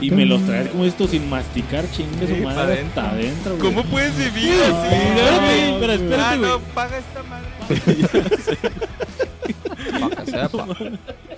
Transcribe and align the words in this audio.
Y 0.00 0.10
me 0.10 0.26
los 0.26 0.44
traes 0.44 0.68
como 0.68 0.84
esto 0.84 1.06
sin 1.06 1.28
masticar, 1.30 1.84
chingue 1.90 2.26
su 2.26 2.36
madre 2.42 2.62
adentro. 2.74 3.02
hasta 3.02 3.10
adentro, 3.14 3.56
güey. 3.56 3.74
¿Cómo 3.74 3.84
puedes 3.88 4.16
vivir 4.16 4.54
No, 4.56 4.76
así? 4.76 4.94
espérate, 4.94 5.76
pero 5.80 5.92
Ah, 5.92 5.94
espérate, 5.94 6.36
no, 6.38 6.58
güey. 6.58 6.72
paga 6.74 6.98
esta 6.98 7.22
madre. 7.22 7.48
Pa' 10.00 10.08
que 10.10 11.31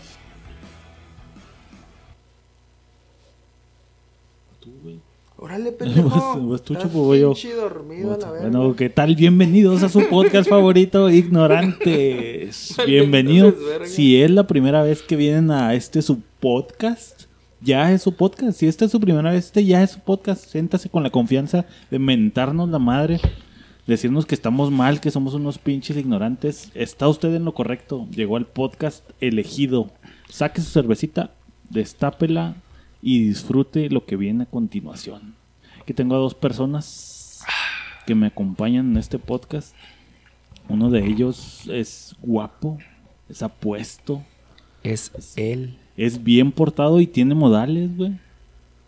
Órale, 5.45 5.71
Vas- 5.73 5.79
pendejo. 5.79 6.09
vas 6.09 6.35
tú, 6.39 6.55
Estás 6.55 6.79
Chapo, 6.85 7.05
voy 7.05 7.21
yo. 7.21 7.33
pinche 7.35 7.53
dormido 7.55 8.15
a 8.15 8.19
la 8.19 8.31
verga. 8.31 8.49
Bueno, 8.49 8.75
¿qué 8.77 8.89
tal? 8.89 9.15
Bienvenidos 9.15 9.83
a 9.83 9.91
su 9.91 10.09
podcast 10.09 10.49
favorito, 10.49 11.11
Ignorantes. 11.11 12.75
Bienvenido. 12.87 13.53
Vales 13.53 13.67
verga. 13.67 13.87
Si 13.87 14.23
es 14.23 14.31
la 14.31 14.47
primera 14.47 14.83
vez 14.83 15.03
que 15.03 15.17
vienen 15.17 15.51
a 15.51 15.75
este 15.75 16.01
su 16.01 16.21
podcast, 16.41 17.25
ya 17.61 17.93
es 17.93 18.01
su 18.01 18.15
podcast. 18.15 18.59
Si 18.59 18.67
esta 18.67 18.87
es 18.87 18.91
su 18.91 19.01
primera 19.01 19.33
vez, 19.33 19.45
este 19.45 19.67
ya 19.67 19.83
es 19.83 19.91
su 19.91 20.01
podcast. 20.01 20.47
Siéntase 20.47 20.89
con 20.89 21.03
la 21.03 21.11
confianza 21.11 21.67
de 21.91 21.99
mentarnos 21.99 22.71
la 22.71 22.79
madre, 22.79 23.21
decirnos 23.87 24.25
que 24.25 24.35
estamos 24.35 24.71
mal, 24.71 24.99
que 25.03 25.11
somos 25.11 25.35
unos 25.35 25.59
pinches 25.59 25.99
ignorantes. 25.99 26.71
Está 26.75 27.07
usted 27.07 27.35
en 27.35 27.45
lo 27.45 27.53
correcto. 27.53 28.07
Llegó 28.11 28.39
al 28.39 28.47
podcast 28.47 29.05
elegido. 29.21 29.91
Saque 30.31 30.63
su 30.63 30.71
cervecita, 30.71 31.33
destápela 31.69 32.57
y 33.03 33.27
disfrute 33.29 33.91
lo 33.91 34.07
que 34.07 34.17
viene 34.17 34.45
a 34.45 34.47
continuación. 34.47 35.35
Aquí 35.85 35.93
tengo 35.93 36.15
a 36.15 36.19
dos 36.19 36.35
personas 36.35 37.45
que 38.07 38.15
me 38.15 38.29
acompañan 38.29 38.91
en 38.93 38.97
este 38.97 39.19
podcast. 39.19 39.75
Uno 40.67 40.89
de 40.89 41.05
ellos 41.05 41.65
es 41.71 42.17
guapo, 42.23 42.79
es 43.29 43.43
apuesto, 43.43 44.23
Es 44.83 45.13
él. 45.37 45.77
es 45.99 46.25
bien 46.25 46.53
portado 46.53 47.03
y 47.03 47.07
tiene 47.07 47.35
modales, 47.35 47.95
güey. 47.99 48.19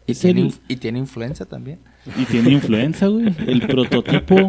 Y 0.07 0.15
tiene, 0.15 0.51
y 0.69 0.77
tiene 0.77 0.99
influencia 1.01 1.45
también. 1.45 1.81
Y 2.17 2.25
tiene 2.25 2.53
influencia, 2.53 3.09
güey. 3.09 3.27
El 3.47 3.61
prototipo 3.67 4.49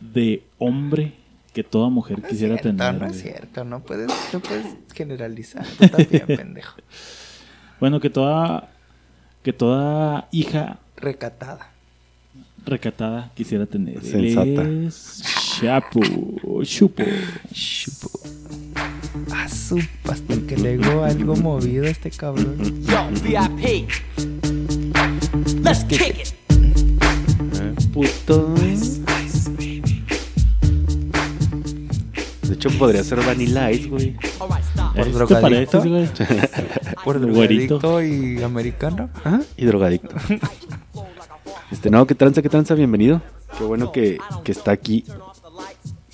de 0.00 0.44
hombre 0.56 1.12
que 1.52 1.62
toda 1.62 1.90
mujer 1.90 2.22
No 2.22 2.28
quisiera 2.28 2.54
cierto, 2.56 2.68
tener. 2.84 2.94
no 3.02 3.06
es 3.06 3.20
cierto. 3.20 3.64
No 3.64 3.80
puedes, 3.80 4.10
no 4.32 4.40
puedes 4.40 4.64
generalizar. 4.94 5.66
Tú 5.78 5.88
también, 5.88 6.26
pendejo. 6.26 6.74
Bueno, 7.80 8.00
que 8.00 8.08
toda 8.08 8.70
que 9.42 9.52
toda 9.52 10.26
hija 10.32 10.78
Recatada. 11.00 11.70
recatada 12.66 13.30
quisiera 13.34 13.66
tener. 13.66 13.96
Él 13.96 14.02
Sensata. 14.02 14.62
es 14.86 15.22
Chapo, 15.60 16.00
Chupo. 16.64 17.02
Chupo. 17.52 18.10
A 19.34 19.48
su 19.48 19.80
pastel 20.04 20.46
que 20.46 20.56
le 20.56 20.76
dio 20.78 21.02
algo 21.04 21.34
movido 21.36 21.84
a 21.86 21.88
este 21.88 22.10
cabrón. 22.10 22.56
Yo, 22.84 23.08
VIP. 23.22 23.88
Let's 25.64 25.84
kick 25.84 26.00
it. 26.20 26.34
Puto. 27.92 28.54
De 32.42 32.54
hecho, 32.54 32.70
podría 32.78 33.04
ser 33.04 33.20
Vanilla 33.24 33.70
Ice, 33.70 33.88
güey. 33.88 34.16
Por 34.98 35.06
¿Te 35.06 35.12
drogadicto. 35.12 35.80
Por 37.04 37.20
drogadicto 37.20 38.02
y 38.02 38.42
americano. 38.42 39.08
Ajá, 39.22 39.40
y 39.56 39.64
drogadicto. 39.64 40.16
Este, 41.70 41.88
no, 41.88 42.04
¿qué 42.04 42.16
tranza, 42.16 42.42
qué 42.42 42.48
tranza? 42.48 42.74
Bienvenido. 42.74 43.22
Qué 43.56 43.62
bueno 43.62 43.92
que, 43.92 44.18
que 44.42 44.50
está 44.50 44.72
aquí 44.72 45.04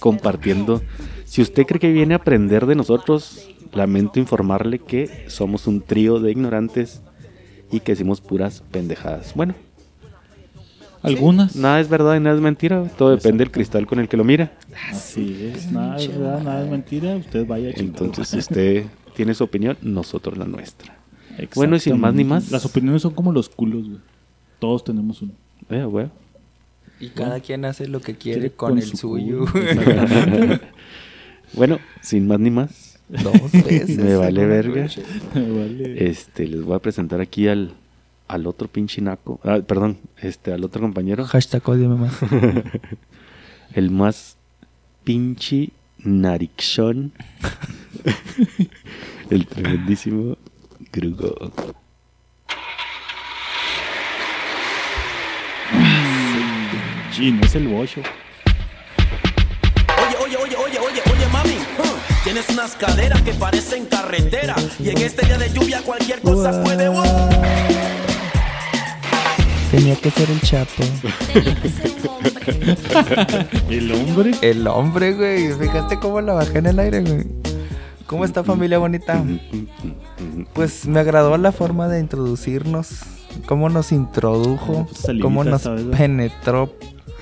compartiendo. 0.01 0.83
Si 1.25 1.41
usted 1.41 1.65
cree 1.65 1.81
que 1.81 1.93
viene 1.93 2.13
a 2.13 2.19
aprender 2.19 2.67
de 2.67 2.75
nosotros, 2.75 3.49
lamento 3.73 4.21
informarle 4.21 4.81
que 4.81 5.25
somos 5.29 5.67
un 5.67 5.81
trío 5.81 6.21
de 6.21 6.33
ignorantes 6.33 7.01
y 7.71 7.81
que 7.81 7.93
decimos 7.93 8.21
puras 8.21 8.63
pendejadas. 8.71 9.33
Bueno, 9.35 9.55
Algunas. 11.05 11.55
nada 11.57 11.81
es 11.81 11.89
verdad 11.89 12.17
y 12.17 12.21
nada 12.21 12.35
es 12.35 12.43
mentira. 12.43 12.85
Todo 12.97 13.11
depende 13.11 13.45
del 13.45 13.51
cristal 13.53 13.87
con 13.87 14.01
el 14.01 14.09
que 14.09 14.17
lo 14.17 14.25
mira. 14.25 14.53
Así 14.91 15.53
es, 15.55 15.71
nada 15.71 15.97
es 15.97 16.09
verdad, 16.09 16.43
nada 16.43 16.65
es 16.65 16.71
mentira. 16.71 17.17
Usted 17.17 17.47
vaya 17.47 17.71
a 17.71 17.73
chingar. 17.73 18.03
Entonces, 18.03 18.29
si 18.29 18.39
usted 18.39 18.87
tiene 19.15 19.35
su 19.35 19.45
opinión, 19.45 19.77
nosotros 19.83 20.37
la 20.39 20.47
nuestra. 20.47 20.97
bueno, 21.55 21.77
y 21.77 21.81
sin 21.81 22.01
más 22.01 22.15
ni 22.15 22.25
más. 22.25 22.51
Las 22.51 22.65
opiniones 22.65 23.03
son 23.03 23.15
como 23.15 23.33
los 23.33 23.49
culos, 23.49 23.89
güey. 23.89 24.01
Todos 24.59 24.83
tenemos 24.85 25.23
uno. 25.23 25.33
Eh, 25.71 25.85
güey. 25.85 26.09
Y 27.01 27.09
cada 27.09 27.41
quien 27.41 27.65
hace 27.65 27.89
lo 27.89 28.01
que 28.01 28.15
quiere 28.15 28.41
Quiere 28.41 28.55
con, 28.55 28.71
con 28.71 28.79
el 28.79 28.85
su 28.85 28.97
suyo. 28.97 29.45
Bueno, 31.55 31.79
sin 32.01 32.27
más 32.27 32.41
ni 32.41 32.51
más. 32.51 32.99
Dos 33.09 33.53
veces. 33.53 33.97
Me 33.99 34.17
vale 34.17 34.47
verga. 34.47 34.83
Ruche. 34.83 35.03
Vale. 35.35 36.09
Este, 36.09 36.47
les 36.47 36.63
voy 36.63 36.75
a 36.75 36.79
presentar 36.81 37.21
aquí 37.21 37.49
al, 37.49 37.75
al 38.29 38.47
otro 38.47 38.69
pinche 38.69 39.01
naco. 39.01 39.41
Ah, 39.45 39.59
perdón, 39.67 39.99
este, 40.21 40.53
al 40.53 40.65
otro 40.65 40.81
compañero. 40.81 41.25
Hashtag 41.25 41.69
ódiame 41.69 41.97
más. 41.97 42.13
El 43.75 43.91
más 43.91 44.37
pinche 45.03 45.71
narixón. 45.99 47.13
el 49.31 49.47
tremendísimo 49.47 50.37
Grugo. 50.93 51.35
Sí, 57.13 57.31
no 57.31 57.45
es 57.45 57.55
el 57.55 57.69
bocho. 57.69 58.01
Oye, 59.99 60.17
oye, 60.25 60.37
oye, 60.37 60.57
oye, 60.57 60.79
oye, 60.79 61.03
oye, 61.13 61.27
mami. 61.33 61.57
huh, 61.79 61.97
Tienes 62.25 62.49
unas 62.51 62.75
caderas 62.75 63.23
que 63.23 63.33
parecen 63.35 63.87
carretera. 63.87 64.57
Y 64.81 64.91
en 64.91 64.99
este 64.99 65.25
día 65.27 65.39
de 65.39 65.49
lluvia 65.53 65.81
cualquier 65.83 66.21
cosa 66.21 66.63
puede. 66.65 66.89
¡wow! 66.89 67.84
Tenía 69.75 69.97
que 69.97 70.09
ser 70.09 70.31
el 70.31 70.41
chapo. 70.41 70.85
El 73.69 73.91
hombre. 73.91 74.31
El 74.41 74.69
hombre, 74.69 75.15
güey. 75.15 75.53
Fíjate 75.53 75.99
cómo 75.99 76.21
la 76.21 76.35
bajé 76.35 76.59
en 76.59 76.67
el 76.67 76.79
aire, 76.79 77.01
güey. 77.01 77.27
¿Cómo 78.07 78.25
está 78.25 78.45
familia 78.45 78.79
bonita? 78.79 79.25
Pues 80.53 80.87
me 80.87 81.01
agradó 81.01 81.37
la 81.39 81.51
forma 81.51 81.89
de 81.89 81.99
introducirnos, 81.99 83.01
cómo 83.47 83.69
nos 83.69 83.91
introdujo, 83.91 84.87
Pues, 84.87 85.19
cómo 85.21 85.43
nos 85.43 85.63
penetró 85.63 86.73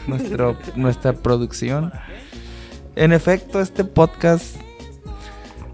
nuestro, 0.06 0.58
nuestra 0.76 1.14
producción. 1.14 1.90
En 2.96 3.14
efecto, 3.14 3.62
este 3.62 3.84
podcast, 3.84 4.56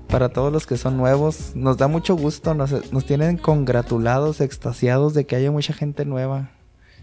para 0.06 0.28
todos 0.28 0.52
los 0.52 0.64
que 0.64 0.76
son 0.76 0.96
nuevos, 0.96 1.56
nos 1.56 1.76
da 1.76 1.88
mucho 1.88 2.14
gusto, 2.14 2.54
nos, 2.54 2.92
nos 2.92 3.04
tienen 3.04 3.36
congratulados, 3.36 4.40
extasiados 4.40 5.12
de 5.14 5.26
que 5.26 5.34
haya 5.34 5.50
mucha 5.50 5.72
gente 5.72 6.04
nueva. 6.04 6.52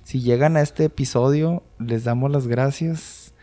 Si 0.05 0.21
llegan 0.21 0.55
a 0.55 0.61
este 0.61 0.85
episodio, 0.85 1.63
les 1.79 2.03
damos 2.03 2.29
las 2.31 2.47
gracias. 2.47 3.33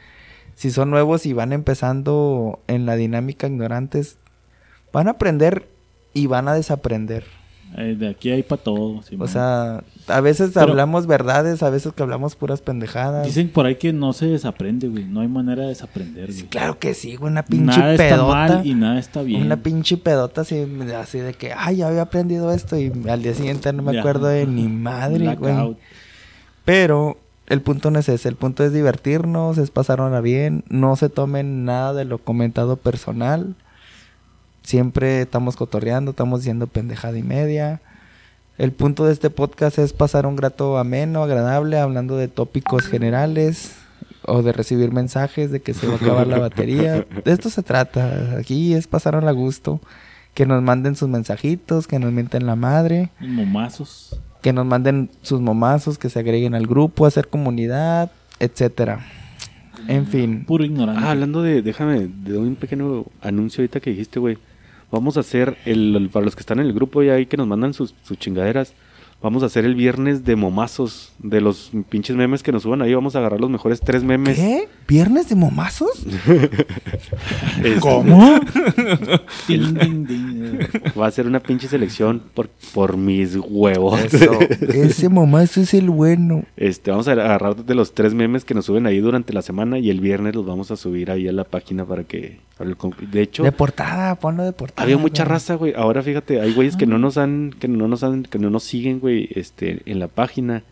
Si 0.54 0.70
son 0.70 0.90
nuevos 0.90 1.26
y 1.26 1.32
van 1.32 1.52
empezando 1.52 2.60
en 2.68 2.86
la 2.86 2.94
dinámica 2.94 3.48
ignorantes, 3.48 4.16
van 4.92 5.08
a 5.08 5.12
aprender 5.12 5.68
y 6.14 6.28
van 6.28 6.46
a 6.46 6.54
desaprender. 6.54 7.24
Eh, 7.76 7.96
de 7.98 8.10
aquí 8.10 8.30
hay 8.30 8.42
para 8.44 8.62
todo. 8.62 9.00
O 9.18 9.26
sea, 9.26 9.82
a 10.06 10.20
veces 10.20 10.50
Pero- 10.54 10.68
hablamos 10.72 11.06
verdades, 11.08 11.62
a 11.64 11.70
veces 11.70 11.94
que 11.94 12.02
hablamos 12.02 12.36
puras 12.36 12.60
pendejadas. 12.60 13.26
Dicen 13.26 13.48
por 13.48 13.66
ahí 13.66 13.74
que 13.76 13.92
no 13.92 14.12
se 14.12 14.26
desaprende, 14.26 14.86
güey. 14.88 15.04
No 15.04 15.22
hay 15.22 15.28
manera 15.28 15.62
de 15.62 15.68
desaprender, 15.70 16.26
güey. 16.30 16.42
Claro 16.44 16.78
que 16.78 16.92
sí, 16.94 17.16
güey, 17.16 17.32
una 17.32 17.44
pinche 17.44 17.78
Nada 17.80 17.92
está 17.94 18.08
pedota. 18.08 18.28
mal 18.34 18.66
y 18.66 18.74
nada 18.74 19.00
está 19.00 19.22
bien. 19.22 19.40
Una 19.42 19.56
pinche 19.56 19.96
pedota 19.96 20.42
así, 20.42 20.64
así 20.96 21.18
de 21.18 21.32
que, 21.32 21.54
ay, 21.56 21.76
ya 21.78 21.88
había 21.88 22.02
aprendido 22.02 22.52
esto 22.52 22.78
y 22.78 22.92
al 23.08 23.22
día 23.22 23.34
siguiente 23.34 23.72
no 23.72 23.82
me 23.82 23.94
Ya. 23.94 24.00
acuerdo 24.00 24.26
de 24.26 24.46
ni 24.46 24.68
madre, 24.68 25.34
güey. 25.34 25.76
Pero 26.64 27.18
el 27.46 27.60
punto 27.60 27.90
no 27.90 27.98
es 27.98 28.08
ese, 28.08 28.28
el 28.28 28.36
punto 28.36 28.64
es 28.64 28.72
divertirnos, 28.72 29.58
es 29.58 29.70
pasarla 29.70 30.20
bien, 30.20 30.64
no 30.68 30.96
se 30.96 31.08
tomen 31.08 31.64
nada 31.64 31.92
de 31.92 32.04
lo 32.04 32.18
comentado 32.18 32.76
personal. 32.76 33.54
Siempre 34.62 35.22
estamos 35.22 35.56
cotorreando, 35.56 36.12
estamos 36.12 36.40
diciendo 36.40 36.69
pendejada 36.69 37.19
y 37.19 37.22
media. 37.22 37.81
El 38.58 38.70
punto 38.70 39.06
de 39.06 39.12
este 39.12 39.28
podcast 39.28 39.78
es 39.78 39.92
pasar 39.92 40.25
un 40.25 40.37
grato 40.37 40.78
ameno, 40.78 41.22
agradable, 41.22 41.78
hablando 41.78 42.16
de 42.16 42.28
tópicos 42.28 42.87
generales 42.87 43.75
o 44.25 44.42
de 44.42 44.52
recibir 44.52 44.92
mensajes 44.92 45.50
de 45.50 45.60
que 45.60 45.75
se 45.75 45.87
va 45.87 45.94
a 45.94 45.96
acabar 45.96 46.26
la 46.28 46.38
batería. 46.38 47.04
De 47.25 47.32
esto 47.32 47.50
se 47.50 47.62
trata. 47.62 48.37
Aquí 48.38 48.75
es 48.75 48.87
pasar 48.87 49.16
a 49.16 49.32
gusto. 49.32 49.81
Que 50.34 50.46
nos 50.46 50.62
manden 50.62 50.96
sus 50.96 51.10
mensajitos, 51.10 51.87
que 51.87 51.98
nos 51.98 52.12
mienten 52.12 52.46
la 52.46 52.56
madre 52.56 53.10
momazos. 53.20 54.19
Que 54.42 54.52
nos 54.52 54.66
manden 54.66 55.08
sus 55.22 55.40
momazos, 55.40 55.96
que 55.98 56.10
se 56.10 56.18
agreguen 56.18 56.54
al 56.54 56.66
grupo, 56.66 57.06
hacer 57.06 57.28
comunidad, 57.28 58.10
etcétera. 58.40 59.06
En 59.88 60.06
fin, 60.06 60.44
Puro 60.44 60.64
ignorante. 60.64 61.00
Ah, 61.02 61.12
hablando 61.12 61.42
de, 61.42 61.62
déjame, 61.62 62.08
de 62.08 62.36
un 62.36 62.54
pequeño 62.56 63.04
anuncio 63.22 63.62
ahorita 63.62 63.80
que 63.80 63.90
dijiste, 63.90 64.20
güey. 64.20 64.38
Vamos 64.90 65.16
a 65.16 65.20
hacer, 65.20 65.56
el, 65.64 65.96
el- 65.96 66.10
para 66.10 66.24
los 66.26 66.36
que 66.36 66.40
están 66.40 66.58
en 66.60 66.66
el 66.66 66.74
grupo 66.74 67.02
y 67.02 67.08
ahí 67.08 67.24
que 67.24 67.38
nos 67.38 67.46
mandan 67.46 67.72
sus, 67.72 67.94
sus 68.02 68.18
chingaderas, 68.18 68.74
Vamos 69.22 69.44
a 69.44 69.46
hacer 69.46 69.64
el 69.64 69.76
viernes 69.76 70.24
de 70.24 70.34
momazos. 70.34 71.12
De 71.20 71.40
los 71.40 71.70
pinches 71.88 72.16
memes 72.16 72.42
que 72.42 72.50
nos 72.50 72.64
suban 72.64 72.82
ahí. 72.82 72.92
Vamos 72.92 73.14
a 73.14 73.20
agarrar 73.20 73.40
los 73.40 73.50
mejores 73.50 73.80
tres 73.80 74.02
memes. 74.02 74.34
¿Qué? 74.36 74.68
¿Viernes 74.88 75.28
de 75.28 75.36
momazos? 75.36 76.04
Este, 77.62 77.78
¿Cómo? 77.78 78.40
Va 80.99 81.06
a 81.06 81.10
ser 81.10 81.26
una 81.26 81.40
pinche 81.40 81.69
selección 81.69 82.22
por, 82.34 82.49
por 82.75 82.96
mis 82.96 83.37
huevos. 83.37 84.00
Eso. 84.12 84.38
Ese 84.69 85.08
momazo 85.08 85.60
es 85.60 85.75
el 85.75 85.90
bueno. 85.90 86.44
Este, 86.56 86.90
vamos 86.90 87.08
a 87.08 87.12
agarrar 87.12 87.56
de 87.56 87.75
los 87.75 87.94
tres 87.94 88.14
memes 88.14 88.44
que 88.44 88.54
nos 88.54 88.66
suben 88.66 88.87
ahí 88.87 88.99
durante 89.00 89.32
la 89.32 89.43
semana 89.43 89.78
y 89.78 89.90
el 89.90 90.00
viernes 90.00 90.34
los 90.34 90.46
vamos 90.46 90.70
a 90.70 90.76
subir 90.76 91.10
ahí 91.10 91.28
a 91.28 91.32
la 91.32 91.44
página 91.44 91.84
para 91.84 92.04
que... 92.04 92.38
De 93.10 93.22
hecho, 93.22 93.43
De 93.43 93.50
portada, 93.50 94.14
ponlo 94.14 94.44
de 94.44 94.52
portada. 94.52 94.84
había 94.84 94.96
mucha 94.96 95.25
güey. 95.25 95.32
raza, 95.32 95.54
güey. 95.56 95.72
Ahora 95.76 96.02
fíjate, 96.02 96.40
hay 96.40 96.52
güeyes 96.52 96.76
que 96.76 96.87
no 96.87 96.96
nos 96.99 97.16
han, 97.19 97.52
que 97.58 97.66
no 97.66 97.88
nos 97.88 98.04
han, 98.04 98.22
que 98.22 98.38
no 98.38 98.50
nos 98.50 98.62
siguen, 98.62 99.00
güey, 99.00 99.28
este, 99.34 99.82
en 99.87 99.99
la 99.99 100.06
página. 100.08 100.62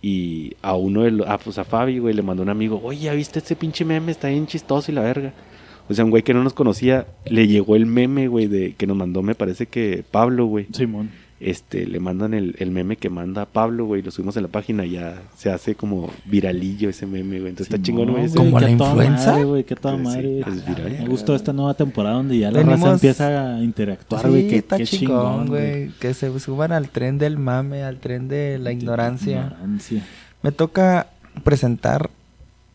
Y 0.00 0.54
a 0.62 0.74
uno 0.76 1.02
de 1.02 1.10
los, 1.10 1.28
ah, 1.28 1.38
pues 1.42 1.58
a 1.58 1.64
Fabi, 1.64 1.98
güey, 1.98 2.14
le 2.14 2.22
mandó 2.22 2.42
un 2.44 2.48
amigo, 2.48 2.80
oye, 2.82 3.00
¿ya 3.00 3.12
viste 3.14 3.40
este 3.40 3.56
pinche 3.56 3.84
meme? 3.84 4.12
Está 4.12 4.28
bien 4.28 4.46
chistoso 4.46 4.90
y 4.90 4.94
la 4.94 5.02
verga. 5.02 5.32
O 5.88 5.94
sea, 5.94 6.04
un 6.04 6.10
güey 6.10 6.22
que 6.22 6.34
no 6.34 6.42
nos 6.44 6.52
conocía, 6.54 7.06
le 7.26 7.46
llegó 7.48 7.76
el 7.76 7.86
meme, 7.86 8.28
güey, 8.28 8.46
de 8.46 8.74
que 8.74 8.86
nos 8.86 8.96
mandó, 8.96 9.22
me 9.22 9.34
parece 9.34 9.66
que 9.66 10.04
Pablo, 10.10 10.46
güey. 10.46 10.66
Simón. 10.72 11.10
Este, 11.40 11.86
le 11.86 12.00
mandan 12.00 12.34
el, 12.34 12.56
el 12.58 12.72
meme 12.72 12.96
que 12.96 13.10
manda 13.10 13.44
Pablo, 13.46 13.86
güey, 13.86 14.02
lo 14.02 14.10
subimos 14.10 14.36
en 14.36 14.42
la 14.42 14.48
página 14.48 14.84
y 14.84 14.90
ya 14.94 15.22
se 15.36 15.52
hace 15.52 15.76
como 15.76 16.10
viralillo 16.24 16.88
ese 16.88 17.06
meme, 17.06 17.38
güey. 17.38 17.50
Entonces 17.50 17.72
está 17.72 17.80
chingón, 17.80 18.10
güey. 18.10 18.28
¿Como 18.32 18.58
la 18.58 18.68
influenza? 18.68 19.30
madre, 19.30 19.44
güey, 19.44 19.62
qué 19.62 19.76
toda 19.76 19.94
Sí, 19.96 20.02
madre, 20.02 20.40
es 20.40 20.46
güey. 20.46 20.74
viral. 20.74 20.98
Me 21.04 21.08
gustó 21.08 21.36
esta 21.36 21.52
nueva 21.52 21.74
temporada 21.74 22.16
donde 22.16 22.38
ya 22.38 22.50
la 22.50 22.58
Venimos- 22.58 22.80
raza 22.80 22.92
empieza 22.94 23.54
a 23.54 23.62
interactuar, 23.62 24.22
Sí, 24.22 24.28
güey. 24.28 24.48
qué, 24.48 24.56
está 24.56 24.78
qué 24.78 24.84
chingón, 24.84 25.46
güey. 25.46 25.90
Que 26.00 26.12
se 26.12 26.36
suban 26.40 26.72
al 26.72 26.88
tren 26.88 27.18
del 27.18 27.38
mame, 27.38 27.84
al 27.84 27.98
tren 28.00 28.26
de 28.26 28.58
la 28.58 28.72
ignorancia. 28.72 29.52
Ignorancia. 29.54 30.02
Me 30.42 30.50
toca 30.50 31.06
presentar 31.44 32.10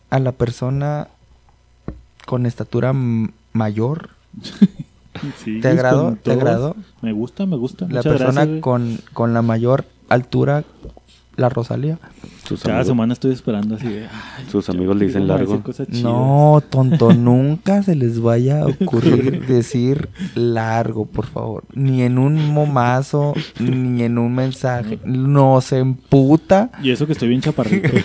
a 0.09 0.19
la 0.19 0.31
persona 0.31 1.09
con 2.25 2.45
estatura 2.45 2.93
mayor. 3.53 4.09
Sí, 5.37 5.61
¿Te 5.61 5.67
agradó? 5.67 6.17
¿Te 6.23 6.31
agradó? 6.31 6.75
Me 7.03 7.11
gusta, 7.13 7.45
me 7.45 7.55
gusta. 7.55 7.85
La 7.85 7.97
Muchas 7.97 8.13
persona 8.13 8.45
gracias, 8.45 8.61
con, 8.61 8.97
con 9.13 9.31
la 9.35 9.43
mayor 9.43 9.85
altura, 10.09 10.63
la 11.35 11.49
Rosalía. 11.49 11.99
Sus 12.47 12.61
Cada 12.61 12.75
amigos, 12.75 12.87
semana 12.87 13.13
estoy 13.13 13.31
esperando 13.31 13.75
así 13.75 13.87
de... 13.87 14.05
ay, 14.05 14.45
sus 14.51 14.69
amigos 14.69 14.97
le 14.97 15.07
dicen 15.07 15.27
largo. 15.27 15.63
No, 15.89 16.61
tonto, 16.69 17.13
nunca 17.17 17.81
se 17.83 17.95
les 17.95 18.19
vaya 18.19 18.61
a 18.63 18.67
ocurrir 18.67 19.45
decir 19.47 20.09
largo, 20.35 21.05
por 21.05 21.25
favor. 21.25 21.63
Ni 21.73 22.01
en 22.03 22.17
un 22.17 22.51
momazo, 22.51 23.33
ni 23.59 24.03
en 24.03 24.17
un 24.17 24.35
mensaje. 24.35 24.99
No 25.05 25.61
se 25.61 25.79
emputa. 25.79 26.69
Y 26.83 26.91
eso 26.91 27.07
que 27.07 27.13
estoy 27.13 27.29
bien 27.29 27.41
chaparrito. 27.41 27.89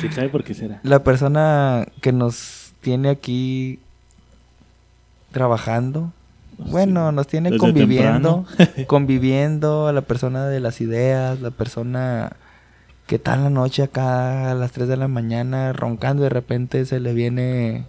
¿Quién 0.00 0.12
sabe 0.12 0.28
por 0.28 0.44
qué 0.44 0.54
será? 0.54 0.80
La 0.82 1.02
persona 1.02 1.86
que 2.00 2.12
nos 2.12 2.72
tiene 2.80 3.08
aquí 3.08 3.80
trabajando. 5.32 6.12
Bueno, 6.58 7.12
nos 7.12 7.26
tiene 7.26 7.50
Desde 7.50 7.58
conviviendo, 7.60 8.46
conviviendo, 8.86 9.92
la 9.92 10.02
persona 10.02 10.46
de 10.46 10.60
las 10.60 10.80
ideas, 10.80 11.40
la 11.40 11.50
persona 11.50 12.36
que 13.06 13.16
está 13.16 13.34
en 13.34 13.44
la 13.44 13.50
noche 13.50 13.82
acá 13.84 14.50
a 14.50 14.54
las 14.54 14.72
3 14.72 14.88
de 14.88 14.96
la 14.96 15.06
mañana 15.08 15.72
roncando 15.72 16.22
y 16.22 16.24
de 16.24 16.30
repente 16.30 16.84
se 16.86 16.98
le 16.98 17.12
viene 17.14 17.84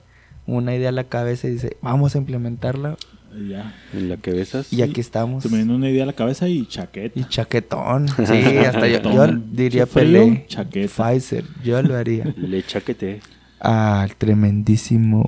una 0.45 0.75
idea 0.75 0.89
a 0.89 0.91
la 0.91 1.05
cabeza 1.05 1.47
y 1.47 1.51
dice, 1.51 1.77
vamos 1.81 2.13
a 2.15 2.19
implementarla 2.19 2.97
Y 3.35 3.49
Ya. 3.49 3.73
En 3.93 4.09
la 4.09 4.17
que 4.17 4.31
besas. 4.31 4.71
y 4.71 4.81
aquí 4.81 5.01
estamos. 5.01 5.43
Se 5.43 5.49
me 5.49 5.57
viene 5.57 5.73
una 5.73 5.89
idea 5.89 6.03
a 6.03 6.05
la 6.07 6.13
cabeza 6.13 6.47
y 6.47 6.65
chaqueta. 6.67 7.19
Y 7.19 7.23
chaquetón. 7.25 8.07
Sí, 8.25 8.57
hasta 8.57 8.87
yo, 8.87 9.27
diría 9.51 9.85
Pelé. 9.85 10.45
chaqueta. 10.47 11.09
Pfizer, 11.09 11.45
yo 11.63 11.81
lo 11.81 11.95
haría. 11.95 12.25
Le 12.37 12.63
chaquete. 12.63 13.21
al 13.59 14.15
tremendísimo 14.15 15.25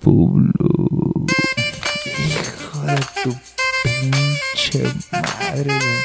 Pablo. 0.00 0.52
Tu 3.28 3.36
pinche 3.84 4.82
madre, 5.12 5.64
güey. 5.64 6.04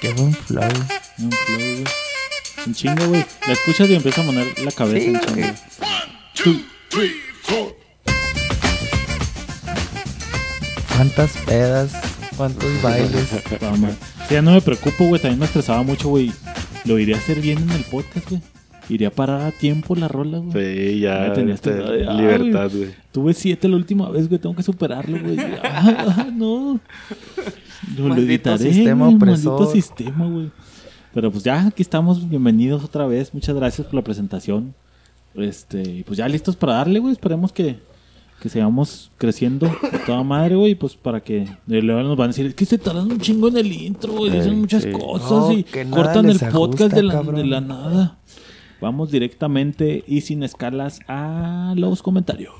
Qué 0.00 0.12
buen 0.12 0.34
flow. 0.34 0.62
Un 1.18 1.32
flow, 1.32 1.58
güey. 1.58 1.84
Un 2.66 2.74
chingo, 2.74 3.06
güey. 3.08 3.24
La 3.46 3.52
escuchas 3.52 3.88
y 3.88 3.94
empieza 3.94 4.20
a 4.20 4.24
mover 4.24 4.58
la 4.60 4.72
cabeza 4.72 5.06
Sí, 5.06 5.14
en 5.14 5.20
chingo. 5.20 6.56
¿Cuántas 10.96 11.30
pedas? 11.44 11.92
¿Cuántos 12.36 12.82
bailes? 12.82 13.28
Ya 14.30 14.42
no 14.42 14.52
me 14.52 14.60
preocupo, 14.60 15.04
güey. 15.06 15.20
También 15.20 15.38
me 15.40 15.46
estresaba 15.46 15.82
mucho, 15.82 16.08
güey. 16.08 16.32
Lo 16.84 16.98
iría 16.98 17.16
a 17.16 17.18
hacer 17.18 17.40
bien 17.40 17.58
en 17.58 17.70
el 17.70 17.84
podcast, 17.84 18.28
güey. 18.28 18.42
Iría 18.88 19.08
a 19.08 19.10
parar 19.10 19.40
a 19.42 19.50
tiempo 19.52 19.94
la 19.96 20.06
rola, 20.08 20.38
güey. 20.38 20.52
Sí, 20.92 21.00
ya. 21.00 21.28
Ya 21.28 21.32
tenías 21.32 21.56
este, 21.56 21.72
tu- 21.72 22.10
ay, 22.10 22.16
libertad, 22.18 22.70
güey. 22.72 22.90
Tuve 23.12 23.34
siete 23.34 23.68
la 23.68 23.76
última 23.76 24.08
vez, 24.10 24.28
güey. 24.28 24.40
Tengo 24.40 24.54
que 24.54 24.62
superarlo, 24.62 25.18
güey. 25.20 25.36
Ah, 25.62 26.28
no. 26.32 26.78
Lo, 27.96 28.02
lo 28.02 28.08
Maldito 28.10 28.30
editaré, 28.50 28.72
sistema 28.72 29.08
opresor. 29.08 29.52
Maldito 29.54 29.72
sistema, 29.72 30.26
güey. 30.28 30.50
Pero 31.12 31.30
pues 31.32 31.42
ya, 31.44 31.66
aquí 31.66 31.82
estamos. 31.82 32.28
Bienvenidos 32.28 32.84
otra 32.84 33.06
vez. 33.06 33.32
Muchas 33.34 33.56
gracias 33.56 33.86
por 33.86 33.94
la 33.94 34.02
presentación. 34.02 34.74
Este, 35.34 35.82
y 35.82 36.02
pues 36.02 36.16
ya 36.18 36.28
listos 36.28 36.56
para 36.56 36.74
darle, 36.74 36.98
güey. 37.00 37.12
Esperemos 37.12 37.52
que, 37.52 37.78
que 38.40 38.48
sigamos 38.48 39.10
creciendo 39.18 39.66
a 39.66 40.04
toda 40.06 40.22
madre, 40.22 40.54
güey. 40.56 40.74
Pues 40.74 40.94
para 40.94 41.20
que 41.20 41.48
de 41.66 41.82
luego 41.82 42.02
nos 42.02 42.16
van 42.16 42.26
a 42.26 42.28
decir, 42.28 42.46
es 42.46 42.54
que 42.54 42.64
se 42.66 42.78
tardan 42.78 43.10
un 43.10 43.18
chingo 43.18 43.48
en 43.48 43.56
el 43.56 43.72
intro, 43.72 44.12
güey. 44.12 44.30
Dicen 44.30 44.60
muchas 44.60 44.84
sí. 44.84 44.92
cosas 44.92 45.30
No, 45.30 45.52
y 45.52 45.64
cortan 45.90 46.30
el 46.30 46.38
podcast 46.38 46.94
de 46.94 47.02
la, 47.02 47.22
de 47.22 47.44
la 47.44 47.60
nada. 47.60 48.18
Vamos 48.80 49.10
directamente 49.10 50.04
y 50.06 50.20
sin 50.20 50.42
escalas 50.42 51.00
a 51.08 51.74
los 51.76 52.02
comentarios. 52.02 52.52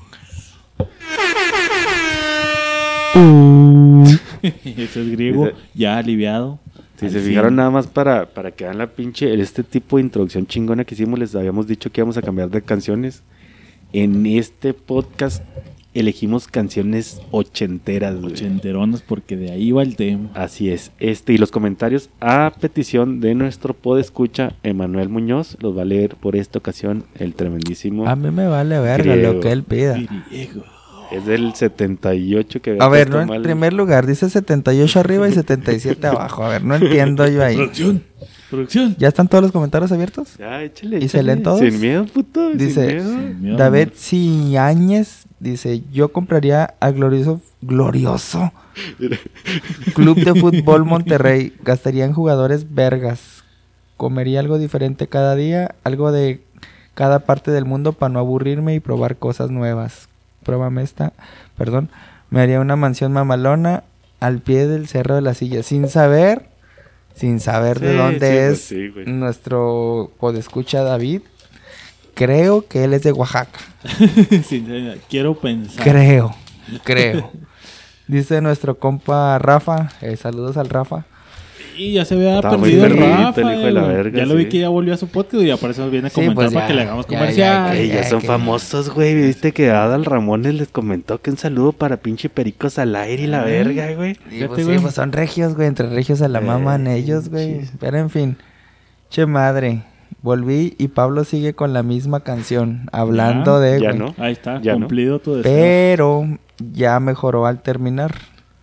Eso 4.41 5.01
es 5.01 5.11
griego, 5.11 5.49
ya 5.73 5.97
aliviado. 5.97 6.59
Si 6.99 7.09
se 7.09 7.19
fijaron 7.19 7.55
nada 7.55 7.69
más 7.69 7.85
para, 7.85 8.25
para 8.27 8.51
que 8.51 8.63
vean 8.63 8.79
la 8.79 8.87
pinche, 8.87 9.33
este 9.39 9.63
tipo 9.63 9.97
de 9.97 10.03
introducción 10.03 10.47
chingona 10.47 10.83
que 10.83 10.95
hicimos, 10.95 11.19
les 11.19 11.35
habíamos 11.35 11.67
dicho 11.67 11.91
que 11.91 12.01
íbamos 12.01 12.17
a 12.17 12.23
cambiar 12.23 12.49
de 12.49 12.63
canciones. 12.63 13.23
En 13.93 14.25
este 14.25 14.73
podcast 14.73 15.43
elegimos 15.99 16.47
canciones 16.47 17.21
ochenteras, 17.31 18.15
güey. 18.19 18.33
Ochenteronas, 18.33 19.01
porque 19.01 19.35
de 19.35 19.51
ahí 19.51 19.71
va 19.71 19.83
el 19.83 19.95
tema. 19.95 20.29
Así 20.33 20.69
es. 20.69 20.91
Este, 20.99 21.33
y 21.33 21.37
los 21.37 21.51
comentarios 21.51 22.09
a 22.19 22.51
petición 22.59 23.19
de 23.19 23.35
nuestro 23.35 23.73
podescucha, 23.73 24.53
Emanuel 24.63 25.09
Muñoz, 25.09 25.57
los 25.61 25.77
va 25.77 25.81
a 25.81 25.85
leer 25.85 26.15
por 26.15 26.35
esta 26.35 26.59
ocasión 26.59 27.05
el 27.19 27.33
tremendísimo. 27.33 28.07
A 28.07 28.15
mí 28.15 28.29
me 28.31 28.47
vale 28.47 28.79
verga 28.79 29.13
Griego. 29.15 29.33
lo 29.33 29.39
que 29.39 29.51
él 29.51 29.63
pida. 29.63 29.93
Griego. 30.29 30.63
Es 31.09 31.25
del 31.25 31.53
78 31.55 32.61
que 32.61 32.75
A 32.81 32.89
ver, 32.89 33.09
no 33.09 33.21
en 33.21 33.27
mal. 33.29 33.41
primer 33.41 33.71
lugar, 33.71 34.05
dice 34.05 34.29
78 34.29 34.99
arriba 34.99 35.29
y 35.29 35.31
77 35.31 36.05
abajo. 36.07 36.43
A 36.43 36.49
ver, 36.49 36.63
no 36.65 36.75
entiendo 36.75 37.25
yo 37.29 37.41
ahí. 37.45 37.55
Producción, 37.55 38.03
producción. 38.49 38.95
¿Ya 38.99 39.07
están 39.07 39.29
todos 39.29 39.41
los 39.41 39.53
comentarios 39.53 39.89
abiertos? 39.93 40.35
Ya, 40.37 40.61
échale, 40.63 40.99
¿Y 40.99 41.07
se 41.07 41.23
leen 41.23 41.43
todos? 41.43 41.61
Sin 41.61 41.79
miedo, 41.79 42.05
puto. 42.07 42.49
sin 42.49 42.57
Dice- 42.57 42.87
miedo. 42.87 43.09
Sin 43.09 43.41
miedo, 43.41 43.57
David. 43.57 43.87
Ciáñez 43.95 45.26
dice, 45.39 45.83
yo 45.91 46.09
compraría 46.11 46.73
a 46.79 46.91
Glorioso, 46.91 47.41
Glorioso 47.61 48.51
Club 49.93 50.17
de 50.23 50.39
Fútbol 50.39 50.85
Monterrey. 50.85 51.53
Gastaría 51.63 52.05
en 52.05 52.13
jugadores 52.13 52.73
vergas. 52.73 53.43
Comería 53.97 54.39
algo 54.39 54.57
diferente 54.59 55.07
cada 55.07 55.35
día, 55.35 55.75
algo 55.83 56.11
de 56.11 56.41
cada 56.93 57.19
parte 57.19 57.51
del 57.51 57.65
mundo 57.65 57.93
para 57.93 58.13
no 58.13 58.19
aburrirme 58.19 58.75
y 58.75 58.79
probar 58.79 59.17
cosas 59.17 59.49
nuevas. 59.51 60.07
Pruébame 60.43 60.83
esta, 60.83 61.13
perdón. 61.57 61.89
Me 62.29 62.41
haría 62.41 62.59
una 62.59 62.75
mansión 62.75 63.11
mamalona 63.13 63.83
al 64.19 64.39
pie 64.39 64.67
del 64.67 64.87
Cerro 64.87 65.15
de 65.15 65.21
la 65.21 65.33
Silla, 65.33 65.63
sin 65.63 65.87
saber, 65.87 66.49
sin 67.15 67.39
saber 67.39 67.79
de 67.79 67.91
Sí, 67.91 67.97
dónde 67.97 68.19
sí, 68.19 68.27
pues 68.27 68.51
es 68.59 68.61
sí, 68.63 68.87
güey. 68.89 69.05
nuestro 69.07 70.11
podescucha 70.19 70.83
David. 70.83 71.21
Creo 72.17 72.65
que 72.67 72.83
él 72.83 72.93
es 72.93 73.03
de 73.03 73.11
Oaxaca. 73.11 73.59
Sí, 73.97 74.41
sí, 74.43 74.65
quiero 75.09 75.35
pensar. 75.35 75.83
Creo, 75.83 76.35
creo. 76.83 77.31
Dice 78.07 78.41
nuestro 78.41 78.77
compa 78.79 79.37
Rafa, 79.39 79.89
eh, 80.01 80.15
saludos 80.17 80.57
al 80.57 80.69
Rafa. 80.69 81.05
Y 81.77 81.93
ya 81.93 82.05
se 82.05 82.15
había 82.15 82.41
muy 82.57 82.71
perdido 82.71 82.85
el 82.87 82.97
Rafa. 82.97 83.41
el 83.41 83.51
hijo 83.53 83.65
de 83.67 83.71
la 83.71 83.81
verga, 83.83 84.17
ya 84.17 84.25
lo 84.25 84.33
vi 84.35 84.43
sí. 84.45 84.49
que 84.49 84.59
ya 84.59 84.69
volvió 84.69 84.95
a 84.95 84.97
su 84.97 85.07
podcast 85.09 85.43
y 85.43 85.53
por 85.57 85.69
eso 85.69 85.87
viene 85.91 86.07
a 86.07 86.09
Sí, 86.09 86.15
comentar 86.15 86.35
pues 86.45 86.53
para 86.55 86.67
que 86.67 86.73
le 86.73 86.81
hagamos 86.81 87.05
ya, 87.07 87.19
comercial. 87.19 87.77
ya, 87.77 87.83
ya 87.83 87.93
ya 88.01 88.03
son 88.09 88.21
que- 88.21 88.27
famosos, 88.27 88.89
güey. 88.89 89.13
Viste 89.13 89.51
que 89.51 89.69
Adal 89.69 90.03
Ramones 90.05 90.55
les 90.55 90.69
comentó 90.69 91.21
que 91.21 91.29
un 91.29 91.37
saludo 91.37 91.73
para 91.73 91.97
pinche 91.97 92.29
Pericos 92.29 92.79
al 92.79 92.95
aire 92.95 93.23
y 93.23 93.27
la 93.27 93.43
Ay. 93.43 93.51
verga, 93.51 93.93
güey. 93.93 94.17
Y 94.31 94.43
pues, 94.45 94.65
sí, 94.65 94.75
pues 94.81 94.95
son 94.95 95.11
regios, 95.11 95.53
güey. 95.55 95.67
Entre 95.67 95.87
regios 95.87 96.17
se 96.19 96.29
la 96.29 96.39
Eh, 96.39 96.43
maman 96.43 96.87
ellos, 96.87 97.29
güey. 97.29 97.61
Pero 97.79 97.97
en 97.99 98.09
fin. 98.09 98.37
Che 99.11 99.25
madre. 99.27 99.83
Volví 100.21 100.75
y 100.77 100.87
Pablo 100.89 101.23
sigue 101.23 101.53
con 101.53 101.73
la 101.73 101.83
misma 101.83 102.21
canción, 102.21 102.89
hablando 102.91 103.59
de... 103.59 103.79
ya 103.79 103.93
no. 103.93 104.15
Ahí 104.17 104.33
está, 104.33 104.59
Ya 104.61 104.73
no. 104.73 104.79
cumplido 104.79 105.19
tu 105.19 105.35
deseo. 105.35 105.51
Pero 105.53 106.27
ya 106.73 106.99
mejoró 106.99 107.45
al 107.45 107.61
terminar. 107.61 108.15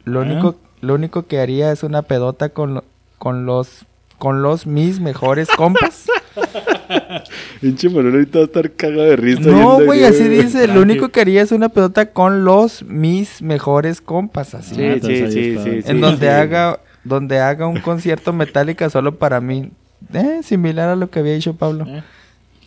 Lo 0.04 0.20
Ah. 0.20 0.24
único, 0.24 0.56
lo 0.80 0.94
único 0.94 1.26
que 1.26 1.40
haría 1.40 1.70
es 1.72 1.82
una 1.84 2.02
pedota 2.02 2.48
con, 2.50 2.74
lo- 2.74 2.84
con 3.18 3.46
los 3.46 3.86
con 4.18 4.42
los 4.42 4.66
mis 4.66 5.00
mejores 5.00 5.48
compas. 5.56 6.06
Pinche 7.60 7.88
Manuel 7.88 8.14
ahorita 8.14 8.38
va 8.38 8.42
a 8.44 8.46
estar 8.46 8.70
cagado 8.72 9.02
de 9.02 9.16
risa. 9.16 9.40
no, 9.50 9.84
güey, 9.84 10.04
así 10.04 10.28
dice. 10.28 10.66
Lo 10.68 10.82
único 10.82 11.08
que 11.08 11.20
haría 11.20 11.42
es 11.42 11.52
una 11.52 11.68
pedota 11.68 12.10
con 12.12 12.44
los 12.44 12.82
mis 12.84 13.42
mejores 13.42 14.00
compas, 14.00 14.54
así. 14.54 14.74
Sí, 14.76 14.84
Ah, 14.86 14.94
sí, 15.02 15.16
sí, 15.30 15.58
sí, 15.62 15.70
en 15.70 15.82
sí, 15.82 15.98
donde 16.00 16.26
sí. 16.26 16.32
haga 16.32 16.80
donde 17.04 17.38
haga 17.40 17.66
un 17.66 17.80
concierto 17.80 18.32
metálica 18.32 18.88
solo 18.88 19.16
para 19.16 19.40
mí. 19.40 19.70
Eh, 20.12 20.40
similar 20.42 20.88
a 20.88 20.96
lo 20.96 21.10
que 21.10 21.20
había 21.20 21.34
dicho 21.34 21.54
Pablo. 21.54 21.86
¿Eh? 21.86 22.02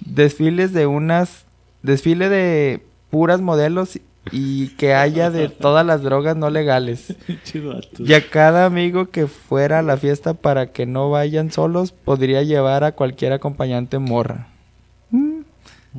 Desfiles 0.01 0.73
de 0.73 0.87
unas 0.87 1.45
desfile 1.87 2.29
de 2.29 2.83
puras 3.09 3.41
modelos 3.41 3.99
y 4.31 4.69
que 4.75 4.93
haya 4.93 5.29
de 5.31 5.49
todas 5.49 5.85
las 5.85 6.03
drogas 6.03 6.35
no 6.35 6.49
legales. 6.49 7.15
Y 7.99 8.13
a 8.13 8.29
cada 8.29 8.65
amigo 8.65 9.09
que 9.09 9.27
fuera 9.27 9.79
a 9.79 9.81
la 9.81 9.97
fiesta 9.97 10.33
para 10.33 10.67
que 10.67 10.85
no 10.85 11.09
vayan 11.09 11.51
solos, 11.51 11.91
podría 11.91 12.43
llevar 12.43 12.83
a 12.83 12.91
cualquier 12.91 13.33
acompañante 13.33 13.99
morra. 13.99 14.47
Mm. 15.11 15.41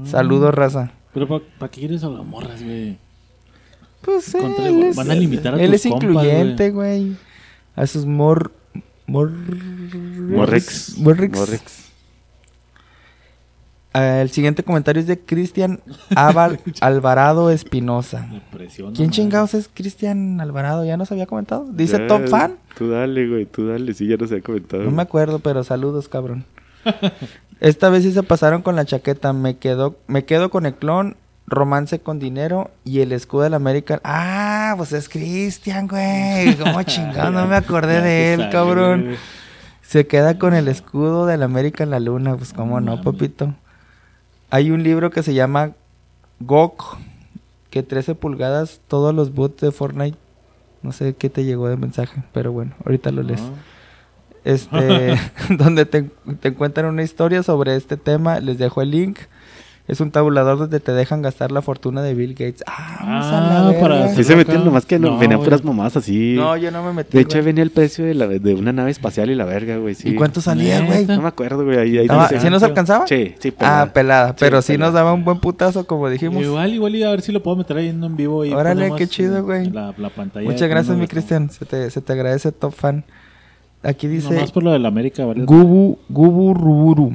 Saludos, 0.05 0.55
raza. 0.55 0.93
Pero 1.13 1.27
¿para 1.27 1.71
qué 1.71 1.81
quieres 1.81 2.05
a 2.05 2.09
las 2.09 2.25
morras, 2.25 2.63
güey? 2.63 2.99
Pues 4.03 4.33
él 4.35 4.85
es, 4.85 4.97
van 4.97 5.11
a 5.11 5.15
limitar 5.15 5.55
a 5.55 5.61
él 5.61 5.73
tus 5.73 5.85
es 5.87 5.91
compas, 5.91 6.05
incluyente, 6.05 6.71
güey. 6.71 7.17
A 7.75 7.87
sus 7.87 8.07
mor... 8.07 8.53
mor... 9.09 9.33
Morrex. 9.33 10.97
Morrex. 10.99 11.37
Morrex. 11.37 11.89
Ah, 13.95 14.21
el 14.21 14.31
siguiente 14.31 14.63
comentario 14.63 15.01
es 15.01 15.09
de 15.09 15.19
Cristian 15.19 15.81
Alvarado 16.81 17.51
Espinosa. 17.51 18.29
¿Quién 18.95 19.11
chingados 19.11 19.55
es 19.55 19.69
Cristian 19.73 20.41
Alvarado? 20.41 20.85
¿Ya 20.85 20.97
nos 20.97 21.11
había 21.11 21.27
comentado? 21.27 21.67
Dice 21.73 21.99
Ya, 21.99 22.07
top 22.07 22.29
fan. 22.29 22.57
Tú 22.77 22.91
dale, 22.91 23.27
güey, 23.29 23.47
tú 23.47 23.67
dale. 23.67 23.95
Sí, 23.95 24.07
ya 24.07 24.17
nos 24.17 24.31
había 24.31 24.45
comentado. 24.45 24.85
No 24.85 24.91
me 24.91 25.03
acuerdo, 25.03 25.39
pero 25.39 25.65
saludos, 25.65 26.09
cabrón. 26.09 26.45
Esta 27.61 27.89
vez 27.89 28.05
sí 28.05 28.13
se 28.13 28.23
pasaron 28.23 28.63
con 28.63 28.77
la 28.77 28.85
chaqueta. 28.85 29.33
Me 29.33 29.57
quedo, 29.57 29.97
me 30.07 30.25
quedo 30.25 30.51
con 30.51 30.67
el 30.67 30.75
clon, 30.75 31.17
romance 31.49 31.99
con 31.99 32.19
dinero 32.19 32.71
y 32.85 33.01
el 33.01 33.13
escudo 33.13 33.43
del 33.43 33.55
América. 33.55 34.01
Ah, 34.05 34.75
pues 34.77 34.93
es 34.93 35.09
Cristian, 35.09 35.89
güey. 35.89 36.57
¿Cómo 36.57 36.83
chingado? 36.85 37.31
No 37.31 37.47
me 37.47 37.57
acordé 37.57 38.01
de 38.01 38.35
él, 38.35 38.49
cabrón. 38.51 39.17
Se 39.83 40.07
queda 40.07 40.39
con 40.39 40.55
el 40.55 40.69
escudo 40.69 41.27
del 41.27 41.43
América 41.43 41.83
en 41.85 41.91
la 41.91 42.01
luna. 42.01 42.37
Pues 42.37 42.53
cómo 42.53 42.81
no, 42.81 43.01
papito. 43.01 43.55
Hay 44.51 44.71
un 44.71 44.83
libro 44.83 45.11
que 45.11 45.23
se 45.23 45.35
llama 45.35 45.73
Gok, 46.41 46.99
que 47.71 47.83
13 47.83 48.15
pulgadas, 48.15 48.81
todos 48.89 49.15
los 49.15 49.35
bots 49.35 49.61
de 49.61 49.73
Fortnite. 49.73 50.19
No 50.83 50.93
sé 50.93 51.15
qué 51.15 51.29
te 51.29 51.45
llegó 51.45 51.69
de 51.69 51.77
mensaje, 51.77 52.23
pero 52.33 52.53
bueno, 52.53 52.73
ahorita 52.85 53.11
lo 53.11 53.23
lees. 53.23 53.43
Este, 54.45 55.19
donde 55.51 55.87
te, 55.87 56.03
te 56.41 56.49
encuentran 56.49 56.87
una 56.87 57.03
historia 57.03 57.43
sobre 57.43 57.77
este 57.77 57.97
tema. 57.97 58.41
Les 58.41 58.59
dejo 58.59 58.83
el 58.83 58.91
link. 58.91 59.19
Es 59.89 60.01
un 60.03 60.11
tabulador 60.11 60.59
donde 60.59 60.81
te 60.81 60.93
dejan 60.93 61.23
gastar 61.23 61.51
la 61.51 61.63
fortuna 61.63 62.03
de 62.03 62.13
Bill 62.15 62.33
Gates. 62.35 62.63
Ah, 62.67 62.99
vamos 63.01 63.27
a 63.27 63.41
la 63.41 63.69
Ah, 63.71 63.81
para. 63.81 64.09
Sí 64.11 64.23
se 64.23 64.37
metieron 64.37 64.65
nomás 64.67 64.85
que 64.85 64.99
no, 64.99 65.13
No, 65.13 65.19
venían 65.19 65.41
puras 65.41 65.65
mamás 65.65 65.97
así. 65.97 66.35
No, 66.37 66.55
yo 66.59 66.71
no 66.71 66.83
me 66.85 66.93
metí. 66.93 67.17
de 67.17 67.23
hecho, 67.23 67.39
güey. 67.39 67.47
venía 67.47 67.63
el 67.63 67.71
precio 67.71 68.05
de, 68.05 68.13
la, 68.13 68.27
de 68.27 68.55
una 68.55 68.71
nave 68.73 68.91
espacial 68.91 69.31
y 69.31 69.35
la 69.35 69.47
verga, 69.47 69.79
güey. 69.79 69.95
Sí. 69.95 70.11
¿Y 70.11 70.15
cuánto 70.15 70.43
salía, 70.43 70.83
güey? 70.83 71.07
No 71.07 71.23
me 71.23 71.29
acuerdo, 71.29 71.65
güey. 71.65 71.79
Ahí, 71.79 71.97
ahí 71.99 72.07
dice- 72.07 72.39
¿Sí 72.39 72.51
nos 72.51 72.63
alcanzaba? 72.63 73.07
Sí, 73.07 73.35
sí, 73.39 73.49
Ah, 73.49 73.89
pelada. 73.89 73.93
pelada. 73.95 74.37
Pero 74.39 74.61
sí, 74.61 74.75
pelada. 74.75 74.91
nos 74.91 74.95
daba 74.95 75.13
un 75.15 75.25
buen 75.25 75.41
putazo, 75.41 75.87
como 75.87 76.11
dijimos. 76.11 76.43
Igual, 76.43 76.75
igual, 76.75 76.95
y 76.95 77.03
a 77.05 77.11
ver 77.11 77.23
si 77.23 77.33
lo 77.33 77.43
puedo 77.43 77.57
meter 77.57 77.79
ahí 77.79 77.89
en 77.89 78.15
vivo. 78.15 78.45
Y 78.45 78.53
Órale, 78.53 78.93
qué 78.95 79.07
chido, 79.09 79.43
güey. 79.43 79.71
La, 79.71 79.95
la 79.97 80.11
pantalla. 80.11 80.45
Muchas 80.51 80.69
gracias, 80.69 80.97
mi. 80.99 81.07
Cristian. 81.07 81.49
Se 81.49 81.65
te, 81.65 81.91
se 81.91 82.03
te 82.03 82.13
agradece, 82.13 82.53
top 82.53 82.75
fan. 82.75 83.05
Aquí 83.83 84.07
dice 84.07 84.35
Nomás 84.35 84.53
por 84.53 84.63
lo 84.65 84.73
de 84.73 84.81
la 84.81 84.89
América, 84.89 85.25
¿vale? 85.25 85.45
Gubu, 85.45 85.99
Gubu 86.11 86.53
Ruburu. 86.53 87.15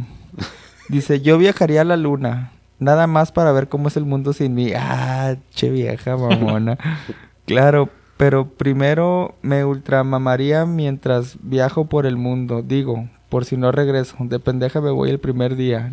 Dice, 0.89 1.22
yo 1.22 1.38
viajaría 1.38 1.82
a 1.82 1.84
la 1.84 1.98
luna. 1.98 2.52
Nada 2.80 3.08
más 3.08 3.32
para 3.32 3.51
ver 3.51 3.70
cómo 3.70 3.88
es 3.88 3.98
el 3.98 4.06
mundo 4.06 4.34
sin 4.34 4.53
mí. 4.56 4.72
Ah, 4.75 5.36
che 5.53 5.70
vieja 5.70 6.18
mamona. 6.18 6.77
claro, 7.46 7.89
pero 8.18 8.48
primero 8.50 9.36
me 9.42 9.63
ultramamaría 9.65 10.65
mientras 10.65 11.38
viajo 11.42 11.86
por 11.86 12.06
el 12.06 12.18
mundo. 12.18 12.62
Digo, 12.62 13.08
por 13.30 13.46
si 13.46 13.58
no 13.58 13.72
regreso. 13.72 14.15
De 14.20 14.39
pendeja 14.39 14.82
me 14.82 14.92
voy 14.92 15.10
el 15.10 15.20
primer 15.20 15.56
día. 15.56 15.92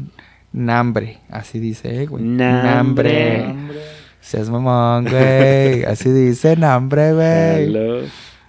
Nambre. 0.52 1.20
Así 1.30 1.58
dice, 1.60 2.02
eh, 2.02 2.06
güey. 2.06 2.24
Nambre. 2.24 3.46
Nambre. 3.46 3.78
Seas 4.20 4.50
mamón, 4.50 5.04
güey. 5.04 5.84
Así 5.86 6.10
dice, 6.10 6.56
nambre, 6.56 7.12
güey. 7.14 7.64
Hello. 7.64 8.00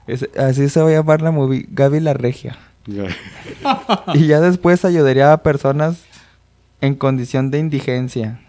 Es- 0.08 0.28
así 0.38 0.68
se 0.68 0.82
va 0.82 0.90
a 0.90 0.94
llamar 0.94 1.22
la 1.22 1.32
movie. 1.32 1.66
Gaby 1.70 2.00
la 2.02 2.14
Regia. 2.14 2.58
Y 4.14 4.28
ya 4.28 4.42
después 4.42 4.84
ayudaría 4.84 5.32
a 5.32 5.44
personas 5.44 6.04
en 6.82 6.96
condición 6.96 7.52
de 7.52 7.60
indigencia. 7.60 8.40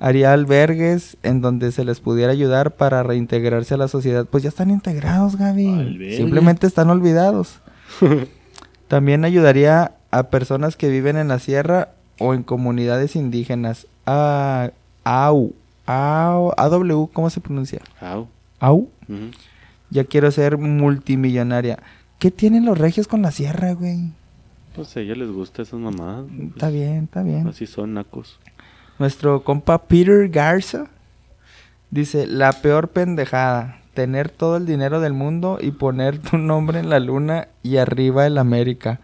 Haría 0.00 0.32
albergues 0.32 1.16
en 1.22 1.40
donde 1.40 1.72
se 1.72 1.84
les 1.84 2.00
pudiera 2.00 2.32
ayudar 2.32 2.72
para 2.72 3.02
reintegrarse 3.02 3.74
a 3.74 3.76
la 3.76 3.88
sociedad. 3.88 4.26
Pues 4.26 4.42
ya 4.42 4.48
están 4.48 4.70
integrados, 4.70 5.36
Gaby. 5.36 5.68
Albergue. 5.68 6.16
Simplemente 6.16 6.66
están 6.66 6.90
olvidados. 6.90 7.60
También 8.88 9.24
ayudaría 9.24 9.92
a 10.10 10.24
personas 10.24 10.76
que 10.76 10.88
viven 10.88 11.16
en 11.16 11.28
la 11.28 11.38
sierra 11.38 11.90
o 12.18 12.34
en 12.34 12.42
comunidades 12.42 13.16
indígenas. 13.16 13.86
A, 14.04 14.70
AU. 15.04 15.54
AU. 15.86 16.52
AW, 16.56 17.10
¿cómo 17.12 17.30
se 17.30 17.40
pronuncia? 17.40 17.80
Au. 18.00 18.28
AU. 18.60 18.88
Ya 19.90 20.04
quiero 20.04 20.30
ser 20.30 20.58
multimillonaria. 20.58 21.78
¿Qué 22.18 22.30
tienen 22.30 22.64
los 22.64 22.78
regios 22.78 23.06
con 23.06 23.22
la 23.22 23.30
sierra, 23.30 23.72
güey? 23.72 24.12
Pues 24.74 24.96
a 24.96 25.00
ellos 25.00 25.16
les 25.16 25.30
gusta 25.30 25.62
esas 25.62 25.78
mamadas. 25.78 26.24
Está 26.54 26.68
bien, 26.68 27.04
está 27.04 27.22
bien. 27.22 27.46
Así 27.46 27.66
son 27.66 27.94
nacos. 27.94 28.40
Nuestro 28.98 29.44
compa 29.44 29.78
Peter 29.86 30.28
Garza 30.28 30.86
dice, 31.90 32.26
la 32.26 32.52
peor 32.52 32.88
pendejada, 32.88 33.80
tener 33.94 34.30
todo 34.30 34.56
el 34.56 34.66
dinero 34.66 35.00
del 35.00 35.12
mundo 35.12 35.58
y 35.60 35.70
poner 35.70 36.18
tu 36.18 36.38
nombre 36.38 36.80
en 36.80 36.90
la 36.90 36.98
luna 36.98 37.48
y 37.62 37.76
arriba 37.76 38.26
el 38.26 38.36
América. 38.36 39.00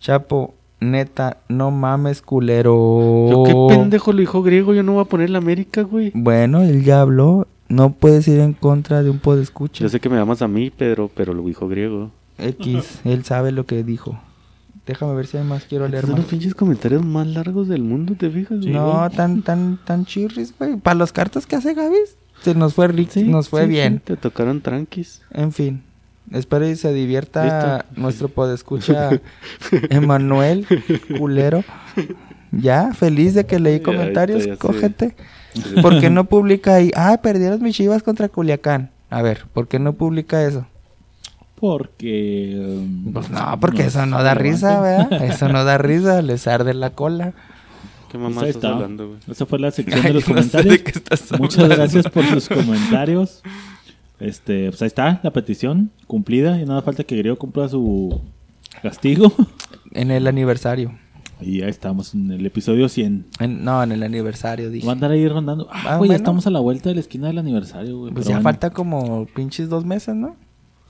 Chapo, 0.00 0.54
neta, 0.80 1.38
no 1.48 1.72
mames, 1.72 2.22
culero. 2.22 3.28
Yo 3.28 3.42
qué 3.44 3.76
pendejo 3.76 4.12
lo 4.12 4.20
dijo 4.20 4.42
griego, 4.42 4.72
yo 4.72 4.84
no 4.84 4.92
voy 4.92 5.02
a 5.02 5.06
poner 5.06 5.30
la 5.30 5.38
América, 5.38 5.82
güey. 5.82 6.12
Bueno, 6.14 6.62
él 6.62 6.84
ya 6.84 7.00
habló, 7.00 7.48
no 7.68 7.90
puedes 7.90 8.28
ir 8.28 8.38
en 8.38 8.52
contra 8.52 9.02
de 9.02 9.10
un 9.10 9.18
podescucha. 9.18 9.82
Yo 9.82 9.88
sé 9.88 9.98
que 9.98 10.08
me 10.08 10.16
llamas 10.16 10.42
a 10.42 10.48
mí, 10.48 10.70
Pedro, 10.70 11.10
pero 11.12 11.34
lo 11.34 11.42
dijo 11.42 11.66
griego. 11.66 12.10
X, 12.38 13.00
él 13.04 13.24
sabe 13.24 13.50
lo 13.50 13.66
que 13.66 13.82
dijo. 13.82 14.20
Déjame 14.88 15.14
ver 15.14 15.26
si 15.26 15.36
hay 15.36 15.44
más, 15.44 15.64
quiero 15.64 15.86
leer 15.86 16.02
Son 16.02 16.12
más. 16.12 16.20
los 16.20 16.28
pinches 16.30 16.54
comentarios 16.54 17.04
más 17.04 17.26
largos 17.26 17.68
del 17.68 17.82
mundo, 17.82 18.14
¿te 18.18 18.28
fijas? 18.30 18.58
güey? 18.58 18.72
No, 18.72 19.08
tan, 19.10 19.42
tan, 19.42 19.78
tan 19.84 20.04
chirris, 20.06 20.52
güey. 20.58 20.76
Para 20.78 20.94
los 20.94 21.12
cartas 21.12 21.46
que 21.46 21.54
hace 21.56 21.74
Gaby, 21.74 21.96
se 22.42 22.54
nos 22.54 22.72
fue 22.74 22.88
rico, 22.88 23.12
Sí, 23.12 23.24
nos 23.24 23.48
fue 23.50 23.62
sí, 23.64 23.68
bien. 23.68 23.94
sí, 23.98 24.00
te 24.06 24.16
tocaron 24.16 24.60
tranquis. 24.62 25.20
En 25.30 25.52
fin. 25.52 25.82
Espero 26.32 26.68
y 26.68 26.76
se 26.76 26.92
divierta 26.92 27.44
Listo. 27.84 28.00
nuestro 28.00 28.28
podescucha 28.28 29.10
Emanuel 29.90 30.66
Culero. 31.18 31.64
Ya, 32.52 32.92
feliz 32.94 33.34
de 33.34 33.44
que 33.46 33.58
leí 33.58 33.78
Ya, 33.78 33.82
comentarios, 33.82 34.46
ya 34.46 34.56
cógete. 34.56 35.14
¿Por 35.82 36.00
qué 36.00 36.08
no 36.10 36.24
publica 36.24 36.74
ahí? 36.76 36.90
Ah, 36.96 37.18
perdieron 37.22 37.62
mis 37.62 37.76
chivas 37.76 38.02
contra 38.02 38.28
Culiacán. 38.28 38.90
A 39.10 39.22
ver, 39.22 39.44
¿por 39.52 39.68
qué 39.68 39.78
no 39.78 39.94
publica 39.94 40.44
eso? 40.44 40.66
Porque. 41.60 42.84
Pues 43.12 43.30
no, 43.30 43.58
porque 43.60 43.84
eso 43.86 44.06
no 44.06 44.22
da 44.22 44.34
risa, 44.34 44.80
¿verdad? 44.80 45.22
Eso 45.24 45.48
no 45.48 45.64
da 45.64 45.78
risa, 45.78 46.22
les 46.22 46.46
arde 46.46 46.74
la 46.74 46.90
cola. 46.90 47.32
¿Qué 48.10 48.16
Pues 48.18 48.22
mamá 48.22 48.42
ahí 48.42 48.48
estás 48.50 48.64
está. 48.64 48.74
hablando, 48.74 49.08
güey? 49.08 49.18
Esa 49.28 49.44
fue 49.46 49.58
la 49.58 49.70
sección 49.70 50.00
Ay, 50.00 50.08
de 50.08 50.14
los 50.14 50.28
no 50.28 50.42
sé 50.42 50.42
de 50.42 50.50
comentarios. 50.50 50.82
qué 50.82 50.90
estás 50.92 51.38
Muchas 51.40 51.68
gracias 51.68 52.06
por 52.08 52.24
sus 52.24 52.48
comentarios. 52.48 53.42
Este, 54.20 54.68
pues 54.70 54.80
ahí 54.82 54.86
está 54.86 55.20
la 55.22 55.30
petición 55.32 55.90
cumplida. 56.06 56.60
Y 56.60 56.64
nada 56.64 56.82
falta 56.82 57.04
que 57.04 57.16
Griego 57.16 57.36
cumpla 57.36 57.68
su 57.68 58.20
castigo. 58.82 59.32
En 59.92 60.10
el 60.10 60.26
aniversario. 60.26 60.98
Y 61.40 61.60
ya 61.60 61.66
estamos 61.68 62.12
en 62.14 62.30
el 62.30 62.44
episodio 62.44 62.88
100. 62.90 63.26
En- 63.40 63.64
no, 63.64 63.82
en 63.82 63.90
el 63.92 64.02
aniversario, 64.02 64.70
dije. 64.70 64.86
Va 64.86 64.92
a 64.92 64.94
andar 64.94 65.10
ahí 65.12 65.26
rondando. 65.26 65.66
Ah, 65.70 65.76
Ah, 65.76 65.82
güey, 65.96 66.08
ya 66.08 66.12
bueno. 66.12 66.14
estamos 66.14 66.46
a 66.46 66.50
la 66.50 66.60
vuelta 66.60 66.90
de 66.90 66.96
la 66.96 67.00
esquina 67.00 67.28
del 67.28 67.38
aniversario, 67.38 67.96
güey. 67.98 68.12
Pues 68.12 68.26
ya 68.26 68.32
bueno. 68.34 68.42
falta 68.42 68.68
como 68.70 69.24
pinches 69.34 69.68
dos 69.70 69.84
meses, 69.86 70.14
¿no? 70.14 70.36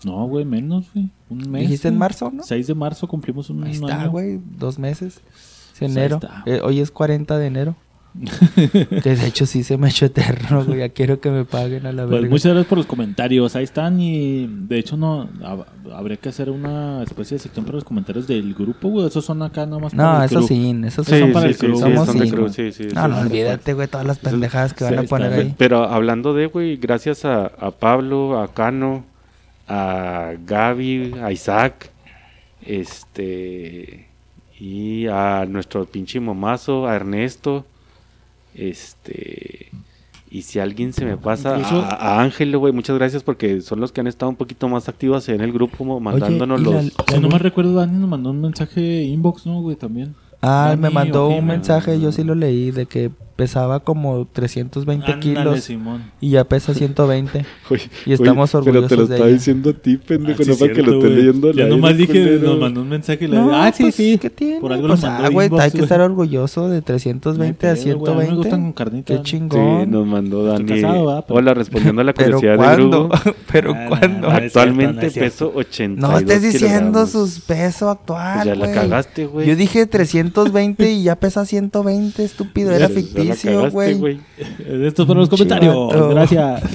No, 0.04 0.26
güey, 0.26 0.44
menos, 0.44 0.86
güey. 0.94 1.10
Un 1.28 1.50
mes. 1.50 1.62
Dijiste 1.62 1.88
en 1.88 1.98
marzo, 1.98 2.30
¿no? 2.32 2.42
6 2.42 2.66
de 2.68 2.74
marzo 2.74 3.06
cumplimos 3.08 3.50
un 3.50 3.64
Ahí 3.64 3.72
está, 3.72 4.02
año. 4.02 4.10
güey, 4.10 4.38
dos 4.58 4.78
meses. 4.78 5.16
Es 5.16 5.22
Pues 5.78 5.90
ahí 5.90 5.96
enero. 5.98 6.16
está. 6.16 6.42
Eh, 6.46 6.60
hoy 6.62 6.80
es 6.80 6.90
40 6.90 7.36
de 7.38 7.46
enero. 7.46 7.76
que 8.56 9.14
de 9.14 9.26
hecho 9.26 9.44
sí 9.46 9.62
se 9.62 9.76
me 9.76 9.86
ha 9.86 9.90
hecho 9.90 10.06
eterno, 10.06 10.64
güey. 10.64 10.78
Ya 10.80 10.88
quiero 10.88 11.20
que 11.20 11.30
me 11.30 11.44
paguen 11.44 11.86
a 11.86 11.92
la 11.92 12.02
Pues 12.04 12.12
verga. 12.22 12.30
muchas 12.30 12.52
gracias 12.52 12.66
por 12.66 12.78
los 12.78 12.86
comentarios. 12.86 13.54
Ahí 13.54 13.64
están 13.64 14.00
y 14.00 14.46
de 14.46 14.78
hecho 14.78 14.96
no 14.96 15.28
hab- 15.40 15.66
habría 15.92 16.16
que 16.16 16.28
hacer 16.30 16.50
una 16.50 17.02
especie 17.02 17.36
de 17.36 17.42
sección 17.42 17.64
para 17.64 17.76
los 17.76 17.84
comentarios 17.84 18.26
del 18.26 18.54
grupo, 18.54 18.88
güey. 18.88 19.06
Esos 19.06 19.24
son 19.24 19.42
acá 19.42 19.66
nomás 19.66 19.94
No, 19.94 20.02
para 20.04 20.24
el 20.24 20.30
eso 20.30 20.42
sí, 20.42 20.80
eso 20.84 21.04
sí. 21.04 21.12
Sí, 21.12 21.18
son 21.20 21.32
para 21.32 21.40
para 21.44 21.46
el 21.48 21.58
crew, 21.58 21.78
Somos 21.78 22.06
son 22.06 22.18
de 22.18 22.26
sí, 22.26 22.72
sí, 22.72 22.72
sí, 22.72 22.94
No, 22.94 23.02
sí, 23.04 23.08
no, 23.10 23.16
sí. 23.16 23.26
olvídate, 23.26 23.74
güey, 23.74 23.88
todas 23.88 24.06
las 24.06 24.18
pendejadas 24.18 24.74
que 24.74 24.84
van 24.84 24.94
Sí, 24.94 24.98
a 25.00 25.02
poner 25.08 25.30
está. 25.32 25.42
ahí. 25.42 25.54
Pero 25.58 25.84
hablando 25.84 26.34
de, 26.34 26.46
güey, 26.46 26.76
gracias 26.76 27.24
a, 27.24 27.46
a 27.46 27.70
Pablo, 27.72 28.40
a 28.40 28.48
Cano, 28.52 29.04
a 29.68 30.32
Gaby, 30.46 31.14
a 31.22 31.30
Isaac, 31.32 31.90
este, 32.64 34.06
y 34.58 35.06
a 35.06 35.46
nuestro 35.48 35.84
pinche 35.86 36.20
momazo, 36.20 36.86
a 36.88 36.96
Ernesto, 36.96 37.64
este, 38.54 39.68
y 40.30 40.42
si 40.42 40.58
alguien 40.58 40.92
se 40.92 41.04
me 41.04 41.16
pasa, 41.16 41.56
a, 41.80 42.16
a 42.18 42.22
Ángel, 42.22 42.56
güey, 42.58 42.72
muchas 42.72 42.96
gracias 42.98 43.22
porque 43.22 43.60
son 43.60 43.80
los 43.80 43.92
que 43.92 44.00
han 44.00 44.06
estado 44.06 44.30
un 44.30 44.36
poquito 44.36 44.68
más 44.68 44.88
activos 44.88 45.28
en 45.28 45.40
el 45.40 45.52
grupo, 45.52 46.00
mandándonos 46.00 46.60
la- 46.60 46.72
los... 46.82 46.92
Si 47.08 47.18
no 47.20 47.28
me 47.28 47.38
recuerdo, 47.38 47.74
Dani 47.74 47.98
nos 47.98 48.08
mandó 48.08 48.30
un 48.30 48.40
mensaje 48.40 49.02
inbox, 49.04 49.46
¿no, 49.46 49.60
güey? 49.62 49.76
También. 49.76 50.14
Ah, 50.42 50.66
Dani 50.70 50.82
me 50.82 50.90
mandó 50.90 51.28
un 51.28 51.46
mensaje, 51.46 52.00
yo 52.00 52.12
sí 52.12 52.24
lo 52.24 52.34
leí, 52.34 52.70
de 52.70 52.86
que 52.86 53.10
pesaba 53.38 53.78
como 53.78 54.26
320 54.32 55.04
Ándale, 55.12 55.20
kilos 55.22 55.60
Simón. 55.62 56.02
y 56.20 56.30
ya 56.30 56.42
pesa 56.42 56.74
120. 56.74 57.46
Güey, 57.68 57.80
Y 58.06 58.12
estamos 58.14 58.50
güey, 58.50 58.64
Pero 58.64 58.86
te 58.88 58.96
lo 58.96 59.02
orgullosos 59.02 59.08
de 59.08 59.14
estaba 59.14 59.30
diciendo 59.30 59.70
a 59.70 59.72
ti, 59.74 59.96
pendejo, 59.96 60.40
Ah, 60.40 60.44
sí, 60.44 60.50
no 60.50 60.56
para 60.56 60.72
que 60.72 60.82
lo 60.82 60.94
esté 60.98 61.10
leyendo 61.10 61.46
aire, 61.48 61.68
nomás 61.68 61.96
dije, 61.96 62.38
nos 62.42 62.58
mandó 62.58 62.80
un 62.82 62.88
mensaje 62.88 63.24
y 63.26 63.28
le 63.28 63.36
No, 63.36 63.44
dije, 63.44 63.56
ah, 63.56 63.72
sí, 63.72 63.82
pues, 63.84 63.94
sí. 63.94 64.18
¿qué 64.20 64.28
tiene? 64.30 64.60
Por 64.60 64.72
algo 64.72 64.88
Pues, 64.88 65.00
nos 65.00 65.08
mandó 65.10 65.24
ah, 65.26 65.30
güey, 65.30 65.48
hay 65.60 65.70
que 65.70 65.80
estar 65.82 66.00
orgulloso 66.00 66.68
de 66.68 66.82
320 66.82 67.38
No 67.38 67.70
a 67.70 67.72
hay 67.74 67.80
pedo, 67.84 67.98
güey, 67.98 68.10
a 68.12 68.14
mí 68.14 68.18
me 68.18 68.24
120. 68.26 68.34
gustan 68.36 68.60
con 68.62 68.72
carnita, 68.72 69.06
Qué 69.06 69.14
¿no? 69.14 69.24
Sí, 69.24 69.30
chingón. 69.30 69.90
nos 69.92 70.06
mandó 70.06 70.44
Dani. 70.44 70.64
casado. 70.82 71.24
Pero- 71.28 71.38
Hola, 71.38 71.54
respondiendo 71.54 72.00
a 72.00 72.04
la 72.04 72.12
curiosidad 72.14 72.58
de. 72.58 72.74
Brugo. 72.74 73.08
Pero 73.52 73.72
Ah, 73.72 73.88
cierto, 74.00 74.30
Actualmente 74.30 75.10
peso 75.12 75.52
80. 75.54 76.00
No 76.00 76.18
estés 76.18 76.42
diciendo 76.42 77.06
sus 77.06 77.38
pesos 77.38 77.88
actual, 77.88 78.34
Pues 78.34 78.46
ya 78.46 78.54
la 78.56 78.64
güey. 78.66 78.74
cagaste, 78.74 79.26
güey. 79.26 79.46
Yo 79.46 79.54
dije 79.54 79.86
320 79.86 80.90
y 80.90 81.04
ya 81.04 81.14
pesa 81.16 81.44
120, 81.46 82.24
estúpido. 82.24 82.72
Era 82.72 82.88
ficticio, 82.88 83.27
güey. 83.98 84.20
Estos 84.86 85.06
fueron 85.06 85.20
los 85.22 85.28
comentarios. 85.30 85.74
Chivato. 85.74 86.08
Gracias. 86.10 86.62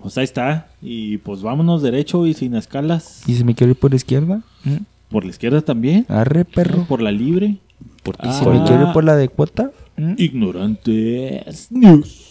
Pues 0.00 0.16
ahí 0.18 0.24
está. 0.24 0.66
Y 0.82 1.18
pues 1.18 1.42
vámonos 1.42 1.82
derecho 1.82 2.26
y 2.26 2.34
sin 2.34 2.54
escalas. 2.56 3.22
¿Y 3.26 3.34
si 3.34 3.44
me 3.44 3.54
quiero 3.54 3.72
ir 3.72 3.78
por 3.78 3.90
la 3.90 3.96
izquierda? 3.96 4.40
¿Mm? 4.64 4.76
Por 5.10 5.24
la 5.24 5.30
izquierda 5.30 5.60
también. 5.60 6.06
Arre, 6.08 6.44
perro. 6.44 6.84
Por 6.88 7.02
la 7.02 7.12
libre. 7.12 7.56
Por 8.02 8.16
ti 8.16 8.26
¿Y 8.28 8.32
si 8.32 8.44
Ah. 8.44 8.48
me 8.48 8.62
quiero 8.64 8.86
ir 8.88 8.92
por 8.92 9.04
la 9.04 9.14
de 9.16 9.28
cuota? 9.28 9.70
¿Mm? 9.96 10.14
Ignorantes 10.16 11.68
News. 11.70 12.26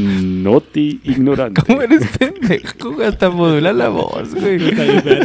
Noti 0.00 1.00
ignorante. 1.04 1.62
¿Cómo 1.62 1.80
eres 1.82 2.02
pendejo? 2.18 3.02
Hasta 3.06 3.30
modula 3.30 3.72
la 3.72 3.88
voz, 3.88 4.34
güey. 4.34 4.56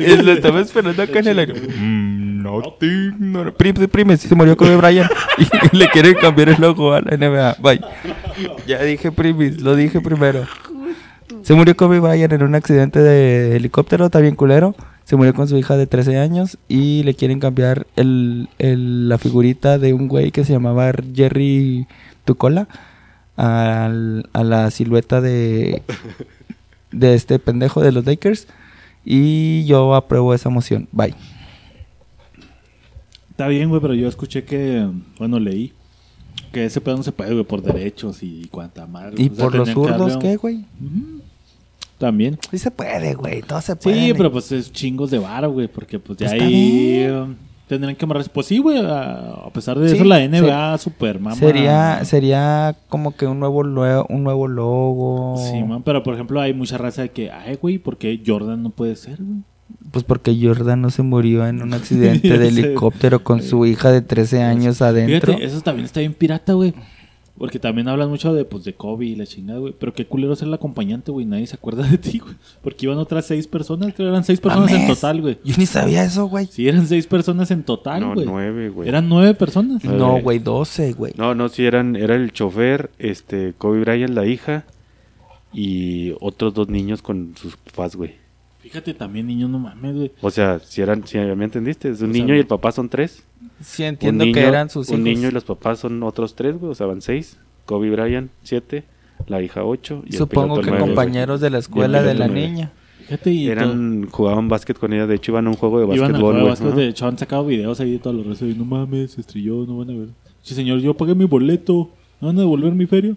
Es- 0.03 0.23
Lo 0.23 0.31
estaba 0.33 0.61
esperando 0.61 1.01
acá 1.01 1.19
en 1.19 1.27
el 1.27 1.39
aire. 1.39 1.53
Mm, 1.53 2.43
no 2.43 2.61
te 2.79 2.85
ignoro. 2.85 3.53
Prime, 3.53 3.87
prime, 3.87 4.17
sí 4.17 4.27
se 4.27 4.35
murió 4.35 4.55
Kobe 4.55 4.75
Bryant. 4.77 5.09
Y 5.71 5.77
le 5.77 5.87
quieren 5.89 6.15
cambiar 6.15 6.49
el 6.49 6.61
logo 6.61 6.93
a 6.93 7.01
la 7.01 7.17
NBA. 7.17 7.57
Bye. 7.61 7.81
Ya 8.67 8.81
dije 8.83 9.11
primis, 9.11 9.61
lo 9.61 9.75
dije 9.75 9.99
primero. 10.01 10.45
Se 11.43 11.53
murió 11.53 11.75
Kobe 11.75 11.99
Bryant 11.99 12.31
en 12.33 12.43
un 12.43 12.55
accidente 12.55 12.99
de 12.99 13.55
helicóptero, 13.55 14.05
está 14.05 14.19
bien 14.19 14.35
culero. 14.35 14.75
Se 15.03 15.15
murió 15.15 15.33
con 15.33 15.47
su 15.47 15.57
hija 15.57 15.75
de 15.75 15.87
13 15.87 16.19
años 16.19 16.59
y 16.67 17.01
le 17.03 17.15
quieren 17.15 17.39
cambiar 17.39 17.87
el, 17.95 18.47
el- 18.59 19.09
la 19.09 19.17
figurita 19.17 19.79
de 19.79 19.93
un 19.93 20.07
güey 20.07 20.31
que 20.31 20.45
se 20.45 20.53
llamaba 20.53 20.91
Jerry 21.15 21.87
Tucola 22.25 22.67
al- 23.39 24.29
a 24.33 24.43
la 24.43 24.69
silueta 24.71 25.21
de, 25.21 25.81
de 26.91 27.13
este 27.15 27.39
pendejo 27.39 27.81
de 27.81 27.91
los 27.91 28.05
Lakers. 28.05 28.47
Y 29.05 29.65
yo 29.65 29.95
apruebo 29.95 30.33
esa 30.33 30.49
moción. 30.49 30.87
Bye. 30.91 31.15
Está 33.31 33.47
bien, 33.47 33.69
güey, 33.69 33.81
pero 33.81 33.93
yo 33.93 34.07
escuché 34.07 34.43
que, 34.43 34.87
bueno, 35.17 35.39
leí 35.39 35.73
que 36.51 36.65
ese 36.65 36.81
pedo 36.81 36.97
no 36.97 37.03
se 37.03 37.11
puede, 37.11 37.31
güey, 37.33 37.45
por 37.45 37.61
derechos 37.61 38.21
y 38.21 38.47
cuanta 38.51 38.85
madre. 38.85 39.15
¿Y 39.21 39.29
O 39.29 39.35
sea, 39.35 39.45
por 39.45 39.55
los 39.55 39.69
zurdos 39.69 40.17
qué, 40.17 40.35
güey? 40.35 40.65
También. 41.97 42.37
Sí 42.51 42.57
se 42.57 42.71
puede, 42.71 43.13
güey. 43.13 43.41
Todo 43.41 43.61
se 43.61 43.75
puede. 43.75 44.07
Sí, 44.07 44.13
pero 44.15 44.31
pues 44.31 44.51
es 44.51 44.71
chingos 44.71 45.11
de 45.11 45.19
varo, 45.19 45.51
güey, 45.51 45.67
porque 45.67 45.99
pues 45.99 46.17
ya 46.19 46.27
Pues 46.29 46.41
ahí 46.41 46.51
bien. 46.51 47.37
Tendrían 47.69 47.95
que 47.95 48.03
amarrarse. 48.03 48.31
Pues 48.33 48.47
sí, 48.47 48.57
güey, 48.57 48.79
a, 48.79 49.29
a 49.45 49.49
pesar 49.53 49.77
de 49.77 49.87
Sí, 49.89 49.95
eso 49.95 50.03
la 50.03 50.19
NBA 50.27 50.77
super 50.79 51.19
mamá. 51.19 51.35
Sería, 51.35 52.03
sería 52.03 52.75
como 52.89 53.15
que 53.15 53.27
un 53.27 53.39
nuevo, 53.39 53.59
un 54.09 54.23
nuevo 54.23 54.47
logo. 54.47 55.35
Sí, 55.37 55.63
man, 55.63 55.83
pero 55.83 56.01
por 56.03 56.15
ejemplo 56.15 56.41
hay 56.41 56.53
mucha 56.53 56.77
raza 56.77 57.03
de 57.03 57.09
que, 57.09 57.31
ay, 57.31 57.57
güey, 57.61 57.77
¿por 57.77 57.97
qué 57.97 58.21
Jordan 58.25 58.63
no 58.63 58.71
puede 58.71 58.95
ser, 58.95 59.17
güey? 59.21 59.41
Pues 59.91 60.03
porque 60.03 60.35
Jordan 60.41 60.81
no 60.81 60.89
se 60.89 61.03
murió 61.03 61.45
en 61.45 61.61
un 61.61 61.73
accidente 61.75 62.37
de 62.39 62.47
helicóptero 62.47 63.23
con 63.23 63.43
su 63.43 63.67
hija 63.67 63.91
de 63.91 64.01
13 64.01 64.41
años 64.41 64.81
adentro. 64.81 65.33
Fíjate, 65.33 65.45
eso 65.45 65.61
también 65.61 65.85
está 65.85 65.99
bien 65.99 66.13
pirata, 66.13 66.53
güey. 66.53 66.73
Porque 67.39 67.57
también 67.57 67.87
hablan 67.87 68.09
mucho 68.09 68.33
de, 68.33 68.43
pues, 68.45 68.65
de 68.65 68.73
Kobe 68.73 69.05
y 69.05 69.15
la 69.15 69.25
chingada, 69.25 69.59
güey. 69.59 69.73
Pero 69.79 69.93
qué 69.93 70.05
culero 70.05 70.35
ser 70.35 70.49
el 70.49 70.53
acompañante, 70.53 71.09
güey. 71.09 71.25
Nadie 71.25 71.47
se 71.47 71.55
acuerda 71.55 71.87
de 71.87 71.97
ti, 71.97 72.19
güey. 72.19 72.35
Porque 72.61 72.85
iban 72.85 72.97
otras 72.99 73.25
seis 73.25 73.47
personas, 73.47 73.93
creo 73.95 74.07
que 74.07 74.11
eran 74.11 74.25
seis 74.25 74.41
personas 74.41 74.71
en 74.71 74.85
total, 74.87 75.21
güey. 75.21 75.39
Yo 75.45 75.55
ni 75.57 75.65
sabía 75.65 76.03
eso, 76.03 76.25
güey. 76.27 76.45
Sí, 76.47 76.67
eran 76.67 76.85
seis 76.85 77.07
personas 77.07 77.49
en 77.49 77.63
total, 77.63 78.01
No, 78.01 78.13
güey. 78.13 78.25
nueve, 78.27 78.69
güey. 78.69 78.89
Eran 78.89 79.07
nueve 79.09 79.33
personas. 79.33 79.83
No, 79.85 80.19
güey, 80.21 80.39
12, 80.39 80.91
güey. 80.93 81.13
No, 81.17 81.33
no, 81.33 81.47
sí, 81.49 81.65
eran, 81.65 81.95
era 81.95 82.15
el 82.15 82.31
chofer, 82.33 82.91
este, 82.99 83.53
Kobe 83.57 83.79
Bryant, 83.79 84.13
la 84.13 84.27
hija, 84.27 84.65
y 85.53 86.13
otros 86.19 86.53
dos 86.53 86.67
niños 86.69 87.01
con 87.01 87.33
sus 87.35 87.55
papás, 87.57 87.95
güey. 87.95 88.18
Fíjate 88.69 88.93
también, 88.93 89.25
niños, 89.25 89.49
no 89.49 89.57
mames, 89.57 89.95
güey. 89.95 90.11
O 90.21 90.29
sea, 90.29 90.59
si 90.59 90.81
eran, 90.81 91.05
si 91.07 91.17
me 91.17 91.43
entendiste, 91.45 91.89
es 91.89 92.01
un 92.01 92.11
O 92.11 92.13
sea, 92.13 92.21
niño 92.21 92.35
y 92.35 92.39
el 92.39 92.45
papá 92.45 92.71
son 92.71 92.87
tres. 92.87 93.23
Sí, 93.61 93.83
entiendo 93.83 94.23
niño, 94.25 94.35
que 94.35 94.43
eran 94.45 94.69
sus 94.69 94.87
hijos. 94.89 94.97
Un 94.99 95.03
niño 95.03 95.27
y 95.27 95.31
los 95.31 95.43
papás 95.43 95.79
son 95.79 96.03
otros 96.03 96.35
tres, 96.35 96.55
güey, 96.59 96.71
o 96.71 96.75
sea, 96.75 96.85
van 96.85 97.01
seis. 97.01 97.39
Kobe 97.65 97.89
Bryant, 97.89 98.29
siete. 98.43 98.83
La 99.27 99.41
hija, 99.41 99.63
ocho. 99.63 100.03
Y 100.05 100.11
el 100.13 100.17
Supongo 100.19 100.55
piloto, 100.55 100.61
que 100.61 100.67
nueve, 100.67 100.83
güey. 100.83 100.95
compañeros 100.95 101.41
de 101.41 101.49
la 101.49 101.57
escuela 101.57 102.03
de 102.03 102.13
la 102.13 102.27
niña. 102.27 102.71
Fíjate 102.99 103.31
y 103.31 103.47
Eran, 103.49 104.07
jugaban 104.11 104.47
básquet 104.49 104.77
con 104.77 104.93
ella, 104.93 105.07
de 105.07 105.15
hecho 105.15 105.31
iban 105.31 105.47
a 105.47 105.49
un 105.49 105.55
juego 105.55 105.79
de 105.79 105.85
todo- 105.87 105.95
iban 105.95 106.11
básquetbol, 106.11 106.33
de 106.35 106.39
güey. 106.41 106.49
básquet. 106.51 106.67
Ajá. 106.69 106.77
De 106.79 106.87
hecho, 106.89 107.07
han 107.07 107.17
sacado 107.17 107.45
videos 107.45 107.79
ahí 107.79 107.93
de 107.93 107.99
todos 107.99 108.15
los 108.15 108.25
restos. 108.27 108.49
Y 108.49 108.53
no 108.53 108.65
mames, 108.65 109.11
se 109.11 109.21
estrelló, 109.21 109.65
no 109.65 109.77
van 109.79 109.89
a 109.89 109.93
ver. 109.93 110.09
Sí, 110.43 110.53
señor, 110.53 110.79
yo 110.79 110.93
pagué 110.93 111.15
mi 111.15 111.25
boleto. 111.25 111.89
¿No 112.21 112.27
van 112.27 112.37
a 112.37 112.41
devolver 112.41 112.73
mi 112.73 112.85
feria? 112.85 113.15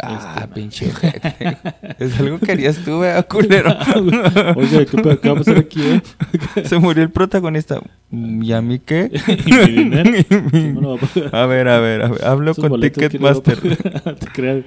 Ah, 0.00 0.48
pinche 0.54 0.88
ojete. 0.88 1.58
Es 1.98 2.18
algo 2.18 2.38
que 2.38 2.52
harías 2.52 2.78
tú, 2.78 3.00
vea, 3.00 3.22
culero. 3.24 3.70
Oye, 4.56 4.86
¿qué? 4.86 5.18
¿qué 5.20 5.28
va 5.28 5.34
a 5.34 5.36
pasar 5.36 5.58
aquí, 5.58 5.82
eh? 5.82 6.02
Se 6.64 6.78
murió 6.78 7.02
el 7.02 7.10
protagonista. 7.10 7.80
¿Y 8.10 8.52
a 8.52 8.62
mí 8.62 8.78
qué? 8.78 9.10
¿Y 9.46 9.52
mi 9.52 9.66
dinero? 9.84 10.10
¿Quién 10.50 10.74
me 10.74 10.80
lo 10.80 10.96
va 10.96 11.42
a 11.42 11.46
ver, 11.46 11.68
a 11.68 11.78
ver, 11.80 12.02
a 12.02 12.08
ver. 12.08 12.24
Hablo 12.24 12.52
Esos 12.52 12.62
con 12.62 12.70
boletos, 12.70 13.06
¿quién 13.08 13.22
los 13.22 13.36
va 13.36 13.38
a 13.38 13.42
Ticketmaster. 13.42 13.92
pagar? 13.92 14.14
Te 14.16 14.26
creas. 14.28 14.64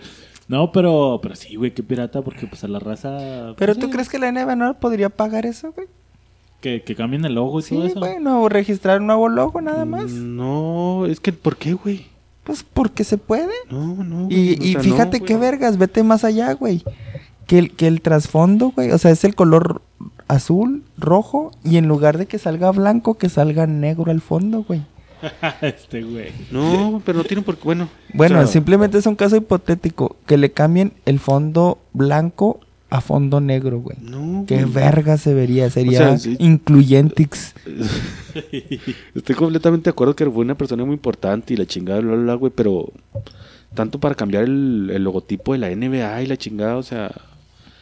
No, 0.48 0.72
pero, 0.72 1.20
pero 1.24 1.36
sí, 1.36 1.56
güey, 1.56 1.72
qué 1.72 1.82
pirata, 1.82 2.22
porque 2.22 2.46
pues 2.46 2.64
a 2.64 2.68
la 2.68 2.78
raza... 2.78 3.56
Pero 3.58 3.74
pues, 3.74 3.80
tú 3.80 3.88
sí, 3.88 3.92
crees 3.94 4.10
que 4.10 4.20
la 4.20 4.32
NBA 4.32 4.56
no 4.56 4.76
podría 4.80 5.10
pagar 5.10 5.48
eso, 5.48 5.72
güey? 5.72 5.88
Que, 6.62 6.84
que 6.84 6.96
cambien 6.96 7.26
el 7.26 7.34
logo 7.34 7.60
y 7.60 7.64
Sí, 7.64 7.74
todo 7.76 7.86
eso. 7.88 8.00
bueno, 8.00 8.44
o 8.44 8.50
registrar 8.50 9.00
un 9.02 9.08
nuevo 9.08 9.28
logo 9.28 9.60
nada 9.62 9.86
más. 9.86 10.12
Mm, 10.12 10.36
No, 10.38 11.08
es 11.08 11.20
que, 11.20 11.34
¿por 11.34 11.58
qué, 11.58 11.74
güey? 11.74 12.06
Pues 12.46 12.64
porque 12.64 13.04
se 13.04 13.18
puede. 13.18 13.54
No, 13.70 14.04
no. 14.04 14.28
Y, 14.30 14.56
güey, 14.56 14.70
y 14.70 14.72
sea, 14.74 14.82
fíjate 14.82 15.20
no, 15.20 15.26
qué 15.26 15.36
vergas, 15.36 15.78
vete 15.78 16.04
más 16.04 16.24
allá, 16.24 16.54
güey. 16.54 16.84
Que 17.48 17.60
el, 17.60 17.72
que 17.76 17.88
el 17.88 18.02
trasfondo, 18.02 18.72
güey, 18.72 18.92
o 18.92 18.98
sea, 18.98 19.12
es 19.12 19.24
el 19.24 19.36
color 19.36 19.82
azul, 20.28 20.84
rojo, 20.98 21.52
y 21.64 21.78
en 21.78 21.88
lugar 21.88 22.18
de 22.18 22.28
que 22.28 22.40
salga 22.40 22.72
blanco, 22.72 23.16
que 23.16 23.30
salga 23.30 23.68
negro 23.68 24.12
al 24.12 24.22
fondo, 24.22 24.64
güey. 24.64 24.86
este, 25.62 26.04
güey. 26.04 26.32
No, 26.52 27.02
pero 27.06 27.20
no 27.20 27.24
tienen 27.24 27.44
por 27.44 27.58
qué. 27.58 27.64
Bueno, 27.64 27.90
Bueno, 28.14 28.40
o 28.40 28.44
sea, 28.44 28.48
simplemente 28.48 28.98
es 28.98 29.06
un 29.06 29.16
caso 29.16 29.36
hipotético, 29.36 30.16
que 30.26 30.38
le 30.38 30.52
cambien 30.52 30.94
el 31.06 31.20
fondo 31.20 31.80
blanco 31.94 32.60
a 32.98 33.02
fondo 33.02 33.40
negro, 33.42 33.80
güey. 33.80 33.98
No, 34.02 34.46
Qué 34.48 34.62
güey. 34.64 34.74
verga 34.74 35.18
se 35.18 35.34
vería, 35.34 35.70
sería 35.70 35.98
sea, 36.00 36.18
sí. 36.18 36.36
incluyentix. 36.40 37.54
Estoy 39.16 39.36
completamente 39.36 39.86
de 39.86 39.90
acuerdo 39.92 40.16
que 40.16 40.26
fue 40.30 40.44
una 40.44 40.56
persona 40.58 40.86
muy 40.86 40.94
importante 40.96 41.54
y 41.54 41.58
la 41.58 41.66
chingada, 41.66 42.00
bla, 42.02 42.14
bla, 42.14 42.24
bla, 42.24 42.34
güey, 42.36 42.52
pero 42.56 42.92
tanto 43.74 44.00
para 44.00 44.16
cambiar 44.16 44.44
el, 44.44 44.90
el 44.94 45.04
logotipo 45.04 45.54
de 45.54 45.60
la 45.60 45.70
NBA 45.70 46.24
y 46.24 46.28
la 46.28 46.38
chingada, 46.38 46.78
o 46.78 46.84
sea, 46.84 47.12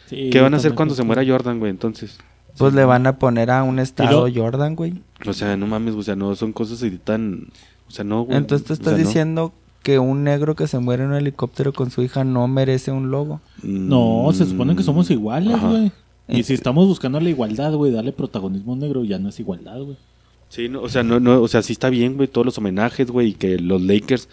Sí, 0.08 0.30
¿qué 0.32 0.42
van 0.42 0.54
a 0.54 0.58
hacer 0.58 0.74
cuando 0.76 0.96
se 0.96 1.04
muera 1.04 1.24
Jordan, 1.26 1.60
güey? 1.60 1.72
Entonces, 1.72 2.18
Pues 2.58 2.74
le 2.74 2.84
van 2.86 3.08
a 3.08 3.18
poner 3.18 3.50
a 3.52 3.64
un 3.64 3.80
estado 3.80 4.28
lo- 4.28 4.34
Jordan, 4.44 4.76
güey. 4.76 5.02
o 5.26 5.34
sea, 5.34 5.56
no 5.58 5.66
mames, 5.68 5.96
o 5.96 6.04
sea, 6.04 6.16
no 6.16 6.36
son 6.36 6.52
cosas 6.54 6.84
así 6.84 6.92
tan, 6.98 7.48
o 7.88 7.92
sea, 7.92 8.04
no, 8.04 8.24
güey. 8.24 8.38
Entonces 8.38 8.66
tú 8.68 8.74
o 8.74 8.76
estás 8.76 9.12
sea, 9.12 9.26
no. 9.26 9.54
Que 9.84 10.00
un 10.00 10.24
negro 10.24 10.56
que 10.56 10.66
se 10.68 10.80
muere 10.80 11.04
en 11.04 11.10
un 11.10 11.16
helicóptero 11.16 11.74
con 11.74 11.92
su 11.92 12.02
hija 12.02 12.24
no 12.24 12.48
merece 12.48 12.92
un 12.92 13.12
logo. 13.12 13.42
No, 13.62 14.30
se 14.34 14.46
supone 14.46 14.76
que 14.76 14.84
somos 14.84 15.12
iguales, 15.12 15.62
güey. 15.62 15.92
Y 16.28 16.40
Eh. 16.40 16.44
si 16.44 16.54
estamos 16.54 16.88
buscando 16.88 17.20
la 17.20 17.30
igualdad, 17.30 17.74
güey, 17.74 17.92
darle 17.92 18.14
protagonismo 18.14 18.72
a 18.72 18.76
un 18.76 18.80
negro, 18.80 19.04
ya 19.04 19.20
no 19.20 19.30
es 19.30 19.40
igualdad, 19.40 19.82
güey. 19.82 19.98
Sí, 20.50 20.70
no, 20.70 20.82
o 20.82 20.90
sea, 20.90 21.04
no, 21.04 21.20
no, 21.20 21.42
o 21.42 21.48
sea, 21.48 21.62
sí 21.62 21.74
está 21.74 21.90
bien, 21.90 22.16
güey, 22.16 22.28
todos 22.28 22.46
los 22.46 22.58
homenajes, 22.58 23.12
güey, 23.12 23.30
y 23.30 23.34
que 23.34 23.60
los 23.60 23.82
Lakers 23.82 24.30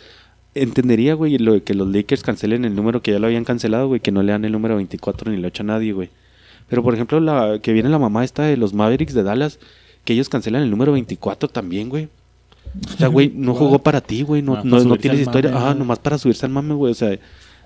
entendería, 0.55 1.15
güey, 1.15 1.39
lo 1.39 1.53
de 1.55 1.63
que 1.63 1.75
los 1.75 1.89
Lakers 1.89 2.23
cancelen 2.23 2.65
el 2.65 2.75
número 2.75 3.03
que 3.03 3.13
ya 3.13 3.19
lo 3.19 3.27
habían 3.27 3.45
cancelado, 3.45 3.89
güey, 3.89 4.01
que 4.01 4.13
no 4.13 4.23
le 4.23 4.33
dan 4.33 4.45
el 4.45 4.53
número 4.53 4.77
24 4.77 5.31
ni 5.33 5.39
le 5.39 5.47
8 5.49 5.63
a 5.63 5.67
nadie, 5.67 5.93
güey. 5.93 6.11
Pero 6.69 6.83
por 6.83 6.95
ejemplo, 6.95 7.19
la 7.21 7.59
que 7.61 7.73
viene 7.73 7.89
la 7.89 7.99
mamá 7.99 8.25
esta 8.25 8.43
de 8.45 8.57
los 8.57 8.75
Mavericks 8.75 9.15
de 9.15 9.23
Dallas, 9.23 9.59
que 10.05 10.13
ellos 10.13 10.29
cancelan 10.29 10.63
el 10.63 10.71
número 10.71 10.93
24 10.93 11.49
también, 11.49 11.89
güey. 11.89 12.09
O 12.95 12.97
sea, 12.99 13.09
güey, 13.09 13.33
no 13.35 13.55
jugó 13.55 13.81
para 13.81 14.01
ti, 14.01 14.23
güey, 14.23 14.43
no, 14.43 14.55
Ah, 14.57 14.63
no, 14.65 14.97
tienes 14.97 15.21
historia, 15.21 15.51
mame, 15.51 15.63
ah, 15.65 15.69
güey. 15.71 15.79
nomás 15.81 15.99
para 15.99 16.19
subirse 16.19 16.47
al 16.47 16.53
mame, 16.53 16.75
güey, 16.75 16.93
o 16.93 16.95
sea, 16.95 17.09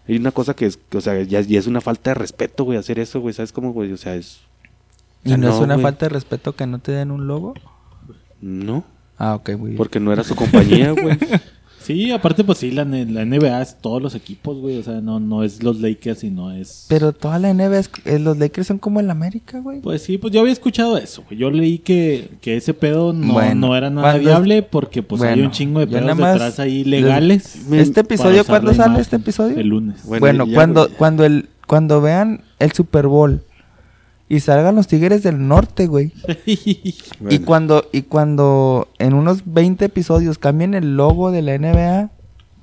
hay 0.08 0.16
una 0.16 0.30
cosa 0.32 0.54
que 0.54 0.66
es, 0.66 0.76
que, 0.76 0.96
o 0.98 1.00
sea, 1.00 1.20
ya, 1.22 1.40
ya 1.42 1.58
es 1.58 1.66
una 1.66 1.80
falta 1.80 2.10
de 2.10 2.14
respeto, 2.14 2.64
güey, 2.64 2.78
hacer 2.78 2.98
eso, 2.98 3.20
güey, 3.20 3.34
¿sabes 3.34 3.52
cómo, 3.52 3.72
güey? 3.72 3.92
O 3.92 3.96
sea, 3.96 4.14
es... 4.14 4.40
o 5.24 5.28
¿Y 5.30 5.36
no, 5.36 5.48
es 5.50 5.56
una 5.56 5.74
güey. 5.74 5.82
falta 5.82 6.06
de 6.06 6.10
respeto 6.10 6.54
que 6.56 6.66
no 6.66 6.78
te 6.78 6.92
den 6.92 7.10
un 7.10 7.26
logo? 7.26 7.54
No, 8.40 8.84
Ah, 9.18 9.34
ok, 9.36 9.50
bien. 9.50 9.76
porque 9.76 10.00
no 10.00 10.12
era 10.12 10.24
su 10.24 10.34
compañía, 10.34 10.90
güey. 11.00 11.16
Sí, 11.84 12.10
aparte, 12.12 12.44
pues 12.44 12.58
sí, 12.58 12.70
la, 12.70 12.84
la 12.84 13.24
NBA 13.26 13.60
es 13.60 13.76
todos 13.80 14.00
los 14.00 14.14
equipos, 14.14 14.56
güey. 14.58 14.78
O 14.78 14.82
sea, 14.82 15.00
no, 15.02 15.20
no 15.20 15.42
es 15.44 15.62
los 15.62 15.80
Lakers 15.80 16.24
y 16.24 16.30
no 16.30 16.50
es. 16.50 16.86
Pero 16.88 17.12
toda 17.12 17.38
la 17.38 17.52
NBA, 17.52 17.78
es- 17.78 17.90
los 18.20 18.38
Lakers 18.38 18.66
son 18.66 18.78
como 18.78 19.00
el 19.00 19.10
América, 19.10 19.60
güey. 19.60 19.80
Pues 19.80 20.02
sí, 20.02 20.16
pues 20.16 20.32
yo 20.32 20.40
había 20.40 20.52
escuchado 20.52 20.96
eso, 20.96 21.22
güey. 21.28 21.38
Yo 21.38 21.50
leí 21.50 21.78
que, 21.78 22.30
que 22.40 22.56
ese 22.56 22.72
pedo 22.72 23.12
no, 23.12 23.34
Bueno, 23.34 23.68
no 23.68 23.76
era 23.76 23.90
nada 23.90 24.12
cuando 24.12 24.20
viable 24.28 24.62
porque 24.62 25.02
pues 25.02 25.20
hay 25.22 25.42
un 25.42 25.50
chingo 25.50 25.80
de 25.80 25.86
pedos 25.86 26.16
detrás 26.16 26.58
ahí 26.58 26.84
legales. 26.84 27.70
¿Este 27.70 28.00
episodio 28.00 28.44
cuándo 28.44 28.72
sale 28.72 28.86
imagen. 28.86 29.00
este 29.02 29.16
episodio? 29.16 29.58
El 29.58 29.68
lunes. 29.68 30.04
Bueno, 30.04 30.20
Bueno, 30.20 30.46
ya, 30.46 30.54
cuando, 30.54 30.84
güey. 30.86 30.96
cuando, 30.96 31.24
el, 31.24 31.48
cuando 31.66 32.00
vean 32.00 32.40
el 32.58 32.72
Super 32.72 33.06
Bowl 33.08 33.42
y 34.28 34.40
salgan 34.40 34.74
los 34.74 34.86
Tigres 34.86 35.22
del 35.22 35.46
Norte, 35.46 35.86
güey. 35.86 36.12
Y 36.46 37.38
cuando, 37.40 37.84
y 37.92 38.02
cuando 38.02 38.88
en 38.98 39.14
unos 39.14 39.42
20 39.44 39.84
episodios 39.84 40.38
cambien 40.38 40.74
el 40.74 40.96
logo 40.96 41.30
de 41.30 41.42
la 41.42 41.58
NBA, 41.58 42.10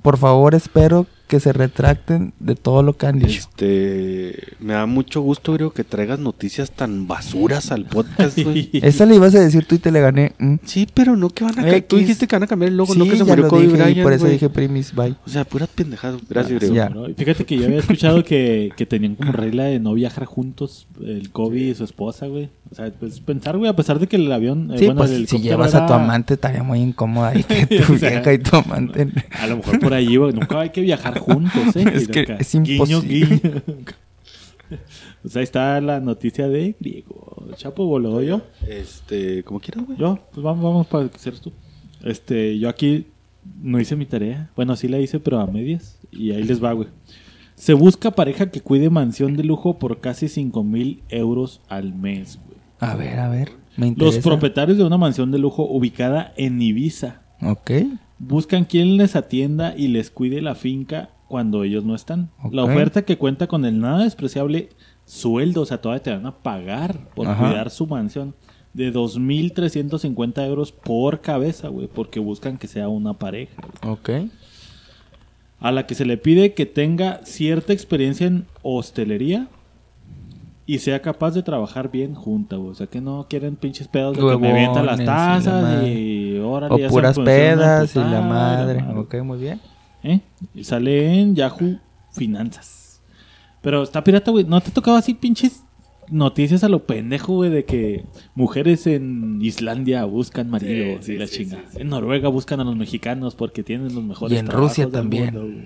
por 0.02 0.18
favor 0.18 0.54
espero 0.54 1.06
que 1.32 1.40
se 1.40 1.54
retracten 1.54 2.34
de 2.40 2.56
todo 2.56 2.82
lo 2.82 2.94
que 2.98 3.06
han 3.06 3.18
dicho. 3.18 3.40
Este, 3.40 4.36
me 4.60 4.74
da 4.74 4.84
mucho 4.84 5.22
gusto, 5.22 5.54
creo, 5.54 5.72
que 5.72 5.82
traigas 5.82 6.18
noticias 6.18 6.70
tan 6.72 7.08
basuras 7.08 7.72
al 7.72 7.86
podcast, 7.86 8.38
güey. 8.38 8.68
Eso 8.74 9.06
le 9.06 9.14
ibas 9.14 9.34
a 9.34 9.40
decir 9.40 9.64
tú 9.64 9.76
y 9.76 9.78
te 9.78 9.90
le 9.90 10.02
gané. 10.02 10.32
¿mm? 10.38 10.56
Sí, 10.66 10.86
pero 10.92 11.16
no 11.16 11.30
que 11.30 11.44
van 11.44 11.58
a... 11.58 11.62
ca- 11.62 11.76
X. 11.76 11.88
Tú 11.88 11.96
dijiste 11.96 12.26
que 12.26 12.36
van 12.36 12.42
a 12.42 12.46
cambiar 12.46 12.70
el 12.70 12.76
logo, 12.76 12.94
no 12.94 13.04
Sí, 13.06 13.10
que 13.12 13.16
se 13.16 13.24
murió 13.24 13.48
Kobe 13.48 13.62
dije 13.62 13.74
y 13.76 13.80
Bryant, 13.80 14.02
por 14.02 14.12
eso 14.12 14.26
dije 14.28 14.50
primis, 14.50 14.94
bye. 14.94 15.14
O 15.24 15.30
sea, 15.30 15.46
puras 15.46 15.70
pendejadas. 15.70 16.20
Gracias, 16.28 16.60
Grego. 16.60 16.90
No, 16.90 17.08
y 17.08 17.14
Fíjate 17.14 17.46
que 17.46 17.56
yo 17.56 17.64
había 17.64 17.78
escuchado 17.78 18.22
que, 18.24 18.70
que 18.76 18.84
tenían 18.84 19.14
como 19.14 19.32
regla 19.32 19.64
de 19.64 19.80
no 19.80 19.94
viajar 19.94 20.26
juntos, 20.26 20.86
el 21.02 21.30
Kobe 21.30 21.60
y 21.60 21.74
su 21.74 21.84
esposa, 21.84 22.26
güey. 22.26 22.50
O 22.70 22.74
sea, 22.74 22.90
pues 22.90 23.20
pensar, 23.20 23.56
güey, 23.56 23.70
a 23.70 23.76
pesar 23.76 23.98
de 23.98 24.06
que 24.06 24.16
el 24.16 24.30
avión. 24.30 24.70
eh, 24.72 24.78
Sí, 24.78 24.84
bueno, 24.86 24.98
pues 25.00 25.10
el 25.12 25.28
si 25.28 25.40
llevas 25.40 25.74
a 25.74 25.86
tu 25.86 25.94
amante 25.94 26.34
estaría 26.34 26.62
muy 26.62 26.80
incómoda 26.80 27.28
ahí 27.28 27.42
que 27.42 27.66
tu 27.86 27.94
O 27.94 27.98
sea, 27.98 28.10
vieja 28.10 28.32
y 28.34 28.38
tu 28.38 28.56
amante. 28.56 29.08
A 29.40 29.46
lo 29.46 29.56
mejor 29.58 29.78
por 29.80 29.94
ahí, 29.94 30.16
güey. 30.16 30.32
Nunca 30.32 30.60
hay 30.60 30.70
que 30.70 30.80
viajar 30.82 31.18
juntos, 31.22 31.76
¿eh? 31.76 31.84
Es 31.94 32.08
que 32.08 32.26
es 32.38 32.52
guiño, 32.52 32.72
imposible. 32.72 33.26
guiño. 33.40 33.62
pues 35.22 35.36
ahí 35.36 35.42
está 35.42 35.80
la 35.80 36.00
noticia 36.00 36.48
de 36.48 36.74
Griego. 36.80 37.48
Chapo, 37.56 37.84
¿o 37.84 37.98
lo 37.98 38.10
doy 38.10 38.26
yo? 38.26 38.42
Este, 38.66 39.42
como 39.44 39.60
quieras, 39.60 39.84
güey. 39.86 39.98
Yo, 39.98 40.18
pues 40.32 40.42
vamos, 40.42 40.64
vamos 40.64 40.86
para 40.86 41.08
que 41.08 41.18
seas 41.18 41.40
tú. 41.40 41.52
Este, 42.02 42.58
yo 42.58 42.68
aquí 42.68 43.06
no 43.62 43.78
hice 43.80 43.96
mi 43.96 44.06
tarea. 44.06 44.50
Bueno, 44.56 44.74
sí 44.76 44.88
la 44.88 44.98
hice, 44.98 45.20
pero 45.20 45.40
a 45.40 45.46
medias. 45.46 45.98
Y 46.10 46.30
ahí 46.32 46.42
les 46.44 46.62
va, 46.62 46.72
güey. 46.72 46.88
Se 47.54 47.74
busca 47.74 48.10
pareja 48.10 48.50
que 48.50 48.60
cuide 48.60 48.90
mansión 48.90 49.36
de 49.36 49.44
lujo 49.44 49.78
por 49.78 50.00
casi 50.00 50.28
5 50.28 50.64
mil 50.64 51.02
euros 51.10 51.60
al 51.68 51.94
mes, 51.94 52.38
güey. 52.46 52.58
A 52.80 52.96
ver, 52.96 53.20
a 53.20 53.28
ver. 53.28 53.52
Me 53.76 53.86
Los 53.86 53.92
interesa. 54.16 54.20
propietarios 54.22 54.78
de 54.78 54.84
una 54.84 54.98
mansión 54.98 55.30
de 55.30 55.38
lujo 55.38 55.64
ubicada 55.64 56.32
en 56.36 56.60
Ibiza 56.60 57.22
Ok. 57.40 57.70
Buscan 58.22 58.64
quien 58.64 58.96
les 58.96 59.16
atienda 59.16 59.74
y 59.76 59.88
les 59.88 60.10
cuide 60.10 60.40
la 60.40 60.54
finca 60.54 61.10
cuando 61.26 61.64
ellos 61.64 61.84
no 61.84 61.94
están. 61.94 62.30
La 62.52 62.62
oferta 62.62 63.02
que 63.02 63.18
cuenta 63.18 63.48
con 63.48 63.64
el 63.64 63.80
nada 63.80 64.04
despreciable 64.04 64.68
sueldo, 65.04 65.62
o 65.62 65.66
sea, 65.66 65.80
todavía 65.80 66.02
te 66.02 66.10
van 66.12 66.26
a 66.26 66.36
pagar 66.36 67.08
por 67.14 67.26
Ajá. 67.26 67.48
cuidar 67.48 67.70
su 67.70 67.86
mansión 67.86 68.34
de 68.74 68.92
2.350 68.92 70.46
euros 70.46 70.72
por 70.72 71.20
cabeza, 71.20 71.68
güey, 71.68 71.88
porque 71.88 72.20
buscan 72.20 72.58
que 72.58 72.68
sea 72.68 72.88
una 72.88 73.14
pareja. 73.14 73.60
Ok. 73.84 74.10
A 75.58 75.72
la 75.72 75.86
que 75.86 75.94
se 75.94 76.04
le 76.04 76.16
pide 76.16 76.54
que 76.54 76.66
tenga 76.66 77.20
cierta 77.24 77.72
experiencia 77.72 78.26
en 78.26 78.46
hostelería 78.62 79.48
y 80.74 80.78
sea 80.78 81.02
capaz 81.02 81.32
de 81.32 81.42
trabajar 81.42 81.90
bien 81.90 82.14
junta, 82.14 82.56
güey. 82.56 82.70
O 82.70 82.74
sea, 82.74 82.86
que 82.86 83.00
no 83.00 83.26
quieren 83.28 83.56
pinches 83.56 83.88
pedos 83.88 84.16
de 84.16 84.22
que 84.26 84.36
me 84.38 84.50
avientan 84.52 84.86
las 84.86 84.98
la 84.98 85.04
tazas 85.04 85.86
y 85.86 86.38
órale, 86.38 86.74
O 86.74 86.78
ya 86.78 86.86
se 86.88 86.90
puras 86.90 87.18
pedas 87.18 87.94
y 87.94 87.98
la 87.98 88.20
madre. 88.22 88.80
madre. 88.82 88.98
Ok, 89.00 89.14
muy 89.22 89.38
bien. 89.38 89.60
¿Eh? 90.02 90.20
Y 90.54 90.64
sale 90.64 91.20
en 91.20 91.34
Yahoo 91.34 91.78
Finanzas. 92.12 93.00
Pero 93.60 93.82
está 93.82 94.02
pirata, 94.02 94.30
güey. 94.30 94.44
¿No 94.44 94.60
te 94.60 94.70
tocaba 94.70 94.98
así 94.98 95.14
pinches 95.14 95.62
noticias 96.08 96.64
a 96.64 96.68
lo 96.68 96.84
pendejo, 96.86 97.34
güey? 97.34 97.50
De 97.50 97.64
que 97.64 98.04
mujeres 98.34 98.86
en 98.86 99.40
Islandia 99.42 100.04
buscan 100.04 100.50
marido 100.50 100.98
Sí, 101.02 101.12
y 101.12 101.18
la 101.18 101.26
sí, 101.26 101.36
chinga. 101.44 101.56
sí, 101.58 101.62
sí. 101.74 101.78
En 101.82 101.88
Noruega 101.88 102.28
buscan 102.28 102.60
a 102.60 102.64
los 102.64 102.76
mexicanos 102.76 103.34
porque 103.34 103.62
tienen 103.62 103.94
los 103.94 104.02
mejores 104.04 104.34
Y 104.36 104.38
en 104.40 104.46
Rusia 104.48 104.88
también. 104.90 105.34
mundo. 105.34 105.64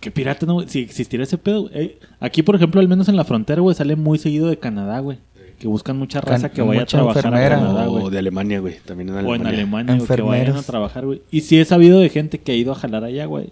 Qué 0.00 0.10
pirata, 0.10 0.46
¿no? 0.46 0.60
Si 0.68 0.80
existiera 0.80 1.24
ese 1.24 1.38
pedo. 1.38 1.70
Eh, 1.72 1.98
aquí, 2.20 2.42
por 2.42 2.54
ejemplo, 2.54 2.80
al 2.80 2.88
menos 2.88 3.08
en 3.08 3.16
la 3.16 3.24
frontera, 3.24 3.60
güey, 3.60 3.74
sale 3.74 3.96
muy 3.96 4.18
seguido 4.18 4.48
de 4.48 4.58
Canadá, 4.58 5.00
güey. 5.00 5.18
Que 5.58 5.66
buscan 5.66 5.98
mucha 5.98 6.20
raza 6.20 6.48
Can- 6.50 6.54
que 6.54 6.62
vaya 6.62 6.82
a 6.82 6.86
trabajar 6.86 7.24
enfermera. 7.26 7.56
a 7.56 7.60
Canadá, 7.60 7.86
güey. 7.86 8.04
o 8.04 8.10
de 8.10 8.18
Alemania, 8.20 8.60
güey. 8.60 8.76
También 8.84 9.08
en 9.08 9.14
O 9.16 9.18
Alemania. 9.18 9.48
en 9.48 9.54
Alemania, 9.54 9.94
güey, 9.96 10.06
que 10.06 10.22
vayan 10.22 10.56
a 10.56 10.62
trabajar, 10.62 11.04
güey. 11.04 11.22
Y 11.32 11.40
sí 11.40 11.58
he 11.58 11.64
sabido 11.64 11.98
de 11.98 12.08
gente 12.10 12.38
que 12.38 12.52
ha 12.52 12.54
ido 12.54 12.70
a 12.70 12.76
jalar 12.76 13.02
allá, 13.02 13.26
güey. 13.26 13.50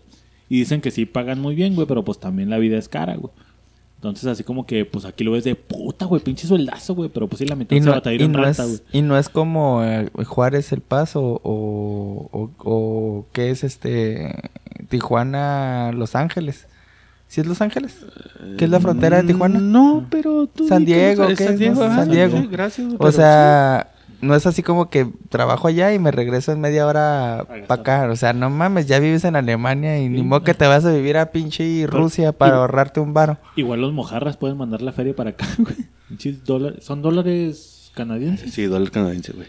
Y 0.49 0.59
dicen 0.61 0.81
que 0.81 0.93
sí 0.93 1.05
pagan 1.05 1.41
muy 1.41 1.57
bien, 1.57 1.75
güey, 1.75 1.89
pero 1.89 2.05
pues 2.05 2.21
también 2.21 2.49
la 2.49 2.59
vida 2.59 2.79
es 2.79 2.89
cara, 2.89 3.17
güey. 3.17 3.33
Entonces, 3.97 4.27
así 4.27 4.45
como 4.45 4.67
que, 4.67 4.85
pues 4.85 5.05
aquí 5.05 5.25
lo 5.25 5.33
ves 5.33 5.45
de 5.45 5.55
puta, 5.55 6.05
güey, 6.05 6.23
pinche 6.23 6.47
sueldazo, 6.47 6.95
güey. 6.95 7.09
Pero 7.13 7.29
pues 7.29 7.39
sí, 7.39 7.47
la 7.47 7.57
mitad 7.57 7.75
Y 7.75 7.81
se 7.81 7.87
no, 7.87 7.93
va 7.93 8.03
a 8.05 8.13
y 8.13 8.23
en 8.23 8.33
no 8.33 8.43
renta, 8.43 8.65
güey. 8.65 8.81
y 8.93 9.03
no 9.03 9.19
es 9.19 9.29
como 9.29 9.83
eh, 9.83 10.11
Juárez 10.27 10.71
El 10.73 10.83
Paso 10.83 11.41
o, 11.43 12.29
o, 12.33 12.51
o 12.59 13.27
qué 13.33 13.51
es 13.51 13.65
este 13.65 14.51
Tijuana 14.89 15.93
Los 15.93 16.15
Ángeles. 16.15 16.67
¿Sí 17.29 17.41
es 17.41 17.47
Los 17.47 17.61
Ángeles? 17.61 18.05
¿Qué 18.57 18.67
es 18.67 18.71
la 18.71 18.79
frontera 18.81 19.21
de 19.21 19.25
Tijuana? 19.27 19.59
No, 19.59 20.07
pero 20.11 20.47
tú. 20.47 20.69
San 20.69 20.85
Diego, 20.85 21.27
¿qué? 21.29 21.37
San 21.45 21.57
Diego, 21.57 21.89
No, 21.89 21.95
San 21.95 22.11
Diego. 22.11 22.43
gracias. 22.51 22.87
O 22.99 23.11
sea, 23.11 23.91
no 24.21 24.35
es 24.35 24.47
así 24.47 24.63
como 24.63 24.89
que 24.91 25.09
trabajo 25.29 25.69
allá 25.69 25.93
y 25.95 25.99
me 25.99 26.11
regreso 26.11 26.53
en 26.53 26.61
media 26.61 26.87
hora 26.87 27.45
para 27.67 27.81
acá. 27.81 28.09
O 28.11 28.17
sea, 28.17 28.33
no 28.33 28.51
mames, 28.51 28.87
ya 28.87 28.99
vives 28.99 29.25
en 29.25 29.37
Alemania 29.37 29.99
y 30.01 30.09
ni 30.09 30.23
modo 30.23 30.43
que 30.43 30.55
te 30.55 30.67
vas 30.67 30.85
a 30.85 30.93
vivir 30.93 31.17
a 31.17 31.31
pinche 31.33 31.87
Rusia 31.87 32.33
para 32.33 32.57
y- 32.57 32.59
ahorrarte 32.59 33.01
un 33.01 33.13
varo. 33.15 33.39
Igual 33.57 33.81
los 33.81 33.93
mojarras 33.93 34.37
pueden 34.37 34.57
mandar 34.57 34.83
la 34.83 34.93
feria 34.93 35.15
para 35.15 35.31
acá, 35.31 35.47
güey. 35.59 36.37
Dólares. 36.45 36.85
Son 36.85 37.03
dólares 37.03 37.91
canadienses. 37.95 38.53
Sí, 38.53 38.65
dólar 38.65 38.91
canadiense, 38.91 39.33
güey. 39.33 39.49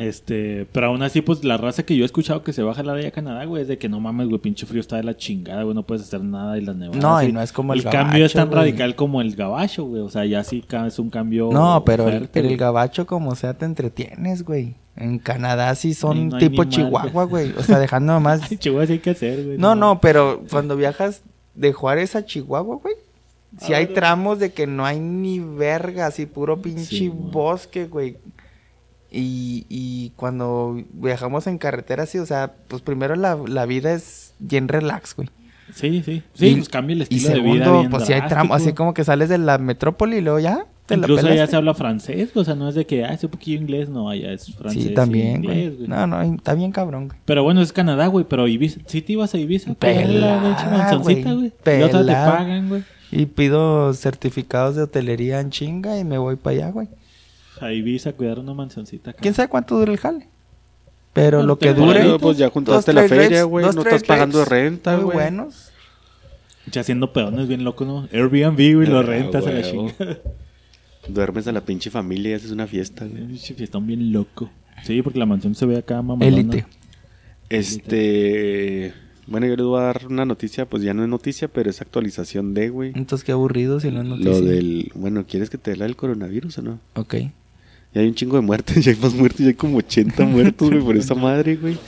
Este, 0.00 0.66
pero 0.72 0.86
aún 0.86 1.02
así, 1.02 1.20
pues 1.20 1.44
la 1.44 1.56
raza 1.56 1.82
que 1.84 1.96
yo 1.96 2.04
he 2.04 2.06
escuchado 2.06 2.42
que 2.42 2.52
se 2.52 2.62
va 2.62 2.72
a 2.72 2.74
jalar 2.74 2.96
allá 2.96 3.08
a 3.08 3.12
Canadá, 3.12 3.44
güey, 3.44 3.62
es 3.62 3.68
de 3.68 3.78
que 3.78 3.88
no 3.88 4.00
mames, 4.00 4.28
güey, 4.28 4.40
pinche 4.40 4.66
frío 4.66 4.80
está 4.80 4.96
de 4.96 5.04
la 5.04 5.16
chingada, 5.16 5.62
güey, 5.62 5.74
no 5.74 5.82
puedes 5.82 6.02
hacer 6.04 6.22
nada 6.22 6.58
y 6.58 6.62
las 6.62 6.76
nevadas. 6.76 7.02
No, 7.02 7.22
y 7.22 7.32
no 7.32 7.42
es 7.42 7.52
como 7.52 7.72
el 7.74 7.82
cambio 7.84 8.24
es 8.24 8.32
tan 8.32 8.48
güey. 8.48 8.60
radical 8.60 8.94
como 8.94 9.20
el 9.20 9.34
gabacho, 9.34 9.84
güey. 9.84 10.02
O 10.02 10.08
sea, 10.08 10.24
ya 10.24 10.44
sí 10.44 10.64
es 10.86 10.98
un 10.98 11.10
cambio. 11.10 11.50
No, 11.52 11.84
pero 11.84 12.08
el, 12.08 12.18
fuerte, 12.18 12.40
el 12.40 12.56
gabacho 12.56 13.06
como 13.06 13.34
sea 13.34 13.54
te 13.54 13.64
entretienes, 13.64 14.44
güey. 14.44 14.74
En 14.96 15.18
Canadá 15.18 15.74
sí 15.74 15.94
son 15.94 16.28
no 16.28 16.38
tipo. 16.38 16.64
Chihuahua, 16.64 17.24
güey. 17.24 17.52
O 17.56 17.62
sea, 17.62 17.78
dejando 17.78 18.12
nomás... 18.14 18.42
Ay, 18.50 18.58
Chihuahua 18.58 18.86
sí 18.86 18.94
hay 18.94 18.98
que 18.98 19.10
hacer, 19.10 19.44
güey. 19.44 19.58
No, 19.58 19.74
no, 19.74 20.00
pero 20.00 20.42
cuando 20.50 20.76
viajas 20.76 21.22
de 21.54 21.72
Juárez 21.72 22.16
a 22.16 22.24
Chihuahua, 22.24 22.76
güey. 22.76 22.94
Si 23.58 23.74
hay 23.74 23.86
tramos 23.88 24.38
de 24.38 24.52
que 24.52 24.66
no 24.66 24.86
hay 24.86 25.00
ni 25.00 25.40
verga, 25.40 26.06
así 26.06 26.24
puro 26.24 26.62
pinche 26.62 26.84
Sí, 26.84 27.08
bosque, 27.08 27.86
güey. 27.86 28.16
Y, 29.10 29.66
y 29.68 30.10
cuando 30.16 30.80
viajamos 30.92 31.46
en 31.46 31.58
carretera, 31.58 32.06
sí, 32.06 32.18
o 32.18 32.26
sea, 32.26 32.52
pues 32.68 32.80
primero 32.82 33.16
la, 33.16 33.36
la 33.46 33.66
vida 33.66 33.92
es 33.92 34.34
bien 34.38 34.68
relax, 34.68 35.16
güey. 35.16 35.28
Sí, 35.74 36.02
sí. 36.04 36.22
Sí, 36.34 36.46
Y- 36.48 36.54
pues 36.56 36.68
cambia 36.68 36.94
el 36.94 37.00
Y 37.00 37.02
estilo 37.02 37.28
de 37.28 37.34
segundo, 37.34 37.64
vida. 37.64 37.78
bien 37.78 37.90
pues 37.90 38.06
si 38.06 38.12
hay 38.12 38.22
tramos, 38.28 38.56
así 38.60 38.72
como 38.72 38.92
que 38.94 39.04
sales 39.04 39.28
de 39.28 39.38
la 39.38 39.58
metrópoli 39.58 40.16
y 40.16 40.20
luego 40.20 40.38
ya 40.40 40.66
te 40.86 40.96
la 40.96 41.02
Incluso 41.02 41.32
ya 41.32 41.46
se 41.46 41.54
habla 41.54 41.74
francés, 41.74 42.30
o 42.36 42.42
sea, 42.42 42.56
no 42.56 42.68
es 42.68 42.74
de 42.74 42.84
que, 42.86 43.04
ah, 43.04 43.12
ese 43.12 43.28
poquillo 43.28 43.60
inglés, 43.60 43.88
no, 43.88 44.10
allá 44.10 44.32
es 44.32 44.52
francés. 44.56 44.82
Sí, 44.82 44.88
y 44.90 44.94
también, 44.94 45.36
inglés, 45.44 45.76
güey. 45.76 45.88
No, 45.88 46.06
no, 46.08 46.20
está 46.22 46.54
bien 46.54 46.72
cabrón, 46.72 47.06
güey. 47.08 47.18
Pero 47.24 47.44
bueno, 47.44 47.62
es 47.62 47.72
Canadá, 47.72 48.08
güey, 48.08 48.24
pero 48.28 48.48
Ibiza, 48.48 48.80
sí 48.86 49.00
te 49.00 49.12
ibas 49.12 49.32
a 49.34 49.38
Ibiza. 49.38 49.74
Pelada, 49.74 50.96
güey. 50.96 51.22
güey. 51.22 51.46
Y 51.46 51.82
otra 51.82 52.00
te 52.00 52.06
Pelada. 52.06 52.36
pagan, 52.38 52.68
güey. 52.68 52.82
Y 53.12 53.26
pido 53.26 53.92
certificados 53.94 54.76
de 54.76 54.82
hotelería 54.82 55.40
en 55.40 55.50
chinga 55.50 55.98
y 55.98 56.04
me 56.04 56.18
voy 56.18 56.36
para 56.36 56.56
allá, 56.56 56.70
güey. 56.70 56.88
A 57.60 57.72
Ibiza, 57.72 58.12
cuidar 58.12 58.38
una 58.38 58.54
mansioncita. 58.54 59.10
acá. 59.10 59.20
¿Quién 59.20 59.34
sabe 59.34 59.48
cuánto 59.48 59.78
dura 59.78 59.92
el 59.92 59.98
jale? 59.98 60.28
Pero 61.12 61.42
lo 61.42 61.58
que 61.58 61.74
dure. 61.74 62.00
Bueno, 62.00 62.18
pues 62.18 62.38
ya 62.38 62.48
juntaste 62.50 62.92
la 62.92 63.06
feria, 63.08 63.42
güey. 63.44 63.64
No 63.64 63.82
estás 63.82 64.04
pagando 64.04 64.38
rates 64.44 64.50
renta, 64.50 64.94
Muy 64.96 65.04
güey. 65.04 65.14
buenos. 65.16 65.70
Ya 66.70 66.82
haciendo 66.82 67.12
pedones 67.12 67.48
bien 67.48 67.64
locos, 67.64 67.86
¿no? 67.86 68.08
Airbnb, 68.12 68.56
güey, 68.76 68.86
lo 68.86 68.98
Ah, 68.98 69.02
rentas 69.02 69.46
a 69.46 69.50
la 69.50 69.62
chingada. 69.62 70.18
Duermes 71.08 71.48
a 71.48 71.52
la 71.52 71.62
pinche 71.62 71.90
familia 71.90 72.30
y 72.32 72.34
haces 72.34 72.50
una 72.52 72.66
fiesta, 72.66 73.04
güey. 73.06 73.26
Pinche 73.26 73.54
fiestón 73.54 73.86
bien 73.86 74.12
loco. 74.12 74.50
Sí, 74.84 75.02
porque 75.02 75.18
la 75.18 75.26
mansión 75.26 75.54
se 75.54 75.66
ve 75.66 75.78
acá, 75.78 76.00
mamá. 76.00 76.24
Élite. 76.24 76.64
Este. 77.48 78.92
Bueno, 79.26 79.46
yo 79.46 79.56
les 79.56 79.64
voy 79.66 79.80
a 79.80 79.84
dar 79.84 80.06
una 80.08 80.24
noticia, 80.24 80.66
pues 80.66 80.82
ya 80.82 80.92
no 80.94 81.02
es 81.02 81.08
noticia, 81.08 81.48
pero 81.48 81.70
es 81.70 81.80
actualización 81.80 82.52
de, 82.54 82.68
güey. 82.68 82.92
Entonces, 82.94 83.24
qué 83.24 83.32
aburrido 83.32 83.78
si 83.80 83.90
no 83.90 84.00
es 84.02 84.06
noticia. 84.08 84.30
Lo 84.32 84.40
del. 84.40 84.90
Bueno, 84.94 85.24
¿quieres 85.26 85.50
que 85.50 85.58
te 85.58 85.72
dé 85.72 85.76
la 85.76 85.84
del 85.84 85.96
coronavirus 85.96 86.58
o 86.58 86.62
no? 86.62 86.78
Ok. 86.94 87.14
Ya 87.94 88.02
hay 88.02 88.08
un 88.08 88.14
chingo 88.14 88.36
de 88.36 88.42
muertes, 88.42 88.84
ya 88.84 88.92
hay 88.92 88.98
más 88.98 89.14
muertes, 89.14 89.40
ya 89.40 89.48
hay 89.48 89.54
como 89.54 89.78
80 89.78 90.24
muertos, 90.26 90.70
güey, 90.70 90.82
por 90.82 90.96
esa 90.96 91.14
madre, 91.14 91.56
güey. 91.56 91.78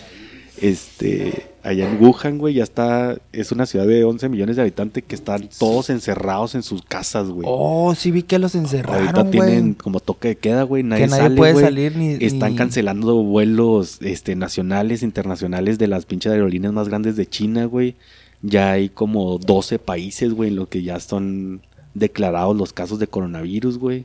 Este, 0.61 1.47
allá 1.65 1.91
en 1.91 2.01
Wuhan, 2.01 2.39
güey, 2.39 2.55
ya 2.55 2.63
está, 2.63 3.19
es 3.33 3.51
una 3.51 3.67
ciudad 3.67 3.87
de 3.87 4.05
11 4.05 4.29
millones 4.29 4.57
de 4.57 4.63
habitantes 4.63 5.03
que 5.03 5.15
están 5.17 5.49
todos 5.59 5.91
encerrados 5.91 6.55
en 6.55 6.63
sus 6.63 6.83
casas, 6.83 7.29
güey. 7.31 7.47
Oh, 7.51 7.95
sí 7.97 8.11
vi 8.13 8.23
que 8.23 8.39
los 8.39 8.55
Ahorita 8.55 8.77
encerraron, 8.79 9.31
tienen 9.31 9.61
güey. 9.63 9.75
como 9.75 9.99
toque 10.01 10.29
de 10.29 10.37
queda, 10.37 10.63
güey, 10.63 10.83
nadie, 10.85 11.05
Que 11.05 11.11
nadie 11.11 11.23
sale, 11.25 11.37
puede 11.37 11.53
güey. 11.55 11.65
salir 11.65 11.97
ni- 11.97 12.13
Están 12.25 12.53
ni- 12.53 12.57
cancelando 12.59 13.23
vuelos 13.25 13.99
este, 14.03 14.37
nacionales, 14.37 15.03
internacionales 15.03 15.79
de 15.79 15.89
las 15.89 16.05
pinches 16.07 16.31
aerolíneas 16.33 16.73
más 16.73 16.89
grandes 16.89 17.17
de 17.17 17.27
China, 17.27 17.65
güey. 17.65 17.97
Ya 18.43 18.73
hay 18.73 18.89
como 18.89 19.39
12 19.39 19.79
países, 19.79 20.35
güey, 20.35 20.51
en 20.51 20.57
los 20.57 20.69
que 20.69 20.83
ya 20.83 21.01
son 21.01 21.61
declarados 21.95 22.57
los 22.57 22.73
casos 22.73 22.99
de 22.99 23.07
coronavirus, 23.09 23.79
güey. 23.79 24.05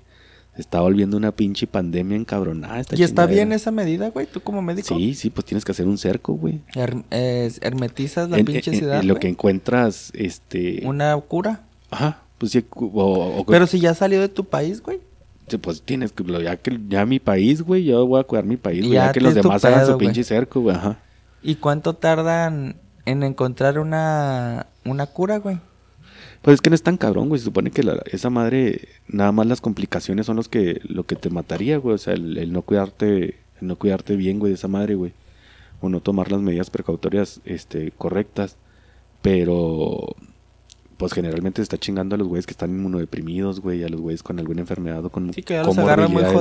Está 0.57 0.81
volviendo 0.81 1.17
una 1.17 1.31
pinche 1.31 1.67
pandemia 1.67 2.17
encabronada. 2.17 2.79
esta 2.79 2.95
¿Y 2.95 3.03
está 3.03 3.23
chingadera. 3.23 3.45
bien 3.45 3.51
esa 3.53 3.71
medida, 3.71 4.09
güey? 4.09 4.25
¿Tú 4.25 4.41
como 4.41 4.61
médico? 4.61 4.95
Sí, 4.95 5.13
sí, 5.13 5.29
pues 5.29 5.45
tienes 5.45 5.63
que 5.63 5.71
hacer 5.71 5.87
un 5.87 5.97
cerco, 5.97 6.33
güey. 6.33 6.61
Her- 6.73 7.03
es- 7.11 7.59
hermetizas 7.61 8.29
la 8.29 8.37
En- 8.39 8.45
pinche 8.45 8.71
en- 8.71 8.77
ciudad, 8.77 8.99
en 9.01 9.07
lo 9.07 9.15
que 9.15 9.27
encuentras, 9.27 10.11
este... 10.15 10.81
Una 10.85 11.15
cura. 11.17 11.61
Ajá, 11.91 12.21
pues 12.37 12.51
sí, 12.53 12.61
cu- 12.63 12.91
o- 12.93 13.39
o- 13.41 13.45
Pero 13.45 13.67
si 13.67 13.79
ya 13.79 13.93
salió 13.93 14.19
de 14.19 14.29
tu 14.29 14.45
país, 14.45 14.81
güey. 14.81 14.99
Sí, 15.47 15.57
pues 15.57 15.81
tienes 15.81 16.11
que, 16.11 16.23
ya 16.43 16.57
que 16.57 16.77
ya 16.89 17.05
mi 17.05 17.19
país, 17.19 17.61
güey, 17.61 17.85
yo 17.85 18.05
voy 18.05 18.19
a 18.19 18.23
cuidar 18.25 18.43
mi 18.45 18.57
país, 18.57 18.81
güey, 18.81 18.93
Ya 18.95 19.05
ya, 19.07 19.11
que 19.13 19.21
los 19.21 19.33
demás 19.35 19.63
hagan 19.63 19.85
su 19.85 19.93
güey. 19.93 20.07
pinche 20.07 20.23
cerco, 20.23 20.59
güey, 20.61 20.75
ajá. 20.75 20.99
¿Y 21.41 21.55
cuánto 21.55 21.93
tardan 21.93 22.75
en 23.05 23.23
encontrar 23.23 23.79
una, 23.79 24.67
una 24.83 25.05
cura, 25.05 25.37
güey? 25.37 25.59
Pues 26.47 26.55
es 26.55 26.61
que 26.61 26.69
no 26.69 26.75
es 26.75 26.81
tan 26.81 26.95
cabrón, 26.95 27.27
güey, 27.27 27.39
se 27.39 27.43
supone 27.43 27.71
que 27.71 27.83
la- 27.83 28.01
esa 28.09 28.29
madre, 28.29 28.87
nada 29.09 29.33
más 29.33 29.47
las 29.47 29.59
complicaciones 29.59 30.27
son 30.27 30.37
los 30.37 30.47
que, 30.47 30.79
lo 30.85 31.03
que 31.05 31.17
te 31.17 31.29
mataría, 31.29 31.77
güey, 31.77 31.95
o 31.95 31.97
sea, 31.97 32.13
el, 32.13 32.37
el 32.37 32.53
no 32.53 32.61
cuidarte, 32.61 33.35
el 33.59 33.67
no 33.67 33.75
cuidarte 33.75 34.15
bien, 34.15 34.39
güey, 34.39 34.51
de 34.51 34.55
esa 34.55 34.69
madre, 34.69 34.95
güey, 34.95 35.11
o 35.81 35.89
no 35.89 35.99
tomar 35.99 36.31
las 36.31 36.39
medidas 36.39 36.69
precautorias, 36.69 37.41
este, 37.43 37.91
correctas, 37.91 38.55
pero, 39.21 40.15
pues 40.95 41.11
generalmente 41.11 41.57
se 41.57 41.63
está 41.63 41.77
chingando 41.77 42.15
a 42.15 42.17
los 42.17 42.29
güeyes 42.29 42.45
que 42.45 42.51
están 42.53 42.71
inmunodeprimidos, 42.71 43.59
güey, 43.59 43.83
a 43.83 43.89
los 43.89 43.99
güeyes 43.99 44.23
con 44.23 44.39
alguna 44.39 44.61
enfermedad 44.61 45.03
o 45.03 45.09
con 45.09 45.33
Sí, 45.33 45.43
que 45.43 45.55
ya 45.55 45.63
los 45.63 45.77
agarran 45.77 46.13
muy 46.13 46.23
güey. 46.23 46.33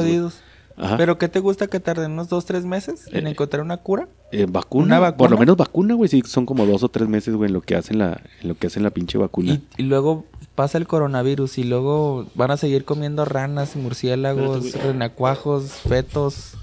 Ajá. 0.77 0.97
¿Pero 0.97 1.17
qué 1.19 1.29
te 1.29 1.41
gusta 1.41 1.67
que 1.69 1.81
tarden 1.81 2.13
unos 2.13 2.29
dos, 2.29 2.45
tres 2.45 2.65
meses 2.65 3.07
en 3.13 3.27
Eh, 3.27 3.31
encontrar 3.31 3.63
una 3.63 3.79
cura? 3.79 4.09
Eh, 4.33 4.47
vacuna, 4.49 4.85
¿Una 4.85 4.99
vacuna? 4.99 5.17
por 5.17 5.31
lo 5.31 5.39
menos 5.39 5.57
vacuna, 5.57 5.95
güey, 5.95 6.09
sí, 6.09 6.23
son 6.27 6.45
como 6.47 6.67
dos 6.67 6.83
o 6.83 6.89
tres 6.89 7.09
meses, 7.09 7.35
güey, 7.35 7.49
en 7.49 7.55
lo 7.55 7.63
que 7.63 7.77
hacen 7.77 7.99
la, 7.99 8.21
en 8.43 8.49
lo 8.49 8.55
que 8.57 8.67
hacen 8.67 8.83
la 8.83 8.91
pinche 8.91 9.17
vacuna. 9.19 9.53
Y, 9.55 9.63
y 9.79 9.83
luego 9.85 10.25
pasa 10.55 10.79
el 10.79 10.87
coronavirus 10.87 11.59
y 11.59 11.65
luego 11.65 12.27
van 12.35 12.51
a 12.51 12.57
seguir 12.57 12.85
comiendo 12.85 13.25
ranas, 13.25 13.75
murciélagos, 13.77 14.73
renacuajos, 14.75 15.65
fetos. 15.87 16.55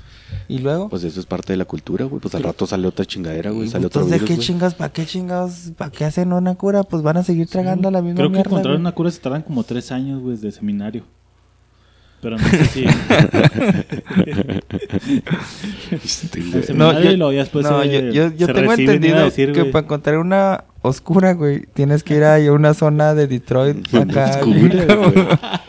¿Y 0.48 0.60
luego? 0.60 0.90
Pues 0.90 1.04
eso 1.04 1.20
es 1.20 1.26
parte 1.28 1.54
de 1.54 1.58
la 1.58 1.66
cultura, 1.66 2.06
güey. 2.06 2.20
Pues 2.20 2.34
al 2.36 2.42
rato 2.44 2.66
sale 2.66 2.88
otra 2.88 3.06
chingadera, 3.06 3.52
güey. 3.52 3.68
Sale 3.70 3.86
otro 3.86 4.02
Entonces, 4.02 4.20
¿de 4.22 4.26
virus, 4.26 4.40
qué 4.40 4.46
chingas? 4.52 4.74
¿Para 4.74 4.92
qué 4.92 5.06
chingados? 5.06 5.72
¿Para 5.78 5.92
qué 5.92 6.06
hacen 6.06 6.34
una 6.34 6.56
cura? 6.56 6.84
Pues 6.84 7.04
van 7.04 7.18
a 7.18 7.24
seguir 7.24 7.48
tragando 7.48 7.92
la 7.92 8.02
misma 8.02 8.16
Creo 8.18 8.30
que 8.30 8.34
mierda, 8.38 8.50
encontrar 8.50 8.74
güey. 8.74 8.82
una 8.82 8.92
cura 8.94 9.12
se 9.12 9.20
tardan 9.20 9.44
como 9.44 9.64
tres 9.64 9.92
años, 9.92 10.22
güey, 10.22 10.36
de 10.38 10.52
seminario. 10.52 11.04
Pero 12.24 12.38
no 12.38 12.44
sé 12.50 12.66
si... 12.66 12.86
Este, 15.92 16.40
y 16.40 17.18
luego 17.18 17.32
ya 17.32 17.40
después 17.40 17.66
no, 17.66 17.82
se- 17.84 17.92
yo, 17.92 18.00
yo, 18.30 18.36
yo 18.36 18.48
se 18.48 18.54
tengo 18.54 18.74
entendido 18.74 19.24
decir, 19.24 19.52
que 19.52 19.60
güey. 19.62 19.72
para 19.72 19.84
encontrar 19.86 20.18
una 20.18 20.64
oscura, 20.82 21.34
güey, 21.34 21.66
tienes 21.74 22.04
que 22.04 22.16
ir 22.16 22.24
a 22.24 22.38
una 22.52 22.74
zona 22.74 23.14
de 23.14 23.28
Detroit 23.28 23.94
acá. 23.94 24.40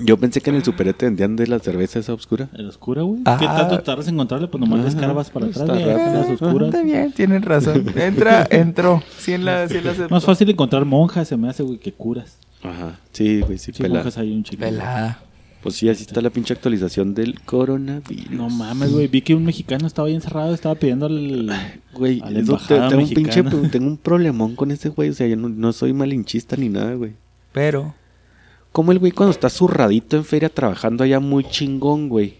Yo 0.00 0.16
pensé 0.18 0.40
que 0.40 0.50
en 0.50 0.56
el 0.56 0.64
superete 0.64 1.06
vendían 1.06 1.36
de 1.36 1.46
la 1.46 1.60
cerveza 1.60 2.00
esa 2.00 2.12
oscura. 2.14 2.48
¿El 2.54 2.68
oscura, 2.68 3.02
güey? 3.02 3.20
Ah. 3.26 3.36
¿Qué 3.38 3.46
tanto 3.46 3.78
tardas 3.80 4.08
en 4.08 4.14
encontrarle? 4.14 4.48
Pues 4.48 4.60
nomás 4.60 4.86
escarbas 4.86 5.30
para 5.30 5.46
atrás, 5.46 5.68
rápido. 5.68 5.96
las 5.96 6.30
oscuras. 6.30 6.68
Está 6.70 6.82
bien, 6.82 7.12
tienen 7.12 7.42
razón. 7.42 7.86
Entra, 7.96 8.44
entró. 8.50 9.02
Sí, 9.18 9.34
en 9.34 9.44
la, 9.44 9.68
sí 9.68 9.76
en 9.76 9.84
la 9.84 9.92
aceptó. 9.92 10.12
Más 10.12 10.24
fácil 10.24 10.50
encontrar 10.50 10.84
monjas, 10.84 11.28
se 11.28 11.36
me 11.36 11.48
hace, 11.48 11.62
güey, 11.62 11.78
que 11.78 11.92
curas. 11.92 12.38
Ajá. 12.64 12.98
Sí, 13.12 13.40
güey, 13.40 13.58
sí, 13.58 13.72
Sí, 13.72 13.82
pela. 13.82 13.96
monjas 13.96 14.18
hay 14.18 14.32
un 14.32 14.42
chico. 14.42 14.60
Pelada. 14.60 15.20
Pues 15.62 15.76
sí, 15.76 15.88
así 15.88 16.02
está 16.02 16.20
la 16.20 16.28
pinche 16.28 16.52
actualización 16.52 17.14
del 17.14 17.40
coronavirus. 17.40 18.30
No 18.32 18.50
mames, 18.50 18.92
güey. 18.92 19.06
Vi 19.06 19.22
que 19.22 19.34
un 19.34 19.44
mexicano 19.46 19.86
estaba 19.86 20.08
ahí 20.08 20.14
encerrado, 20.14 20.52
estaba 20.52 20.74
pidiendo 20.74 21.06
al... 21.06 21.50
Güey, 21.94 22.20
tengo 22.20 22.58
un 22.98 23.08
pinche, 23.08 23.42
tengo 23.42 23.86
un 23.86 23.96
problemón 23.96 24.56
con 24.56 24.70
ese 24.70 24.90
güey. 24.90 25.08
O 25.08 25.14
sea, 25.14 25.26
yo 25.26 25.36
no, 25.36 25.48
no 25.48 25.72
soy 25.72 25.94
malinchista 25.94 26.56
ni 26.56 26.68
nada, 26.68 26.94
güey. 26.94 27.12
Pero, 27.52 27.94
Como 28.72 28.92
el 28.92 28.98
güey 28.98 29.12
cuando 29.12 29.30
está 29.30 29.48
zurradito 29.48 30.18
en 30.18 30.24
feria 30.26 30.50
trabajando 30.50 31.02
allá 31.04 31.18
muy 31.18 31.44
chingón, 31.44 32.10
güey. 32.10 32.34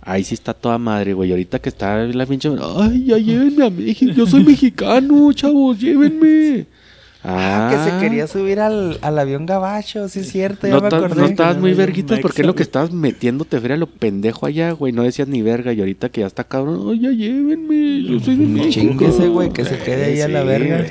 Ahí 0.00 0.24
sí 0.24 0.32
está 0.32 0.54
toda 0.54 0.78
madre, 0.78 1.12
güey. 1.12 1.32
Ahorita 1.32 1.58
que 1.60 1.68
está 1.68 1.98
la 2.06 2.24
pinche... 2.24 2.48
Ay, 2.78 3.04
ya 3.04 3.18
llévenme 3.18 3.66
a 3.66 3.70
México. 3.70 4.10
Yo 4.12 4.26
soy 4.26 4.42
mexicano, 4.46 5.30
chavos, 5.34 5.78
llévenme. 5.78 6.66
Ah, 7.24 7.68
que 7.70 7.90
se 7.90 7.98
quería 8.00 8.26
subir 8.26 8.58
al, 8.58 8.98
al 9.00 9.18
avión 9.18 9.46
gabacho, 9.46 10.08
sí 10.08 10.20
es 10.20 10.28
cierto, 10.32 10.66
ya 10.66 10.74
No, 10.74 10.80
me 10.80 10.88
ta- 10.88 10.96
acordé. 10.96 11.20
no 11.20 11.26
estabas 11.26 11.56
muy 11.56 11.72
verguitas 11.72 12.18
porque 12.18 12.42
es 12.42 12.46
lo 12.46 12.56
que 12.56 12.64
estabas 12.64 12.90
metiéndote 12.92 13.60
feria 13.60 13.76
a 13.76 13.78
lo 13.78 13.86
pendejo 13.86 14.46
allá, 14.46 14.72
güey. 14.72 14.92
No 14.92 15.04
decías 15.04 15.28
ni 15.28 15.40
verga. 15.40 15.72
Y 15.72 15.78
ahorita 15.78 16.08
que 16.08 16.22
ya 16.22 16.26
está 16.26 16.42
cabrón, 16.44 16.80
ay, 16.90 16.98
ya 17.00 17.10
llévenme. 17.10 18.02
Yo 18.02 18.18
soy 18.18 18.34
de 18.36 18.46
México. 18.46 18.70
Chinguese, 18.72 19.28
güey, 19.28 19.50
que 19.52 19.64
se 19.64 19.78
quede 19.78 20.04
ahí 20.06 20.20
a 20.20 20.26
la 20.28 20.40
Sí, 20.40 20.46
verga. 20.48 20.84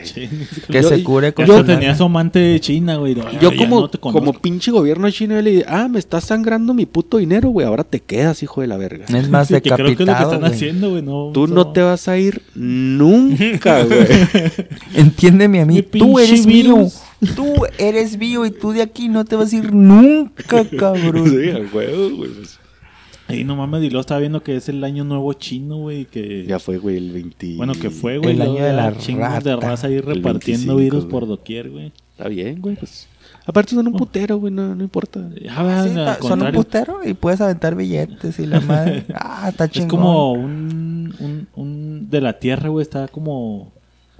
Que 0.69 0.81
Yo- 0.81 0.87
se 0.89 1.03
cure 1.03 1.33
con 1.33 1.45
Yo 1.45 1.65
tenía 1.65 1.95
su 1.95 2.03
amante 2.05 2.57
china, 2.61 2.95
güey. 2.95 3.13
no, 3.15 3.29
Yo 3.39 3.51
ya 3.51 3.57
como, 3.57 3.81
no 3.81 3.89
como 3.99 4.33
pinche 4.33 4.71
gobierno 4.71 5.09
chino 5.11 5.35
yo 5.35 5.41
le 5.41 5.51
dije, 5.51 5.65
ah, 5.67 5.89
me 5.89 5.99
estás 5.99 6.23
sangrando 6.23 6.73
mi 6.73 6.85
puto 6.85 7.17
dinero, 7.17 7.49
güey. 7.49 7.67
Ahora 7.67 7.83
te 7.83 7.99
quedas, 7.99 8.41
hijo 8.41 8.61
de 8.61 8.67
la 8.67 8.77
verga. 8.77 9.03
Es 9.05 9.29
más 9.29 9.47
Que 9.51 9.61
creo 9.61 9.75
que 9.75 9.83
es 9.83 9.89
lo 9.89 9.97
que 9.97 10.05
decapitado, 10.05 10.33
están 10.35 10.45
haciendo, 10.51 10.91
güey. 10.91 11.01
No, 11.01 11.31
Tú 11.33 11.47
no 11.47 11.73
te 11.73 11.81
vas 11.81 12.07
a 12.07 12.17
ir 12.17 12.41
nunca, 12.55 13.83
güey. 13.83 13.99
Entiéndeme 14.95 15.61
a 15.61 15.65
mí, 15.65 15.75
Mi 15.75 15.81
tú 15.81 16.19
eres 16.23 16.45
mío. 16.45 16.87
Tú 17.35 17.53
eres 17.77 18.17
mío 18.17 18.45
y 18.45 18.51
tú 18.51 18.71
de 18.71 18.81
aquí 18.81 19.07
no 19.09 19.25
te 19.25 19.35
vas 19.35 19.53
a 19.53 19.55
ir 19.57 19.73
nunca, 19.73 20.65
cabrón. 20.77 21.29
sí, 21.29 21.49
a 21.49 21.75
huevo, 21.75 22.17
güey. 22.17 22.31
pues. 22.31 22.59
Y 23.29 23.45
no 23.45 23.55
mames, 23.55 23.81
y 23.83 23.89
luego 23.89 24.01
estaba 24.01 24.19
viendo 24.19 24.43
que 24.43 24.57
es 24.57 24.67
el 24.67 24.83
año 24.83 25.03
nuevo 25.05 25.31
chino, 25.33 25.77
güey. 25.77 26.03
Que... 26.05 26.43
Ya 26.45 26.59
fue, 26.59 26.77
güey, 26.79 26.97
el 26.97 27.11
20. 27.11 27.55
Bueno, 27.55 27.73
que 27.73 27.89
fue, 27.89 28.17
güey. 28.17 28.31
El 28.35 28.41
año 28.41 28.61
de 28.63 28.73
la 28.73 28.97
chingos 28.97 29.43
de 29.43 29.53
rata. 29.55 29.67
raza 29.69 29.87
ahí 29.87 29.99
repartiendo 30.01 30.75
25, 30.75 30.75
virus 30.75 31.03
güey. 31.05 31.11
por 31.11 31.27
doquier, 31.27 31.69
güey. 31.69 31.93
Está 32.11 32.27
bien, 32.27 32.59
güey, 32.59 32.75
pues. 32.75 33.07
Aparte 33.45 33.73
son 33.73 33.87
un 33.87 33.93
putero, 33.93 34.37
güey, 34.37 34.53
no, 34.53 34.75
no 34.75 34.83
importa. 34.83 35.21
Ah, 35.49 35.83
sí, 35.87 35.97
al 35.97 36.05
ta- 36.05 36.17
son 36.21 36.41
un 36.41 36.51
putero 36.51 36.99
y 37.05 37.13
puedes 37.13 37.39
aventar 37.41 37.73
billetes 37.75 38.37
y 38.39 38.45
la 38.45 38.59
madre. 38.59 39.05
Ah, 39.15 39.47
está 39.49 39.69
chingón. 39.69 39.87
Es 39.87 39.89
como 39.89 40.33
un, 40.33 41.15
un, 41.19 41.47
un 41.55 42.09
de 42.09 42.21
la 42.21 42.37
tierra, 42.37 42.67
güey. 42.69 42.83
Está 42.83 43.07
como... 43.07 43.71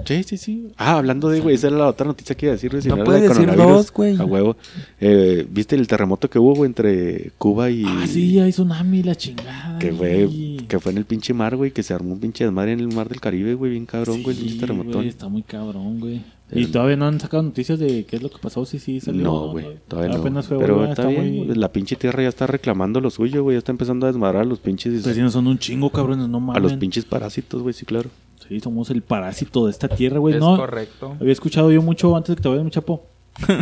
Sí, 0.06 0.24
sí, 0.24 0.38
sí. 0.38 0.68
Ah, 0.78 0.98
hablando 0.98 1.30
de, 1.30 1.40
güey, 1.40 1.56
esa 1.56 1.68
era 1.68 1.78
la 1.78 1.88
otra 1.88 2.06
noticia 2.06 2.36
que 2.36 2.46
iba 2.48 2.52
a 2.54 2.56
decir. 2.56 2.72
si 2.82 2.90
No 2.90 3.04
puedes 3.04 3.22
de 3.24 3.30
decir 3.30 3.56
dos, 3.56 3.92
güey. 3.92 4.16
A 4.20 4.26
huevo. 4.26 4.58
Eh, 5.00 5.46
¿Viste 5.50 5.76
el 5.76 5.88
terremoto 5.88 6.30
que 6.30 6.40
hubo, 6.40 6.56
güey, 6.56 6.68
entre 6.68 7.32
Cuba 7.38 7.70
y... 7.70 7.84
Ah, 7.86 8.06
sí, 8.08 8.40
hay 8.40 8.52
tsunami, 8.52 9.04
la 9.04 9.16
chingada. 9.16 9.80
Que 9.80 9.92
fue, 9.92 10.26
güey. 10.26 10.58
que 10.68 10.80
fue 10.80 10.92
en 10.92 10.98
el 10.98 11.06
pinche 11.06 11.34
mar, 11.34 11.56
güey, 11.56 11.72
que 11.72 11.84
se 11.84 11.94
armó 11.94 12.14
un 12.14 12.20
pinche 12.20 12.44
desmadre 12.44 12.74
en 12.74 12.80
el 12.80 12.88
mar 12.94 13.10
del 13.10 13.20
Caribe, 13.22 13.54
güey, 13.56 13.72
bien 13.72 13.86
cabrón, 13.86 14.24
güey, 14.24 14.36
el 14.36 14.42
pinche 14.42 14.54
Sí, 14.56 14.60
terremotón. 14.60 14.94
güey, 14.94 15.08
está 15.08 15.28
muy 15.28 15.44
cabrón, 15.44 16.00
güey. 16.00 16.22
Y 16.54 16.66
todavía 16.66 16.98
no 16.98 17.06
han 17.08 17.18
sacado 17.18 17.44
noticias 17.44 17.80
de 17.80 18.04
qué 18.04 18.18
es 18.18 18.22
lo 18.22 18.30
que 18.30 18.38
pasó, 18.38 18.66
sí, 18.66 18.78
sí, 18.78 19.00
salió. 19.00 19.24
No, 19.24 19.52
güey, 19.52 19.68
todavía 19.88 20.14
no. 20.14 20.20
Apenas 20.20 20.48
fue, 20.48 20.58
Pero 20.60 20.80
güey, 20.80 20.90
está, 20.90 21.08
bien, 21.08 21.36
muy... 21.48 21.56
la 21.56 21.72
pinche 21.72 21.96
tierra 21.96 22.24
ya 22.24 22.28
está 22.30 22.46
reclamando 22.46 23.00
lo 23.00 23.10
suyo, 23.10 23.42
güey, 23.44 23.56
ya 23.56 23.60
está 23.60 23.72
empezando 23.72 24.06
a 24.06 24.12
desmadrar 24.12 24.42
a 24.42 24.46
los 24.46 24.60
pinches... 24.60 25.02
Pues 25.02 25.16
sí, 25.16 25.22
no 25.22 25.32
son 25.32 25.48
un 25.48 25.58
chingo, 25.60 25.90
cabrones, 25.92 26.28
no 26.28 26.38
a 26.38 26.42
mames. 26.42 26.62
los 26.62 26.74
pinches 26.74 27.06
parásitos, 27.06 27.62
güey, 27.62 27.74
sí, 27.74 27.86
claro. 27.86 28.10
Sí, 28.52 28.60
somos 28.60 28.90
el 28.90 29.02
parásito 29.02 29.64
de 29.66 29.72
esta 29.72 29.88
tierra, 29.88 30.20
güey. 30.20 30.34
Es 30.36 30.42
No, 30.42 30.58
correcto. 30.58 31.16
había 31.22 31.32
escuchado 31.32 31.72
yo 31.72 31.82
mucho 31.82 32.14
antes 32.18 32.32
de 32.32 32.36
que 32.36 32.42
te 32.44 32.50
vayas, 32.50 32.66
mi 32.66 32.70
chapo. 32.72 33.06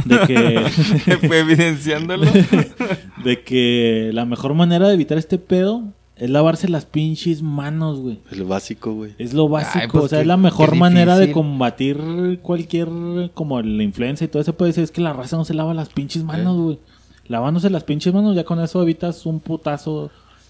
De 0.06 0.20
que, 0.26 1.18
Fue 1.28 1.40
evidenciándolo. 1.42 2.26
de 3.24 3.44
que 3.44 4.10
la 4.14 4.26
mejor 4.26 4.56
manera 4.56 4.88
de 4.88 4.96
evitar 4.96 5.20
este 5.20 5.38
pedo 5.38 5.84
es 6.16 6.28
lavarse 6.32 6.68
las 6.70 6.86
pinches 6.86 7.44
manos, 7.44 8.00
güey. 8.00 8.18
Es 8.32 8.40
lo 8.40 8.48
básico, 8.48 8.92
güey. 8.96 9.14
Es 9.20 9.36
lo 9.36 9.48
básico, 9.48 9.80
Ay, 9.84 9.88
pues 9.92 10.06
o 10.06 10.08
sea, 10.08 10.18
qué- 10.18 10.22
es 10.22 10.28
la 10.28 10.38
mejor 10.38 10.76
manera 10.76 11.20
de 11.20 11.32
combatir 11.32 12.40
cualquier, 12.42 12.90
como 13.36 13.62
la 13.62 13.84
influenza 13.84 14.26
y 14.26 14.28
todo 14.28 14.42
eso, 14.42 14.54
puede 14.54 14.74
ser, 14.74 14.86
es 14.86 14.90
que 14.92 15.02
la 15.02 15.14
raza 15.14 15.38
no 15.38 15.46
se 15.46 15.54
lava 15.54 15.76
las 15.76 15.90
pinches 15.90 16.24
manos, 16.24 16.58
güey. 16.58 16.80
Lavándose 17.28 17.70
las 17.70 17.84
pinches 17.84 18.12
manos, 18.12 18.36
ya 18.36 18.44
con 18.46 18.60
eso 18.60 18.82
evitas 18.82 19.28
un 19.28 19.40
putazo 19.40 20.10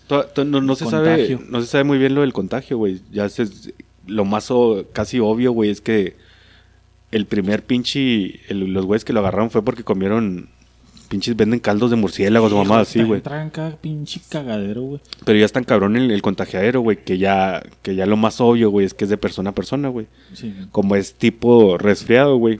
No, 0.09 0.61
no 0.61 0.75
se 0.75 0.85
sabe, 0.85 1.37
no 1.49 1.59
se 1.59 1.67
sabe 1.67 1.83
muy 1.83 1.97
bien 1.97 2.15
lo 2.15 2.21
del 2.21 2.31
contagio, 2.31 2.77
güey. 2.77 3.01
Ya 3.11 3.27
se, 3.27 3.45
lo 4.09 4.25
más 4.25 4.51
o- 4.51 4.85
casi 4.93 5.19
obvio, 5.19 5.51
güey, 5.51 5.69
es 5.69 5.81
que 5.81 6.15
el 7.11 7.25
primer 7.25 7.63
pinche, 7.63 8.39
el- 8.51 8.73
los 8.73 8.85
güeyes 8.85 9.05
que 9.05 9.13
lo 9.13 9.19
agarraron 9.21 9.49
fue 9.49 9.63
porque 9.63 9.83
comieron, 9.83 10.49
pinches 11.09 11.35
venden 11.35 11.59
caldos 11.59 11.89
de 11.89 11.95
murciélagos 11.97 12.51
o 12.53 12.57
mamadas 12.57 12.89
así, 12.89 13.01
güey. 13.01 13.21
Traen 13.21 13.49
cada 13.49 13.75
pinche 13.77 14.21
cagadero, 14.29 14.81
güey. 14.83 15.01
Pero 15.25 15.39
ya 15.39 15.45
es 15.45 15.51
tan 15.51 15.63
cabrón 15.63 15.95
el, 15.95 16.11
el 16.11 16.21
contagiadero, 16.21 16.81
güey, 16.81 17.03
que 17.03 17.17
ya, 17.17 17.63
que 17.81 17.95
ya 17.95 18.05
lo 18.05 18.15
más 18.17 18.39
obvio, 18.41 18.69
güey, 18.69 18.85
es 18.85 18.93
que 18.93 19.05
es 19.05 19.09
de 19.09 19.17
persona 19.17 19.49
a 19.51 19.55
persona, 19.55 19.89
güey. 19.89 20.05
Sí. 20.33 20.53
Como 20.71 20.95
es 20.95 21.15
tipo 21.15 21.77
resfriado, 21.79 22.37
güey. 22.37 22.59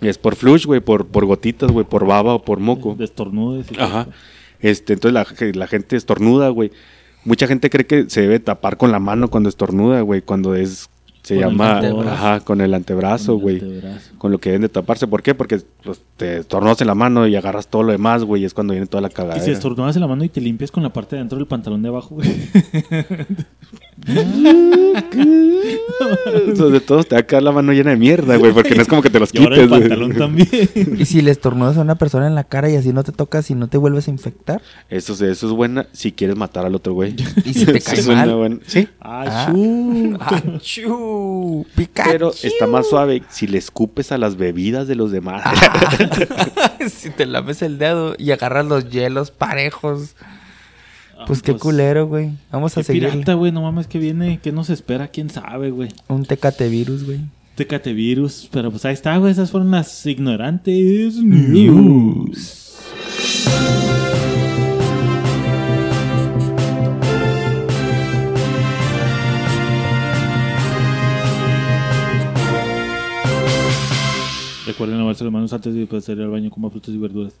Es 0.00 0.18
por 0.18 0.36
flush, 0.36 0.66
güey, 0.66 0.80
por, 0.80 1.08
por 1.08 1.26
gotitas, 1.26 1.70
güey, 1.72 1.84
por 1.84 2.06
baba 2.06 2.34
o 2.34 2.42
por 2.44 2.58
moco. 2.60 2.94
De 2.96 3.04
estornudes 3.04 3.66
Ajá. 3.78 4.06
Este, 4.60 4.92
entonces 4.92 5.12
la, 5.14 5.50
la 5.54 5.66
gente 5.66 5.96
estornuda, 5.96 6.48
güey. 6.50 6.70
Mucha 7.24 7.46
gente 7.46 7.68
cree 7.70 7.86
que 7.86 8.08
se 8.08 8.22
debe 8.22 8.40
tapar 8.40 8.76
con 8.76 8.92
la 8.92 8.98
mano 8.98 9.28
cuando 9.28 9.48
estornuda, 9.48 10.00
güey, 10.00 10.22
cuando 10.22 10.54
es 10.54 10.88
se 11.22 11.34
Con 11.34 11.44
el 11.44 11.50
llama 11.50 11.76
antebrazo. 11.78 12.10
ajá, 12.10 12.40
con 12.40 12.60
el 12.62 12.72
antebrazo, 12.72 13.32
el 13.34 13.38
güey. 13.40 13.62
Con 14.16 14.32
lo 14.32 14.38
que 14.38 14.48
deben 14.50 14.62
de 14.62 14.68
taparse, 14.70 15.06
¿por 15.06 15.22
qué? 15.22 15.34
Porque 15.34 15.60
pues, 15.84 16.00
te 16.16 16.38
estornudas 16.38 16.80
en 16.80 16.86
la 16.86 16.94
mano 16.94 17.26
y 17.26 17.36
agarras 17.36 17.68
todo 17.68 17.82
lo 17.82 17.92
demás, 17.92 18.24
güey, 18.24 18.42
y 18.42 18.44
es 18.46 18.54
cuando 18.54 18.72
viene 18.72 18.86
toda 18.86 19.02
la 19.02 19.08
Y 19.08 19.12
cagadera. 19.12 19.44
si 19.44 19.50
estornudas 19.50 19.94
en 19.96 20.00
la 20.00 20.08
mano 20.08 20.24
y 20.24 20.30
te 20.30 20.40
limpias 20.40 20.70
con 20.70 20.82
la 20.82 20.90
parte 20.92 21.16
de 21.16 21.20
dentro 21.20 21.36
del 21.36 21.46
pantalón 21.46 21.82
de 21.82 21.88
abajo, 21.88 22.14
güey. 22.14 22.28
Sobre 26.56 26.80
todo 26.80 27.04
te 27.04 27.14
va 27.14 27.20
a 27.20 27.26
quedar 27.26 27.42
la 27.42 27.52
mano 27.52 27.72
llena 27.72 27.90
de 27.90 27.96
mierda, 27.96 28.36
güey, 28.36 28.52
porque 28.52 28.74
no 28.74 28.82
es 28.82 28.88
como 28.88 29.02
que 29.02 29.10
te 29.10 29.20
los 29.20 29.32
Y 29.34 29.38
ahora 29.42 29.56
el 29.56 29.68
quites, 29.68 29.80
pantalón 29.80 30.14
también. 30.16 30.48
Y 30.98 31.04
si 31.04 31.20
le 31.22 31.30
estornudas 31.30 31.76
a 31.76 31.82
una 31.82 31.94
persona 31.96 32.26
en 32.26 32.34
la 32.34 32.44
cara 32.44 32.70
y 32.70 32.76
así 32.76 32.92
no 32.92 33.04
te 33.04 33.12
tocas 33.12 33.50
y 33.50 33.54
no 33.54 33.68
te 33.68 33.76
vuelves 33.78 34.08
a 34.08 34.10
infectar. 34.10 34.60
Eso, 34.88 35.12
es- 35.12 35.20
eso 35.20 35.46
es 35.46 35.52
buena 35.52 35.86
si 35.92 36.12
quieres 36.12 36.36
matar 36.36 36.64
al 36.66 36.74
otro 36.74 36.94
güey. 36.94 37.14
Y 37.44 37.54
si 37.54 37.66
te 37.66 37.78
Eso 37.78 37.90
cae 37.90 38.00
es 38.00 38.06
una 38.06 38.16
mal. 38.26 38.34
buena- 38.36 38.58
Sí, 38.66 38.88
Ah, 39.00 39.50
chu. 39.52 40.16
¡Achú! 40.20 41.66
¡Pikachu! 41.76 42.10
pero 42.10 42.32
está 42.42 42.66
más 42.66 42.88
suave 42.88 43.22
si 43.30 43.46
le 43.46 43.58
escupes 43.58 44.10
a 44.12 44.18
las 44.18 44.36
bebidas 44.36 44.88
de 44.88 44.94
los 44.96 45.12
demás. 45.12 45.42
si 46.92 47.10
te 47.10 47.26
lames 47.26 47.62
el 47.62 47.78
dedo 47.78 48.14
y 48.18 48.30
agarras 48.32 48.66
los 48.66 48.90
hielos 48.90 49.30
parejos. 49.30 50.14
Ah, 51.20 51.24
Pues 51.26 51.42
qué 51.42 51.54
culero, 51.54 52.06
güey. 52.06 52.30
Vamos 52.50 52.74
a 52.78 52.82
seguir 52.82 53.10
pirata, 53.10 53.34
güey. 53.34 53.52
No 53.52 53.60
mames, 53.60 53.86
que 53.86 53.98
viene. 53.98 54.40
¿Qué 54.42 54.52
nos 54.52 54.70
espera? 54.70 55.08
¿Quién 55.08 55.28
sabe, 55.28 55.70
güey? 55.70 55.90
un 56.08 56.24
tecate 56.24 56.68
virus, 56.70 57.04
güey. 57.04 57.20
Tecate 57.56 57.92
virus. 57.92 58.48
Pero 58.50 58.70
pues 58.70 58.86
ahí 58.86 58.94
está, 58.94 59.18
güey. 59.18 59.30
Esas 59.32 59.50
fueron 59.50 59.70
las 59.70 60.06
ignorantes 60.06 61.16
news. 61.16 62.56
Recuerden 74.66 74.98
lavarse 74.98 75.24
las 75.24 75.32
manos 75.32 75.52
antes 75.52 75.74
de 75.74 75.86
pasar 75.86 76.20
al 76.20 76.28
baño, 76.28 76.50
coma 76.50 76.70
frutas 76.70 76.94
y 76.94 76.98
verduras. 76.98 77.32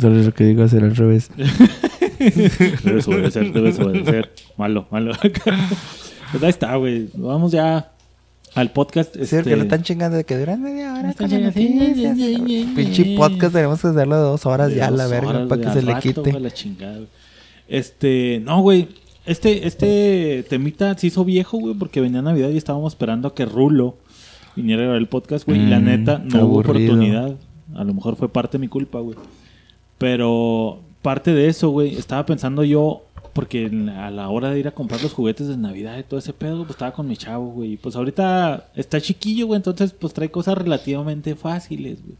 Solo 0.00 0.22
lo 0.22 0.34
que 0.34 0.44
digo 0.44 0.62
hacer 0.62 0.82
al 0.82 0.96
revés. 0.96 1.30
Debes 2.84 3.08
obedecer, 3.08 3.52
debes 3.52 3.78
obedecer. 3.78 4.32
Malo, 4.56 4.86
malo. 4.90 5.12
pues 6.32 6.42
ahí 6.42 6.48
está, 6.50 6.76
güey. 6.76 7.08
Vamos 7.14 7.52
ya 7.52 7.92
al 8.54 8.72
podcast. 8.72 9.14
Es 9.16 9.28
cierto 9.30 9.48
este, 9.48 9.50
que 9.50 9.56
lo 9.56 9.62
están 9.62 9.82
chingando 9.82 10.16
de 10.16 10.24
que 10.24 10.36
duran 10.38 10.62
media 10.62 10.94
hora 10.94 11.14
con 11.14 11.30
las 11.30 11.40
noticias. 11.40 12.16
Pinche 12.74 13.16
podcast 13.16 13.52
tenemos 13.54 13.80
que 13.80 13.88
hacerlo 13.88 14.16
de 14.16 14.22
dos 14.22 14.46
horas 14.46 14.70
de 14.70 14.76
ya 14.76 14.86
a 14.88 14.90
la 14.90 15.04
dos 15.04 15.12
verga 15.12 15.46
para 15.48 15.62
que 15.62 15.70
se 15.72 15.82
le 15.82 15.94
quite. 16.00 16.20
güey, 16.30 16.40
la 16.42 16.50
chingada, 16.50 16.94
güey. 16.96 17.08
Este, 17.68 18.40
no, 18.44 18.60
güey. 18.62 18.88
Este, 19.26 19.66
este 19.66 20.44
temita 20.48 20.96
se 20.96 21.08
hizo 21.08 21.22
viejo, 21.24 21.58
güey, 21.58 21.74
porque 21.74 22.00
venía 22.00 22.22
Navidad 22.22 22.48
y 22.48 22.56
estábamos 22.56 22.94
esperando 22.94 23.28
a 23.28 23.34
que 23.34 23.44
Rulo 23.44 23.98
viniera 24.56 24.80
a 24.80 24.84
grabar 24.84 25.00
el 25.02 25.06
podcast, 25.08 25.46
güey. 25.46 25.60
y 25.60 25.66
la 25.66 25.78
Mm, 25.78 25.84
neta, 25.84 26.18
no 26.18 26.46
hubo 26.46 26.60
oportunidad. 26.60 27.36
A 27.74 27.84
lo 27.84 27.92
mejor 27.92 28.16
fue 28.16 28.32
parte 28.32 28.56
de 28.56 28.62
mi 28.62 28.68
culpa, 28.68 29.00
güey. 29.00 29.16
Pero 29.98 30.80
parte 31.02 31.32
de 31.32 31.48
eso, 31.48 31.70
güey, 31.70 31.96
estaba 31.96 32.26
pensando 32.26 32.64
yo, 32.64 33.02
porque 33.32 33.70
a 33.96 34.10
la 34.10 34.28
hora 34.28 34.50
de 34.50 34.58
ir 34.58 34.68
a 34.68 34.72
comprar 34.72 35.02
los 35.02 35.12
juguetes 35.12 35.48
de 35.48 35.56
Navidad 35.56 35.98
y 35.98 36.02
todo 36.02 36.18
ese 36.18 36.32
pedo, 36.32 36.58
pues 36.58 36.70
estaba 36.70 36.92
con 36.92 37.06
mi 37.06 37.16
chavo, 37.16 37.46
güey. 37.52 37.76
Pues 37.76 37.96
ahorita 37.96 38.70
está 38.74 39.00
chiquillo, 39.00 39.46
güey, 39.46 39.58
entonces 39.58 39.92
pues 39.92 40.12
trae 40.12 40.30
cosas 40.30 40.58
relativamente 40.58 41.34
fáciles, 41.36 42.02
güey. 42.04 42.16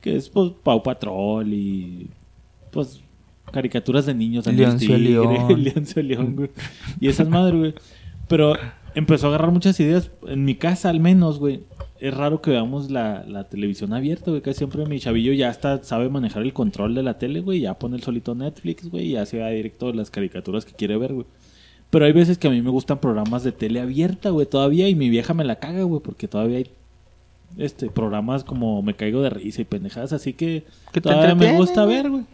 Que 0.00 0.16
es 0.16 0.28
pues 0.28 0.52
Pau 0.62 0.82
Patrol 0.82 1.52
y 1.52 2.08
pues 2.70 3.00
caricaturas 3.50 4.06
de 4.06 4.14
niños. 4.14 4.46
León. 4.98 5.48
Leoncio 5.62 6.02
León, 6.02 6.36
güey. 6.36 6.50
Y 7.00 7.08
esas 7.08 7.28
madres, 7.28 7.58
güey. 7.58 7.74
Pero 8.28 8.54
empezó 8.94 9.26
a 9.26 9.28
agarrar 9.30 9.50
muchas 9.50 9.78
ideas. 9.80 10.10
En 10.26 10.44
mi 10.44 10.54
casa, 10.56 10.90
al 10.90 11.00
menos, 11.00 11.38
güey. 11.38 11.62
Es 12.00 12.12
raro 12.12 12.42
que 12.42 12.50
veamos 12.50 12.90
la, 12.90 13.24
la 13.26 13.44
televisión 13.44 13.92
abierta, 13.92 14.30
güey. 14.30 14.42
Casi 14.42 14.58
siempre 14.58 14.84
mi 14.86 14.98
chavillo 14.98 15.32
ya 15.32 15.48
hasta 15.48 15.82
sabe 15.84 16.08
manejar 16.08 16.42
el 16.42 16.52
control 16.52 16.94
de 16.94 17.02
la 17.02 17.18
tele, 17.18 17.40
güey. 17.40 17.60
Ya 17.60 17.78
pone 17.78 17.96
el 17.96 18.02
solito 18.02 18.34
Netflix, 18.34 18.90
güey. 18.90 19.06
Y 19.06 19.12
ya 19.12 19.26
se 19.26 19.38
va 19.38 19.48
directo 19.50 19.92
las 19.92 20.10
caricaturas 20.10 20.64
que 20.64 20.72
quiere 20.72 20.96
ver, 20.96 21.12
güey. 21.14 21.26
Pero 21.90 22.04
hay 22.06 22.12
veces 22.12 22.38
que 22.38 22.48
a 22.48 22.50
mí 22.50 22.60
me 22.60 22.70
gustan 22.70 22.98
programas 22.98 23.44
de 23.44 23.52
tele 23.52 23.80
abierta, 23.80 24.30
güey, 24.30 24.46
todavía. 24.46 24.88
Y 24.88 24.96
mi 24.96 25.08
vieja 25.08 25.34
me 25.34 25.44
la 25.44 25.56
caga, 25.56 25.84
güey. 25.84 26.00
Porque 26.02 26.26
todavía 26.26 26.58
hay 26.58 26.66
este 27.56 27.88
programas 27.88 28.42
como 28.42 28.82
Me 28.82 28.94
Caigo 28.94 29.22
de 29.22 29.30
Risa 29.30 29.62
y 29.62 29.64
pendejadas. 29.64 30.12
Así 30.12 30.32
que 30.32 30.64
todavía 31.00 31.34
me 31.36 31.56
gusta 31.56 31.84
ver, 31.84 32.10
güey. 32.10 32.24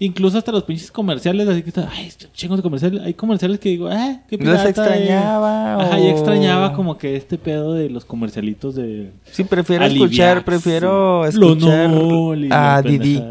Incluso 0.00 0.38
hasta 0.38 0.50
los 0.50 0.64
pinches 0.64 0.90
comerciales, 0.90 1.46
así 1.48 1.62
que 1.62 1.68
está, 1.68 1.88
ay, 1.90 2.06
estos 2.06 2.32
chingos 2.32 2.58
de 2.58 2.62
comerciales. 2.62 3.00
Hay 3.02 3.14
comerciales 3.14 3.60
que 3.60 3.68
digo, 3.68 3.88
ah, 3.88 4.20
qué 4.28 4.36
Los 4.36 4.44
pirata, 4.46 4.64
eh". 4.66 4.70
extrañaba. 4.70 5.82
Ajá, 5.82 5.96
o- 5.96 5.98
ya 6.02 6.10
extrañaba 6.10 6.72
como 6.72 6.98
que 6.98 7.16
este 7.16 7.38
pedo 7.38 7.74
de 7.74 7.88
los 7.90 8.04
comercialitos 8.04 8.74
de. 8.74 9.12
Sí, 9.30 9.44
prefiero 9.44 9.84
escuchar, 9.84 10.44
prefiero 10.44 11.22
sí. 11.24 11.28
escuchar 11.30 11.90
Lonol 11.90 12.44
y 12.46 12.48
a 12.50 12.82
Didi. 12.82 13.22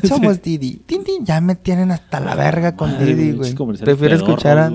Somos 0.06 0.40
Didi. 0.42 0.82
Ya 1.22 1.40
me 1.40 1.56
tienen 1.56 1.90
hasta 1.90 2.20
la 2.20 2.34
verga 2.34 2.76
con 2.76 2.92
Madre, 2.92 3.14
Didi, 3.14 3.32
güey, 3.32 3.54
Prefiero 3.54 3.96
pedorros, 3.96 4.12
escuchar 4.22 4.58
a, 4.58 4.70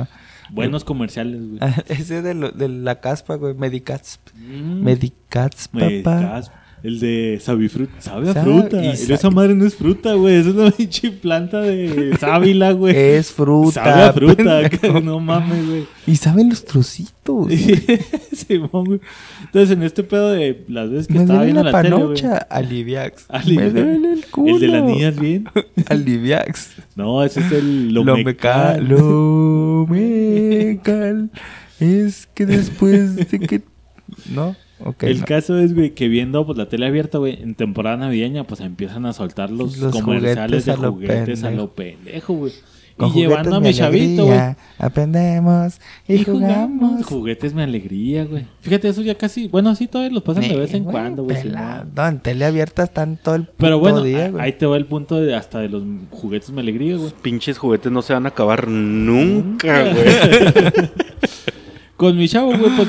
a- 0.00 0.08
Buenos 0.50 0.84
comerciales, 0.84 1.40
güey. 1.46 1.60
ese 1.88 2.22
de, 2.22 2.34
lo- 2.34 2.50
de 2.50 2.68
la 2.68 3.00
caspa, 3.00 3.34
güey. 3.36 3.54
Medicats. 3.54 4.18
Mm. 4.34 4.82
Medicats, 4.82 5.68
Me 5.72 6.00
papá. 6.00 6.20
cas- 6.22 6.52
El 6.86 7.00
de 7.00 7.38
sabifruta. 7.42 8.00
Sabe 8.00 8.30
a 8.30 8.34
Sabe- 8.34 8.44
fruta. 8.44 8.84
y 8.84 8.90
Y 8.90 8.96
sa- 8.96 9.14
esa 9.14 9.30
madre 9.30 9.54
no 9.56 9.66
es 9.66 9.74
fruta, 9.74 10.14
güey. 10.14 10.36
Esa 10.36 10.50
es 10.50 10.54
una 10.54 10.70
pinche 10.76 11.10
planta 11.10 11.60
de 11.60 12.16
sábila, 12.20 12.70
güey. 12.72 12.94
Es 12.96 13.32
fruta. 13.32 13.82
Sabe 13.84 14.02
a 14.04 14.12
fruta. 14.12 14.60
pendejo. 14.70 15.00
no 15.00 15.18
mames, 15.18 15.66
güey. 15.68 15.84
Y 16.06 16.14
saben 16.16 16.48
los 16.48 16.64
trocitos. 16.64 17.48
Simón, 18.32 18.84
güey. 18.84 19.00
Entonces, 19.46 19.76
en 19.76 19.82
este 19.82 20.04
pedo 20.04 20.30
de 20.30 20.64
las 20.68 20.88
veces 20.90 21.08
que 21.08 21.14
Me 21.14 21.20
estaba 21.22 21.42
viendo 21.42 21.64
la 21.64 21.72
la 21.72 21.82
tele, 21.82 21.96
güey. 21.96 22.22
Aliviax. 22.50 23.24
Aliviax. 23.28 23.72
Me 23.74 23.80
duele 23.82 24.12
el 24.12 24.26
culo. 24.26 24.54
El 24.54 24.60
de 24.60 24.68
las 24.68 24.84
niñas 24.84 25.18
bien. 25.18 25.48
Aliviax. 25.88 26.70
No, 26.94 27.24
ese 27.24 27.40
es 27.40 27.50
el. 27.50 27.92
Lomecal. 27.94 28.86
Lomecal. 29.96 31.30
Es 31.80 32.28
que 32.32 32.46
después 32.46 33.16
de 33.16 33.38
que... 33.40 33.62
¿No? 34.32 34.54
El 35.00 35.20
no. 35.20 35.24
caso 35.26 35.58
es, 35.58 35.74
güey, 35.74 35.90
que 35.94 36.08
viendo 36.08 36.44
pues, 36.44 36.58
la 36.58 36.68
tele 36.68 36.86
abierta, 36.86 37.18
güey, 37.18 37.42
en 37.42 37.54
temporada 37.54 37.96
navideña, 37.96 38.44
pues 38.44 38.60
empiezan 38.60 39.06
a 39.06 39.12
soltar 39.12 39.50
los, 39.50 39.78
Los 39.78 39.96
comerciales 40.00 40.64
juguetes 40.64 40.66
de 40.66 40.72
a 40.72 40.76
lo 40.76 40.92
juguetes 40.92 41.18
a 41.44 41.46
pendejo. 41.48 41.50
lo 41.62 41.70
pendejo, 41.72 42.34
güey. 42.34 42.52
Con 42.98 43.10
Y 43.10 43.12
llevando 43.12 43.56
a 43.56 43.60
mi 43.60 43.74
chavito, 43.74 44.24
güey. 44.24 44.38
Aprendemos 44.78 45.78
y, 46.08 46.24
jugamos. 46.24 47.04
Juguetes 47.04 47.52
me 47.52 47.62
alegría, 47.62 48.24
güey. 48.24 48.46
Fíjate, 48.60 48.88
eso 48.88 49.02
ya 49.02 49.14
casi. 49.14 49.48
Bueno, 49.48 49.74
sí, 49.74 49.86
todavía 49.86 50.14
los 50.14 50.22
pasan 50.22 50.48
de 50.48 50.56
vez 50.56 50.72
en 50.72 50.84
cuando, 50.84 51.24
güey. 51.24 51.42
Simón. 51.42 51.92
No, 51.94 52.06
en 52.08 52.20
tele 52.20 52.46
abierta 52.46 52.84
están 52.84 53.18
todo 53.22 53.34
el 53.34 53.44
Pero 53.58 53.78
puto 53.78 53.90
bueno, 53.92 54.02
día, 54.02 54.26
a- 54.26 54.30
güey. 54.30 54.42
ahí 54.44 54.52
te 54.54 54.64
va 54.64 54.78
el 54.78 54.86
punto 54.86 55.16
de 55.20 55.34
hasta 55.34 55.58
de 55.60 55.68
los 55.68 55.82
juguetes 56.10 56.50
me 56.52 56.62
alegría, 56.62 56.96
güey. 56.96 57.12
Pinches 57.20 57.58
juguetes 57.58 57.92
no 57.92 58.00
se 58.00 58.14
van 58.14 58.24
a 58.24 58.30
acabar 58.30 58.66
nunca, 58.68 59.92
güey. 59.92 60.06
Con 61.96 62.16
mi 62.16 62.28
chavo, 62.28 62.48
güey, 62.56 62.76
pues 62.76 62.88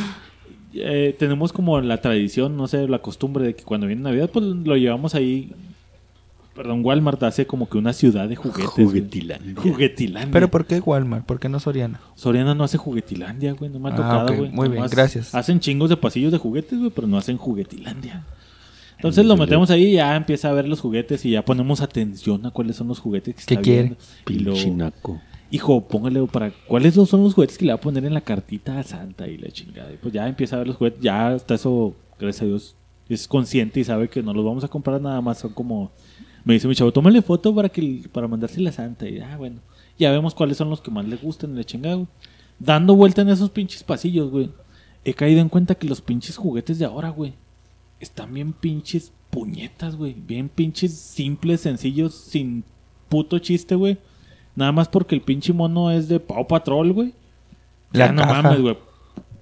eh, 0.84 1.16
tenemos 1.18 1.54
como 1.54 1.80
la 1.82 2.02
tradición, 2.02 2.58
no 2.58 2.68
sé, 2.68 2.88
la 2.88 3.00
costumbre 3.00 3.46
de 3.46 3.56
que 3.56 3.64
cuando 3.64 3.88
viene 3.88 4.02
Navidad, 4.04 4.30
pues 4.32 4.46
lo 4.46 4.76
llevamos 4.78 5.16
ahí. 5.16 5.52
Perdón, 6.56 6.84
Walmart 6.84 7.22
hace 7.22 7.46
como 7.46 7.70
que 7.70 7.78
una 7.78 7.94
ciudad 7.94 8.28
de 8.28 8.36
juguetes. 8.36 8.74
güey. 8.74 8.88
Juguetilandia. 8.88 9.54
Juguetilandia. 9.62 10.32
Pero 10.32 10.50
¿por 10.50 10.66
qué 10.66 10.80
Walmart? 10.80 11.24
¿Por 11.26 11.40
qué 11.40 11.50
no 11.50 11.60
Soriana? 11.60 12.00
Soriana 12.16 12.56
no 12.56 12.64
hace 12.64 12.78
juguetilandia, 12.78 13.54
güey. 13.54 13.70
No 13.70 13.78
me 13.80 13.90
ha 13.90 13.94
Ah, 13.94 13.96
tocado, 13.96 14.34
güey. 14.36 14.50
Muy 14.50 14.68
bien, 14.70 14.84
gracias. 14.90 15.36
Hacen 15.36 15.60
chingos 15.60 15.90
de 15.92 15.98
pasillos 15.98 16.32
de 16.32 16.40
juguetes, 16.40 16.80
güey, 16.80 16.90
pero 16.90 17.06
no 17.06 17.18
hacen 17.18 17.38
juguetilandia. 17.38 18.24
Entonces 18.96 19.24
lo 19.28 19.38
metemos 19.38 19.70
ahí 19.70 19.90
y 19.90 19.94
ya 19.94 20.16
empieza 20.16 20.50
a 20.50 20.54
ver 20.54 20.68
los 20.68 20.80
juguetes 20.82 21.24
y 21.26 21.30
ya 21.32 21.46
ponemos 21.46 21.82
atención 21.82 22.44
a 22.48 22.50
cuáles 22.50 22.76
son 22.78 22.88
los 22.88 22.98
juguetes 22.98 23.36
que 23.36 23.44
¿Qué 23.46 23.54
está 23.54 23.62
quiere? 23.62 23.96
viendo. 24.26 24.58
Y 24.58 24.72
naco. 24.72 25.22
Hijo, 25.52 25.88
póngale 25.88 26.26
para 26.28 26.52
cuáles 26.68 26.96
son 26.96 27.24
los 27.24 27.34
juguetes 27.34 27.58
que 27.58 27.66
le 27.66 27.72
va 27.72 27.78
a 27.78 27.82
poner 27.82 28.06
en 28.06 28.14
la 28.14 28.22
cartita 28.22 28.80
a 28.80 28.84
Santa 28.84 29.28
y 29.28 29.38
la 29.38 29.50
chingada. 29.50 29.92
Y 29.94 29.98
pues 29.98 30.14
ya 30.14 30.28
empieza 30.28 30.56
a 30.56 30.60
ver 30.60 30.68
los 30.68 30.78
juguetes, 30.78 31.02
ya 31.02 31.30
hasta 31.30 31.56
eso, 31.56 31.96
gracias 32.20 32.44
a 32.44 32.46
Dios, 32.46 32.76
es 33.10 33.28
consciente 33.28 33.80
y 33.80 33.84
sabe 33.84 34.10
que 34.10 34.22
no 34.22 34.34
los 34.34 34.46
vamos 34.46 34.64
a 34.64 34.68
comprar 34.68 35.02
nada 35.02 35.22
más, 35.22 35.40
son 35.40 35.54
como 35.54 35.92
me 36.48 36.54
dice 36.54 36.68
mi 36.70 36.76
chavo, 36.76 36.94
tómale 36.94 37.22
foto 37.22 37.54
para 37.54 37.68
que 37.68 38.04
para 38.10 38.26
mandársela 38.26 38.70
a 38.70 38.74
Santa 38.74 39.08
y 39.10 39.20
ah, 39.20 39.36
bueno. 39.38 39.60
Ya 40.00 40.12
vemos 40.12 40.34
cuáles 40.34 40.56
son 40.56 40.70
los 40.70 40.80
que 40.80 40.92
más 40.92 41.06
le 41.06 41.18
gustan, 41.18 41.56
le 41.56 41.66
chingada, 41.66 41.96
güey. 41.96 42.08
Dando 42.58 42.96
vuelta 42.96 43.22
en 43.22 43.28
esos 43.28 43.50
pinches 43.50 43.84
pasillos, 43.84 44.32
güey. 44.32 44.50
He 45.04 45.14
caído 45.14 45.42
en 45.42 45.50
cuenta 45.50 45.76
que 45.76 45.88
los 45.88 46.00
pinches 46.00 46.38
juguetes 46.38 46.80
de 46.80 46.86
ahora, 46.86 47.10
güey, 47.10 47.34
están 48.00 48.34
bien 48.34 48.54
pinches 48.54 49.12
puñetas, 49.30 49.98
güey. 49.98 50.14
Bien 50.14 50.48
pinches 50.48 50.94
simples, 50.94 51.62
sencillos, 51.62 52.16
sin 52.16 52.64
puto 53.10 53.40
chiste, 53.40 53.76
güey. 53.76 53.98
Nada 54.58 54.72
más 54.74 54.90
porque 54.90 55.16
el 55.16 55.22
pinche 55.22 55.54
mono 55.54 55.92
es 55.92 56.10
de 56.10 56.20
Pau 56.20 56.46
Patrol, 56.48 56.92
güey. 56.92 57.14
La 57.94 58.08
Ya 58.08 58.12
no 58.12 58.24
caja. 58.24 58.42
mames, 58.42 58.62
güey. 58.62 58.78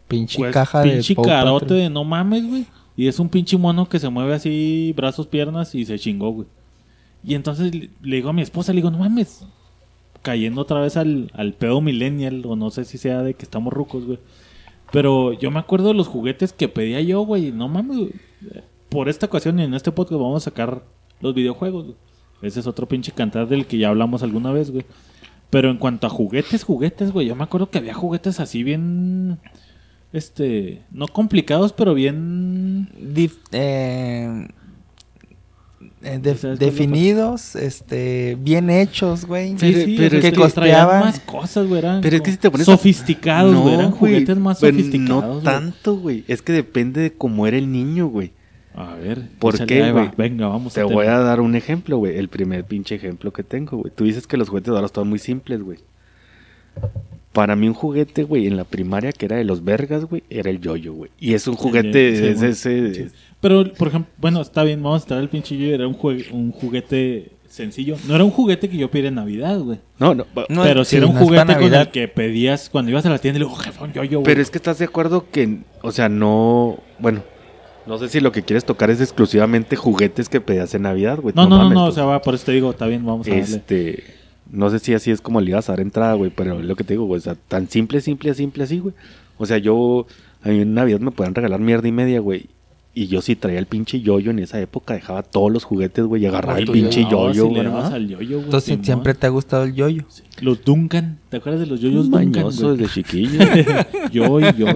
Pinche 0.07 0.37
Pues, 0.37 0.53
caja 0.53 0.81
de 0.81 0.91
pinche 0.91 1.15
Paw 1.15 1.23
carote 1.25 1.59
Patrol. 1.65 1.79
de 1.79 1.89
no 1.89 2.03
mames, 2.03 2.47
güey. 2.47 2.65
Y 2.97 3.07
es 3.07 3.17
un 3.19 3.29
pinche 3.29 3.57
mono 3.57 3.87
que 3.89 3.97
se 3.97 4.09
mueve 4.09 4.33
así, 4.35 4.93
brazos, 4.95 5.25
piernas 5.25 5.73
y 5.73 5.85
se 5.85 5.97
chingó, 5.97 6.29
güey. 6.31 6.47
Y 7.23 7.33
entonces 7.33 7.73
le, 7.73 7.89
le 8.03 8.15
digo 8.17 8.29
a 8.29 8.33
mi 8.33 8.41
esposa, 8.41 8.71
le 8.71 8.77
digo, 8.77 8.91
no 8.91 8.99
mames. 8.99 9.45
Cayendo 10.21 10.61
otra 10.61 10.79
vez 10.81 10.97
al, 10.97 11.31
al 11.33 11.53
pedo 11.53 11.81
millennial, 11.81 12.43
o 12.45 12.55
no 12.57 12.69
sé 12.69 12.83
si 12.85 12.97
sea 12.97 13.23
de 13.23 13.33
que 13.35 13.43
estamos 13.43 13.73
rucos, 13.73 14.05
güey. 14.05 14.19
Pero 14.91 15.33
yo 15.33 15.49
me 15.49 15.59
acuerdo 15.59 15.87
de 15.87 15.93
los 15.95 16.07
juguetes 16.07 16.51
que 16.53 16.67
pedía 16.67 16.99
yo, 17.01 17.21
güey. 17.21 17.51
No 17.53 17.67
mames, 17.69 17.97
güey. 17.97 18.11
Por 18.89 19.07
esta 19.09 19.25
ocasión 19.27 19.59
y 19.59 19.63
en 19.63 19.73
este 19.73 19.91
podcast 19.91 20.19
vamos 20.21 20.43
a 20.43 20.45
sacar 20.49 20.83
los 21.21 21.33
videojuegos, 21.33 21.85
güey. 21.85 21.95
Ese 22.41 22.59
es 22.59 22.67
otro 22.67 22.87
pinche 22.87 23.11
cantar 23.11 23.47
del 23.47 23.65
que 23.65 23.77
ya 23.77 23.89
hablamos 23.89 24.21
alguna 24.23 24.51
vez, 24.51 24.71
güey. 24.71 24.85
Pero 25.49 25.69
en 25.69 25.77
cuanto 25.77 26.05
a 26.07 26.09
juguetes, 26.09 26.63
juguetes, 26.63 27.11
güey, 27.11 27.27
yo 27.27 27.35
me 27.35 27.43
acuerdo 27.43 27.69
que 27.69 27.77
había 27.77 27.93
juguetes 27.93 28.39
así 28.39 28.63
bien. 28.63 29.37
Este. 30.13 30.81
No 30.91 31.07
complicados, 31.07 31.73
pero 31.73 31.93
bien. 31.93 32.89
Dif- 33.13 33.39
eh, 33.51 34.47
eh, 36.03 36.19
definidos, 36.59 37.55
este, 37.55 38.37
bien 38.39 38.69
hechos, 38.69 39.25
güey. 39.25 39.55
Pero- 39.59 39.85
sí, 39.85 39.95
pero 39.97 40.19
que 40.21 40.33
costeaban. 40.33 40.99
más 41.01 41.19
cosas, 41.21 41.67
güey. 41.67 41.79
eran 41.79 42.01
Pero 42.01 42.15
es 42.17 42.21
que 42.21 42.31
si 42.31 42.37
te 42.37 42.51
pones 42.51 42.67
a- 42.69 42.71
Sofisticados, 42.73 43.55
güey. 43.55 43.73
eran 43.73 43.91
güey, 43.91 43.99
juguetes 44.13 44.37
más 44.37 44.59
sofisticados. 44.59 45.23
No 45.23 45.31
güey. 45.33 45.43
tanto, 45.43 45.97
güey. 45.97 46.23
Es 46.27 46.41
que 46.41 46.53
depende 46.53 47.01
de 47.01 47.13
cómo 47.13 47.47
era 47.47 47.57
el 47.57 47.71
niño, 47.71 48.07
güey. 48.07 48.33
A 48.75 48.95
ver. 48.95 49.21
¿Por 49.39 49.55
échale, 49.55 49.67
qué, 49.67 49.91
va. 49.91 50.13
Venga, 50.17 50.47
vamos 50.47 50.73
Te 50.73 50.81
a 50.81 50.85
voy 50.85 51.05
a 51.05 51.17
dar 51.19 51.39
un 51.39 51.55
ejemplo, 51.55 51.97
güey. 51.97 52.17
El 52.17 52.27
primer 52.27 52.63
pinche 52.65 52.95
ejemplo 52.95 53.31
que 53.31 53.43
tengo, 53.43 53.77
güey. 53.77 53.91
Tú 53.95 54.03
dices 54.03 54.27
que 54.27 54.35
los 54.37 54.49
juguetes 54.49 54.71
de 54.71 54.75
ahora 54.75 54.85
están 54.87 55.07
muy 55.07 55.19
simples, 55.19 55.61
güey. 55.61 55.79
Para 57.31 57.55
mí 57.55 57.67
un 57.67 57.73
juguete, 57.73 58.23
güey, 58.23 58.47
en 58.47 58.55
la 58.55 58.63
primaria 58.63 59.11
que 59.11 59.25
era 59.25 59.35
de 59.35 59.43
los 59.43 59.63
vergas, 59.63 60.05
güey, 60.05 60.23
era 60.29 60.49
el 60.49 60.61
yoyo, 60.61 60.93
güey. 60.93 61.11
Y 61.19 61.33
es 61.33 61.47
un 61.47 61.55
juguete, 61.55 62.15
Sí, 62.17 62.25
es 62.27 62.41
ese... 62.41 62.93
Sí. 62.93 63.07
Pero, 63.41 63.73
por 63.73 63.89
ejemplo, 63.89 64.11
bueno, 64.17 64.41
está 64.41 64.63
bien, 64.63 64.81
vamos 64.81 65.01
a 65.01 65.03
estar 65.03 65.17
el 65.19 65.27
pinche 65.29 65.57
yo. 65.57 65.67
Era 65.73 65.85
un, 65.87 65.95
jue- 65.97 66.31
un 66.31 66.51
juguete 66.51 67.31
sencillo. 67.49 67.97
No 68.07 68.15
era 68.15 68.23
un 68.23 68.31
juguete 68.31 68.69
que 68.69 68.77
yo 68.77 68.89
pidiera 68.89 69.09
en 69.09 69.15
Navidad, 69.15 69.59
güey. 69.59 69.79
No, 69.99 70.15
no, 70.15 70.25
No, 70.49 70.63
pero 70.63 70.83
si 70.85 70.91
sí, 70.91 70.95
era 70.97 71.07
un 71.07 71.15
no 71.15 71.21
juguete 71.21 71.45
con 71.45 71.53
Navidad. 71.55 71.81
el 71.81 71.87
que 71.89 72.07
pedías 72.07 72.69
cuando 72.69 72.91
ibas 72.91 73.05
a 73.05 73.09
la 73.09 73.19
tienda 73.19 73.37
y 73.37 73.41
le 73.41 73.45
digo, 73.47 73.57
jefe, 73.57 73.83
un 73.83 73.91
yo-yo, 73.93 74.19
güey. 74.19 74.25
Pero 74.25 74.41
es 74.41 74.49
que 74.49 74.57
estás 74.57 74.79
de 74.79 74.85
acuerdo 74.85 75.25
que, 75.29 75.59
o 75.81 75.91
sea, 75.91 76.07
no, 76.09 76.79
bueno, 76.99 77.21
no 77.87 77.97
sé 77.97 78.09
si 78.09 78.19
lo 78.19 78.31
que 78.31 78.43
quieres 78.43 78.65
tocar 78.65 78.89
es 78.89 79.01
exclusivamente 79.01 79.75
juguetes 79.75 80.29
que 80.29 80.41
pedías 80.41 80.73
en 80.73 80.83
Navidad, 80.83 81.19
güey. 81.19 81.35
No, 81.35 81.43
no, 81.43 81.57
no, 81.57 81.63
mames, 81.63 81.73
no, 81.73 81.81
o 81.81 81.85
pues. 81.87 81.95
sea, 81.95 82.05
va, 82.05 82.21
por 82.21 82.35
eso 82.35 82.45
te 82.45 82.51
digo, 82.51 82.71
está 82.71 82.87
bien, 82.87 83.05
vamos 83.05 83.27
a 83.27 83.29
darle. 83.29 83.43
Este, 83.43 84.03
no 84.49 84.69
sé 84.69 84.79
si 84.79 84.93
así 84.93 85.11
es 85.11 85.21
como 85.21 85.41
le 85.41 85.51
ibas 85.51 85.69
a 85.69 85.73
dar 85.73 85.81
entrada, 85.81 86.13
güey, 86.13 86.31
pero 86.31 86.59
es 86.59 86.65
lo 86.65 86.75
que 86.75 86.83
te 86.83 86.93
digo, 86.93 87.05
güey, 87.05 87.19
o 87.19 87.21
sea, 87.21 87.35
tan 87.35 87.69
simple, 87.69 88.01
simple, 88.01 88.33
simple 88.33 88.63
así, 88.63 88.79
güey. 88.79 88.93
O 89.37 89.45
sea, 89.45 89.57
yo, 89.57 90.07
a 90.41 90.49
mí 90.49 90.61
en 90.61 90.73
Navidad 90.73 90.99
me 90.99 91.11
podían 91.11 91.35
regalar 91.35 91.59
mierda 91.59 91.87
y 91.87 91.91
media, 91.91 92.19
güey. 92.19 92.47
Y 92.97 93.07
yo 93.07 93.21
sí 93.21 93.35
traía 93.35 93.59
el 93.59 93.65
pinche 93.65 93.99
yoyo 93.99 94.31
en 94.31 94.39
esa 94.39 94.57
época, 94.61 94.93
dejaba 94.93 95.21
todos 95.21 95.51
los 95.51 95.65
juguetes, 95.65 96.05
güey, 96.05 96.23
y 96.23 96.27
agarraba 96.27 96.59
el 96.59 96.67
pinche 96.71 97.01
No, 97.03 97.11
yoyo, 97.11 97.47
güey. 97.47 97.63
dabas 97.65 97.89
¿no? 97.89 97.95
al 97.97 98.07
yoyo, 98.07 98.35
güey. 98.37 98.43
Entonces 98.45 98.79
siempre 98.83 99.13
te 99.13 99.27
ha 99.27 99.29
gustado 99.31 99.65
el 99.65 99.75
yoyo. 99.75 100.03
Los 100.39 100.63
Duncan, 100.63 101.19
¿te 101.29 101.35
acuerdas 101.37 101.59
de 101.59 101.67
los 101.67 101.81
yoyos 101.81 102.05
Un 102.05 102.11
Duncan? 102.11 102.31
mañoso 102.43 102.67
güey? 102.67 102.77
desde 102.77 102.93
chiquillo. 102.93 103.39
yo 104.13 104.39
y 104.39 104.43
yo. 104.57 104.67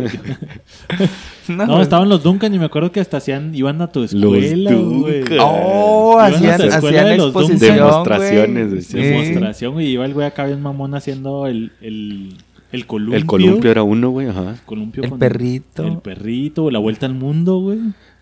No, 1.47 1.81
estaban 1.81 2.07
los 2.09 2.21
Duncan 2.21 2.53
y 2.53 2.59
me 2.59 2.65
acuerdo 2.65 2.91
que 2.91 2.99
hasta 2.99 3.17
hacían, 3.17 3.55
iban 3.55 3.81
a 3.81 3.87
tu 3.91 4.03
escuela, 4.03 4.71
güey. 4.71 5.23
Oh, 5.39 6.13
Iban 6.19 6.33
hacían, 6.35 6.61
hacían 6.73 7.05
de 7.05 7.17
los 7.17 7.33
Duncan. 7.33 7.51
exposición, 7.53 7.75
Demostraciones, 7.77 8.69
güey. 8.69 8.81
sí. 8.83 8.91
Sí. 8.91 8.97
Demostración, 8.99 9.73
güey. 9.73 9.87
Iba 9.87 10.05
el 10.05 10.13
güey 10.13 10.27
acá 10.27 10.45
bien 10.45 10.61
mamón 10.61 10.93
haciendo 10.93 11.47
el, 11.47 11.71
el, 11.81 12.35
el 12.71 12.85
columpio. 12.85 13.17
el 13.17 13.25
columpio 13.25 13.71
era 13.71 13.81
uno, 13.81 14.11
güey, 14.11 14.27
ajá. 14.27 14.57
Columpio 14.67 15.03
El 15.03 15.09
con 15.09 15.17
perrito. 15.19 15.83
El 15.87 15.97
perrito, 15.97 16.69
la 16.69 16.77
vuelta 16.77 17.07
al 17.07 17.15
mundo, 17.15 17.59
güey. 17.61 17.79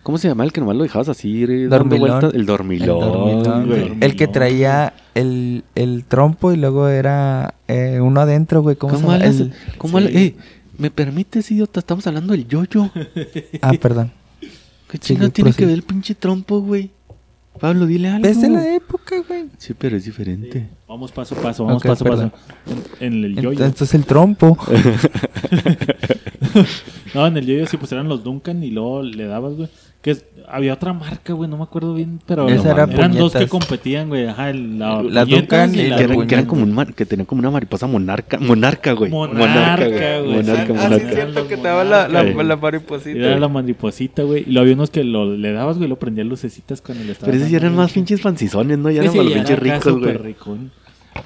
¿Cómo 0.07 0.17
se 0.17 0.29
llama 0.29 0.45
el 0.45 0.53
que 0.53 0.61
nomás 0.61 0.77
lo 0.77 0.83
dejabas 0.83 1.09
así? 1.09 1.41
dando 1.45 1.79
Dormilón. 1.79 1.99
vueltas? 1.99 2.33
El 2.33 2.39
El 2.39 2.45
dormilón. 2.45 3.67
güey. 3.67 3.91
El 3.99 4.15
que 4.15 4.27
traía 4.29 4.93
el, 5.15 5.65
el 5.75 6.05
trompo 6.05 6.53
y 6.53 6.55
luego 6.55 6.87
era 6.87 7.55
eh, 7.67 7.99
uno 8.01 8.21
adentro, 8.21 8.61
güey. 8.61 8.77
¿Cómo, 8.77 8.93
¿Cómo 8.93 9.11
se 9.11 9.19
llama? 9.19 9.25
El- 9.25 9.53
¿Cómo 9.77 9.99
sí. 9.99 10.07
Eh, 10.11 10.35
¿me 10.77 10.91
permites, 10.91 11.51
idiota? 11.51 11.81
Estamos 11.81 12.07
hablando 12.07 12.31
del 12.31 12.47
yoyo. 12.47 12.89
Ah, 13.61 13.73
perdón. 13.81 14.13
¿Qué 14.89 14.97
Sí, 15.01 15.17
tiene 15.33 15.51
que 15.51 15.65
ver 15.65 15.73
el 15.73 15.83
pinche 15.83 16.15
trompo, 16.15 16.61
güey? 16.61 16.89
Pablo, 17.59 17.85
dile 17.85 18.07
algo. 18.07 18.29
Es 18.29 18.39
de 18.41 18.49
la 18.49 18.75
época, 18.75 19.15
güey. 19.27 19.47
Sí, 19.57 19.73
pero 19.77 19.97
es 19.97 20.05
diferente. 20.05 20.69
Vamos 20.87 21.11
paso 21.11 21.35
a 21.37 21.41
paso, 21.41 21.65
vamos 21.65 21.81
Ok, 21.83 21.87
paso 21.89 22.05
a 22.05 22.09
paso. 22.11 22.31
En, 23.01 23.07
en 23.17 23.23
el 23.25 23.35
yoyo. 23.35 23.49
Entonces 23.65 23.93
el 23.93 24.05
trompo. 24.05 24.57
No, 27.13 27.25
en 27.27 27.37
el 27.37 27.45
yoyo 27.45 27.65
sí, 27.67 27.77
pues 27.77 27.91
eran 27.91 28.07
los 28.07 28.23
Duncan 28.23 28.63
y 28.63 28.71
luego 28.71 29.01
le 29.03 29.25
dabas, 29.25 29.53
güey. 29.55 29.69
Que 30.01 30.11
es- 30.11 30.25
había 30.47 30.73
otra 30.75 30.93
marca, 30.93 31.33
güey, 31.33 31.49
no 31.49 31.57
me 31.57 31.63
acuerdo 31.63 31.93
bien, 31.93 32.21
pero 32.25 32.47
Esa 32.47 32.71
era 32.71 32.83
eran 32.83 33.11
dos 33.13 33.33
que 33.33 33.47
competían, 33.47 34.07
güey. 34.07 34.27
Ajá, 34.27 34.49
el- 34.51 34.79
la, 34.79 35.01
La 35.03 35.25
puñetas 35.25 35.27
Duncan 35.27 35.75
y 35.75 35.79
y 35.79 35.87
la 35.89 35.97
que, 35.97 36.03
eran, 36.03 36.27
que 36.27 36.35
eran 36.35 36.45
puñal. 36.45 36.47
como 36.47 36.63
un 36.63 36.71
mar- 36.73 36.93
que 36.93 37.05
tenían 37.05 37.25
como 37.25 37.39
una 37.39 37.51
mariposa 37.51 37.87
monarca. 37.87 38.37
Monarca, 38.39 38.93
güey. 38.93 39.11
Monarca, 39.11 39.85
güey. 40.21 40.35
Monarca, 40.35 40.63
Ah, 40.69 40.73
monarca. 40.83 41.09
sí, 41.09 41.13
cierto 41.15 41.47
que 41.47 41.57
te 41.57 41.63
daba 41.63 41.83
la- 41.83 42.07
la- 42.07 42.23
la 42.23 42.55
mariposita. 42.55 43.17
Era 43.19 43.39
la 43.39 43.47
mariposita, 43.49 44.23
güey. 44.23 44.43
Y 44.47 44.51
lo 44.53 44.61
había 44.61 44.75
unos 44.75 44.91
que 44.91 45.03
lo, 45.03 45.35
le 45.35 45.51
dabas, 45.51 45.77
güey, 45.77 45.89
lo 45.89 45.97
prendían 45.97 46.29
lucecitas 46.29 46.79
cuando 46.79 47.03
le 47.03 47.11
estabas 47.11 47.27
Pero 47.31 47.37
esos 47.39 47.51
ya 47.51 47.57
eran 47.57 47.75
más 47.75 47.91
pinches 47.91 48.21
fancizones, 48.21 48.77
¿no? 48.77 48.89
Ya 48.89 49.01
eran 49.01 49.11
para 49.13 49.23
los 49.23 49.33
ya 49.33 49.39
pinches 49.39 49.59
ricos, 49.59 49.99
güey. 49.99 50.35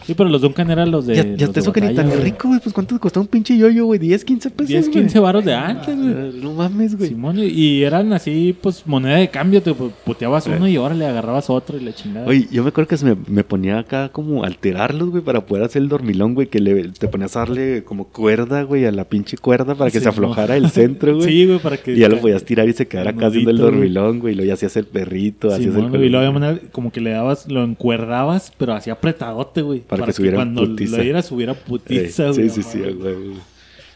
Sí, 0.06 0.14
pero 0.14 0.30
los 0.30 0.42
Duncan 0.42 0.70
eran 0.72 0.92
los 0.92 1.06
de. 1.06 1.16
Ya, 1.16 1.24
ya 1.24 1.30
los 1.32 1.42
está 1.42 1.52
de 1.54 1.60
eso 1.62 1.74
que 1.74 1.82
ni 1.82 1.94
tan 1.96 2.08
güey. 2.10 2.20
rico, 2.22 2.48
güey. 2.48 2.60
Pues 2.60 2.74
cuánto 2.74 2.96
te 2.96 3.00
costaba 3.00 3.22
un 3.24 3.28
pinche 3.28 3.58
yoyo, 3.58 3.86
güey. 3.86 4.00
10, 4.00 4.26
15 4.26 4.50
pesos. 4.50 4.68
10, 4.70 4.90
güey. 4.90 5.00
15 5.02 5.20
baros 5.20 5.46
de 5.46 5.54
antes, 5.54 5.96
güey. 5.98 6.14
Ah, 6.14 6.30
No 6.42 6.54
mames, 6.54 6.98
güey. 6.98 7.10
Simón, 7.10 7.38
y- 7.40 7.84
eran 7.84 8.12
así, 8.14 8.56
pues, 8.62 8.86
moneda 8.86 9.18
de 9.18 9.30
cambio. 9.30 9.62
Te 9.62 9.72
pu- 9.72 9.92
puteabas 10.06 10.48
uno 10.48 10.68
y 10.68 10.76
ahora 10.76 10.96
le 10.96 11.06
agarrabas 11.06 11.50
otro 11.50 11.78
y 11.78 11.82
la 11.84 11.94
chingada. 11.94 12.28
Oye, 12.28 12.48
yo 12.52 12.64
me 12.64 12.70
acuerdo 12.70 12.88
que 12.88 12.98
se 12.98 13.06
me, 13.06 13.16
me 13.28 13.44
ponía 13.44 13.80
acá 13.80 14.10
como 14.10 14.44
alterarlos, 14.44 15.10
güey, 15.10 15.24
para 15.24 15.46
poder 15.46 15.64
hacer 15.66 15.82
el 15.82 15.90
dormilón, 15.90 16.34
güey, 16.34 16.48
que 16.48 16.60
le, 16.60 16.90
te 16.90 17.08
ponías 17.08 17.36
a 17.36 17.40
darle 17.40 17.84
como 17.84 18.06
cuerda, 18.08 18.64
güey, 18.64 18.86
a 18.86 18.92
la 18.92 19.06
pinche 19.06 19.38
cuerda 19.38 19.76
para 19.76 19.90
que 19.92 19.98
Sí, 20.00 20.04
se 20.04 20.10
aflojara 20.10 20.56
el 20.58 20.70
centro, 20.70 21.16
güey. 21.18 21.28
Sí, 21.28 21.46
güey, 21.46 21.60
para 21.60 21.78
que. 21.78 21.94
Y 21.94 22.00
ya 22.00 22.10
lo 22.10 22.18
podías 22.20 22.44
tirar 22.44 22.68
y 22.68 22.74
se 22.74 22.88
quedara 22.88 23.12
acá 23.12 23.28
haciendo 23.28 23.52
el 23.52 23.58
dormilón, 23.58 24.20
güey. 24.20 24.34
Y 24.34 24.36
luego 24.38 24.48
ya 24.48 24.54
hacías 24.56 24.76
el 24.78 24.86
perrito, 24.86 25.48
hacías 25.50 25.74
Simón, 25.74 25.86
el 25.86 25.90
güey, 25.92 26.06
y 26.06 26.10
luego 26.10 26.28
había 26.38 26.60
como 26.72 26.92
que 26.92 27.02
le 27.02 27.12
dabas, 27.12 27.50
lo 27.52 27.64
encuerdabas, 27.64 28.52
pero 28.58 28.74
así 28.74 28.90
apretadote, 28.90 29.62
güey. 29.62 29.81
Para 29.88 30.06
que 30.06 30.14
subiera 30.14 30.38
cuando 30.38 30.66
putiza. 30.66 30.98
lo 30.98 31.04
dieras 31.04 31.26
subiera 31.26 31.54
putiza, 31.54 32.32
güey. 32.32 32.50
Sí, 32.50 32.64
sí, 32.64 32.64
sí, 32.64 32.80
güey. 32.80 33.16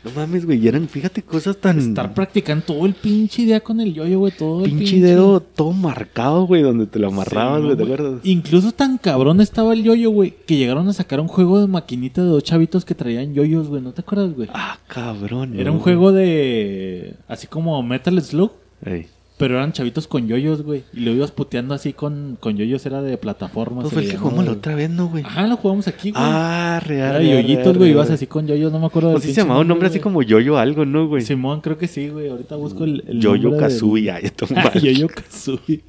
No 0.05 0.11
mames, 0.15 0.45
güey. 0.45 0.63
Y 0.63 0.67
eran, 0.67 0.88
fíjate, 0.88 1.23
cosas 1.23 1.57
tan. 1.57 1.79
Estar 1.79 2.13
practicando 2.13 2.63
todo 2.63 2.86
el 2.86 2.93
pinche 2.93 3.43
día 3.43 3.61
con 3.61 3.81
el 3.81 3.91
yoyo, 3.91 4.19
güey, 4.19 4.31
todo 4.38 4.63
el 4.63 4.71
pinche 4.71 4.99
dedo 4.99 5.39
todo 5.39 5.71
marcado, 5.71 6.45
güey, 6.45 6.61
donde 6.61 6.86
te 6.86 6.99
lo 6.99 7.07
amarrabas, 7.07 7.61
Sí, 7.61 7.65
güey, 7.65 7.77
¿te 7.77 7.83
acuerdas? 7.83 8.19
Incluso 8.23 8.71
tan 8.71 8.99
cabrón 8.99 9.41
estaba 9.41 9.73
el 9.73 9.83
yoyo, 9.83 10.11
güey, 10.11 10.36
que 10.45 10.57
llegaron 10.57 10.88
a 10.88 10.93
sacar 10.93 11.19
un 11.19 11.27
juego 11.27 11.59
de 11.59 11.65
maquinita 11.65 12.21
de 12.21 12.27
dos 12.27 12.43
chavitos 12.43 12.86
que 12.86 12.93
traían 12.93 13.33
yoyos, 13.33 13.67
güey. 13.67 13.81
¿No 13.81 13.93
te 13.93 14.01
acuerdas, 14.01 14.36
güey? 14.36 14.47
Ah, 14.53 14.77
cabrón. 14.88 15.59
Era 15.59 15.71
un 15.71 15.79
juego 15.79 16.11
de. 16.11 17.15
Así 17.27 17.47
como 17.47 17.81
Metal 17.81 18.21
Slug. 18.21 18.51
Ey. 18.86 19.07
Pero 19.38 19.55
eran 19.55 19.73
chavitos 19.73 20.07
con 20.07 20.27
yoyos, 20.27 20.61
güey. 20.61 20.83
Y 20.93 21.01
lo 21.01 21.11
ibas 21.11 21.31
puteando 21.31 21.73
así 21.73 21.91
con, 21.91 22.38
con 22.39 22.55
yoyos, 22.55 22.86
era 22.86 23.01
de 23.01 23.17
plataformas. 23.17 23.83
Pues 23.83 23.93
fue 23.93 24.03
el 24.03 24.09
que 24.09 24.17
jugamos 24.17 24.45
la 24.45 24.53
otra 24.53 24.75
vez, 24.75 24.89
¿no, 24.89 25.09
güey? 25.09 25.25
Ajá, 25.25 25.45
lo 25.45 25.57
jugamos 25.57 25.89
aquí, 25.89 26.11
güey. 26.11 26.23
Ah, 26.25 26.81
real. 26.86 27.09
era 27.09 27.19
de 27.19 27.29
yoyitos, 27.29 27.77
güey. 27.77 27.91
Ibas 27.91 28.09
así 28.09 28.27
con 28.27 28.47
yoyos, 28.47 28.71
no 28.71 28.79
me 28.79 28.86
acuerdo 28.86 29.09
O 29.09 29.13
del 29.13 29.21
sí 29.21 29.33
se 29.33 29.41
llamaba 29.41 29.59
un 29.59 29.67
nombre 29.67 29.89
así 29.89 29.99
como 29.99 30.21
Yoyo 30.21 30.57
algo, 30.57 30.86
¿no, 30.86 31.07
güey? 31.07 31.21
Simón, 31.21 31.59
creo 31.59 31.77
que 31.77 31.88
sí, 31.88 32.07
güey. 32.07 32.29
Ahorita 32.29 32.55
busco 32.55 32.86
el. 32.86 33.03
el 33.07 33.19
Yoyo 33.19 33.57
Kazooie, 33.57 34.09
ay, 34.09 34.23
esto 34.23 34.47
mal. 34.53 34.71
Yoyo 34.73 35.07
Kazooie. 35.09 35.83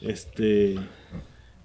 Este. 0.00 0.76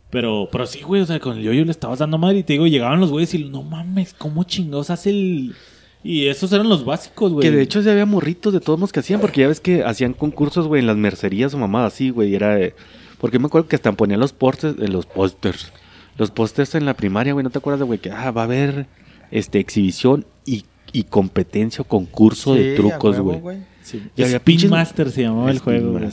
Pero, 0.09 0.47
pero 0.51 0.67
sí, 0.67 0.81
güey, 0.81 1.01
o 1.01 1.05
sea, 1.07 1.19
con 1.19 1.37
el 1.39 1.43
yoyo 1.43 1.65
le 1.65 1.71
estabas 1.71 1.97
dando 1.97 2.19
madre 2.19 2.37
y 2.37 2.43
te 2.43 2.53
digo, 2.53 2.67
llegaban 2.67 2.99
los 2.99 3.09
güeyes 3.09 3.33
y 3.33 3.45
no 3.45 3.63
mames, 3.63 4.13
¿cómo 4.13 4.43
chingados 4.43 4.91
hace 4.91 5.09
el. 5.09 5.55
Y 6.03 6.27
esos 6.27 6.51
eran 6.51 6.67
los 6.67 6.83
básicos, 6.83 7.31
güey. 7.31 7.47
Que 7.49 7.55
de 7.55 7.61
hecho 7.61 7.79
ya 7.81 7.91
había 7.91 8.05
morritos 8.05 8.51
de 8.53 8.59
todos 8.59 8.77
modos 8.77 8.91
que 8.91 8.99
hacían, 8.99 9.21
porque 9.21 9.41
ya 9.41 9.47
ves 9.47 9.59
que 9.61 9.83
hacían 9.83 10.13
concursos, 10.13 10.67
güey, 10.67 10.81
en 10.81 10.87
las 10.87 10.97
mercerías 10.97 11.53
o 11.53 11.57
mamadas 11.57 11.93
así, 11.93 12.09
güey. 12.09 12.35
Era. 12.35 12.55
de- 12.55 12.75
Porque 13.19 13.39
me 13.39 13.45
acuerdo 13.47 13.67
que 13.69 13.75
hasta 13.77 13.91
ponían 13.93 14.19
los 14.19 14.33
pósters, 14.33 14.75
eh, 14.79 14.87
los 14.89 15.05
pósters. 15.05 15.71
Los 16.17 16.29
pósters 16.29 16.75
en 16.75 16.85
la 16.85 16.93
primaria, 16.93 17.31
güey, 17.33 17.43
¿no 17.43 17.49
te 17.49 17.57
acuerdas 17.57 17.79
de, 17.79 17.85
güey? 17.85 17.99
Que 17.99 18.11
ah, 18.11 18.31
va 18.31 18.41
a 18.41 18.43
haber 18.43 18.85
este 19.31 19.59
exhibición 19.59 20.25
y, 20.45 20.65
y 20.91 21.03
competencia 21.03 21.81
o 21.83 21.85
concurso 21.85 22.53
de 22.53 22.75
trucos, 22.75 23.17
güey. 23.19 23.59
Sí, 23.81 24.01
Y 24.15 24.23
había 24.23 24.43
pinches- 24.43 24.69
Master 24.69 25.09
se 25.09 25.21
llamaba 25.23 25.49
el 25.51 25.59
juego. 25.59 25.91
güey. 25.93 26.03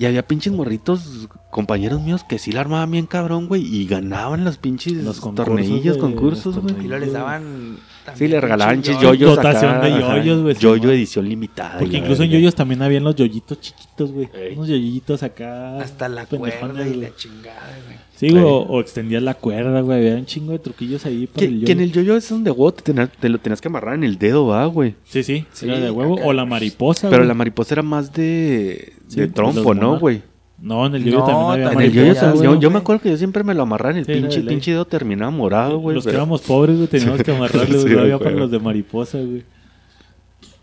Y 0.00 0.06
había 0.06 0.26
pinches 0.26 0.50
morritos, 0.52 1.28
compañeros 1.50 2.00
míos, 2.00 2.24
que 2.26 2.38
sí 2.38 2.52
la 2.52 2.62
armaban 2.62 2.90
bien 2.90 3.04
cabrón, 3.06 3.48
güey. 3.48 3.62
Y 3.62 3.86
ganaban 3.86 4.44
los 4.44 4.56
pinches 4.56 4.94
Los 4.94 5.20
concursos 5.20 5.46
torneillos, 5.54 5.96
de- 5.96 6.00
concursos, 6.00 6.56
güey. 6.58 6.74
Y 6.82 6.88
luego 6.88 7.04
les 7.04 7.12
daban. 7.12 7.76
Sí, 8.14 8.26
le 8.26 8.40
regalaban 8.40 8.76
pinches 8.76 8.96
yo 8.96 9.12
yoyos 9.12 9.36
Dotación 9.36 9.72
acá, 9.74 9.84
de 9.86 10.00
yoyos, 10.00 10.42
güey, 10.42 10.54
Yoyo 10.56 10.90
edición 10.90 11.28
limitada. 11.28 11.78
Porque 11.78 11.98
incluso 11.98 12.22
en 12.22 12.30
yoyos 12.30 12.54
también 12.54 12.80
habían 12.80 13.04
los 13.04 13.14
yoyitos 13.14 13.60
chiquitos, 13.60 14.10
güey. 14.10 14.28
Ey. 14.34 14.54
Unos 14.56 14.68
yoyitos 14.68 15.22
acá. 15.22 15.78
Hasta 15.78 16.08
la 16.08 16.24
cuerda 16.24 16.88
y 16.88 16.94
la 16.94 17.14
chingada, 17.14 17.78
güey. 17.86 17.98
Sí, 18.16 18.30
güey, 18.30 18.42
Ey. 18.42 18.48
o, 18.50 18.56
o 18.62 18.80
extendías 18.80 19.22
la 19.22 19.34
cuerda, 19.34 19.82
güey. 19.82 19.98
Había 19.98 20.14
un 20.14 20.24
chingo 20.24 20.52
de 20.52 20.60
truquillos 20.60 21.04
ahí 21.04 21.26
para 21.26 21.40
Que, 21.40 21.44
el 21.44 21.64
que 21.66 21.72
en 21.72 21.78
yoyo. 21.78 21.84
el 21.84 21.92
yoyo 21.92 22.16
es 22.16 22.26
donde 22.28 22.50
huevo 22.50 22.72
te, 22.72 22.82
tenías- 22.84 23.10
te 23.12 23.28
lo 23.28 23.38
tenías 23.38 23.60
que 23.60 23.68
amarrar 23.68 23.94
en 23.96 24.04
el 24.04 24.16
dedo, 24.18 24.46
va, 24.46 24.64
güey. 24.64 24.94
Sí, 25.04 25.22
sí, 25.22 25.44
Sí, 25.52 25.66
era 25.66 25.78
de 25.78 25.90
huevo. 25.90 26.14
acá. 26.16 26.24
O 26.26 26.32
la 26.32 26.46
mariposa, 26.46 27.10
Pero 27.10 27.24
la 27.24 27.34
mariposa 27.34 27.74
era 27.74 27.82
más 27.82 28.12
de, 28.14 28.94
Sí, 29.10 29.20
de 29.20 29.28
trompo, 29.28 29.74
¿no, 29.74 29.98
güey? 29.98 30.22
No, 30.62 30.84
en 30.86 30.94
el 30.94 31.04
yoyo 31.04 31.20
No, 31.20 31.24
también 31.26 31.50
había 31.68 31.72
En 31.72 31.80
el 31.80 31.92
yoyo 31.92 32.14
también- 32.14 32.44
yo, 32.44 32.60
yo 32.60 32.70
me 32.70 32.78
acuerdo 32.78 33.00
que 33.02 33.10
yo 33.10 33.16
siempre 33.16 33.42
me 33.42 33.54
lo 33.54 33.62
amarraba 33.62 33.92
en 33.92 33.96
el 33.98 34.04
Sí, 34.06 34.12
pinche, 34.12 34.40
pinche 34.42 34.70
dedo 34.72 34.84
terminado 34.84 35.32
morado, 35.32 35.78
güey. 35.78 35.94
Los 35.94 36.04
que 36.04 36.10
éramos 36.10 36.42
pobres, 36.42 36.76
güey, 36.76 36.86
teníamos 36.88 37.22
que 37.22 37.30
amarrarle, 37.36 37.78
Sí, 37.78 37.82
güey. 37.84 37.94
no 37.94 38.00
había 38.02 38.18
para 38.18 38.32
los 38.32 38.50
de 38.50 38.58
mariposa, 38.58 39.18
güey. 39.18 39.42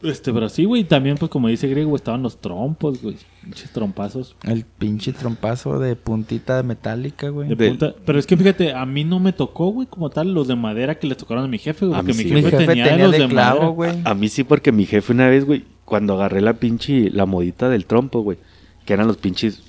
Este, 0.03 0.31
pero 0.31 0.47
sí, 0.49 0.65
güey. 0.65 0.83
También, 0.83 1.17
pues, 1.17 1.31
como 1.31 1.47
dice 1.47 1.67
Greg, 1.67 1.85
güey, 1.85 1.95
estaban 1.95 2.21
los 2.21 2.37
trompos, 2.39 3.01
güey. 3.01 3.15
Pinches 3.43 3.71
trompazos. 3.71 4.35
El 4.43 4.63
pinche 4.65 5.11
trompazo 5.13 5.79
de 5.79 5.95
puntita 5.95 6.61
metálica, 6.61 7.29
güey. 7.29 7.49
De 7.49 7.69
punta. 7.69 7.95
Pero 8.05 8.19
es 8.19 8.27
que 8.27 8.37
fíjate, 8.37 8.73
a 8.73 8.85
mí 8.85 9.03
no 9.03 9.19
me 9.19 9.33
tocó, 9.33 9.69
güey, 9.71 9.87
como 9.87 10.11
tal, 10.11 10.31
los 10.35 10.47
de 10.47 10.55
madera 10.55 10.99
que 10.99 11.07
les 11.07 11.17
tocaron 11.17 11.43
a 11.45 11.47
mi 11.47 11.57
jefe, 11.57 11.87
güey. 11.87 11.97
Porque 11.99 12.13
mi 12.13 12.19
sí. 12.23 12.29
jefe, 12.29 12.35
Mi 12.35 12.43
jefe 12.51 12.65
tenía, 12.67 12.83
tenía 12.89 13.05
los 13.05 13.11
de 13.13 13.19
de 13.21 13.27
clavo, 13.27 13.55
madera. 13.55 13.71
güey. 13.73 14.01
A 14.05 14.13
mí 14.13 14.29
sí, 14.29 14.43
porque 14.43 14.71
mi 14.71 14.85
jefe 14.85 15.11
una 15.13 15.27
vez, 15.29 15.43
güey, 15.45 15.65
cuando 15.87 16.15
agarré 16.15 16.41
la 16.41 16.55
pinche, 16.55 17.09
la 17.11 17.25
modita 17.25 17.69
del 17.69 17.85
trompo, 17.85 18.19
güey, 18.19 18.37
que 18.85 18.91
eran 18.91 19.07
los 19.07 19.15
pinches... 19.15 19.63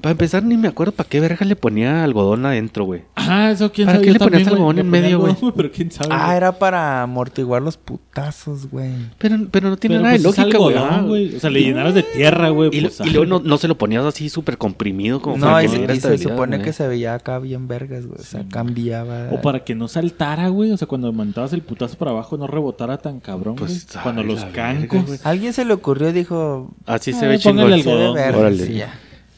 Para 0.00 0.12
empezar, 0.12 0.44
ni 0.44 0.56
me 0.56 0.68
acuerdo 0.68 0.92
para 0.92 1.08
qué 1.08 1.18
verga 1.18 1.44
le 1.44 1.56
ponía 1.56 2.04
algodón 2.04 2.46
adentro, 2.46 2.84
güey. 2.84 3.02
Ah, 3.16 3.50
eso 3.50 3.72
quién 3.72 3.86
¿Para 3.86 3.96
sabe. 3.98 4.06
qué 4.06 4.12
yo 4.12 4.18
le 4.24 4.30
ponías 4.30 4.46
algodón 4.48 4.78
en 4.78 4.88
medio, 4.88 5.18
güey? 5.18 5.34
Pero 5.56 5.72
quién 5.72 5.90
sabe. 5.90 6.10
Ah, 6.12 6.36
era 6.36 6.52
para 6.52 7.02
amortiguar 7.02 7.62
los 7.62 7.76
putazos, 7.76 8.70
güey. 8.70 8.92
Pero, 9.18 9.36
pero 9.50 9.70
no 9.70 9.76
tiene 9.76 9.96
Pero, 9.96 10.02
nada 10.04 10.16
de 10.16 10.22
pues, 10.22 10.38
es 10.38 10.44
lógica, 10.44 10.58
güey. 10.58 10.76
ah, 10.78 11.02
güey. 11.04 11.34
O 11.34 11.40
sea, 11.40 11.50
le 11.50 11.62
llenaras 11.62 11.94
de 11.94 12.04
tierra, 12.04 12.50
güey. 12.50 12.70
Y, 12.72 12.80
pues, 12.82 13.00
y 13.00 13.02
ah, 13.02 13.06
luego 13.12 13.26
no, 13.26 13.40
no 13.40 13.58
se 13.58 13.66
lo 13.66 13.76
ponías 13.76 14.04
así 14.04 14.28
súper 14.28 14.56
comprimido 14.56 15.20
como 15.20 15.36
No, 15.36 15.46
para 15.46 15.64
y, 15.64 15.68
que 15.68 15.76
se- 15.88 15.94
y 15.96 16.00
se 16.00 16.18
supone 16.18 16.62
que 16.62 16.72
se 16.72 16.86
veía 16.86 17.14
acá 17.14 17.40
bien 17.40 17.66
vergas, 17.66 18.06
güey. 18.06 18.20
O 18.20 18.24
sea, 18.24 18.44
cambiaba. 18.48 19.30
O 19.32 19.40
para 19.40 19.64
que 19.64 19.74
no 19.74 19.88
saltara, 19.88 20.46
güey. 20.48 20.70
O 20.70 20.76
sea, 20.76 20.86
cuando 20.86 21.12
mantabas 21.12 21.52
el 21.52 21.62
putazo 21.62 21.98
para 21.98 22.12
abajo 22.12 22.36
no 22.36 22.46
rebotara 22.46 22.98
tan 22.98 23.18
cabrón, 23.18 23.56
güey. 23.56 23.66
Pues, 23.68 23.88
cuando 24.00 24.22
los 24.22 24.44
cancos. 24.44 25.26
Alguien 25.26 25.52
se 25.52 25.64
le 25.64 25.72
ocurrió 25.72 26.10
y 26.10 26.12
dijo. 26.12 26.70
Así 26.86 27.10
Ah, 27.10 27.18
se 27.18 27.26
ve 27.26 27.38
póngale 27.40 27.82
chingón. 27.82 27.96
algodón, 27.96 28.14
se 28.16 28.20
ve 28.20 28.26
vergas. 28.26 28.40
Órale. 28.40 28.86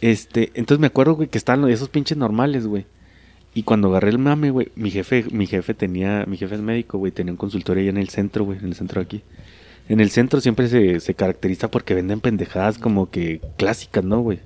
Y. 0.00 0.06
Este, 0.06 0.50
entonces 0.54 0.80
me 0.80 0.86
acuerdo, 0.88 1.14
güey, 1.14 1.28
que 1.28 1.38
estaban 1.38 1.68
esos 1.68 1.88
pinches 1.88 2.16
normales, 2.16 2.66
güey. 2.66 2.86
Y 3.54 3.64
cuando 3.64 3.88
agarré 3.88 4.10
el 4.10 4.18
mame, 4.18 4.50
güey, 4.50 4.68
mi 4.76 4.90
jefe, 4.90 5.24
mi 5.32 5.46
jefe 5.46 5.74
tenía, 5.74 6.24
mi 6.26 6.36
jefe 6.36 6.54
es 6.54 6.60
médico, 6.60 6.98
güey, 6.98 7.10
tenía 7.10 7.32
un 7.32 7.36
consultorio 7.36 7.82
ahí 7.82 7.88
en 7.88 7.96
el 7.96 8.08
centro, 8.08 8.44
güey, 8.44 8.58
en 8.58 8.66
el 8.66 8.74
centro 8.74 9.00
de 9.00 9.04
aquí. 9.04 9.22
En 9.88 9.98
el 9.98 10.10
centro 10.10 10.40
siempre 10.40 10.68
se, 10.68 11.00
se 11.00 11.14
caracteriza 11.14 11.68
porque 11.68 11.94
venden 11.94 12.20
pendejadas 12.20 12.78
como 12.78 13.10
que 13.10 13.40
clásicas, 13.56 14.04
¿no, 14.04 14.20
güey? 14.20 14.38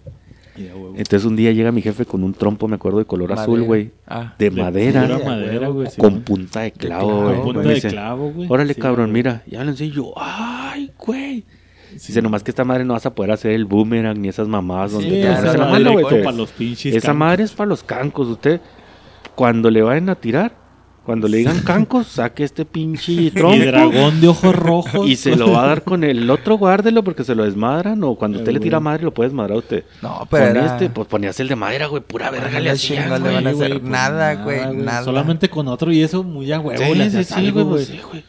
Entonces 0.57 1.25
un 1.25 1.37
día 1.37 1.51
llega 1.53 1.73
mi 1.73 1.83
jefe 1.83 2.05
con 2.05 2.23
un 2.23 2.33
trompo, 2.33 2.69
me 2.69 2.77
acuerdo, 2.77 2.99
de 2.99 3.05
color 3.05 3.33
azul, 3.33 3.63
güey. 3.63 3.91
Ah. 4.07 4.35
De 4.39 4.51
De 4.51 4.63
madera. 4.63 5.09
con 5.99 6.23
punta 6.23 6.61
de 6.61 6.73
clavo, 6.73 7.25
güey. 7.25 7.41
Con 7.41 7.53
punta 7.55 7.69
de 7.69 7.81
clavo, 7.81 8.31
güey. 8.33 8.49
Órale, 8.49 8.75
Sí, 8.75 8.81
cabrón, 8.81 9.13
mira. 9.13 9.43
Ya 9.47 9.65
lo 9.65 9.71
enseño. 9.71 10.13
Ay, 10.17 10.93
güey. 10.99 11.45
Dice, 11.95 12.23
nomás 12.23 12.43
que 12.43 12.51
esta 12.51 12.65
madre 12.65 12.85
no 12.85 12.93
vas 12.95 13.07
a 13.07 13.15
poder 13.15 13.33
hacer 13.33 13.53
el 13.53 13.65
boomerang 13.65 14.21
ni 14.21 14.29
esas 14.29 14.49
mamadas 14.49 14.93
Sí, 14.93 14.97
donde 14.99 15.29
mano, 15.59 15.69
güey. 15.71 15.85
directo 15.85 16.09
te- 16.17 16.23
para 16.23 16.37
los 16.37 16.51
pinches 16.51 16.95
Esa 16.95 17.09
cancos. 17.09 17.19
madre 17.19 17.45
es 17.45 17.53
para 17.53 17.69
los 17.69 17.83
cancos. 17.83 18.29
Usted, 18.29 18.61
cuando 19.35 19.71
le 19.71 19.83
vayan 19.83 20.09
a 20.11 20.15
tirar, 20.15 20.53
cuando 21.05 21.29
le 21.29 21.37
digan 21.39 21.61
cancos, 21.61 22.07
saque 22.07 22.45
este 22.45 22.65
pinche 22.65 23.31
trompo. 23.31 23.57
Y 23.63 23.67
dragón 23.67 24.21
de 24.23 24.29
ojos 24.29 24.57
rojos. 24.57 25.07
Y 25.09 25.17
se 25.17 25.37
lo 25.37 25.53
va 25.53 25.65
a 25.65 25.67
dar 25.67 25.83
con 25.83 26.03
el 26.03 26.31
otro, 26.31 26.57
guárdelo 26.57 27.05
porque 27.05 27.25
se 27.25 27.35
lo 27.35 27.45
desmadran. 27.45 28.03
O 28.05 28.15
cuando 28.15 28.39
usted 28.39 28.49
Ay, 28.49 28.55
le 28.55 28.61
tira 28.61 28.79
güey. 28.79 28.85
madre, 28.85 29.05
lo 29.05 29.13
puede 29.13 29.29
desmadrar 29.29 29.57
a 29.57 29.59
usted. 29.59 29.85
No, 30.01 30.27
pero 30.31 30.47
Con 30.49 30.57
era- 30.57 30.67
este, 30.67 30.89
pues 30.91 31.07
ponías 31.07 31.39
el 31.41 31.49
de 31.49 31.57
madera, 31.57 31.87
güey. 31.89 32.03
Pura 32.03 32.31
verga 32.31 32.59
le 32.59 32.71
hacías, 32.71 33.03
chingos 33.05 33.21
le 33.21 33.25
güey. 33.31 33.35
van 33.35 33.47
a 33.47 33.51
Sí, 33.51 33.57
güey, 33.57 33.69
hacer 33.69 33.81
pues 33.81 33.91
nada, 33.93 34.35
güey, 34.37 34.77
nada. 34.77 35.05
Solamente 35.05 35.51
con 35.51 35.69
otro 35.69 35.93
y 35.93 36.03
eso 36.03 36.23
muy 36.23 36.51
a 36.53 36.59
huevo. 36.61 36.83
Sí, 36.83 36.95
le 36.95 37.11
sí, 37.11 37.25
sí, 37.25 37.35
algo, 37.35 37.53
güey, 37.53 37.65
güey. 37.65 37.75
pues 37.75 37.87
sí, 37.87 38.01
güey. 38.11 38.25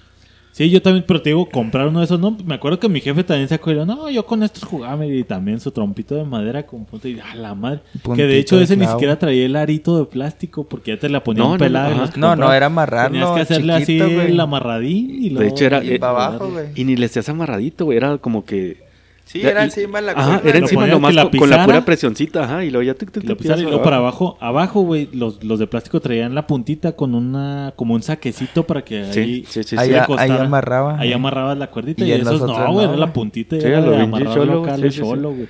Sí, 0.56 0.70
yo 0.70 0.82
también, 0.82 1.04
pero 1.06 1.22
te 1.22 1.32
digo, 1.32 1.50
comprar 1.50 1.90
uno 1.90 2.00
de 2.00 2.06
esos, 2.06 2.18
no, 2.18 2.38
me 2.46 2.56
acuerdo 2.56 2.80
que 2.80 2.88
mi 2.88 3.02
jefe 3.02 3.26
también 3.26 3.50
se 3.50 3.56
acuerda, 3.56 3.86
no, 3.86 4.10
yo 4.10 4.26
con 4.26 4.42
estos 4.42 4.64
jugaba 4.64 5.06
y 5.06 5.22
también 5.26 5.60
su 5.60 5.70
trompito 5.70 6.16
de 6.16 6.24
madera 6.24 6.66
con 6.66 6.86
punta 6.86 7.10
y 7.10 7.20
a 7.20 7.36
la 7.36 7.54
madre. 7.56 7.82
que 8.16 8.24
de 8.26 8.38
hecho 8.40 8.56
de 8.56 8.64
ese 8.64 8.78
ni 8.78 8.88
siquiera 8.88 9.20
traía 9.20 9.46
el 9.46 9.58
arito 9.58 10.00
de 10.00 10.06
plástico 10.06 10.64
porque 10.64 10.92
ya 10.96 10.98
te 11.02 11.10
la 11.10 11.22
ponían 11.26 11.46
No, 11.52 11.58
pelada. 11.58 11.90
no, 12.16 12.30
No, 12.30 12.36
no, 12.38 12.54
era 12.54 12.68
amarrarlo. 12.68 13.12
Tenías 13.20 13.32
que 13.36 13.42
hacerle 13.42 13.80
chiquito, 13.82 14.06
así 14.06 14.14
el 14.14 14.40
amarradín 14.40 15.10
y 15.26 15.30
luego... 15.32 15.42
De 15.42 15.48
hecho, 15.50 15.66
era- 15.66 15.84
Y 15.84 15.90
eh, 15.92 16.00
para 16.00 16.12
abajo, 16.28 16.50
güey. 16.50 16.68
Y 16.74 16.86
ni 16.86 16.96
le 16.96 17.08
hacías 17.08 17.28
amarradito, 17.28 17.84
güey. 17.84 17.98
Era 17.98 18.18
como 18.20 18.46
que. 18.46 18.85
Sí, 19.26 19.42
Ya, 19.42 19.50
era 19.50 19.62
y- 19.62 19.66
encima 19.66 20.02
la 20.02 20.12
Ajá, 20.12 20.42
era 20.46 20.60
Lo 20.60 20.66
encima 20.66 20.86
nomás 20.88 21.10
que 21.10 21.16
la 21.16 21.22
con, 21.24 21.32
con 21.32 21.50
la 21.50 21.56
pisara. 21.56 21.66
pura 21.66 21.86
presioncita, 21.86 22.44
ajá. 22.44 22.64
Y 22.64 22.70
luego 22.70 22.84
ya 22.84 22.94
te, 22.94 23.08
te, 23.08 23.20
Y 23.22 23.28
lo 23.28 23.36
pisara 23.36 23.60
y 23.60 23.64
luego 23.64 23.82
para 23.82 23.98
abajo, 23.98 24.38
abajo, 24.40 24.82
güey, 24.82 25.10
los, 25.14 25.44
los 25.44 25.58
de 25.58 25.66
plástico 25.66 26.00
traían 26.00 26.36
la 26.36 26.46
puntita 26.46 26.92
con 26.96 27.16
una, 27.16 27.74
como 27.76 27.96
un 27.96 28.04
saquecito 28.04 28.68
para 28.68 28.84
que 28.86 29.04
Sí, 29.12 29.20
ahí, 29.20 29.46
sí, 29.48 29.64
sí, 29.64 29.70
sí. 29.70 29.76
Ahí, 29.80 29.90
le 29.90 30.00
ahí 30.00 30.06
costara. 30.06 30.44
amarraba. 30.44 31.00
Ahí 31.00 31.12
amarrabas 31.12 31.58
la 31.58 31.72
cuerdita 31.72 32.06
Y 32.06 32.10
y, 32.10 32.12
esos 32.14 32.40
no, 32.42 32.72
güey, 32.72 32.86
no, 32.86 32.94
era 32.94 32.98
la 32.98 33.12
puntita 33.14 33.56
y 33.58 33.62
Sí, 33.62 33.68
era 33.68 33.80
a 33.80 33.82
lo 33.82 33.92
de 33.92 33.98
pinche 33.98 34.22
amarrarlo 34.22 34.46
cholo, 34.46 34.64
acá 34.64 34.74
a 34.74 34.78
sí, 34.78 34.82
lo 34.84 34.92
sí, 34.92 34.96
sí. 34.98 35.02
cholo, 35.04 35.32
güey. 35.34 35.48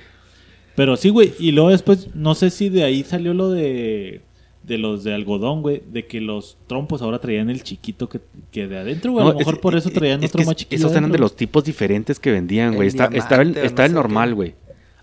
Pero 0.74 0.96
sí, 0.96 1.08
güey, 1.10 1.34
y 1.38 1.52
luego 1.52 1.70
después, 1.70 2.14
no 2.14 2.34
sé 2.34 2.50
si 2.50 2.68
de 2.70 2.84
ahí 2.84 3.02
salió 3.02 3.34
lo 3.34 3.50
de 3.50 4.22
de 4.66 4.78
los 4.78 5.04
de 5.04 5.14
algodón, 5.14 5.62
güey, 5.62 5.82
de 5.92 6.06
que 6.06 6.20
los 6.20 6.56
trompos 6.66 7.00
ahora 7.02 7.20
traían 7.20 7.50
el 7.50 7.62
chiquito 7.62 8.08
que, 8.08 8.20
que 8.50 8.66
de 8.66 8.78
adentro, 8.78 9.12
güey, 9.12 9.24
a 9.24 9.28
lo 9.30 9.38
mejor 9.38 9.54
es- 9.54 9.60
por 9.60 9.76
eso 9.76 9.88
es- 9.88 9.94
traían 9.94 10.22
es 10.24 10.30
otro 10.34 10.44
más 10.44 10.56
chiquito. 10.56 10.76
Esos 10.76 10.92
eran 10.96 11.12
de 11.12 11.18
los 11.18 11.36
tipos 11.36 11.62
diferentes 11.64 12.18
que 12.18 12.32
vendían, 12.32 12.74
güey. 12.74 12.88
El 12.88 12.94
Está- 12.94 13.10
estaba 13.12 13.42
el, 13.42 13.52
no 13.54 13.84
el 13.84 13.92
normal, 13.94 14.34
güey. 14.34 14.54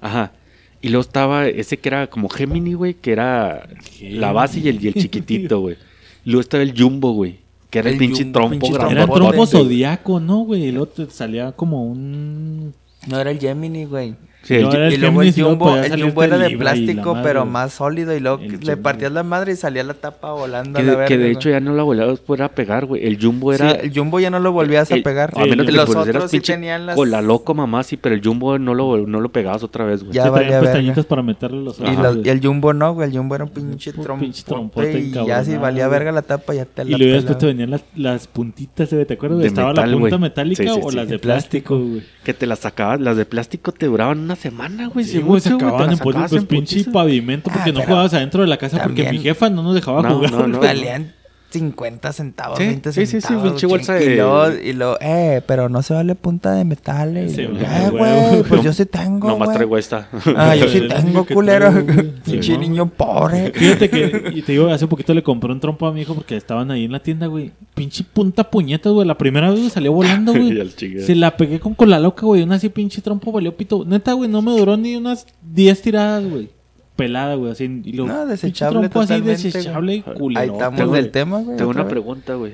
Ajá. 0.01 0.33
Y 0.81 0.89
luego 0.89 1.01
estaba 1.01 1.47
ese 1.47 1.77
que 1.77 1.87
era 1.87 2.07
como 2.07 2.27
Gemini, 2.27 2.73
güey, 2.73 2.93
que 2.95 3.13
era 3.13 3.69
Gemini. 3.91 4.17
la 4.19 4.33
base 4.33 4.59
y 4.59 4.67
el, 4.67 4.83
y 4.83 4.89
el 4.89 4.93
chiquitito, 4.95 5.61
güey. 5.61 5.77
Luego 6.25 6.41
estaba 6.41 6.61
el 6.63 6.73
Jumbo, 6.77 7.13
güey, 7.13 7.39
que 7.69 7.79
era 7.79 7.87
el, 7.89 7.93
El 7.95 7.99
pinche 7.99 8.23
Jumbo, 8.23 8.33
trompo 8.39 8.67
pinche. 8.67 8.91
Era 8.91 9.05
trompo 9.07 9.45
zodiaco, 9.45 10.19
¿no, 10.19 10.39
güey? 10.39 10.65
Y 10.65 10.71
luego 10.71 10.87
te 10.87 11.05
salía 11.09 11.53
como 11.53 11.85
un... 11.85 12.73
No 13.07 13.19
era 13.19 13.31
el 13.31 13.39
Gemini, 13.39 13.85
güey. 13.85 14.15
Sí, 14.43 14.55
el 14.55 14.63
No, 14.63 14.73
el 14.73 14.93
y 14.93 14.97
luego 14.97 15.21
el 15.21 15.33
Jumbo, 15.33 15.77
el 15.77 16.01
Jumbo 16.03 16.21
era 16.23 16.37
de 16.37 16.51
y 16.51 16.57
plástico, 16.57 17.17
pero 17.23 17.45
más 17.45 17.73
sólido. 17.73 18.13
Y 18.15 18.19
luego 18.19 18.41
El 18.43 18.59
le 18.59 18.75
partías 18.75 19.11
la 19.13 19.23
madre 19.23 19.53
y 19.53 19.55
salía 19.55 19.83
la 19.85 19.93
tapa 19.93 20.33
volando 20.33 20.73
que, 20.77 20.81
a 20.81 20.85
la 20.85 20.91
de, 20.91 20.97
verga. 20.97 21.07
que 21.07 21.17
de 21.17 21.31
hecho 21.31 21.49
ya 21.49 21.61
no 21.61 21.73
la 21.73 21.83
volabas 21.83 22.19
fuera 22.19 22.45
a 22.45 22.49
pegar, 22.49 22.85
güey. 22.85 23.05
El 23.07 23.17
Jumbo 23.21 23.53
era... 23.53 23.71
Sí, 23.71 23.77
el 23.83 23.93
Jumbo 23.97 24.19
ya 24.19 24.29
no 24.29 24.39
lo 24.39 24.51
volvías 24.51 24.91
a 24.91 24.95
el- 24.95 25.03
pegar. 25.03 25.31
A 25.37 25.45
menos 25.45 25.65
que 25.65 25.71
los 25.71 25.95
otros 25.95 26.29
sí 26.29 26.37
pinche 26.37 26.53
tenían 26.53 26.85
las... 26.87 26.97
Con 26.97 27.09
la 27.09 27.21
loco 27.21 27.53
mamá, 27.53 27.83
sí, 27.83 27.95
pero 27.95 28.15
el 28.15 28.21
Jumbo 28.21 28.59
no 28.59 28.73
lo, 28.73 29.07
no 29.07 29.21
lo 29.21 29.29
pegabas 29.31 29.63
otra 29.63 29.85
vez, 29.85 30.01
güey. 30.03 30.13
Ya 30.13 30.29
valía 30.29 30.59
pestañitas 30.59 31.05
para 31.05 31.21
meterle 31.23 31.63
los 31.63 31.79
Y, 31.79 31.83
ojos, 31.83 32.17
y 32.23 32.27
el 32.27 32.41
Jumbo 32.45 32.73
no, 32.73 32.93
güey. 32.95 33.09
El 33.09 33.17
Jumbo 33.17 33.35
era 33.35 33.45
un 33.45 33.49
pinche 33.49 33.91
Un 33.95 34.03
trompote. 34.43 34.99
y 34.99 35.11
ya 35.25 35.41
si 35.45 35.55
valía 35.55 35.87
verga 35.87 36.11
la 36.11 36.21
tapa, 36.21 36.53
ya 36.53 36.65
te 36.65 36.83
Y 36.83 36.89
la 36.89 36.97
luego 36.97 37.13
después 37.13 37.37
te 37.37 37.45
venían 37.45 37.71
las, 37.71 37.83
las 37.95 38.27
puntitas, 38.27 38.91
güey, 38.91 39.05
¿te 39.05 39.13
acuerdas? 39.13 39.39
De 39.39 39.47
Estaba 39.47 39.71
la 39.73 39.89
punta 39.97 40.17
metálica 40.17 40.73
o 40.75 40.91
las 40.91 41.07
de 41.07 41.17
plástico, 41.17 41.79
güey. 41.79 42.03
Que 42.25 42.33
te 42.33 42.45
las 42.45 42.59
sacabas, 42.59 42.99
las 42.99 43.15
de 43.15 43.25
plástico 43.25 43.71
te 43.71 43.85
duraban 43.85 44.32
una 44.33 44.41
semana, 44.41 44.87
güey. 44.87 45.05
Sí, 45.05 45.19
güey, 45.19 45.39
se 45.41 45.49
acababan 45.53 45.91
en 45.91 45.97
pues, 45.99 46.45
pinche 46.45 46.83
pavimento 46.85 47.49
porque 47.51 47.69
Ah, 47.69 47.73
no 47.73 47.81
jugabas 47.81 48.13
adentro 48.13 48.41
de 48.41 48.47
la 48.47 48.57
casa 48.57 48.81
porque 48.83 49.11
mi 49.11 49.19
jefa 49.19 49.49
no 49.49 49.63
nos 49.63 49.75
dejaba 49.75 50.01
No, 50.01 50.15
jugar. 50.15 50.31
no, 50.31 50.47
no. 50.47 50.57
güey. 50.59 51.22
Valían 51.53 51.71
50 51.73 52.13
centavos, 52.13 52.57
Sí, 52.57 52.65
20 52.65 52.91
sí, 52.91 53.05
sí, 53.05 53.05
sí, 53.05 53.21
centavos. 53.21 53.51
pinche 53.51 53.67
bolsa 53.67 53.97
ching- 53.97 53.99
de- 54.05 54.13
Y 54.13 54.15
luego, 54.17 54.51
y 54.63 54.73
luego, 54.73 54.97
eh, 55.01 55.41
pero 55.45 55.69
no 55.69 55.81
se 55.81 55.93
vale 55.93 56.15
punta 56.15 56.53
de 56.53 56.65
metales. 56.65 57.33
Sí, 57.33 57.41
eh, 57.41 57.89
güey, 57.91 58.43
pues 58.43 58.63
yo 58.63 58.73
sí 58.73 58.85
tengo, 58.85 59.27
Nomás 59.27 59.47
güey. 59.47 59.57
traigo 59.57 59.77
esta. 59.77 60.07
Ah, 60.35 60.55
yo 60.55 60.67
sí 60.67 60.81
tengo, 60.87 61.25
culero. 61.25 61.71
Pinche 62.25 62.57
niño 62.57 62.89
pobre. 62.89 63.51
Fíjate 63.55 63.89
que, 63.89 64.31
y 64.33 64.41
te 64.41 64.53
digo, 64.53 64.69
hace 64.69 64.87
poquito 64.87 65.13
le 65.13 65.23
compré 65.23 65.51
un 65.51 65.59
trompo 65.59 65.85
a 65.87 65.93
mi 65.93 66.01
hijo 66.01 66.15
porque 66.15 66.35
estaban 66.35 66.71
ahí 66.71 66.85
en 66.85 66.91
la 66.91 66.99
tienda, 67.01 67.27
güey. 67.27 67.51
Pinche 67.75 68.03
punta 68.03 68.49
puñetas, 68.49 68.91
güey. 68.91 69.07
La 69.07 69.17
primera 69.17 69.51
vez 69.51 69.73
salió 69.73 69.93
volando, 69.93 70.35
Y 70.35 70.55
güey. 70.55 70.69
Se 71.01 71.15
la 71.15 71.37
pegué 71.37 71.59
con 71.59 71.73
cola 71.75 71.99
loca, 71.99 72.25
güey. 72.25 72.43
Una 72.43 72.55
así 72.55 72.69
pinche 72.69 73.01
trompo 73.01 73.31
valió 73.31 73.55
pito. 73.55 73.85
Neta, 73.85 74.13
güey, 74.13 74.29
no 74.29 74.41
me 74.41 74.51
duró 74.57 74.77
ni 74.77 74.95
unas 74.95 75.25
10 75.41 75.81
tiradas, 75.81 76.23
güey. 76.29 76.49
Pelada, 76.95 77.35
güey. 77.35 77.51
Así, 77.51 77.81
y 77.83 77.93
lo, 77.93 78.05
No, 78.05 78.25
desechable 78.25 78.79
trompo 78.89 79.01
así 79.01 79.19
desechable 79.21 79.95
y 79.95 80.01
culero. 80.01 80.39
Ahí 80.41 80.49
estamos 80.49 80.79
Tengo- 80.79 80.93
del 80.93 81.11
tema, 81.11 81.39
güey. 81.39 81.57
Tengo 81.57 81.71
una 81.71 81.83
vez. 81.83 81.89
pregunta, 81.91 82.35
güey. 82.35 82.53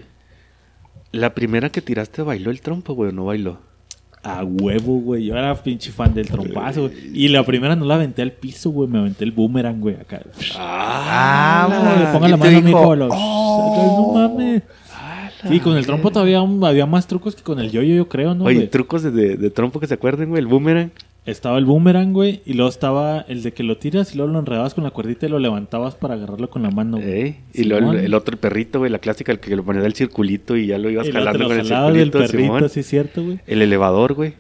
La 1.12 1.34
primera 1.34 1.70
que 1.70 1.82
tiraste 1.82 2.22
bailó 2.22 2.52
el 2.52 2.62
trompo, 2.62 2.94
güey, 2.94 3.10
o 3.10 3.14
no 3.14 3.26
bailó. 3.26 3.58
A 4.22 4.44
huevo, 4.44 5.00
güey. 5.00 5.26
Yo 5.26 5.36
era 5.38 5.56
pinche 5.56 5.92
fan 5.92 6.14
del 6.14 6.28
trompazo, 6.28 6.82
güey. 6.90 6.94
Y 7.14 7.30
la 7.30 7.44
primera 7.46 7.76
no 7.76 7.86
la 7.86 7.96
aventé 7.96 8.22
al 8.22 8.32
piso, 8.34 8.70
güey. 8.70 8.88
Me 8.90 9.00
aventé 9.00 9.24
el 9.24 9.32
boomerang, 9.32 9.80
güey, 9.80 9.96
acá. 9.96 10.22
Ah, 10.58 11.68
le 11.70 12.02
güey. 12.04 12.14
ponga 12.14 12.28
la 12.28 12.38
mano, 12.38 12.52
hijo, 12.52 12.62
mijo. 12.62 12.96
Lo... 12.96 13.08
"Oh". 13.12 14.14
No 14.16 14.30
mames. 14.30 14.64
Sí, 15.48 15.62
con 15.62 15.78
el 15.78 15.86
trompo 15.86 16.12
todavía 16.12 16.40
había 16.40 16.86
más 16.86 17.08
trucos 17.08 17.34
que 17.34 17.44
con 17.44 17.60
el 17.60 17.72
yoyo, 17.72 17.96
yo 17.96 18.10
creo, 18.10 18.36
¿no, 18.36 18.44
Oye, 18.44 18.68
trucos 18.68 19.04
de, 19.04 19.12
de, 19.12 19.38
de 19.38 19.50
trompo 19.50 19.80
que 19.80 19.88
se 19.88 19.94
acuerden, 19.94 20.30
güey. 20.30 20.42
El 20.42 20.48
boomerang. 20.48 20.92
Estaba 21.30 21.58
el 21.58 21.66
boomerang, 21.66 22.14
güey, 22.14 22.42
y 22.46 22.54
luego 22.54 22.70
estaba 22.70 23.22
el 23.28 23.44
de 23.44 23.52
que 23.54 23.64
lo 23.64 23.78
tiras 23.78 24.14
y 24.14 24.18
luego 24.18 24.32
lo 24.34 24.40
enredabas 24.40 24.74
con 24.74 24.84
la 24.84 24.92
cuerdita 24.92 25.26
y 25.26 25.30
lo 25.30 25.40
levantabas 25.40 25.96
para 25.96 26.16
agarrarlo 26.16 26.50
con 26.50 26.64
la 26.64 26.72
mano, 26.72 26.98
güey. 26.98 27.10
Ey, 27.22 27.40
Y 27.54 27.64
luego 27.64 27.92
el, 27.94 28.00
el 28.00 28.14
otro 28.14 28.34
el 28.34 28.40
perrito, 28.40 28.80
güey, 28.80 28.92
la 28.92 29.00
clásica, 29.00 29.32
el 29.32 29.40
que 29.40 29.56
lo 29.56 29.64
ponía 29.64 29.82
del 29.82 29.94
circulito 29.94 30.56
y 30.58 30.68
ya 30.68 30.78
lo 30.78 30.90
ibas 30.90 31.08
Y 31.08 31.12
luego 31.12 31.26
te 31.32 31.32
jalando 31.32 31.44
lo 31.44 31.50
con 31.50 31.60
el 31.60 31.66
circulito, 31.68 32.20
perrito, 32.20 32.44
Simón. 32.56 32.70
sí 32.70 32.80
es 32.82 32.88
cierto, 32.88 33.24
güey. 33.24 33.40
El 33.48 33.62
elevador, 33.62 34.14
güey. 34.14 34.34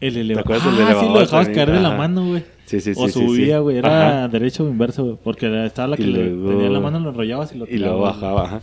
El 0.00 0.16
elevador. 0.16 0.52
acuerdas 0.56 0.64
del 0.64 0.72
Ah, 0.74 0.76
sí, 0.76 0.82
elevador 0.90 1.12
lo 1.14 1.20
dejabas 1.20 1.46
también? 1.46 1.64
caer 1.66 1.76
de 1.76 1.82
la 1.82 1.88
Ajá. 1.88 1.98
mano, 1.98 2.26
güey. 2.28 2.42
Sí, 2.66 2.80
sí, 2.80 2.94
sí. 2.94 3.00
o 3.00 3.08
subía, 3.08 3.56
sí. 3.56 3.62
güey. 3.62 3.76
Era 3.78 4.08
Ajá. 4.24 4.28
derecho 4.28 4.64
o 4.64 4.68
inverso, 4.68 5.04
güey. 5.04 5.16
Porque 5.22 5.64
estaba 5.66 5.88
la 5.88 5.96
que 5.96 6.02
Y 6.02 6.06
le 6.06 6.24
luego- 6.30 6.48
tenía 6.50 6.66
en 6.66 6.72
la 6.72 6.80
mano, 6.80 7.00
lo 7.00 7.10
enrollabas 7.10 7.54
y 7.54 7.58
lo 7.58 7.66
Y 7.66 7.78
luego 7.78 7.94
tirabas, 7.96 8.20
bajaba, 8.20 8.44
ajá. 8.46 8.60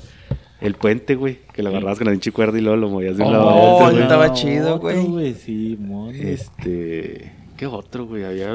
El 0.61 0.75
puente, 0.75 1.15
güey, 1.15 1.39
que 1.53 1.61
lo 1.61 1.69
agarrabas 1.69 1.97
con 1.97 2.05
la 2.05 2.11
pinche 2.11 2.31
cuerda 2.31 2.57
y 2.57 2.61
luego 2.61 2.77
lo 2.77 2.89
movías 2.89 3.17
de 3.17 3.23
un 3.23 3.29
Oh, 3.29 3.31
lado 3.33 3.49
a 3.49 3.53
Oh, 3.55 3.75
otro, 3.75 3.89
güey. 3.91 4.01
estaba 4.03 4.33
chido, 4.33 4.79
güey. 4.79 5.33
Sí, 5.33 5.77
mon. 5.79 6.15
Este. 6.15 7.31
¿Qué 7.63 7.67
otro, 7.67 8.05
güey? 8.05 8.25
Había. 8.25 8.49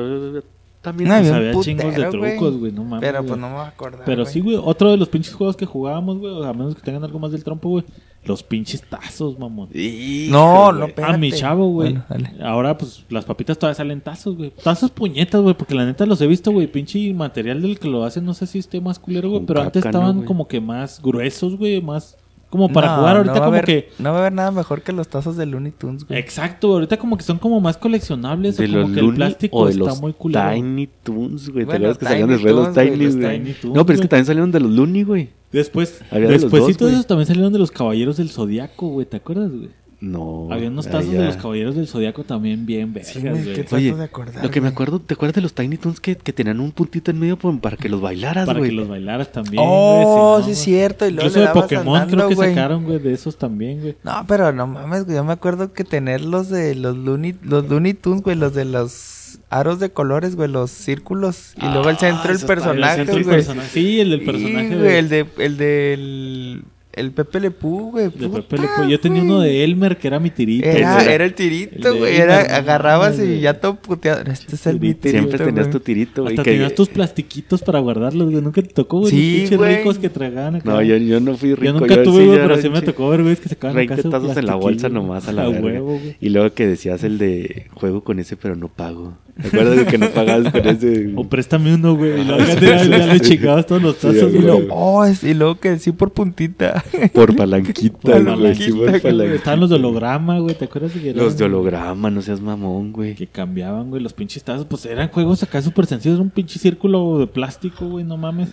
También. 0.83 1.09
No, 1.09 1.17
Pues 1.17 1.33
había 1.33 1.61
chingos 1.63 1.95
de 1.97 2.05
trucos, 2.11 2.59
güey. 2.59 2.73
No 2.73 2.85
mames. 2.85 3.01
Pero 3.01 3.25
pues 3.25 3.41
no 3.41 3.49
me 3.49 3.55
voy 3.55 3.65
a 3.65 3.69
acordar. 3.69 4.03
Pero 4.05 4.27
sí, 4.27 4.41
güey. 4.41 4.61
Otro 4.63 4.91
de 4.91 4.99
los 4.99 5.09
pinches 5.09 5.33
juegos 5.33 5.57
que 5.57 5.65
jugábamos, 5.65 6.19
güey. 6.19 6.45
A 6.45 6.53
menos 6.53 6.75
que 6.75 6.83
tengan 6.83 7.03
algo 7.05 7.19
más 7.19 7.33
del 7.33 7.43
trompo, 7.43 7.71
güey. 7.71 7.85
Los 8.25 8.43
pinches 8.43 8.83
tazos, 8.83 9.39
mamón. 9.39 9.71
Hijo, 9.73 10.31
No, 10.31 10.73
no. 10.73 10.89
A 11.03 11.17
mi 11.17 11.33
chavo, 11.33 11.71
güey. 11.71 11.95
Bueno, 11.95 12.05
dale. 12.07 12.33
Ahora, 12.45 12.77
pues, 12.77 13.03
las 13.09 13.25
papitas 13.25 13.59
todavía 13.59 13.77
salen 13.77 14.03
tazos, 14.03 14.37
güey. 14.37 14.51
Tazos 14.63 14.91
puñetas, 14.91 15.41
güey. 15.41 15.55
Porque 15.55 15.75
la 15.75 15.87
neta 15.87 16.05
los 16.05 16.21
he 16.21 16.27
visto, 16.27 16.53
güey. 16.53 16.67
Pinche 16.67 17.15
material 17.15 17.63
del 17.63 17.79
que 17.79 17.89
lo 17.89 18.05
hacen, 18.05 18.27
no 18.27 18.35
sé 18.35 18.47
si 18.47 18.59
esté 18.59 18.79
más 18.83 18.99
culero, 18.99 19.31
güey. 19.31 19.47
Pero 19.47 19.63
antes 19.63 19.83
caca, 19.83 19.99
¿no, 19.99 20.09
estaban 20.09 20.27
como 20.27 20.47
que 20.49 20.61
más 20.61 21.01
gruesos, 21.01 21.57
güey. 21.57 21.81
Más. 21.81 22.18
Como 22.51 22.71
para 22.71 22.89
No, 22.89 22.97
jugar 22.97 23.17
ahorita, 23.19 23.35
no 23.35 23.41
va 23.41 23.45
a 23.45 23.49
como 23.49 23.57
haber- 23.59 23.65
que. 23.67 23.91
No 23.99 24.11
va 24.11 24.17
a 24.17 24.21
haber 24.21 24.33
nada 24.33 24.51
mejor 24.51 24.81
que 24.83 24.93
los 24.93 25.07
tazos 25.09 25.37
de 25.37 25.45
Looney 25.45 25.71
Tunes, 25.73 26.07
güey. 26.07 26.19
Exacto, 26.19 26.73
ahorita 26.73 26.97
como 26.97 27.19
que 27.19 27.23
son 27.23 27.39
como 27.39 27.61
más 27.61 27.77
coleccionables. 27.77 28.57
De 28.57 28.65
o 28.65 28.69
como 28.69 28.79
los 28.81 28.91
que 28.93 29.01
el 29.01 29.15
plástico 29.15 29.57
o 29.59 29.67
de 29.67 29.73
está 29.73 29.85
los 29.85 30.01
muy 30.01 30.13
culero. 30.15 30.51
Tiny 30.51 30.89
Toons, 31.03 31.51
güey. 31.51 31.65
¿Te 31.65 31.67
Bueno, 31.67 31.73
acuerdas 31.91 31.99
que 31.99 32.05
salían 32.07 32.29
Tiny 32.29 32.33
después 32.35 32.55
los 32.55 32.75
güey, 32.75 32.91
Tiny, 32.91 33.05
los 33.05 33.17
güey? 33.17 33.39
Tiny 33.39 33.53
Toons, 33.53 33.77
No, 33.77 33.85
pero 33.87 33.95
es 33.95 34.01
que 34.01 34.03
güey. 34.05 34.09
también 34.09 34.25
salieron 34.27 34.51
de 34.53 34.61
los 34.61 34.71
Looney, 34.71 35.03
güey. 35.03 35.29
Después, 35.53 36.01
Había 36.11 36.27
de 36.29 36.33
los 36.35 36.43
después 36.43 36.63
dos, 36.63 36.77
de 36.77 36.85
güey. 36.85 36.93
esos 36.95 37.07
también 37.07 37.27
salieron 37.27 37.53
de 37.53 37.59
los 37.59 37.71
caballeros 37.71 38.17
del 38.17 38.31
zodiaco, 38.31 38.89
güey. 38.89 39.07
¿Te 39.07 39.19
acuerdas, 39.19 39.51
güey? 39.51 39.69
No. 40.01 40.47
Había 40.53 40.69
unos 40.69 40.87
tazos 40.87 41.11
de 41.11 41.25
los 41.25 41.37
caballeros 41.37 41.75
del 41.75 41.89
zodiaco 41.89 42.23
también 42.23 42.67
bien 42.67 42.93
vergas, 42.93 43.13
Sí, 43.13 43.21
güey, 43.21 43.65
Oye, 43.73 43.95
de 43.97 44.05
acordar. 44.05 44.45
lo 44.45 44.51
que 44.51 44.61
me 44.61 44.69
acuerdo, 44.69 45.01
¿te 45.01 45.15
acuerdas 45.15 45.35
de 45.35 45.41
los 45.41 45.55
Tiny 45.55 45.77
Toons 45.77 45.99
que, 45.99 46.15
que 46.17 46.33
tenían 46.33 46.61
un 46.61 46.71
puntito 46.71 47.11
en 47.11 47.19
medio 47.19 47.37
para 47.37 47.77
que 47.77 47.89
los 47.89 48.01
bailaras, 48.01 48.47
Para 48.47 48.61
güey? 48.61 48.71
que 48.71 48.77
los 48.77 48.87
bailaras 48.89 49.33
también, 49.33 49.61
Oh, 49.67 50.35
güey. 50.41 50.45
sí, 50.45 50.51
es 50.53 50.59
no, 50.59 50.65
cierto. 50.65 51.07
Y 51.09 51.11
luego 51.11 51.29
Incluso 51.29 51.41
le 51.41 51.47
de 51.49 51.53
Pokémon 51.61 51.97
andando, 51.97 52.17
creo 52.17 52.29
que 52.29 52.35
güey. 52.37 52.49
sacaron, 52.51 52.85
güey, 52.85 52.99
de 53.01 53.13
esos 53.13 53.37
también, 53.39 53.81
güey. 53.81 53.97
No, 54.05 54.25
pero 54.29 54.53
no 54.53 54.69
mames, 54.69 55.05
güey. 55.05 55.17
Yo 55.17 55.25
me 55.25 55.33
acuerdo 55.33 55.73
que 55.73 55.83
tener 55.83 56.21
los 56.21 56.49
de 56.49 56.77
los 56.77 56.97
Looney, 56.97 57.35
los 57.43 57.69
Looney 57.69 57.95
Tunes, 57.95 58.23
güey, 58.23 58.37
los 58.37 58.55
de 58.55 58.67
los 58.67 59.41
aros 59.51 59.81
de 59.81 59.91
colores, 59.91 60.37
güey, 60.37 60.49
los 60.49 60.71
círculos. 60.71 61.55
Y 61.57 61.63
luego 61.67 61.91
el 61.91 61.97
Ah, 61.97 61.99
centro 61.99 62.33
el 62.33 62.39
personaje, 62.39 62.93
El 63.01 63.07
centro 63.07 63.15
del 63.17 63.25
güey. 63.25 63.37
personaje. 63.37 63.69
Sí, 63.73 64.01
el 64.01 64.11
del 64.11 64.21
Sí, 64.21 64.27
personaje 64.27 64.77
güey, 64.79 64.95
el 64.97 65.09
de, 65.09 65.27
el 65.39 65.57
del, 65.59 66.65
el 66.99 67.13
Pepe 67.13 67.41
Le 67.41 67.51
Pew, 67.51 67.91
güey. 67.93 68.05
de 68.07 68.11
puta, 68.11 68.43
Pepe 68.43 68.59
Le 68.63 68.69
Pew. 68.77 68.89
Yo 68.89 69.01
tenía 69.01 69.23
uno 69.23 69.41
de 69.41 69.65
Elmer 69.65 69.97
que 69.97 70.09
era 70.09 70.19
mi 70.19 70.31
tirito. 70.31 70.67
Era, 70.69 71.03
era 71.05 71.25
el 71.25 71.31
El 71.31 71.35
tirito, 71.35 71.97
güey. 71.97 72.17
Era, 72.17 72.41
agarrabas 72.57 73.19
y 73.19 73.41
ya 73.41 73.55
todo 73.61 73.77
puteado. 73.77 74.23
Este 74.31 74.55
es 74.55 74.67
el 74.67 74.81
mi 74.81 74.95
Tirito. 74.95 75.09
Siempre 75.11 75.39
tenías 75.39 75.67
güey. 75.67 75.71
tu 75.73 75.81
tirito, 75.81 76.23
güey. 76.23 76.35
Hasta 76.35 76.43
que- 76.43 76.53
tenías 76.53 76.75
tus 76.75 76.89
plastiquitos 76.89 77.63
para 77.63 77.79
guardarlos, 77.79 78.31
güey. 78.31 78.43
Nunca 78.43 78.63
te 78.63 78.69
tocó, 78.69 79.01
güey. 79.01 79.11
Sí, 79.11 79.47
los 79.51 79.67
ricos 79.67 79.99
que 79.99 80.09
tragaban 80.09 80.57
acá. 80.57 80.71
No, 80.71 80.83
yo, 80.83 80.97
yo 80.97 81.21
no 81.21 81.37
fui 81.37 81.55
rico. 81.55 81.65
Yo 81.65 81.73
nunca 81.73 81.95
sí 81.95 82.03
tuve, 82.03 82.27
güey, 82.27 82.39
pero 82.39 82.61
sí 82.61 82.69
me 82.69 82.83
tocó 82.83 83.09
ver, 83.11 83.23
güey, 83.23 83.37
que 83.37 83.49
sacaban 83.49 83.77
acá 83.79 83.95
20 83.95 84.03
su 84.03 84.11
tazos 84.11 84.37
en 84.37 84.47
la 84.47 84.55
bolsa 84.55 84.89
nomás 84.89 85.29
a 85.29 85.33
la 85.33 85.49
verga. 85.49 85.81
Y 86.21 86.29
luego 86.31 86.53
que 86.55 86.67
decías 86.67 87.05
el 87.05 87.19
de 87.19 87.67
juego 87.75 88.03
con 88.03 88.19
ese, 88.19 88.37
pero 88.37 88.57
no 88.57 88.69
pago. 88.69 89.15
¿Te 89.41 89.49
acuerdas 89.49 89.77
de 89.77 89.87
que 89.87 89.99
no 89.99 90.11
pagabas 90.11 90.53
con 90.53 90.67
ese? 90.69 91.13
O 91.17 91.25
préstame 91.25 91.75
uno, 91.75 91.95
güey. 91.97 92.21
Y 92.21 92.25
luego 92.25 92.45
ya, 92.61 92.83
ya 92.85 93.07
le 93.07 93.21
chingabas 93.21 93.67
todos 93.67 93.81
los 93.83 93.97
Sí, 93.97 94.09
tazos, 94.09 94.33
güey. 94.33 94.67
Oh, 94.71 95.05
es- 95.05 95.23
y 95.23 95.35
luego 95.35 95.61
que 95.61 95.79
sí 95.79 95.93
por 95.93 96.13
puntita. 96.13 96.83
Por 97.13 97.37
palanquita, 97.37 97.99
Por 97.99 98.13
güey. 98.13 98.25
palanquita, 98.25 98.65
sí, 98.65 98.71
por 98.73 98.89
güey. 98.89 99.01
palanquita. 99.01 99.37
Estaban 99.37 99.61
los 99.61 99.71
de 99.71 99.77
holograma, 99.77 100.39
güey. 100.41 100.55
¿Te 100.57 100.65
acuerdas 100.65 100.95
de 100.95 101.01
que 101.01 101.11
eran- 101.11 101.25
Los 101.25 101.39
de 101.39 101.45
holograma, 101.45 102.11
no 102.11 102.21
seas 102.23 102.41
mamón, 102.41 102.93
güey. 102.93 103.15
Que 103.15 103.27
cambiaban, 103.27 103.91
güey, 103.91 104.03
los 104.03 104.13
pinches 104.13 104.43
tazos. 104.43 104.67
Pues 104.67 104.85
eran 104.87 105.09
juegos 105.09 105.43
acá 105.43 105.63
súper 105.63 105.87
sencillos. 105.87 106.17
Era 106.17 106.23
un 106.25 106.31
pinche 106.31 106.59
círculo 106.59 107.19
de 107.21 107.27
plástico, 107.29 107.87
güey, 107.89 108.05
no 108.05 108.17
mames. 108.17 108.49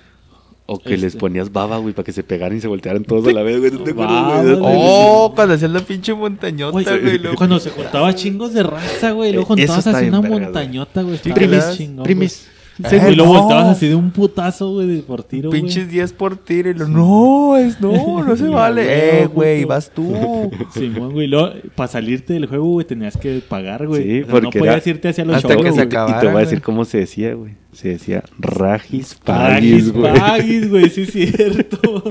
O 0.67 0.79
que 0.79 0.91
les 0.97 1.03
Este. 1.03 1.19
ponías 1.19 1.51
baba, 1.51 1.77
güey, 1.77 1.93
para 1.93 2.05
que 2.05 2.11
se 2.11 2.23
pegaran 2.23 2.57
y 2.57 2.61
se 2.61 2.67
voltearan 2.67 3.03
todos 3.03 3.27
a 3.27 3.31
la 3.31 3.43
vez, 3.43 3.59
güey. 3.59 3.71
¿No 3.71 3.79
te 3.83 3.91
acuerdas, 3.91 4.43
güey? 4.45 4.57
Oh, 4.63 5.31
cuando 5.35 5.53
hacías 5.53 5.69
la 5.69 5.79
pinche 5.81 6.13
montañota, 6.15 6.71
Güey, 6.71 6.85
güey. 6.85 7.17
luego- 7.19 7.37
cuando 7.37 7.59
se 7.59 7.69
juntaba 7.69 8.15
chingos 8.15 8.53
de 8.53 8.63
raza, 8.63 9.11
güey. 9.11 9.31
Luego 9.31 9.45
juntabas 9.47 9.85
así 9.85 10.07
una 10.07 10.21
verga, 10.21 10.39
montañota, 10.39 11.03
güey. 11.03 11.17
primis, 11.19 11.63
primis. 12.03 12.47
Eh, 12.91 12.99
güey, 12.99 13.13
y 13.13 13.15
luego 13.15 13.33
no. 13.33 13.39
voltabas 13.43 13.77
así 13.77 13.87
de 13.87 13.95
un 13.95 14.11
putazo, 14.11 14.73
güey, 14.73 14.87
de 14.87 15.01
por 15.01 15.23
tiro, 15.23 15.49
güey. 15.49 15.61
Pinches 15.61 15.89
10 15.89 16.11
por 16.11 16.35
tiro. 16.35 16.69
Y 16.69 16.73
lo, 16.73 16.87
no, 16.89 17.55
es 17.55 17.79
no, 17.79 18.21
no 18.23 18.35
se 18.37 18.49
vale. 18.49 19.21
Eh, 19.21 19.27
güey, 19.27 19.63
vas 19.63 19.89
tú. 19.89 20.13
Simón, 20.73 21.13
güey. 21.13 21.29
para 21.73 21.87
salirte 21.87 22.33
del 22.33 22.47
juego, 22.47 22.65
güey, 22.65 22.85
tenías 22.85 23.15
que 23.15 23.41
pagar, 23.47 23.87
güey. 23.87 24.03
Sí, 24.03 24.21
O 24.21 24.25
sea, 24.25 24.31
porque 24.31 24.45
no 24.47 24.51
podías 24.51 24.85
era- 24.85 24.89
irte 24.95 25.07
hacia 25.07 25.23
los 25.23 25.37
hasta 25.37 25.53
shows, 25.53 25.63
que 25.63 25.71
se 25.71 25.81
acabara, 25.81 26.17
Y 26.17 26.19
te 26.19 26.27
voy 26.27 26.35
a 26.35 26.39
decir 26.39 26.61
cómo 26.61 26.83
se 26.83 26.97
decía, 26.97 27.33
güey. 27.33 27.53
Se 27.71 27.89
decía 27.89 28.23
Ragis 28.39 29.15
Pagis, 29.15 29.91
güey. 29.93 30.13
Pagis, 30.13 30.69
güey, 30.69 30.89
sí 30.89 31.01
es 31.03 31.11
cierto. 31.11 32.03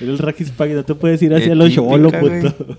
Era 0.00 0.10
el 0.10 0.18
Ragis 0.18 0.50
Pagis, 0.50 0.74
no 0.76 0.84
te 0.84 0.94
puedes 0.94 1.22
ir 1.22 1.34
hacia 1.34 1.54
los 1.54 1.72
cholos, 1.72 2.12
güey. 2.20 2.42
puto. 2.42 2.76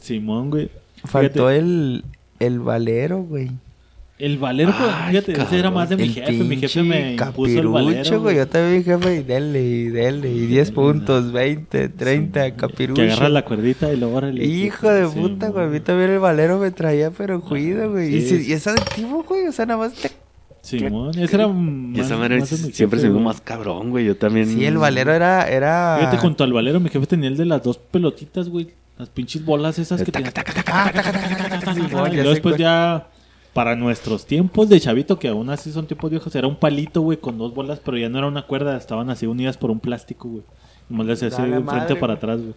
Simón, 0.00 0.50
güey. 0.50 0.68
Faltó 1.04 1.50
el, 1.50 2.04
el 2.40 2.60
valero, 2.60 3.22
güey. 3.22 3.50
El 4.18 4.38
valero, 4.38 4.72
pues, 4.78 4.90
Ay, 4.94 5.10
fíjate, 5.10 5.42
ese 5.42 5.58
era 5.58 5.70
más 5.70 5.90
de 5.90 5.96
mi 5.98 6.04
El 6.04 6.12
jefe. 6.14 6.32
Mi 6.32 6.56
jefe 6.56 6.82
me 6.82 6.96
pinche 7.10 7.24
impuso 7.26 7.58
el 7.60 7.68
valero. 7.68 7.96
capirucho, 7.98 8.20
güey. 8.22 8.36
Yo 8.36 8.48
también, 8.48 8.82
jefe, 8.84 9.16
y 9.16 9.22
dele, 9.22 9.62
y 9.62 9.88
dele. 9.88 10.30
Y 10.32 10.46
10 10.46 10.70
puntos, 10.70 11.32
20, 11.32 11.90
30, 11.90 12.54
capirucho. 12.56 13.02
Que 13.02 13.10
agarras 13.12 13.30
la 13.30 13.44
cuerdita 13.44 13.92
y 13.92 13.96
luego 13.98 14.16
órale. 14.16 14.42
Hijo 14.42 14.88
de 14.88 15.06
Sí, 15.08 15.18
puta, 15.20 15.48
güey. 15.50 15.66
A 15.66 15.68
mí 15.68 15.80
también 15.80 16.10
el 16.12 16.18
valero 16.18 16.58
me 16.58 16.70
traía, 16.70 17.10
pero 17.10 17.42
cuida, 17.42 17.86
güey. 17.86 18.14
Y, 18.14 18.22
sí. 18.22 18.38
si- 18.42 18.50
y 18.50 18.54
es 18.54 18.66
adictivo, 18.66 19.22
güey. 19.22 19.48
O 19.48 19.52
sea, 19.52 19.66
nada 19.66 19.80
más 19.80 19.92
te... 19.92 20.10
Simón, 20.62 21.10
ese 21.16 21.36
era 21.36 21.44
Y 21.44 21.52
más, 21.52 22.06
esa 22.06 22.16
manera 22.16 22.40
más 22.40 22.48
siempre 22.48 22.72
jefe, 22.72 22.98
se 22.98 23.08
vio 23.10 23.20
más 23.20 23.40
cabrón, 23.42 23.90
güey. 23.90 24.06
Yo 24.06 24.16
también. 24.16 24.48
Sí, 24.48 24.64
el 24.64 24.78
valero 24.78 25.12
era... 25.12 25.46
era... 25.46 25.96
Fíjate, 26.00 26.16
junto 26.16 26.42
al 26.42 26.52
valero, 26.54 26.80
mi 26.80 26.88
jefe 26.88 27.06
tenía 27.06 27.28
el 27.28 27.36
de 27.36 27.44
las 27.44 27.62
dos 27.62 27.76
pelotitas, 27.78 28.48
güey. 28.48 28.68
Las 28.98 29.10
pinches 29.10 29.44
bolas 29.44 29.78
esas 29.78 30.02
que 30.02 30.10
Ah, 30.14 30.30
taca, 30.32 30.54
Y 32.12 32.16
después 32.16 32.56
ya, 32.56 33.08
para 33.56 33.74
nuestros 33.74 34.26
tiempos 34.26 34.68
de 34.68 34.78
chavito, 34.78 35.18
que 35.18 35.28
aún 35.28 35.48
así 35.48 35.72
son 35.72 35.86
tiempos 35.86 36.10
viejos, 36.10 36.36
era 36.36 36.46
un 36.46 36.56
palito, 36.56 37.00
güey, 37.00 37.16
con 37.16 37.38
dos 37.38 37.54
bolas, 37.54 37.80
pero 37.82 37.96
ya 37.96 38.10
no 38.10 38.18
era 38.18 38.26
una 38.26 38.42
cuerda, 38.42 38.76
estaban 38.76 39.08
así 39.08 39.24
unidas 39.24 39.56
por 39.56 39.70
un 39.70 39.80
plástico, 39.80 40.28
güey. 40.28 40.42
Nomás 40.90 41.06
le 41.06 41.12
hacía 41.14 41.28
así 41.28 41.40
de 41.40 41.62
frente 41.62 41.96
para 41.96 42.12
atrás, 42.12 42.42
güey. 42.42 42.52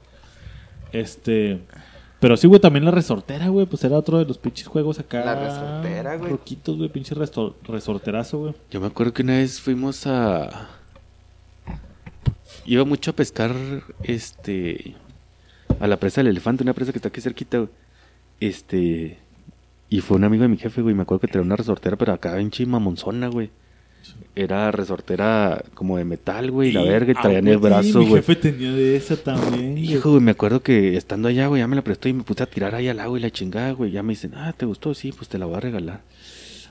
Este... 0.91 1.61
Pero 2.19 2.35
sí, 2.35 2.47
güey, 2.47 2.59
también 2.59 2.83
la 2.83 2.91
resortera, 2.91 3.47
güey, 3.47 3.65
pues 3.65 3.81
era 3.85 3.97
otro 3.97 4.17
de 4.17 4.25
los 4.25 4.37
pinches 4.37 4.67
juegos 4.67 4.99
acá. 4.99 5.23
La 5.23 5.35
resortera, 5.35 6.17
güey. 6.17 6.31
Roquitos, 6.31 6.75
güey, 6.75 6.89
pinche 6.89 7.15
resorterazo, 7.15 8.39
güey. 8.39 8.53
Yo 8.69 8.81
me 8.81 8.87
acuerdo 8.87 9.13
que 9.13 9.21
una 9.21 9.37
vez 9.37 9.61
fuimos 9.61 10.05
a. 10.05 10.67
Iba 12.65 12.83
mucho 12.83 13.11
a 13.11 13.13
pescar, 13.15 13.55
este. 14.03 14.95
A 15.79 15.87
la 15.87 15.95
presa 15.95 16.19
del 16.19 16.31
elefante, 16.31 16.63
una 16.63 16.73
presa 16.73 16.91
que 16.91 16.97
está 16.97 17.07
aquí 17.07 17.21
cerquita, 17.21 17.59
güey. 17.59 17.69
Este. 18.41 19.28
Y 19.89 20.01
fue 20.01 20.17
un 20.17 20.23
amigo 20.23 20.43
de 20.43 20.49
mi 20.49 20.57
jefe, 20.57 20.81
güey. 20.81 20.93
Me 20.93 21.01
acuerdo 21.03 21.21
que 21.21 21.27
traía 21.27 21.45
una 21.45 21.55
resortera, 21.55 21.95
pero 21.95 22.13
acá 22.13 22.39
en 22.39 22.51
mamonzona, 22.67 23.27
güey. 23.27 23.49
Era 24.35 24.71
resortera 24.71 25.63
como 25.73 25.97
de 25.97 26.05
metal, 26.05 26.51
güey. 26.51 26.69
Y 26.69 26.71
la 26.73 26.83
verga, 26.83 27.11
y 27.11 27.15
traía 27.15 27.39
en 27.39 27.47
el 27.47 27.57
güey, 27.57 27.71
brazo, 27.73 27.99
Mi 27.99 28.09
güey. 28.09 28.21
jefe 28.21 28.35
tenía 28.35 28.71
de 28.71 28.95
esa 28.95 29.17
también. 29.17 29.77
Hijo, 29.77 30.11
güey, 30.11 30.21
me 30.21 30.31
acuerdo 30.31 30.61
que 30.61 30.95
estando 30.95 31.27
allá, 31.27 31.47
güey, 31.47 31.59
ya 31.61 31.67
me 31.67 31.75
la 31.75 31.83
prestó 31.83 32.07
y 32.07 32.13
me 32.13 32.23
puse 32.23 32.43
a 32.43 32.45
tirar 32.45 32.75
ahí 32.75 32.87
al 32.87 32.99
agua 32.99 33.17
y 33.17 33.21
la 33.21 33.31
chingada, 33.31 33.71
güey. 33.71 33.91
Ya 33.91 34.03
me 34.03 34.13
dicen, 34.13 34.33
ah, 34.35 34.53
¿te 34.55 34.65
gustó? 34.65 34.93
Sí, 34.93 35.11
pues 35.11 35.27
te 35.27 35.37
la 35.37 35.45
voy 35.45 35.55
a 35.55 35.59
regalar. 35.59 36.01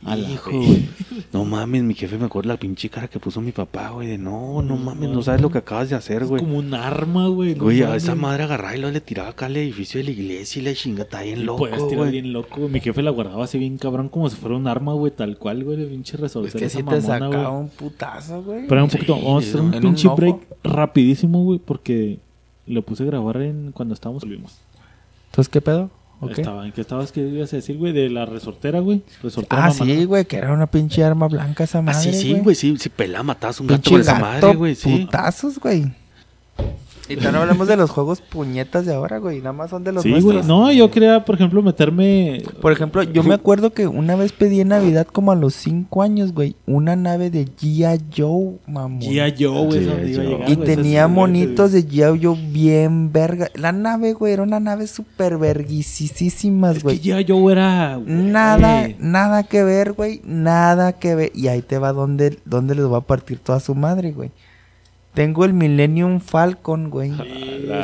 A 0.05 0.15
la 0.17 0.31
Hijo, 0.31 0.51
güey. 0.51 0.89
No 1.33 1.45
mames, 1.45 1.83
mi 1.83 1.95
jefe 1.95 2.17
me 2.17 2.27
acuerdo 2.27 2.49
la 2.49 2.57
pinche 2.57 2.89
cara 2.89 3.09
que 3.09 3.19
puso 3.19 3.41
mi 3.41 3.53
papá, 3.53 3.91
güey. 3.91 4.07
De 4.09 4.19
no, 4.19 4.63
no 4.63 4.77
mames, 4.77 5.11
no 5.11 5.23
sabes 5.23 5.41
lo 5.41 5.51
que 5.51 5.59
acabas 5.59 5.91
de 5.91 5.97
hacer, 5.97 6.23
Es 6.23 6.29
güey. 6.29 6.41
como 6.43 6.57
un 6.59 6.73
arma, 6.73 7.27
güey. 7.29 7.55
no 7.55 7.65
Güey, 7.65 7.83
a 7.83 7.97
esa 7.97 8.15
madre 8.15 8.45
agarraba 8.45 8.75
y 8.77 8.79
luego 8.81 8.95
le 8.95 9.01
tiraba 9.01 9.31
acá 9.31 9.47
al 9.47 9.57
edificio 9.57 9.99
de 9.99 10.05
la 10.05 10.11
iglesia 10.13 10.63
y 10.63 10.65
la 10.65 10.75
chinga 10.75 11.03
está 11.03 11.23
bien 11.23 11.45
loco, 11.45 11.59
puedes 11.69 11.87
tirar 11.89 12.11
bien 12.11 12.33
loco, 12.33 12.61
güey. 12.61 12.73
Mi 12.73 12.81
jefe 12.81 13.03
la 13.03 13.11
guardaba 13.11 13.45
así 13.45 13.59
bien 13.59 13.77
cabrón 13.79 14.09
como 14.09 14.31
si 14.31 14.37
fuera 14.37 14.57
un 14.57 14.67
arma, 14.69 14.93
güey, 14.95 15.13
tal 15.13 15.37
cual, 15.39 15.65
güey, 15.65 15.77
de 15.77 15.87
pinche 15.87 16.15
Es 16.15 16.21
resolver 16.21 16.53
que 16.53 16.65
esa 16.65 16.79
sí 16.79 16.85
te 16.85 17.01
sacaba 17.03 17.49
güey. 17.51 17.61
un 17.63 17.69
putazo, 17.69 18.43
güey. 18.43 18.67
Pero 18.69 18.85
un 18.85 18.91
poquito, 18.91 19.15
Sí, 19.17 19.23
vamos 19.25 19.45
a 19.45 19.49
hacer 19.49 19.61
un 19.61 19.71
pinche 19.73 20.09
break 20.09 20.37
rapidísimo, 20.63 21.43
güey, 21.45 21.59
porque 21.59 22.19
lo 22.67 22.83
puse 22.83 23.03
a 23.03 23.07
grabar 23.07 23.43
en 23.43 23.73
cuando 23.73 23.95
estábamos. 23.95 24.23
Entonces, 24.23 25.49
¿qué 25.51 25.61
pedo? 25.61 25.91
Estaba, 26.27 26.66
¿En 26.66 26.73
qué 26.73 26.81
estabas? 26.81 27.12
¿Qué 27.12 27.21
ibas 27.21 27.53
a 27.53 27.57
decir, 27.57 27.77
güey? 27.79 27.93
De 27.93 28.11
la 28.11 28.27
resortera, 28.27 28.81
güey. 28.81 29.03
Resortera 29.23 29.66
Ah, 29.66 29.71
sí, 29.71 30.05
güey, 30.05 30.25
que 30.25 30.37
era 30.37 30.53
una 30.53 30.66
pinche 30.66 31.05
arma 31.05 31.29
blanca 31.29 31.64
esa 31.64 31.79
Ah, 31.79 31.83
madre, 31.83 32.12
sí, 32.12 32.21
sí, 32.21 32.33
güey, 32.41 32.57
sí, 32.57 32.77
sí, 32.79 32.89
pelá, 32.89 33.23
matabas 33.23 33.61
un 33.61 33.69
gato 33.69 33.83
Pinche 33.83 33.91
con 33.93 34.01
esa 34.01 34.12
gato, 34.14 34.25
madre, 34.47 34.57
güey, 34.57 34.75
sí. 34.75 34.89
putazos, 35.05 35.59
güey. 35.61 35.93
Y 37.09 37.17
tal 37.17 37.35
hablamos 37.37 37.67
de 37.69 37.77
los 37.77 37.91
juegos 37.91 38.21
puñetas 38.21 38.85
de 38.85 38.95
ahora, 38.95 39.19
güey. 39.19 39.39
Nada 39.39 39.53
más 39.53 39.71
son 39.71 39.83
de 39.85 39.93
los 39.93 40.03
Sí, 40.03 40.21
güey. 40.21 40.43
No, 40.43 40.71
yo 40.73 40.91
quería, 40.91 41.25
por 41.25 41.35
ejemplo, 41.37 41.63
meterme. 41.63 42.43
Por 42.61 42.73
ejemplo, 42.73 43.03
yo 43.03 43.23
me 43.23 43.35
acuerdo 43.35 43.73
que 43.73 43.87
una 43.87 44.15
vez 44.17 44.33
pedí 44.33 44.61
en 44.61 44.69
Navidad, 44.69 45.07
como 45.07 45.33
a 45.33 45.37
los 45.37 45.55
5 45.55 46.03
años, 46.03 46.33
güey, 46.35 46.57
una 46.67 46.97
nave 46.97 47.31
de 47.31 47.47
G.I. 47.47 48.01
Joe, 48.15 48.59
mamón. 48.67 49.01
G.I. 49.01 49.35
Joe, 49.43 49.67
güey. 49.67 49.81
G.I. 49.81 49.81
es 49.81 49.87
donde 49.87 50.11
iba 50.11 50.23
a 50.23 50.25
Joe. 50.25 50.33
llegar, 50.35 50.51
Y 50.51 50.55
güey, 50.55 50.67
tenía 50.67 51.01
esas 51.01 51.11
monitos 51.11 51.73
de 51.73 51.87
G.I. 51.89 52.21
Joe 52.23 52.39
bien 52.53 53.13
verga. 53.13 53.49
La 53.55 53.73
nave, 53.73 54.13
güey, 54.13 54.33
era 54.35 54.43
una 54.43 54.61
nave 54.61 54.87
súper 54.87 55.39
verguisísimas, 55.39 56.77
Es 56.79 56.83
güey. 56.83 57.01
G.I. 57.01 57.25
Joe 57.27 57.53
era. 57.53 57.97
güey, 57.97 58.07
Nada, 58.15 58.89
nada 58.99 59.43
que 59.45 59.63
ver, 59.65 59.93
güey. 59.93 60.21
Nada 60.25 60.93
que 60.93 61.15
ver. 61.15 61.33
Y 61.35 61.49
ahí 61.49 61.63
te 61.63 61.79
va 61.79 61.93
donde, 61.93 62.39
donde 62.45 62.75
les 62.75 62.85
va 62.91 62.99
a 62.99 63.03
partir 63.03 63.39
toda 63.39 63.61
su 63.61 63.75
madre, 63.75 64.13
güey. 64.13 64.31
Tengo 65.19 65.45
el 65.45 65.53
Millennium 65.53 66.21
Falcon, 66.21 66.91
güey. 66.91 67.11
Sí, 67.11 67.16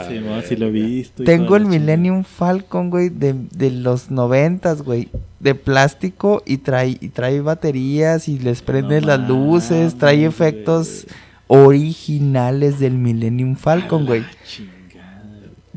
sí, 0.08 0.20
no, 0.24 0.40
sí 0.42 0.56
lo 0.56 0.66
he 0.66 0.70
visto. 0.70 1.24
Tengo 1.24 1.56
el. 1.56 1.66
Millennium 1.66 2.22
Falcon, 2.22 2.90
güey, 2.90 3.08
de, 3.08 3.34
de 3.34 3.70
los 3.70 4.10
noventas, 4.10 4.82
güey. 4.82 5.08
De 5.40 5.54
plástico 5.56 6.42
y 6.46 6.58
trae, 6.58 6.96
y 7.00 7.08
trae 7.08 7.40
baterías 7.40 8.28
y 8.28 8.38
les 8.38 8.62
prendes 8.62 9.02
No 9.02 9.08
las 9.08 9.28
luces. 9.28 9.96
Trae 9.96 10.24
efectos 10.24 11.06
originales 11.48 12.78
del 12.78 12.94
Millennium 12.94 13.56
Falcon, 13.56 14.06
güey. 14.06 14.22
Chingada. 14.46 15.22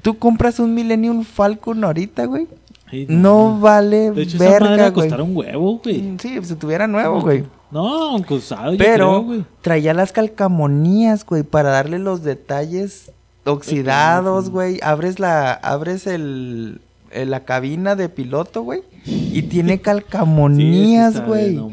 Tú 0.01 0.17
compras 0.17 0.59
un 0.59 0.73
Millennium 0.75 1.23
Falcon 1.23 1.83
ahorita, 1.83 2.25
güey. 2.25 2.47
Ay, 2.85 3.05
No 3.09 3.59
vale 3.59 4.11
De 4.11 4.21
hecho, 4.21 4.37
esa 4.37 4.45
madre 4.45 4.59
verga, 4.69 4.81
va 4.83 4.87
a 4.87 4.89
güey. 4.91 5.09
costar 5.09 5.21
un 5.21 5.35
huevo, 5.35 5.81
güey. 5.83 6.01
Mm, 6.01 6.19
Sí, 6.19 6.39
si 6.43 6.55
tuviera 6.55 6.87
nuevo, 6.87 7.19
güey. 7.21 7.43
No, 7.71 8.11
aunque 8.11 8.33
usado, 8.35 8.71
yo 8.73 8.77
Pero 8.77 9.25
creo, 9.27 9.45
traía 9.61 9.93
las 9.93 10.11
calcamonías, 10.11 11.25
güey, 11.25 11.43
para 11.43 11.69
darle 11.69 11.99
los 11.99 12.23
detalles 12.23 13.11
oxidados, 13.45 14.49
güey. 14.49 14.79
Abres 14.81 15.19
la, 15.19 15.53
abres 15.53 16.07
el, 16.07 16.81
el- 17.11 17.29
la 17.31 17.43
cabina 17.45 17.95
de 17.95 18.09
piloto, 18.09 18.61
güey, 18.63 18.81
y 19.05 19.41
tiene 19.43 19.81
calcamonías, 19.81 21.25
güey. 21.25 21.55
No 21.55 21.71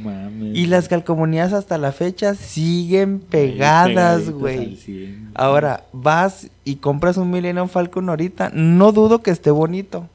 y 0.52 0.66
las 0.66 0.88
calcamonías 0.88 1.52
hasta 1.52 1.78
la 1.78 1.90
fecha 1.90 2.34
siguen 2.34 3.18
pegadas, 3.18 4.30
güey. 4.30 4.58
al 4.58 4.76
100. 4.76 5.30
Ahora, 5.34 5.84
vas 5.92 6.48
y 6.64 6.76
compras 6.76 7.16
un 7.16 7.30
Millennium 7.30 7.68
Falcon 7.68 8.08
ahorita, 8.08 8.50
no 8.54 8.92
dudo 8.92 9.20
que 9.20 9.32
esté 9.32 9.50
bonito, 9.50 10.08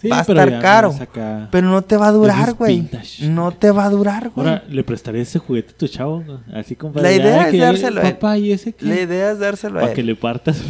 Sí, 0.00 0.08
va 0.08 0.18
a 0.18 0.20
estar 0.20 0.48
ya 0.48 0.60
caro, 0.60 0.94
acá. 1.00 1.48
pero 1.50 1.66
no 1.68 1.82
te 1.82 1.96
va 1.96 2.06
a 2.06 2.12
durar, 2.12 2.54
güey. 2.54 2.88
No 3.22 3.50
te 3.50 3.72
va 3.72 3.84
a 3.86 3.90
durar, 3.90 4.30
güey. 4.30 4.46
Ahora, 4.46 4.62
¿le 4.68 4.84
prestaré 4.84 5.20
ese 5.22 5.40
juguete 5.40 5.72
a 5.72 5.76
tu 5.76 5.88
chavo? 5.88 6.22
Así 6.52 6.76
como 6.76 7.00
La 7.00 7.12
idea 7.12 7.48
es 7.48 7.58
dárselo 7.58 8.00
a 8.00 8.04
él. 8.08 8.14
Papá, 8.14 8.38
¿y 8.38 8.52
ese 8.52 8.72
qué? 8.72 8.86
La 8.86 9.00
idea 9.00 9.32
es 9.32 9.40
dárselo 9.40 9.78
a 9.78 9.82
Para 9.82 9.94
que 9.94 10.00
él. 10.02 10.06
le 10.06 10.14
partas. 10.14 10.62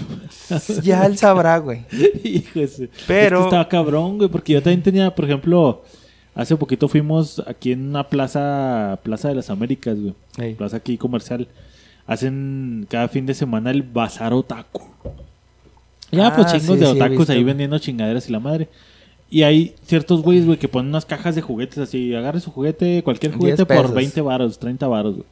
Ya 0.82 1.04
él 1.04 1.18
sabrá, 1.18 1.58
güey. 1.58 1.84
Hijo 2.24 2.60
de 2.60 2.68
su- 2.68 2.88
Pero- 3.06 3.36
Es 3.36 3.42
que 3.42 3.48
estaba 3.48 3.68
cabrón, 3.68 4.16
güey, 4.16 4.30
porque 4.30 4.54
yo 4.54 4.62
también 4.62 4.82
tenía, 4.82 5.14
por 5.14 5.26
ejemplo, 5.26 5.82
hace 6.34 6.56
poquito 6.56 6.88
fuimos 6.88 7.42
aquí 7.46 7.72
en 7.72 7.86
una 7.90 8.08
plaza, 8.08 8.98
Plaza 9.02 9.28
de 9.28 9.34
las 9.34 9.50
Américas, 9.50 9.94
güey. 10.00 10.14
Ey. 10.38 10.54
Plaza 10.54 10.78
aquí 10.78 10.96
comercial. 10.96 11.46
Hacen 12.06 12.86
cada 12.88 13.08
fin 13.08 13.26
de 13.26 13.34
semana 13.34 13.70
el 13.70 13.82
bazar 13.82 14.32
otaku. 14.32 14.80
Ya, 16.10 16.28
Ah, 16.28 16.34
pues 16.34 16.46
chingos 16.52 16.78
sí, 16.78 16.82
de 16.82 16.86
otakus 16.86 17.28
ahí 17.28 17.44
vendiendo 17.44 17.78
chingaderas 17.78 18.26
y 18.30 18.32
la 18.32 18.40
madre. 18.40 18.68
Y 19.30 19.42
hay 19.42 19.74
ciertos 19.82 20.22
güeyes, 20.22 20.46
güey, 20.46 20.58
que 20.58 20.68
ponen 20.68 20.88
unas 20.88 21.04
cajas 21.04 21.34
de 21.34 21.42
juguetes 21.42 21.78
así. 21.78 22.14
Agarre 22.14 22.40
su 22.40 22.50
juguete, 22.50 23.02
cualquier 23.02 23.32
10 23.32 23.40
juguete 23.40 23.66
por 23.66 23.82
pesos. 23.82 23.94
20 23.94 24.20
varos, 24.22 24.58
30 24.58 24.86
varos, 24.88 25.14
güey. 25.16 25.26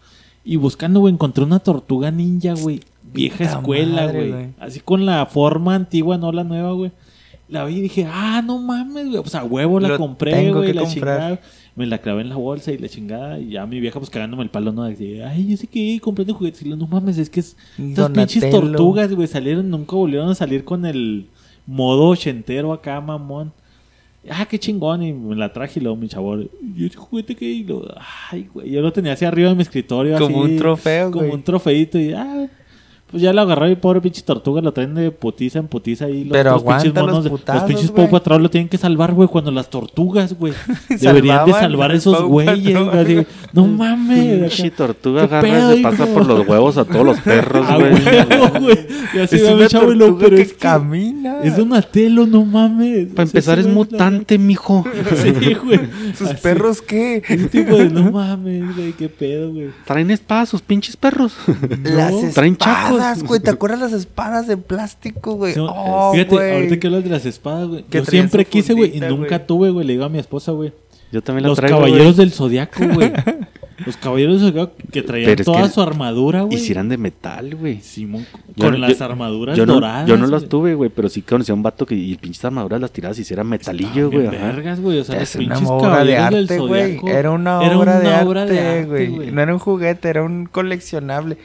Y 0.44 0.57
buscando, 0.57 1.01
güey, 1.01 1.14
encontré 1.14 1.44
una 1.44 1.59
tortuga 1.59 2.11
ninja, 2.11 2.55
güey. 2.55 2.80
Vieja 3.03 3.38
Puta 3.38 3.59
escuela, 3.59 4.12
güey. 4.12 4.34
Así 4.59 4.80
con 4.80 5.07
la 5.07 5.24
forma 5.26 5.74
antigua, 5.74 6.18
no 6.18 6.30
la 6.30 6.44
nueva, 6.44 6.72
güey. 6.72 6.92
La 7.49 7.64
vi 7.64 7.76
y 7.76 7.80
dije, 7.80 8.07
ah, 8.09 8.42
no 8.44 8.59
mames, 8.59 9.07
güey. 9.07 9.18
O 9.18 9.26
sea, 9.26 9.44
huevo 9.44 9.80
la 9.80 9.88
Lo 9.88 9.99
compré, 9.99 10.53
güey, 10.53 10.72
la 10.72 10.82
comprar. 10.82 11.18
chingada. 11.18 11.40
Me 11.74 11.86
la 11.86 11.99
clavé 11.99 12.22
en 12.22 12.28
la 12.28 12.36
bolsa 12.36 12.72
y 12.72 12.78
la 12.78 12.88
chingada. 12.88 13.38
Y 13.38 13.51
ya 13.51 13.66
mi 13.66 13.80
vieja, 13.80 13.99
pues 13.99 14.11
cagándome 14.11 14.42
el 14.42 14.51
palo, 14.51 14.72
¿no? 14.72 14.82
Así, 14.82 15.20
ay, 15.20 15.47
yo 15.49 15.57
sé 15.57 15.66
que 15.66 15.99
comprando 16.03 16.34
juguetes. 16.34 16.62
Y 16.62 16.68
yo, 16.68 16.76
no 16.76 16.86
mames, 16.86 17.18
es 17.18 17.30
que 17.30 17.40
es, 17.40 17.57
estas 17.78 18.11
pinches 18.11 18.51
tortugas, 18.51 19.12
güey, 19.14 19.28
salieron, 19.28 19.70
nunca 19.70 19.97
volvieron 19.97 20.30
a 20.30 20.34
salir 20.34 20.64
con 20.64 20.84
el 20.86 21.28
modo 21.66 22.09
ochentero 22.09 22.72
acá, 22.72 23.01
mamón. 23.01 23.53
Ah, 24.31 24.47
qué 24.47 24.59
chingón. 24.59 25.03
Y 25.03 25.12
me 25.12 25.35
la 25.37 25.53
traje 25.53 25.79
y 25.81 25.83
luego 25.83 25.97
mi 25.97 26.09
chavo, 26.09 26.39
¿y 26.39 26.87
ese 26.87 26.97
juguete 26.97 27.35
qué? 27.35 27.47
Y 27.47 27.64
lo, 27.64 27.87
ay, 28.31 28.49
güey. 28.53 28.70
Yo 28.70 28.81
lo 28.81 28.93
tenía 28.93 29.12
así 29.12 29.24
arriba 29.24 29.51
de 29.51 29.55
mi 29.57 29.62
escritorio. 29.62 30.18
Como 30.18 30.45
así, 30.45 30.53
un 30.53 30.59
trofeo, 30.59 31.11
Como 31.11 31.24
güey. 31.27 31.35
un 31.35 31.43
trofeito. 31.43 31.99
Y, 31.99 32.12
ah, 32.12 32.49
pues 33.11 33.22
ya 33.22 33.32
lo 33.32 33.40
agarró 33.42 33.68
y 33.70 33.76
pobre 33.76 34.00
pinche 34.00 34.22
tortuga 34.22 34.61
lo 34.61 34.72
traen 34.72 34.94
de 34.96 35.12
putiza 35.12 35.61
en 35.61 35.68
putiza 35.68 36.07
ahí. 36.07 36.24
Los 36.24 36.32
Pero 36.32 36.57
otros 36.57 36.74
pinches 36.74 36.94
los 36.94 37.04
monos 37.07 37.24
de- 37.24 37.30
putazos, 37.30 37.62
Los 37.62 37.70
pinches. 37.70 37.90
Paw 37.92 38.11
Patrol 38.11 38.42
lo 38.42 38.50
tienen 38.50 38.68
que 38.68 38.78
salvar, 38.78 39.14
güey, 39.14 39.28
cuando 39.28 39.50
las 39.52 39.70
tortugas, 39.70 40.34
güey. 40.34 40.52
Deberían 41.00 41.46
de 41.46 41.52
salvar 41.52 41.92
esos 41.94 42.20
güeyes, 42.24 42.76
así, 42.76 43.26
No 43.52 43.66
mames. 43.66 44.52
Pinche 44.54 44.70
tortuga 44.72 45.28
¿Qué 45.28 45.34
agarra 45.36 45.74
y 45.74 45.76
le 45.76 45.82
pasa 45.82 46.07
por 46.07 46.26
los 46.26 46.46
huevos 46.48 46.76
a 46.78 46.84
todos 46.84 47.07
los 47.07 47.20
perros, 47.20 47.64
güey. 47.78 48.61
güey. 48.61 48.78
Y 49.14 49.18
así 49.20 49.36
Es 49.36 49.50
una 49.50 49.68
chavo 49.68 49.92
y 49.92 49.96
lo- 49.96 50.18
pero 50.18 50.36
que 50.36 50.42
es 50.42 50.52
que 50.52 50.59
camina. 50.59 51.42
Es 51.42 51.57
Donatello, 51.57 52.26
no 52.26 52.44
mames. 52.44 53.07
Para 53.14 53.22
empezar 53.28 53.59
es 53.61 53.66
la 53.66 53.72
mutante, 53.72 54.36
mijo. 54.38 54.84
Sí, 55.22 55.54
güey. 55.54 55.80
¿Sus 56.18 56.30
perros 56.40 56.82
qué? 56.82 57.22
Tipo 57.52 57.76
de 57.76 57.88
no 57.88 58.11
mames, 58.11 58.74
güey, 58.76 58.92
qué 58.94 59.09
pedo, 59.09 59.52
güey. 59.52 59.68
Traen 59.84 60.11
espadas 60.11 60.48
sus 60.48 60.61
pinches 60.61 60.96
perros. 60.96 61.34
Traen 62.34 62.57
chacos. 62.57 62.95
Espadas, 62.99 63.22
güey. 63.24 63.40
¿Te 63.40 63.51
acuerdas 63.51 63.80
las 63.80 63.92
espadas 63.92 64.47
de 64.47 64.57
plástico, 64.57 65.34
güey? 65.34 65.55
Sí, 65.55 65.61
Oh, 65.62 66.12
Fíjate, 66.12 66.34
güey. 66.34 66.55
ahorita 66.55 66.78
que 66.80 66.86
hablas 66.86 67.05
de 67.05 67.11
las 67.11 67.26
espadas, 67.26 67.68
güey. 67.68 67.82
Que 67.84 67.99
Yo 67.99 68.05
siempre 68.05 68.44
quise, 68.44 68.74
güey, 68.74 68.97
y 68.97 69.01
nunca 69.01 69.36
güey. 69.38 69.47
tuve, 69.47 69.70
güey. 69.70 69.86
Le 69.86 69.92
digo 69.94 70.05
a 70.05 70.09
mi 70.09 70.18
esposa, 70.18 70.53
güey. 70.53 70.72
Yo 71.12 71.22
también 71.22 71.44
la 71.44 71.51
Los 71.51 71.59
traigo, 71.59 71.76
caballeros 71.78 72.16
güey. 72.16 72.16
del 72.16 72.32
zodiaco, 72.32 72.84
güey. 72.92 73.12
Los 73.84 73.97
caballeros 73.99 74.40
del 74.40 74.51
zodiaco 74.51 74.72
que 74.90 75.03
traían 75.03 75.26
Pero 75.30 75.40
es 75.42 75.44
toda 75.47 75.62
que- 75.64 75.68
su 75.68 75.80
armadura, 75.82 76.42
güey. 76.42 76.57
Y 76.57 76.59
si 76.61 76.72
eran 76.72 76.88
de 76.88 76.97
metal, 76.97 77.55
güey. 77.55 77.80
Simón, 77.82 78.26
con 78.59 78.72
no- 78.72 78.78
las 78.78 78.99
yo- 78.99 79.05
armaduras 79.05 79.57
Yo 79.57 79.66
no, 79.66 79.74
doradas. 79.74 80.09
yo 80.09 80.16
no 80.16 80.26
las 80.26 80.49
tuve, 80.49 80.74
güey, 80.74 80.90
pero 80.90 81.09
sí 81.11 81.20
conocí 81.22 81.53
a 81.53 81.55
un 81.55 81.62
vato 81.62 81.84
que 81.86 81.94
y 81.94 82.16
pinches 82.16 82.44
armaduras 82.47 82.80
las 82.80 82.90
tiraba 82.90 83.14
y 83.16 83.22
si 83.22 83.32
era 83.34 83.44
metalillo, 83.44 84.11
güey. 84.11 84.26
Vergas, 84.28 84.80
güey. 84.80 84.99
O 84.99 85.05
sea, 85.05 85.20
los 85.20 85.22
Es 85.28 85.36
una 85.36 85.55
pinches 85.57 85.68
obra 85.70 85.99
de 86.05 86.12
del 86.12 86.20
arte. 86.22 86.57
Zodiaco 86.57 87.09
Era 87.09 87.30
una 87.30 87.64
era 87.64 87.78
obra, 87.78 88.01
de, 88.01 88.09
arte, 88.09 88.26
obra 88.26 88.47
de 88.47 88.61
arte, 88.61 88.84
güey. 89.09 89.30
No 89.30 89.42
era 89.42 89.53
un 89.53 89.59
juguete, 89.61 90.09
era 90.09 90.22
un 90.24 90.47
coleccionable. 90.47 91.36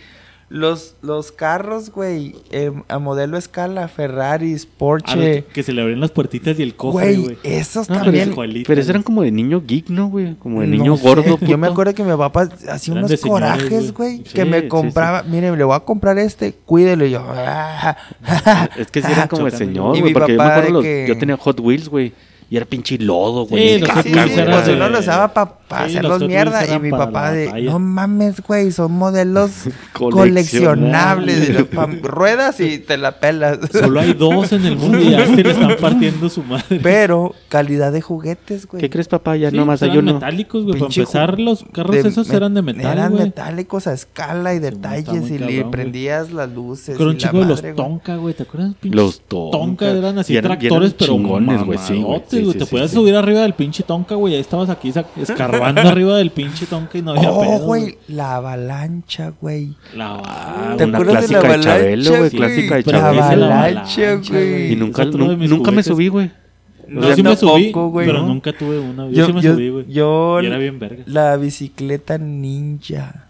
Los, 0.53 0.95
los 1.01 1.31
carros, 1.31 1.91
güey, 1.91 2.35
eh, 2.51 2.73
a 2.89 2.99
modelo 2.99 3.37
escala, 3.37 3.87
Ferraris, 3.87 4.65
Porsche. 4.65 5.15
que, 5.17 5.45
que 5.53 5.63
se 5.63 5.71
le 5.71 5.81
abrían 5.81 6.01
las 6.01 6.11
puertitas 6.11 6.59
y 6.59 6.63
el 6.63 6.75
cofre, 6.75 7.15
Güey, 7.15 7.37
esos 7.43 7.89
No, 7.89 8.01
también. 8.01 8.35
Pero 8.35 8.81
esos 8.81 8.89
eran 8.89 9.01
como 9.01 9.21
de 9.21 9.31
niño 9.31 9.63
geek, 9.65 9.87
¿no, 9.89 10.09
güey? 10.09 10.35
Como 10.35 10.59
de 10.59 10.67
No 10.67 10.75
niño 10.75 10.97
sé, 10.97 11.03
gordo. 11.07 11.23
Yo 11.23 11.37
puto. 11.37 11.57
me 11.57 11.67
acuerdo 11.67 11.93
que 11.93 12.03
mi 12.03 12.17
papá 12.17 12.49
hacía 12.69 12.93
unos 12.93 13.15
corajes, 13.21 13.93
güey. 13.93 14.17
Sí, 14.17 14.23
que 14.33 14.43
sí, 14.43 14.49
me 14.49 14.59
sí. 14.63 14.67
compraba. 14.67 15.23
Mire, 15.23 15.55
le 15.55 15.63
voy 15.63 15.73
a 15.75 15.79
comprar 15.79 16.17
este, 16.19 16.51
cuídelo. 16.65 17.05
Y 17.05 17.11
yo. 17.11 17.23
"Ah, 17.25 17.95
Es 18.77 18.91
que 18.91 19.01
sí 19.01 19.07
eran 19.09 19.29
como 19.29 19.45
de 19.45 19.51
Chocando. 19.51 19.71
señor, 19.71 19.99
güey. 20.01 20.11
Porque 20.13 20.33
yo 20.33 20.37
me 20.37 20.49
acuerdo, 20.49 20.69
los- 20.71 20.83
que- 20.83 21.05
yo 21.07 21.17
tenía 21.17 21.37
Hot 21.37 21.59
Wheels, 21.61 21.87
güey. 21.87 22.11
Y 22.49 22.57
era 22.57 22.65
pinche 22.65 22.97
lodo, 22.97 23.45
Sí, 23.45 23.49
güey. 23.51 23.79
los 23.79 23.87
Caca, 23.87 24.03
Sí, 24.03 24.09
sí, 24.09 24.41
pues 24.45 24.67
uno 24.67 24.89
lo 24.89 24.99
usaba 24.99 25.33
para 25.33 25.53
Sí, 25.77 25.83
hacerlos 25.97 26.21
mierda. 26.27 26.65
Y 26.75 26.79
mi 26.79 26.91
para 26.91 27.05
papá 27.05 27.31
de, 27.31 27.45
batalla. 27.47 27.71
no 27.71 27.79
mames, 27.79 28.41
güey, 28.41 28.71
son 28.71 28.91
modelos 28.93 29.51
Coleccionables. 29.93 31.49
pam- 31.71 32.01
ruedas 32.01 32.59
y 32.59 32.79
te 32.79 32.97
la 32.97 33.19
pelas. 33.19 33.59
Solo 33.71 33.99
hay 33.99 34.13
dos 34.13 34.51
en 34.53 34.65
el 34.65 34.77
mundo 34.77 34.99
y 34.99 35.11
ya 35.11 35.25
se 35.25 35.43
le 35.43 35.51
están 35.51 35.75
partiendo 35.79 36.29
su 36.29 36.43
madre. 36.43 36.79
Pero 36.81 37.33
calidad 37.49 37.91
de 37.91 38.01
juguetes, 38.01 38.67
güey. 38.67 38.81
¿Qué 38.81 38.89
crees, 38.89 39.07
papá? 39.07 39.35
Ya 39.35 39.49
Sí, 39.49 39.57
nomás 39.57 39.81
eran 39.81 39.91
hay 39.93 39.97
uno. 39.99 40.13
metálicos, 40.15 40.63
güey. 40.63 40.79
Para 40.79 40.91
empezar, 40.93 41.39
los 41.39 41.63
carros 41.71 41.91
De 41.95 42.07
esos 42.07 42.27
me- 42.29 42.35
eran 42.35 42.53
de 42.53 42.61
metal, 42.61 42.91
Eran 42.91 43.13
metálicos 43.13 43.87
a 43.87 43.93
escala 43.93 44.53
y 44.53 44.59
detalles. 44.59 45.29
y 45.29 45.37
le 45.37 45.53
cabrón, 45.55 45.71
prendías 45.71 46.31
las 46.31 46.49
luces. 46.51 46.97
Con 46.97 47.07
un 47.09 47.17
chico 47.17 47.39
de 47.39 47.45
los. 47.45 47.61
Tonka, 47.75 48.15
güey. 48.17 48.33
¿Te 48.33 48.43
acuerdas? 48.43 48.73
Pinches 48.79 48.95
Los 48.95 49.21
Tonka. 49.21 49.89
Eran 49.89 50.17
así 50.19 50.39
tractores, 50.41 50.93
pero 50.93 51.13
chingones, 51.13 51.63
güey, 51.63 51.77
sí, 51.79 52.03
Te 52.29 52.65
podías 52.65 52.91
subir 52.91 53.15
arriba 53.15 53.41
del 53.41 53.53
pinche 53.53 53.83
Tonka, 53.83 54.15
güey. 54.15 54.35
Ahí 54.35 54.41
estabas 54.41 54.69
aquí 54.69 54.91
sac- 54.91 55.05
escarbando 55.69 55.81
arriba 55.91 56.17
del 56.17 56.31
pinche 56.31 56.65
Tonka 56.65 56.97
y 56.97 57.01
no 57.01 57.11
había 57.11 57.31
Oh, 57.31 57.41
pedo, 57.41 57.59
güey, 57.59 57.97
la 58.07 58.35
avalancha, 58.35 59.33
güey. 59.41 59.75
La 59.95 60.21
Ah, 60.25 60.75
¿Te 60.77 60.85
una 60.85 60.97
acuerdas 60.97 61.27
de 61.29 61.35
clásica 61.35 61.41
la 61.41 61.41
de 61.41 61.47
avalancha, 61.47 61.77
Chabelo, 61.77 62.17
güey. 62.17 62.29
Clásica 62.31 62.75
de 62.75 62.83
Pero 62.83 62.97
La 62.97 63.11
¿qué 63.11 63.17
es 63.17 63.23
Chabelo. 63.25 63.45
avalancha, 63.45 64.15
güey. 64.29 64.71
Y 64.73 64.75
nunca, 64.75 65.05
nunca 65.05 65.71
me 65.71 65.83
subí, 65.83 66.07
güey. 66.07 66.31
No, 66.87 67.01
Yo 67.01 67.15
sí 67.15 67.23
me 67.23 67.35
subí, 67.37 67.71
güey, 67.71 68.05
pero 68.05 68.19
¿no? 68.21 68.27
nunca 68.27 68.51
tuve 68.51 68.77
una. 68.79 69.05
Yo, 69.05 69.11
Yo, 69.11 69.25
sí 69.27 69.33
me 69.33 69.41
yo- 69.41 69.53
subí, 69.53 69.69
güey. 69.69 69.85
yo 69.87 70.41
Y 70.41 70.45
era 70.47 70.57
bien 70.57 70.77
verga. 70.77 71.03
la 71.05 71.37
bicicleta 71.37 72.17
ninja. 72.17 73.27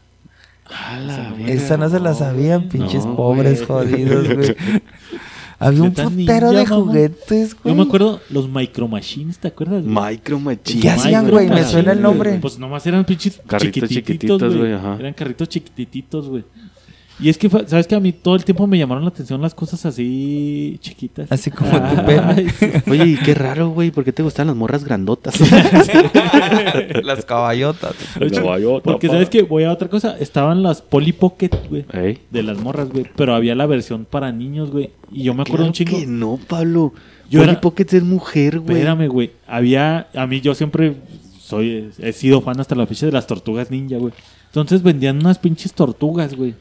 A 0.66 0.98
la 1.00 1.32
verga. 1.32 1.48
Esa 1.52 1.78
no 1.78 1.88
se 1.90 2.00
la 2.00 2.14
sabían, 2.16 2.70
pinches 2.70 3.06
No, 3.06 3.16
pobres 3.16 3.68
güey. 3.68 3.86
jodidos, 3.86 4.34
güey. 4.34 4.56
Había 5.62 5.84
un 5.84 5.94
putero 5.94 6.52
de 6.52 6.64
mamá. 6.64 6.76
juguetes, 6.76 7.56
güey. 7.62 7.74
Yo 7.74 7.76
me 7.76 7.88
acuerdo 7.88 8.20
los 8.30 8.50
Micro 8.50 8.88
Machines, 8.88 9.38
¿te 9.38 9.48
acuerdas? 9.48 9.84
güey? 9.86 10.12
Micro 10.14 10.40
Machine. 10.40 10.82
¿Qué 10.82 10.90
hacían, 10.90 11.30
güey? 11.30 11.46
Me 11.46 11.52
Machines, 11.52 11.72
suena 11.72 11.92
el 11.92 12.02
nombre. 12.02 12.40
Pues 12.42 12.58
nomás 12.58 12.86
eran 12.88 13.06
pinches 13.06 13.40
Carritos 13.48 13.88
chiquititos, 13.90 14.40
chiquititos, 14.40 14.42
güey. 14.42 14.58
güey, 14.60 14.74
ajá. 14.74 14.98
Eran 15.00 15.14
carritos 15.14 15.48
chiquititos, 15.50 16.28
güey. 16.28 16.44
Y 17.20 17.30
es 17.30 17.38
que, 17.38 17.50
¿sabes 17.50 17.86
que 17.86 17.94
A 17.96 18.00
mí 18.00 18.12
todo 18.14 18.36
el 18.36 18.44
tiempo 18.46 18.66
me 18.66 18.78
llamaron 18.80 19.04
la 19.04 19.10
atención 19.10 19.42
las 19.42 19.54
cosas 19.54 19.86
así 19.86 20.78
chiquitas. 20.82 21.32
Así 21.32 21.52
como 21.52 21.70
tu 21.70 21.78
Ay, 22.06 22.06
pene. 22.06 22.50
sí. 22.50 22.90
Oye, 22.90 23.06
y 23.06 23.16
qué 23.18 23.36
raro, 23.36 23.70
güey. 23.70 23.92
¿Por 23.92 24.04
qué 24.04 24.12
te 24.12 24.24
gustan 24.24 24.48
las 24.48 24.56
morras 24.56 24.84
grandotas? 24.84 25.36
Las 27.04 27.26
caballotas. 27.26 27.94
Hecho, 28.20 28.42
Caballota, 28.42 28.84
Porque, 28.84 29.08
pa. 29.08 29.14
¿sabes 29.14 29.30
que 29.30 29.44
Voy 29.44 29.64
a 29.64 29.72
otra 29.72 29.88
cosa. 29.90 30.18
Estaban 30.20 30.64
las 30.64 30.82
Polly 30.82 31.12
Pocket, 31.14 31.50
güey. 31.70 31.86
Ey. 31.94 32.20
De 32.30 32.44
las 32.44 32.58
morras, 32.58 32.90
güey. 32.90 33.06
Pero 33.16 33.36
había 33.36 33.56
la 33.56 33.66
versión 33.66 34.06
para 34.06 34.32
niños, 34.32 34.72
güey. 34.72 34.92
Y 35.12 35.24
yo 35.24 35.34
me 35.34 35.42
acuerdo 35.42 35.58
Claro 35.66 35.68
un 35.68 35.74
chingo. 35.74 36.00
que 36.00 36.08
no, 36.08 36.40
Pablo. 36.48 36.94
Yo 37.30 37.40
Polly 37.40 37.52
era- 37.52 37.62
Pocket 37.62 37.88
es 37.92 38.04
mujer, 38.04 38.60
güey. 38.60 38.78
Espérame, 38.78 39.08
güey. 39.08 39.32
Había. 39.48 40.08
A 40.16 40.26
mí, 40.28 40.42
yo 40.42 40.54
siempre 40.56 40.96
soy. 41.40 41.90
He 42.00 42.14
sido 42.14 42.42
fan 42.42 42.60
hasta 42.60 42.76
la 42.76 42.86
fecha 42.88 43.06
de 43.06 43.12
las 43.12 43.28
tortugas 43.28 43.70
ninja, 43.72 43.98
güey. 43.98 44.14
Entonces 44.48 44.84
vendían 44.84 45.18
unas 45.18 45.38
pinches 45.40 45.74
tortugas, 45.74 46.36
güey. 46.36 46.56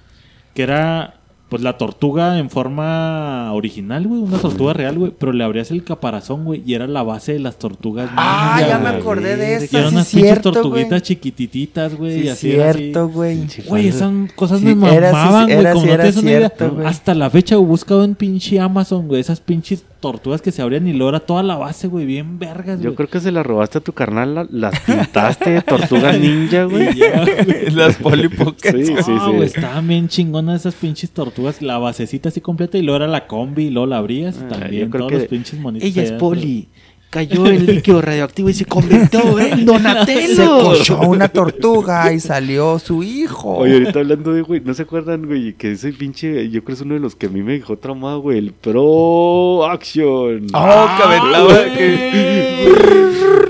Que 0.55 0.63
era. 0.63 1.15
Pues 1.49 1.63
la 1.63 1.77
tortuga 1.77 2.39
en 2.39 2.49
forma 2.49 3.53
original, 3.55 4.07
güey. 4.07 4.21
Una 4.23 4.39
tortuga 4.39 4.73
real, 4.73 4.97
güey. 4.97 5.13
Pero 5.19 5.33
le 5.33 5.43
abrías 5.43 5.73
el 5.73 5.83
caparazón, 5.83 6.45
güey. 6.45 6.63
Y 6.65 6.75
era 6.75 6.87
la 6.87 7.03
base 7.03 7.33
de 7.33 7.41
las 7.41 7.59
tortugas 7.59 8.09
Ah, 8.15 8.55
ninja, 8.59 8.69
ya 8.69 8.79
me 8.79 8.89
acordé 8.91 9.37
de 9.37 9.51
Y 9.51 9.65
esa. 9.65 9.79
eran 9.81 9.91
Sí, 9.91 9.95
unas 9.97 10.07
pinches 10.11 10.29
cierto, 10.29 10.53
tortuguitas 10.53 10.91
güey. 10.91 11.01
chiquitititas, 11.03 11.95
güey. 11.97 12.19
y 12.19 12.23
Sí, 12.23 12.29
así 12.29 12.51
cierto, 12.53 13.09
güey. 13.09 13.49
Güey, 13.67 13.89
esas 13.89 14.13
cosas 14.37 14.61
Sí, 14.61 14.67
me 14.67 14.77
mamaban, 14.77 15.47
güey. 15.47 15.73
Como 15.73 15.87
no 15.87 15.93
era 15.93 16.05
tienes 16.05 16.23
una 16.23 16.31
idea. 16.31 16.53
Hasta 16.87 17.15
la 17.17 17.29
fecha 17.31 17.57
he 17.57 17.59
buscado 17.59 18.05
en 18.05 18.15
pinche 18.15 18.61
Amazon, 18.61 19.09
güey. 19.09 19.21
Esas 19.21 19.41
pinches 19.41 19.85
tortugas 20.01 20.41
que 20.43 20.51
se 20.53 20.63
abrían 20.63 20.87
y 20.89 20.93
luego 20.93 21.11
era 21.11 21.21
toda 21.21 21.43
la 21.43 21.57
base, 21.57 21.87
güey. 21.89 22.07
Bien 22.07 22.39
vergas, 22.39 22.77
güey. 22.79 22.85
Yo 22.85 22.95
creo 22.95 23.09
que 23.09 23.21
se 23.21 23.31
las 23.31 23.45
robaste 23.47 23.79
a 23.79 23.81
tu 23.81 23.93
carnal, 23.93 24.35
la- 24.35 24.47
las 24.51 24.81
pintaste 24.87 25.51
de 25.51 25.63
tortuga 25.63 26.13
ninja, 26.13 26.65
güey. 26.65 26.89
Las 27.75 27.97
Polly 27.97 28.29
Pockets. 28.29 28.87
Sí, 28.87 28.95
sí, 29.03 29.11
No, 29.13 29.27
sí. 29.27 29.33
güey, 29.37 29.43
estaban 29.45 29.87
bien 29.87 30.09
chingonas 30.09 30.61
esas 30.63 30.75
pinches 30.75 31.11
tortugas. 31.11 31.61
La 31.63 31.79
basecita 31.79 32.31
así 32.31 32.41
completa 32.41 32.79
y 32.79 32.83
luego 32.83 32.97
era 32.97 33.07
la 33.07 33.27
combi 33.27 33.67
y 33.67 33.71
luego 33.71 33.87
la 33.87 33.99
abrías. 33.99 34.37
y 34.37 34.45
Ah, 34.45 34.49
también 34.49 34.85
yo 34.87 34.91
creo 34.91 35.01
todos 35.07 35.13
que 35.13 35.19
los 35.19 35.27
pinches 35.29 35.61
monitos. 35.61 35.89
Ella 35.89 36.03
es. 36.03 36.13
Poli. 36.13 36.69
Cayó 37.11 37.45
en 37.47 37.67
líquido 37.67 38.01
radioactivo 38.01 38.51
y 38.51 38.55
se 38.55 38.65
convirtió 38.67 39.39
en 39.41 39.59
Se 39.59 39.65
Donatello. 39.65 40.61
cochó 40.63 41.01
una 41.01 41.27
tortuga 41.29 42.13
y 42.13 42.21
salió 42.21 42.79
su 42.79 43.03
hijo. 43.03 43.57
Oye, 43.59 43.75
ahorita 43.75 43.99
hablando 43.99 44.33
de, 44.33 44.43
güey, 44.43 44.61
¿no 44.65 44.73
se 44.75 44.83
acuerdan, 44.83 45.27
güey? 45.27 45.55
Que 45.55 45.73
ese 45.73 45.93
pinche, 45.93 46.49
yo 46.51 46.63
creo 46.63 46.67
que 46.67 46.73
es 46.75 46.81
uno 46.83 46.95
de 46.95 47.01
los 47.01 47.17
que 47.17 47.27
a 47.27 47.29
mí 47.29 47.43
me 47.43 47.55
dejó 47.55 47.77
traumado, 47.77 48.21
güey, 48.21 48.39
el 48.39 48.53
Pro 48.53 49.67
Action. 49.67 50.47
Oh, 50.53 50.87
que 50.97 51.03
aventaba. 51.03 51.45
güey. 51.47 51.77
que- 51.77 52.71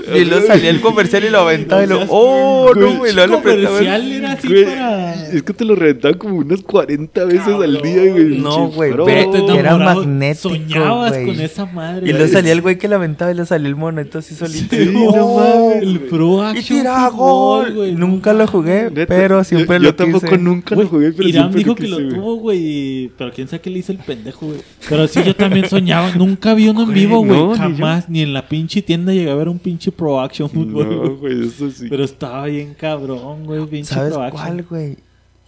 Y 0.15 0.25
luego 0.25 0.47
salía 0.47 0.69
el 0.69 0.81
comercial 0.81 1.23
y 1.23 1.29
lo 1.29 1.39
aventaba 1.39 1.83
y 1.83 1.87
lo. 1.87 2.01
¡Oh, 2.09 2.71
no, 2.75 2.97
güey! 2.97 3.13
Lo 3.13 3.27
comercial 3.41 4.11
era 4.11 4.31
así 4.33 4.47
Güey, 4.47 4.65
para... 4.65 5.13
Es 5.31 5.43
que 5.43 5.53
te 5.53 5.65
lo 5.65 5.75
reventaban 5.75 6.17
como 6.17 6.35
unas 6.37 6.61
40 6.61 7.25
veces 7.25 7.47
al 7.47 7.81
día, 7.81 8.11
güey. 8.11 8.37
No, 8.39 8.67
güey, 8.69 8.91
Pero 8.91 9.07
era 9.49 9.77
magnético, 9.77 10.49
Soñabas 10.49 11.11
güey. 11.13 11.25
con 11.25 11.39
esa 11.39 11.65
madre. 11.65 12.09
Y 12.09 12.13
luego 12.13 12.27
salía 12.31 12.51
el 12.51 12.61
güey 12.61 12.77
que 12.77 12.87
lo 12.87 12.95
aventaba 12.95 13.31
y 13.31 13.35
le 13.35 13.45
salía 13.45 13.67
el 13.67 13.75
monito 13.75 14.19
así 14.19 14.35
solito. 14.35 14.75
Sí, 14.75 14.89
no 14.93 15.35
mames. 15.35 15.81
El 15.83 15.99
Pro 16.01 16.37
Y 16.43 16.57
Action 16.57 16.79
tiraba 16.79 17.09
Fútbol, 17.11 17.65
gol. 17.65 17.73
güey. 17.75 17.91
Nunca 17.93 18.33
lo 18.33 18.47
jugué, 18.47 18.89
Neta, 18.91 19.05
pero 19.07 19.43
siempre 19.43 19.77
yo, 19.77 19.79
lo 19.83 19.89
Yo 19.89 19.95
tampoco 19.95 20.25
quise. 20.27 20.37
nunca 20.37 20.75
lo 20.75 20.87
jugué, 20.87 21.11
pero 21.13 21.29
Irán 21.29 21.51
dijo 21.53 21.69
lo 21.69 21.75
que 21.75 21.87
lo 21.87 21.97
quise, 21.97 22.09
tuvo, 22.15 22.35
güey. 22.35 23.11
Pero 23.17 23.31
quién 23.31 23.47
sabe 23.47 23.61
qué 23.61 23.69
le 23.69 23.79
hizo 23.79 23.91
el 23.91 23.97
pendejo, 23.99 24.45
güey. 24.47 24.59
Pero 24.89 25.07
sí, 25.07 25.21
yo 25.25 25.35
también 25.35 25.69
soñaba. 25.69 26.11
Nunca 26.15 26.53
vi 26.53 26.67
uno 26.69 26.83
en 26.83 26.93
vivo, 26.93 27.23
güey. 27.23 27.57
Jamás. 27.57 28.09
Ni, 28.09 28.21
en 28.21 28.33
la 28.33 28.47
pinche 28.47 28.81
tienda 28.81 29.13
llegué 29.13 29.29
a 29.31 29.35
ver 29.35 29.47
un 29.49 29.59
pinche 29.59 29.91
Pro 30.01 30.19
Action 30.19 30.49
Fútbol, 30.49 30.89
No, 30.89 31.15
güey. 31.17 31.47
eso 31.47 31.69
sí. 31.69 31.85
Pero 31.87 32.03
estaba 32.03 32.45
bien 32.47 32.73
cabrón, 32.73 33.45
güey. 33.45 33.63
Pinche 33.67 33.93
¿Sabes 33.93 34.13
Pro 34.13 34.23
Action. 34.23 34.41
cuál, 34.43 34.63
güey? 34.63 34.97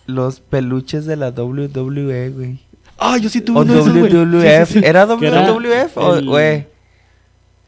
Los 0.05 0.39
peluches 0.41 1.05
de 1.05 1.15
la 1.15 1.31
WWE, 1.31 2.29
güey. 2.29 2.59
Ah, 2.99 3.17
yo 3.17 3.29
sí 3.29 3.41
tuve 3.41 3.57
O 3.57 3.61
uno 3.63 3.73
de 3.73 3.79
esos, 3.79 3.93
güey. 3.97 4.11
WWF. 4.13 4.67
Sí, 4.67 4.73
sí, 4.75 4.79
sí. 4.81 4.85
¿Era 4.85 5.05
WWF 5.07 5.97
o, 5.97 6.15
el- 6.17 6.25
güey? 6.27 6.67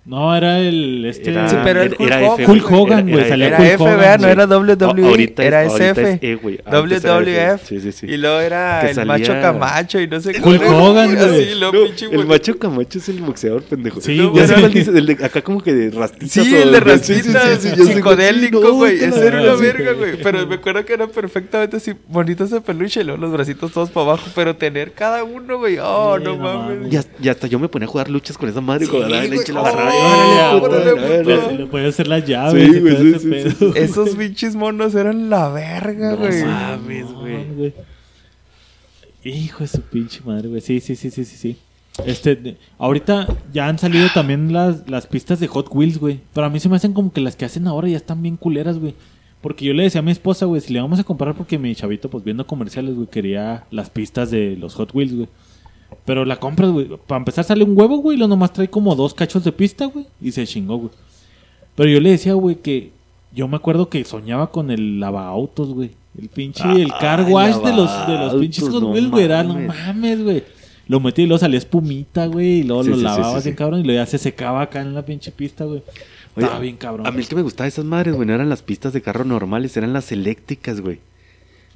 No, 0.06 0.36
era 0.38 0.60
el. 0.60 1.03
Este, 1.06 1.32
Era- 1.32 1.49
Sí, 1.49 1.56
pero 1.64 1.82
el 1.82 1.88
era- 1.88 1.97
Hulk 1.97 2.12
era 2.12 2.18
Hogan, 2.32 2.49
Hulk 2.51 2.70
güey, 3.10 3.20
Era- 3.22 3.30
salía 3.30 3.47
Era 3.47 3.58
Hulk 3.58 3.68
F, 3.70 3.84
Hogan, 3.84 3.99
vea, 3.99 4.18
no 4.20 4.24
sí. 4.26 4.30
era 4.30 4.43
O- 4.43 4.47
WWE, 4.47 5.08
ahorita 5.10 5.41
es- 5.41 5.47
era 5.47 5.62
ahorita 5.62 5.86
SF. 5.89 6.12
es 6.12 6.20
E, 6.22 6.36
WWF. 6.36 7.53
F. 7.56 7.66
Sí, 7.68 7.80
sí, 7.82 7.91
sí. 7.91 8.06
Y 8.08 8.18
luego 8.18 8.39
era 8.39 8.80
Que 8.82 8.89
el 8.89 8.95
salía- 8.95 9.14
macho 9.18 9.34
Camacho 9.41 9.99
y 9.99 10.08
no 10.08 10.22
sé 10.22 10.30
Hulk 10.30 10.41
cuál. 10.64 10.74
Hogan, 10.76 11.16
güey. 11.16 11.60
No, 11.60 11.72
el 12.20 12.26
macho 12.28 12.60
Camacho 12.60 12.99
es 12.99 13.10
el 13.10 13.22
boxeador, 13.22 13.64
pendejo. 13.64 13.99
Sí, 13.99 14.16
No, 14.18 14.30
güey. 14.30 14.43
el 14.45 15.06
de 15.08 15.26
acá 15.26 15.41
como 15.41 15.62
que 15.64 15.74
de 15.74 15.89
rastitas. 15.89 16.30
Sí, 16.32 16.53
o 16.53 16.62
el 16.62 16.72
de 16.72 16.78
sí, 16.78 16.84
rastitas, 16.84 17.60
psicodélico, 17.88 18.74
güey. 18.74 19.03
Ese 19.03 19.26
era 19.26 19.41
una 19.41 19.56
verga, 19.56 19.93
güey. 19.93 20.22
Pero 20.22 20.45
me 20.45 20.56
acuerdo 20.56 20.86
que 20.86 20.93
era 20.93 21.08
perfectamente 21.08 21.78
así, 21.78 21.93
bonito 22.08 22.43
ese 22.43 22.62
peluche, 22.62 23.01
y 23.01 23.06
luego 23.06 23.22
los 23.22 23.32
bracitos 23.32 23.72
todos 23.72 23.89
para 23.89 24.06
abajo. 24.06 24.28
Pero 24.36 24.56
tener 24.56 24.91
cada 24.91 25.24
uno, 25.24 25.58
güey. 25.58 25.80
Oh, 25.80 26.20
no 26.20 26.38
mames. 26.38 26.93
Y 27.20 27.28
hasta, 27.28 27.47
y 27.47 27.49
yo 27.49 27.58
me 27.58 27.70
ponía 27.70 27.88
a 27.88 27.89
jugar 27.89 28.08
luchas 28.10 28.38
con 28.38 28.47
esa 28.49 28.62
madre. 28.62 28.88
Con 28.88 29.10
la 29.10 29.24
leche 29.24 29.51
la 29.51 29.62
agarraba. 29.62 29.95
Ah, 30.02 30.58
puto. 30.60 30.72
órale. 30.76 31.58
Le 31.58 31.66
podía 31.68 31.88
hacer 31.88 32.08
las 32.08 32.26
llaves. 32.26 32.72
Sí, 32.72 32.78
y 32.78 32.80
güey, 32.82 32.93
todo 32.96 33.04
sí, 33.04 33.10
ese 33.10 33.20
sí, 33.20 33.30
pedo, 33.30 33.50
sí, 33.50 33.56
sí. 33.60 33.66
güey. 33.66 33.84
Esos 33.84 34.10
pinches 34.16 34.56
monos 34.56 34.96
eran 34.96 35.30
la 35.30 35.50
verga, 35.50 36.12
No 36.12 36.18
güey. 36.18 36.43
mames, 36.43 37.12
güey. 37.14 37.46
güey. 37.56 37.74
Hijo 39.24 39.60
de 39.60 39.68
su 39.68 39.82
pinche 39.82 40.22
madre, 40.24 40.48
güey. 40.50 40.62
Sí, 40.62 40.80
sí, 40.80 40.96
sí, 40.96 41.10
sí, 41.10 41.26
sí, 41.26 41.36
sí. 41.38 41.58
Este, 42.06 42.58
ahorita 42.78 43.28
ya 43.54 43.68
han 43.68 43.80
salido 43.80 44.08
también 44.14 44.52
las, 44.54 44.88
las 44.89 45.08
pistas 45.08 45.39
de 45.39 45.48
Hot 45.48 45.68
Wheels, 45.72 45.98
güey. 45.98 46.20
Pero 46.34 46.46
a 46.46 46.50
mí 46.50 46.60
se 46.60 46.70
me 46.70 46.76
hacen 46.76 46.93
como 46.93 47.12
que 47.12 47.22
las 47.22 47.36
que 47.36 47.46
hacen 47.46 47.68
ahora 47.68 47.88
ya 47.88 47.98
están 47.98 48.22
bien 48.22 48.38
culeras, 48.38 48.78
güey. 48.78 48.93
Porque 49.41 49.66
yo 49.66 49.74
le 49.74 49.84
decía 49.84 50.00
a 50.00 50.04
mi 50.04 50.12
esposa, 50.12 50.46
güey, 50.46 50.60
si 50.62 50.74
le 50.74 50.82
vamos 50.82 51.00
a 51.00 51.04
comprar 51.04 51.36
porque 51.36 51.58
mi 51.58 51.74
chavito, 51.76 52.10
pues 52.10 52.24
viendo 52.24 52.46
comerciales, 52.48 52.96
güey, 52.96 53.08
quería 53.08 53.64
las 53.72 53.89
pistas 53.89 54.30
de 54.32 54.58
los 54.58 54.74
Hot 54.76 54.93
Wheels, 54.93 55.14
güey. 55.16 55.28
Pero 56.06 56.24
la 56.24 56.38
compras, 56.38 56.70
güey. 56.72 56.88
Para 57.08 57.18
empezar 57.20 57.43
sale 57.43 57.64
un 57.64 57.78
huevo, 57.78 57.97
güey, 57.97 58.16
y 58.18 58.20
lo 58.20 58.28
nomás 58.28 58.53
trae 58.53 58.70
como 58.70 58.95
dos 58.95 59.14
cachos 59.14 59.43
de 59.43 59.51
pista, 59.51 59.86
güey. 59.86 60.06
Y 60.22 60.32
se 60.32 60.45
chingó, 60.45 60.78
güey. 60.78 60.91
Pero 61.76 61.89
yo 61.89 61.99
le 61.99 62.12
decía, 62.12 62.34
güey, 62.34 62.56
que 62.56 62.91
yo 63.34 63.47
me 63.47 63.58
acuerdo 63.58 63.89
que 63.89 64.03
soñaba 64.06 64.51
con 64.51 64.72
el 64.72 64.99
lavaautos, 64.99 65.70
güey. 65.74 65.91
El 66.18 66.30
pinche, 66.30 66.64
el 66.82 66.91
car 66.93 67.22
Ay, 67.22 67.34
wash 67.34 67.56
de 67.58 67.74
los, 67.74 68.08
de 68.08 68.14
los 68.18 68.36
pinches 68.36 68.70
Hot 68.70 68.82
no 68.82 68.91
Wheels, 68.91 69.10
güey. 69.12 69.28
No 69.28 69.53
mames. 69.56 70.24
güey. 70.24 70.43
Lo 70.88 70.99
metí 70.99 71.24
y 71.24 71.26
luego 71.26 71.39
salía 71.39 71.58
espumita, 71.58 72.28
güey. 72.28 72.60
Y 72.60 72.64
luego 72.64 72.84
Sí, 72.84 72.89
lo 72.91 72.95
sí, 72.95 72.99
sí, 73.01 73.03
lavabas 73.06 73.43
sí, 73.43 73.49
bien 73.49 73.56
sí. 73.56 73.58
cabrón. 73.58 73.80
Y 73.82 73.84
luego 73.84 73.99
ya 74.01 74.06
se 74.06 74.18
secaba 74.20 74.62
acá 74.62 74.82
en 74.82 74.93
la 74.93 75.03
pinche 75.03 75.32
pista, 75.32 75.66
güey. 75.66 75.82
Estaba 76.38 76.60
bien 76.60 76.78
cabrón. 76.78 77.08
A 77.08 77.12
mí 77.12 77.20
el 77.22 77.28
que 77.28 77.36
me 77.36 77.41
gustaba 77.41 77.66
de 77.66 77.70
esas 77.70 77.86
madres, 77.86 78.14
güey, 78.16 78.28
no 78.28 78.34
eran 78.36 78.49
las 78.49 78.62
pistas 78.62 78.93
de 78.93 79.01
carro 79.01 79.24
normales, 79.26 79.76
eran 79.78 79.93
las 79.93 80.12
eléctricas, 80.12 80.82
güey. 80.82 80.99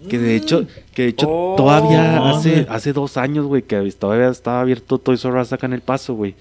Que 0.08 0.18
de 0.18 0.36
hecho, 0.36 0.66
que 0.93 1.02
de 1.04 1.08
hecho 1.10 1.28
Oh. 1.30 1.56
todavía 1.58 2.30
hace, 2.30 2.66
hace 2.70 2.93
dos 2.93 3.18
años, 3.18 3.45
güey, 3.45 3.64
que 3.64 3.78
todavía 3.91 4.30
estaba 4.30 4.62
abierto 4.62 4.97
Toys 4.97 5.26
R 5.26 5.41
Us 5.41 5.52
acá 5.52 5.66
en 5.68 5.74
El 5.74 5.82
Paso, 5.82 6.14
güey. 6.14 6.36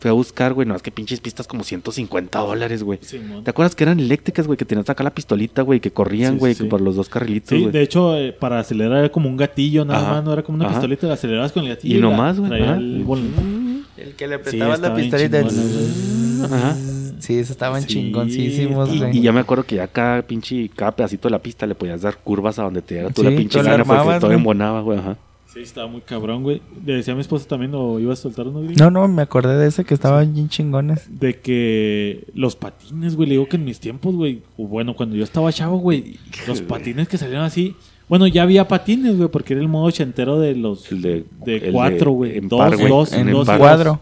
Fui 0.00 0.08
a 0.10 0.12
buscar, 0.12 0.52
güey, 0.52 0.66
no, 0.68 0.74
es 0.76 0.82
que 0.82 0.90
pinches 0.90 1.20
pistas 1.20 1.46
como 1.46 1.64
150 1.64 2.38
dólares, 2.38 2.82
güey. 2.82 2.98
Simón. 3.02 3.42
¿Te 3.44 3.50
acuerdas 3.50 3.74
que 3.74 3.84
eran 3.84 4.00
eléctricas, 4.00 4.46
güey? 4.46 4.56
Que 4.58 4.64
tenías 4.66 4.88
acá 4.90 5.02
la 5.02 5.14
pistolita, 5.14 5.62
güey, 5.62 5.80
que 5.80 5.90
corrían, 5.92 6.34
Sí, 6.34 6.38
güey, 6.40 6.54
sí, 6.54 6.62
sí. 6.64 6.68
por 6.68 6.80
los 6.82 6.96
dos 6.96 7.08
carrilitos, 7.08 7.48
Sí, 7.50 7.60
güey. 7.60 7.72
de 7.72 7.82
hecho, 7.82 8.16
eh, 8.16 8.32
para 8.32 8.58
acelerar 8.58 8.98
era 8.98 9.08
como 9.10 9.28
un 9.30 9.36
gatillo, 9.38 9.84
nada 9.86 10.00
Ajá, 10.00 10.10
más, 10.16 10.24
no 10.24 10.32
era 10.34 10.42
como 10.42 10.56
una 10.56 10.66
ajá. 10.66 10.74
pistolita, 10.74 11.06
la 11.06 11.14
acelerabas 11.14 11.52
con 11.52 11.62
el 11.64 11.70
gatillo. 11.70 11.96
Y 11.96 12.00
la- 12.00 12.10
nomás, 12.10 12.38
güey, 12.38 12.52
el 12.52 13.04
El 13.96 14.14
que 14.16 14.26
le 14.28 14.34
Sí, 14.36 14.40
apretabas 14.42 14.80
la 14.80 14.94
pistolita. 14.94 15.40
y- 15.40 15.46
chingona. 15.48 16.44
Ajá. 16.56 16.76
Sí, 17.20 17.34
esos 17.38 17.50
estaban 17.52 17.82
Sí, 17.82 17.88
chingoncísimos, 17.88 18.92
y- 18.94 18.98
güey. 18.98 19.18
Y 19.18 19.22
ya 19.22 19.32
me 19.32 19.40
acuerdo 19.40 19.64
que 19.64 19.76
ya 19.76 19.86
cada 19.88 20.22
pinche, 20.22 20.68
cada 20.74 20.92
pedacito 20.94 21.28
de 21.28 21.32
la 21.32 21.38
pista 21.40 21.66
le 21.66 21.74
podías 21.74 22.02
dar 22.02 22.16
curvas 22.18 22.58
a 22.58 22.62
donde 22.64 22.82
te 22.82 22.94
diera 22.94 23.10
tú 23.10 23.22
Sí, 23.22 23.30
la 23.30 23.36
pinche 23.36 23.58
gana 23.62 23.78
porque 23.84 23.92
armabas, 23.92 24.20
todo 24.20 24.32
embonaba, 24.32 24.80
güey, 24.80 24.98
ajá. 24.98 25.16
Sí, 25.52 25.60
estaba 25.60 25.86
muy 25.86 26.00
cabrón, 26.00 26.42
güey. 26.42 26.60
Le 26.84 26.94
decía 26.94 27.12
a 27.12 27.14
mi 27.14 27.20
esposa 27.20 27.46
también, 27.46 27.72
¿o 27.76 28.00
ibas 28.00 28.18
a 28.18 28.22
soltar 28.22 28.48
uno, 28.48 28.62
güey? 28.62 28.74
No, 28.74 28.90
no, 28.90 29.06
me 29.06 29.22
acordé 29.22 29.56
de 29.56 29.68
ese 29.68 29.84
que 29.84 29.94
estaban 29.94 30.34
bien 30.34 30.48
chingones. 30.48 31.06
De 31.20 31.38
que 31.38 32.24
los 32.34 32.56
patines, 32.56 33.14
güey, 33.14 33.28
le 33.28 33.34
digo 33.34 33.46
que 33.48 33.54
en 33.56 33.64
mis 33.64 33.78
tiempos, 33.78 34.16
güey, 34.16 34.42
o 34.56 34.66
bueno, 34.66 34.96
cuando 34.96 35.14
yo 35.14 35.22
estaba 35.22 35.52
chavo, 35.52 35.78
güey, 35.78 36.16
los 36.48 36.60
patines 36.60 37.06
que 37.06 37.18
salieron 37.18 37.44
así. 37.44 37.76
Bueno, 38.08 38.26
ya 38.26 38.42
había 38.42 38.66
patines, 38.68 39.16
güey, 39.16 39.28
porque 39.28 39.54
era 39.54 39.62
el 39.62 39.68
modo 39.68 39.84
ochentero 39.84 40.40
de 40.40 40.56
los. 40.56 40.90
El 40.90 41.00
de- 41.02 41.24
de 41.44 41.56
el 41.58 41.72
cuatro, 41.72 42.10
de 42.10 42.16
güey. 42.16 42.40
Dos, 42.40 42.74
güey, 42.76 42.88
dos, 42.88 43.12
en 43.12 43.30
dos. 43.30 43.48
cuadro. 43.48 44.00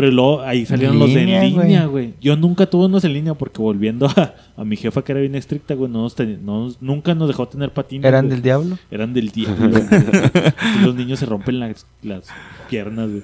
Pero 0.00 0.12
luego 0.12 0.42
ahí 0.42 0.64
salieron 0.64 0.96
los 0.98 1.12
de 1.12 1.22
en 1.22 1.26
línea, 1.56 1.86
güey. 1.86 2.14
Yo 2.20 2.36
nunca 2.36 2.66
tuve 2.66 2.86
unos 2.86 3.02
en 3.04 3.14
línea 3.14 3.34
porque 3.34 3.60
volviendo 3.60 4.06
a, 4.06 4.34
a 4.56 4.64
mi 4.64 4.76
jefa 4.76 5.02
que 5.02 5.10
era 5.10 5.20
bien 5.20 5.34
estricta, 5.34 5.74
güey, 5.74 5.90
no 5.90 6.02
nos 6.02 6.14
ten- 6.14 6.38
no 6.46 6.70
nunca 6.80 7.16
nos 7.16 7.26
dejó 7.26 7.48
tener 7.48 7.72
patines. 7.72 8.06
¿Eran 8.06 8.28
del 8.28 8.40
diablo? 8.40 8.78
Eran 8.92 9.12
del 9.12 9.30
diablo. 9.30 9.68
los 10.84 10.94
niños 10.94 11.18
se 11.18 11.26
rompen 11.26 11.58
las, 11.58 11.84
las 12.02 12.26
piernas, 12.70 13.10
güey. 13.10 13.22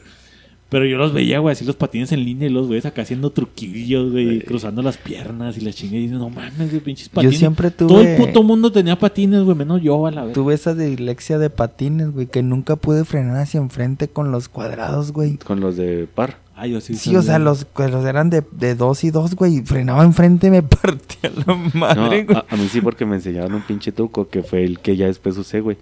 Pero 0.70 0.87
yo 0.87 0.97
los 0.97 1.12
veía, 1.12 1.39
güey, 1.39 1.53
así 1.53 1.64
los 1.64 1.77
patines 1.77 2.11
en 2.11 2.25
línea 2.25 2.49
y 2.49 2.51
los 2.51 2.66
güeyes 2.66 2.85
acá 2.85 3.03
haciendo 3.03 3.31
truquillos, 3.31 4.11
güey, 4.11 4.41
cruzando 4.41 4.83
las 4.83 4.97
piernas 4.97 5.57
y 5.57 5.61
la 5.61 5.72
chingada. 5.72 6.01
Y 6.01 6.09
no 6.09 6.29
mames, 6.31 6.70
güey, 6.70 6.81
pinches 6.81 7.07
Yo 7.09 7.14
patines. 7.14 7.39
siempre 7.39 7.70
Todo 7.70 8.01
el 8.01 8.16
tuve, 8.16 8.27
puto 8.27 8.43
mundo 8.43 8.72
tenía 8.72 8.99
patines, 8.99 9.45
güey, 9.45 9.57
menos 9.57 9.81
yo, 9.83 10.05
a 10.07 10.11
la 10.11 10.25
vez. 10.25 10.33
tuve 10.35 10.55
esa 10.55 10.75
dislexia 10.75 11.39
de 11.39 11.51
patines, 11.51 12.11
güey, 12.11 12.27
que 12.27 12.43
nunca 12.43 12.75
pude 12.75 13.05
frenar 13.05 13.37
hacia 13.37 13.59
enfrente 13.61 14.09
con 14.09 14.33
los 14.33 14.49
cuadrados, 14.49 15.12
güey. 15.12 15.37
Con 15.37 15.61
los 15.61 15.77
de 15.77 16.09
par. 16.12 16.39
Ah, 16.57 16.67
yo 16.69 16.81
sí. 16.81 16.95
Sí, 16.95 17.17
o 17.17 17.23
sea, 17.23 17.39
los, 17.41 17.65
que 17.65 17.89
los 17.89 18.05
eran 18.05 18.31
de, 18.31 18.43
de 18.53 18.75
dos 18.77 19.03
y 19.05 19.11
dos, 19.11 19.35
güey. 19.35 19.57
y 19.59 19.63
Frenaba 19.63 20.05
enfrente 20.05 20.47
y 20.47 20.51
me 20.51 20.63
partía 20.63 21.31
la 21.35 21.45
No, 21.47 21.57
madre, 21.75 22.25
güey. 22.25 22.37
a, 22.37 22.45
a 22.49 22.57
mí 22.57 22.69
sí 22.69 22.81
porque 22.81 23.05
me 23.05 23.17
enseñaron 23.17 23.55
un 23.55 23.63
pinche 23.63 23.91
truco 23.93 24.29
que 24.29 24.43
fue 24.43 24.65
el 24.65 24.79
que 24.79 24.97
ya 24.97 25.07
después 25.07 25.37
usé, 25.37 25.61
güey. 25.61 25.77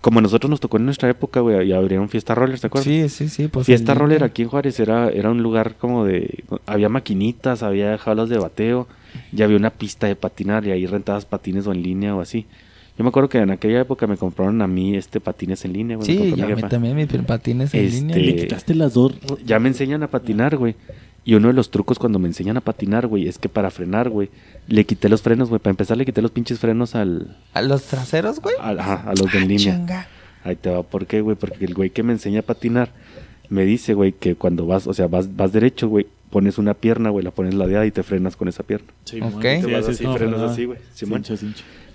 como 0.00 0.18
a 0.18 0.22
nosotros 0.22 0.48
nos 0.50 0.60
tocó 0.60 0.78
en 0.78 0.86
nuestra 0.86 1.10
época, 1.10 1.40
güey, 1.40 1.68
y 1.68 1.72
abrieron 1.72 2.08
Fiesta 2.08 2.34
Roller, 2.34 2.58
¿te 2.58 2.66
acuerdas? 2.68 2.86
Sí, 2.86 3.08
sí, 3.08 3.28
sí. 3.28 3.48
Pues 3.48 3.66
Fiesta 3.66 3.92
Roller 3.94 4.24
aquí 4.24 4.42
en 4.42 4.48
Juárez 4.48 4.80
era, 4.80 5.08
era 5.10 5.30
un 5.30 5.42
lugar 5.42 5.74
como 5.76 6.04
de... 6.06 6.42
Había 6.66 6.88
maquinitas, 6.88 7.62
había 7.62 7.98
jaulas 7.98 8.28
de 8.30 8.38
bateo, 8.38 8.88
ya 9.30 9.44
había 9.44 9.58
una 9.58 9.70
pista 9.70 10.06
de 10.06 10.16
patinar 10.16 10.66
y 10.66 10.70
ahí 10.70 10.86
rentabas 10.86 11.26
patines 11.26 11.66
o 11.66 11.72
en 11.72 11.82
línea 11.82 12.16
o 12.16 12.20
así. 12.22 12.46
Yo 12.98 13.04
me 13.04 13.08
acuerdo 13.08 13.28
que 13.28 13.38
en 13.38 13.50
aquella 13.50 13.80
época 13.80 14.06
me 14.06 14.16
compraron 14.16 14.60
a 14.60 14.66
mí 14.66 14.96
este 14.96 15.18
patines 15.20 15.64
en 15.64 15.72
línea, 15.72 15.96
güey. 15.96 16.08
me 16.08 16.14
Sí, 16.14 16.34
yo 16.36 16.44
a 16.44 16.48
mí 16.48 16.62
también 16.62 16.94
mis 16.94 17.06
patines 17.06 17.72
en 17.72 17.84
Este, 17.84 17.96
línea. 18.00 18.16
Le 18.16 18.36
quitaste 18.36 18.74
las 18.74 18.94
dos. 18.94 19.14
Ya 19.44 19.58
me 19.58 19.68
enseñan 19.68 20.02
a 20.02 20.08
patinar, 20.08 20.56
güey. 20.56 20.76
Y 21.24 21.34
uno 21.34 21.48
de 21.48 21.54
los 21.54 21.70
trucos 21.70 21.98
cuando 21.98 22.18
me 22.18 22.26
enseñan 22.26 22.56
a 22.56 22.60
patinar, 22.60 23.06
güey, 23.06 23.28
es 23.28 23.38
que 23.38 23.48
para 23.48 23.70
frenar, 23.70 24.08
güey, 24.10 24.28
le 24.66 24.84
quité 24.84 25.08
los 25.08 25.22
frenos, 25.22 25.48
güey. 25.48 25.60
Para 25.60 25.70
empezar, 25.70 25.96
le 25.96 26.04
quité 26.04 26.20
los 26.20 26.32
pinches 26.32 26.58
frenos 26.58 26.96
al, 26.96 27.36
¿A 27.54 27.62
los 27.62 27.84
traseros, 27.84 28.40
güey? 28.40 28.56
ajá, 28.58 29.04
a 29.08 29.14
los 29.14 29.30
de 29.30 29.38
en 29.38 29.48
línea. 29.48 29.72
Changa. 29.72 30.08
Ahí 30.44 30.56
te 30.56 30.68
va, 30.70 30.82
¿por 30.82 31.06
qué, 31.06 31.20
güey? 31.20 31.36
Porque 31.36 31.64
el 31.64 31.74
güey 31.74 31.90
que 31.90 32.02
me 32.02 32.12
enseña 32.12 32.40
a 32.40 32.42
patinar 32.42 32.90
me 33.48 33.64
dice, 33.64 33.94
güey, 33.94 34.12
que 34.12 34.34
cuando 34.34 34.66
vas, 34.66 34.88
o 34.88 34.94
sea, 34.94 35.06
vas, 35.06 35.36
vas 35.36 35.52
derecho, 35.52 35.88
güey, 35.88 36.06
pones 36.30 36.58
una 36.58 36.74
pierna, 36.74 37.10
güey, 37.10 37.24
la 37.24 37.30
pones 37.30 37.54
ladeada 37.54 37.86
y 37.86 37.92
te 37.92 38.02
frenas 38.02 38.34
con 38.34 38.48
esa 38.48 38.64
pierna. 38.64 38.88
Sí, 39.04 39.20
Ok. 39.20 39.40
Te 39.40 39.66
vas 39.72 39.88
así 39.88 40.04
frenas 40.04 40.40
así, 40.40 40.64
güey. 40.64 40.78
Simón. 40.92 41.22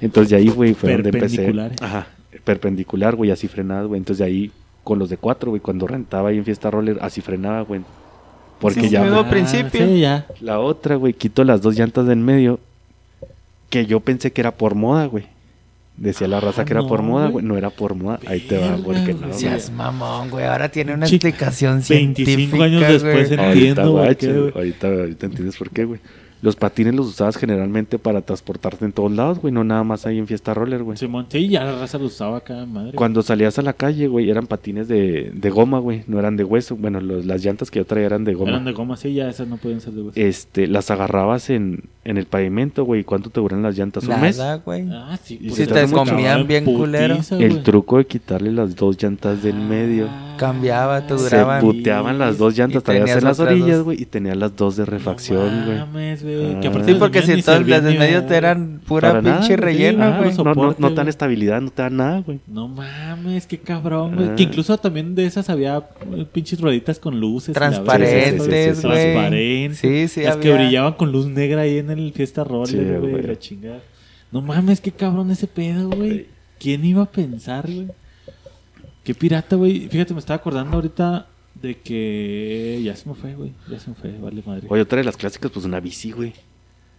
Entonces 0.02 0.30
de 0.32 0.36
ahí, 0.38 0.50
güey, 0.50 0.74
fue 0.74 0.94
donde 0.94 1.10
empecé. 1.10 1.54
Ajá, 1.82 2.08
perpendicular, 2.44 3.16
güey, 3.16 3.32
así 3.32 3.48
frenadas, 3.48 3.88
güey. 3.88 4.00
Entonces 4.00 4.20
de 4.20 4.26
ahí, 4.26 4.52
con 4.84 5.00
los 5.00 5.10
de 5.10 5.18
cuatro, 5.18 5.50
güey, 5.52 5.62
cuando 5.62 5.88
rentaba 5.88 6.30
ahí 6.30 6.38
en 6.38 6.46
Fiesta 6.46 6.70
Roller, 6.72 6.98
así 7.02 7.22
frenaba, 7.22 7.62
güey. 7.62 7.82
Porque 8.60 8.82
Sí, 8.82 8.90
ya... 8.90 9.04
me- 9.04 9.24
principio. 9.26 9.86
Sí, 9.88 10.00
ya. 10.00 10.26
La 10.42 10.60
otra, 10.60 10.96
güey, 10.96 11.14
quito 11.14 11.44
las 11.44 11.62
dos 11.62 11.76
llantas 11.78 12.08
de 12.08 12.14
en 12.14 12.24
medio, 12.24 12.60
que 13.70 13.86
yo 13.86 14.00
pensé 14.00 14.32
que 14.32 14.42
era 14.42 14.52
por 14.52 14.76
moda, 14.76 15.06
güey. 15.06 15.26
Decía 15.98 16.28
la 16.28 16.40
raza 16.40 16.62
Ah, 16.62 16.66
que 16.66 16.74
era 16.74 16.84
por 16.84 17.02
moda, 17.02 17.28
güey. 17.30 17.44
No 17.44 17.58
era 17.58 17.72
por 17.72 17.96
moda. 17.96 18.20
Ahí 18.28 18.40
te 18.42 18.58
va, 18.60 18.78
porque 18.78 19.16
no. 19.16 19.34
Seas 19.34 19.72
mamón, 19.72 20.30
güey. 20.30 20.46
Ahora 20.46 20.70
tiene 20.70 20.94
una 20.94 21.08
explicación 21.08 21.82
25 21.88 22.16
científica, 22.16 22.64
años 22.66 22.82
después 22.88 23.30
güey. 23.36 23.40
ahorita, 24.56 24.88
ahorita 24.88 25.26
entiendes 25.26 25.58
por 25.58 25.72
qué, 25.72 25.86
güey. 25.86 26.00
Los 26.42 26.56
patines 26.56 26.94
los 26.94 27.08
usabas 27.08 27.36
generalmente 27.36 27.98
para 27.98 28.22
transportarte 28.22 28.86
en 28.86 28.92
todos 28.92 29.12
lados, 29.12 29.40
güey. 29.40 29.52
No 29.52 29.64
nada 29.64 29.84
más 29.84 30.06
ahí 30.06 30.20
en 30.20 30.28
Fiesta 30.28 30.54
Roller, 30.54 30.84
güey. 30.84 30.98
Simón, 30.98 31.26
sí, 31.30 31.48
ya 31.50 31.64
la 31.64 31.80
raza 31.80 31.98
lo 31.98 32.06
usaba 32.06 32.38
acá, 32.38 32.66
madre. 32.66 32.92
Cuando 32.94 33.24
salías 33.24 33.58
a 33.58 33.64
la 33.64 33.74
calle, 33.74 34.08
güey, 34.08 34.30
eran 34.30 34.46
patines 34.46 34.88
de, 34.88 35.32
de 35.34 35.50
goma, 35.50 35.80
güey. 35.80 36.04
No 36.08 36.20
eran 36.20 36.38
de 36.38 36.44
hueso. 36.44 36.76
Bueno, 36.76 37.02
los- 37.02 37.26
las 37.26 37.44
llantas 37.44 37.72
que 37.72 37.80
yo 37.80 37.86
traía 37.86 38.06
eran 38.06 38.24
de 38.24 38.36
goma. 38.36 38.52
Eran 38.52 38.66
de 38.66 38.72
goma, 38.74 38.98
sí, 38.98 39.14
ya 39.14 39.30
esas 39.30 39.48
no 39.48 39.58
podían 39.58 39.82
ser 39.82 39.94
de 39.94 40.02
hueso. 40.04 40.20
Este, 40.20 40.68
las 40.68 40.92
agarrabas 40.92 41.50
en, 41.50 41.86
en 42.06 42.18
el 42.18 42.28
pavimento, 42.28 42.84
güey. 42.86 43.02
¿Y 43.02 43.04
¿Cuánto 43.04 43.30
te 43.32 43.40
duran 43.40 43.64
las 43.64 43.76
llantas? 43.76 44.04
¿Un 44.08 44.22
mes? 44.22 44.38
Nada, 44.38 44.58
güey. 44.58 44.88
Ah, 44.92 45.18
sí. 45.24 45.40
Y 45.42 45.48
pues 45.48 45.56
si 45.56 45.66
te 45.66 45.80
acababa 45.80 46.06
comían 46.12 46.42
en 46.42 46.48
bien 46.48 46.66
culero. 46.66 47.16
putiza, 47.16 47.38
El 47.40 47.64
truco 47.64 47.98
de 47.98 48.06
quitarle 48.06 48.52
las 48.52 48.76
dos 48.76 48.96
llantas 49.02 49.42
del 49.42 49.56
medio. 49.56 50.08
Ah, 50.10 50.36
Cambiaba, 50.38 51.02
te 51.08 51.16
duraban- 51.16 51.62
Se 51.62 51.66
puteaban 51.66 52.20
las 52.20 52.38
dos 52.38 52.56
llantas, 52.56 52.84
traías 52.84 53.10
en 53.18 53.24
las 53.24 53.40
orillas, 53.40 53.82
güey, 53.82 54.00
y 54.00 54.06
tenías 54.06 54.38
las 54.38 54.56
dos 54.56 54.76
de 54.78 54.86
refacción, 54.86 55.62
No 55.62 55.66
güey. 55.66 55.78
mames, 55.80 56.22
güey. 56.36 56.60
que 56.60 56.68
Ah. 56.68 56.70
aparte 56.72 56.92
Sí, 56.94 57.00
porque 57.00 57.22
si 57.22 57.42
todas 57.42 57.66
las 57.68 57.84
medio 57.84 58.24
te 58.26 58.36
eran 58.36 58.82
pura 58.86 59.22
nada, 59.22 59.38
pinche 59.40 59.56
güey. 59.56 59.66
relleno, 59.74 60.04
Ah, 60.04 60.20
güey. 60.22 60.36
no, 60.36 60.44
no, 60.44 60.54
no 60.54 60.74
te 60.74 60.82
dan 60.82 60.96
güey. 60.96 61.10
estabilidad, 61.10 61.62
no 61.62 61.70
te 61.72 61.82
dan 61.82 61.96
nada, 61.98 62.20
güey. 62.20 62.40
No 62.48 62.68
mames, 62.68 63.48
qué 63.48 63.58
cabrón, 63.60 64.16
güey. 64.16 64.30
Ah. 64.30 64.36
Que 64.36 64.44
incluso 64.44 64.78
también 64.78 65.16
de 65.16 65.26
esas 65.26 65.50
había 65.50 65.78
eh, 66.16 66.26
pinches 66.32 66.60
rueditas 66.60 67.00
con 67.00 67.20
luces. 67.20 67.54
Transparentes, 67.54 68.38
güey. 68.48 68.74
Transparentes. 68.74 69.78
Sí, 69.80 70.08
sí, 70.08 70.24
Las 70.24 70.38
que 70.38 70.54
brillaban 70.54 70.94
con 70.94 71.12
luz 71.12 71.28
negra 71.28 71.62
ahí 71.62 71.78
en 71.78 71.90
el 71.92 72.12
Fiesta 72.14 72.44
Roller, 72.44 73.00
güey. 73.00 73.12
güey. 73.12 73.24
la 73.28 73.38
chingada. 73.40 73.80
No 74.32 74.42
mames, 74.42 74.82
qué 74.82 74.92
cabrón 74.92 75.32
ese 75.32 75.48
pedo. 75.48 75.90
Güey. 75.90 76.28
¿Quién 76.60 76.84
iba 76.84 77.04
a 77.04 77.06
pensar, 77.12 77.66
güey? 77.66 77.88
Qué 79.04 79.14
pirata, 79.16 79.56
güey. 79.56 79.88
Fíjate, 79.88 80.14
me 80.14 80.20
estaba 80.20 80.36
acordando 80.38 80.76
ahorita 80.76 81.28
de 81.62 81.76
que... 81.76 82.82
Ya 82.84 82.96
se 82.96 83.08
me 83.10 83.16
fue, 83.16 83.34
güey. 83.36 83.52
Ya 83.70 83.80
se 83.80 83.90
me 83.90 83.96
fue, 83.96 84.12
vale 84.20 84.44
madre. 84.46 84.68
Oye, 84.70 84.82
otra 84.82 84.98
de 85.00 85.04
las 85.04 85.18
clásicas, 85.18 85.52
pues 85.52 85.66
una 85.66 85.80
bici, 85.80 86.12
güey. 86.12 86.34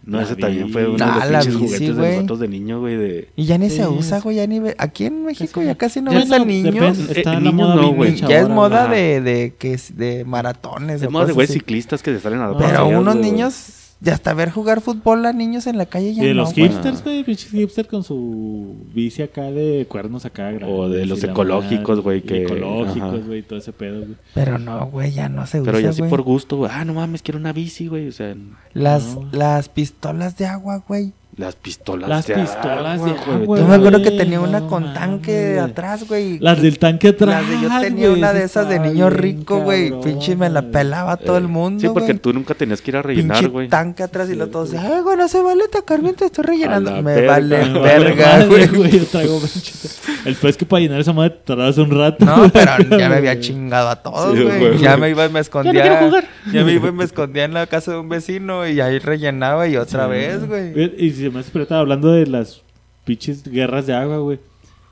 No, 0.01 0.17
La 0.17 0.23
ese 0.23 0.37
también 0.37 0.69
fue 0.71 0.87
uno 0.87 0.97
de 0.97 1.03
Ah, 1.03 1.19
los 1.23 1.29
la 1.31 1.39
pinches 1.41 1.55
bici, 1.59 1.65
juguetes 1.75 1.97
de 1.97 2.15
nosotros 2.15 2.39
de 2.39 2.47
niño, 2.47 2.79
güey, 2.79 2.95
de... 2.95 3.29
Y 3.35 3.45
ya 3.45 3.57
ni 3.57 3.69
Sí, 3.69 3.75
se 3.77 3.87
usa, 3.87 4.17
es- 4.17 4.23
güey. 4.23 4.37
Ya 4.37 4.47
ni 4.47 4.59
ve- 4.59 4.75
Aquí 4.77 5.05
en 5.05 5.25
México 5.25 5.61
ya 5.61 5.75
casi 5.75 6.01
no 6.01 6.11
ves 6.11 6.31
a 6.31 6.39
niños. 6.39 6.97
Está 7.09 7.33
Eh, 7.33 7.41
la 7.41 7.51
moda 7.51 7.75
no, 7.75 7.93
güey. 7.93 8.15
Ya 8.15 8.39
es 8.39 8.47
moda 8.49 8.87
de, 8.87 9.19
de 9.21 9.53
que 9.59 9.73
es 9.73 9.97
de 9.97 10.23
maratones. 10.23 11.01
De 11.01 11.07
o 11.07 11.11
moda 11.11 11.25
de 11.25 11.33
güey 11.33 11.47
ciclistas 11.47 12.01
que 12.01 12.11
se 12.13 12.21
salen 12.21 12.39
a 12.39 12.47
dar 12.47 12.57
Pero 12.57 12.87
unos 12.87 13.15
niños, 13.17 13.53
de 13.99 14.11
hasta 14.11 14.33
ver 14.33 14.49
jugar 14.49 14.79
fútbol 14.79 15.25
a 15.25 15.33
niños 15.33 15.67
en 15.67 15.77
la 15.77 15.85
calle 15.85 16.13
ya 16.13 16.23
Y 16.23 16.27
de 16.27 16.33
no, 16.33 16.41
los 16.43 16.53
güey. 16.53 16.69
hipsters, 16.69 17.03
güey, 17.03 17.23
pinches 17.25 17.51
hipsters 17.51 17.87
con 17.89 18.03
su 18.03 18.75
bici 18.93 19.21
acá 19.21 19.43
de 19.51 19.85
cuernos 19.89 20.25
acá. 20.25 20.47
O 20.65 20.87
de 20.87 20.95
grandes 20.99 21.07
los 21.09 21.23
y 21.23 21.25
ecológicos, 21.27 21.99
güey, 22.01 22.19
y 22.19 22.21
que- 22.21 22.43
Ecológicos, 22.43 23.25
güey, 23.27 23.41
todo 23.41 23.59
ese 23.59 23.73
pedo, 23.73 23.99
güey. 23.99 24.15
Pero 24.33 24.57
no, 24.57 24.85
güey, 24.87 25.11
ya 25.11 25.27
no 25.27 25.45
se 25.47 25.59
usa, 25.59 25.71
Pero 25.71 25.81
ya 25.81 25.91
güey. 25.97 26.09
por 26.09 26.21
gusto, 26.21 26.55
güey. 26.57 26.71
Ah, 26.73 26.85
no 26.85 26.93
mames, 26.93 27.21
quiero 27.21 27.39
una 27.39 27.51
bici, 27.51 27.87
güey. 27.87 28.07
O 28.07 28.11
sea, 28.13 28.35
Las, 28.73 29.15
No. 29.15 29.27
las 29.33 29.67
pistolas 29.67 30.37
de 30.37 30.45
agua, 30.45 30.81
güey. 30.87 31.11
Las 31.39 31.55
pistolas 31.55 32.09
Las 32.09 32.27
de 32.27 32.35
pistolas 32.35 33.03
de 33.03 33.11
agua, 33.11 33.37
güey. 33.45 33.61
Yo 33.61 33.67
me 33.67 33.75
acuerdo 33.75 33.97
que 34.01 34.09
güey, 34.09 34.17
tenía 34.17 34.41
una 34.41 34.61
con 34.67 34.93
tanque 34.93 35.57
atrás, 35.59 36.05
güey. 36.07 36.37
Las 36.39 36.61
del 36.61 36.77
tanque 36.77 37.07
atrás. 37.09 37.41
Las 37.41 37.49
de- 37.49 37.61
yo 37.67 37.79
tenía 37.79 38.07
güey, 38.09 38.19
una 38.19 38.33
de 38.33 38.43
esa 38.43 38.61
esas 38.61 38.69
de 38.69 38.79
niño 38.79 39.09
bien 39.09 39.17
rico, 39.21 39.61
güey. 39.61 39.93
Pinche 40.01 40.35
me 40.35 40.49
la 40.49 40.59
güey. 40.61 40.71
pelaba 40.73 41.15
todo 41.15 41.37
el 41.37 41.47
mundo, 41.47 41.79
Sí, 41.79 41.87
porque 41.87 42.07
güey. 42.13 42.19
tú 42.19 42.33
nunca 42.33 42.53
tenías 42.55 42.81
que 42.81 42.91
ir 42.91 42.97
a 42.97 43.01
rellenar, 43.01 43.37
Pinche 43.37 43.51
güey. 43.51 43.67
tanque 43.69 44.03
atrás 44.03 44.27
y 44.27 44.33
Sí, 44.33 44.37
los 44.37 44.51
todos, 44.51 44.71
güey. 44.73 44.85
ay, 44.85 45.01
güey, 45.01 45.15
no 45.17 45.27
se 45.29 45.41
vale 45.41 45.63
atacar 45.63 46.01
mientras 46.01 46.29
estoy 46.29 46.43
rellenando. 46.45 46.91
Me 47.01 47.01
verga. 47.15 47.31
vale 47.31 47.57
Me 47.65 47.79
vale 47.79 48.03
verga, 48.03 48.25
madre, 48.27 48.67
güey. 48.67 48.91
Yo 48.99 49.05
traigo 49.05 49.39
pinche- 49.39 49.99
El 50.25 50.35
pez 50.35 50.57
que 50.57 50.65
para 50.65 50.81
llenar 50.81 50.99
esa 50.99 51.13
madre 51.13 51.37
tardas 51.45 51.77
un 51.77 51.89
rato. 51.91 52.25
No, 52.25 52.49
pero 52.51 52.97
ya 52.97 53.07
me 53.07 53.15
había 53.15 53.39
chingado 53.39 53.87
a 53.89 53.95
todos, 53.95 54.35
Sí, 54.37 54.43
güey. 54.43 54.59
güey. 54.59 54.77
ya 54.79 54.97
me 54.97 55.09
iba 55.09 55.25
y 55.25 55.29
me 55.29 55.39
escondía. 55.39 55.71
Ya 55.73 55.83
no 55.83 55.89
quiero 55.91 56.05
jugar. 56.07 56.25
Ya 56.51 56.63
me 56.65 56.73
iba 56.73 56.89
y 56.89 56.91
me 56.91 57.03
escondía 57.05 57.45
en 57.45 57.53
la 57.53 57.65
casa 57.67 57.91
de 57.91 57.97
un 57.99 58.09
vecino 58.09 58.67
y 58.67 58.81
ahí 58.81 58.99
rellenaba 58.99 59.67
y 59.67 59.77
otra 59.77 60.07
vez, 60.07 60.45
güey. 60.47 60.73
Y 60.97 61.28
me 61.31 61.39
hace 61.39 61.73
hablando 61.73 62.11
de 62.11 62.27
las 62.27 62.61
pinches 63.05 63.43
guerras 63.43 63.87
de 63.87 63.93
agua, 63.93 64.17
güey. 64.17 64.39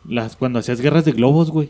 Las, 0.07 0.35
cuando 0.35 0.59
hacías 0.59 0.81
guerras 0.81 1.05
de 1.05 1.11
globos, 1.11 1.51
güey. 1.51 1.69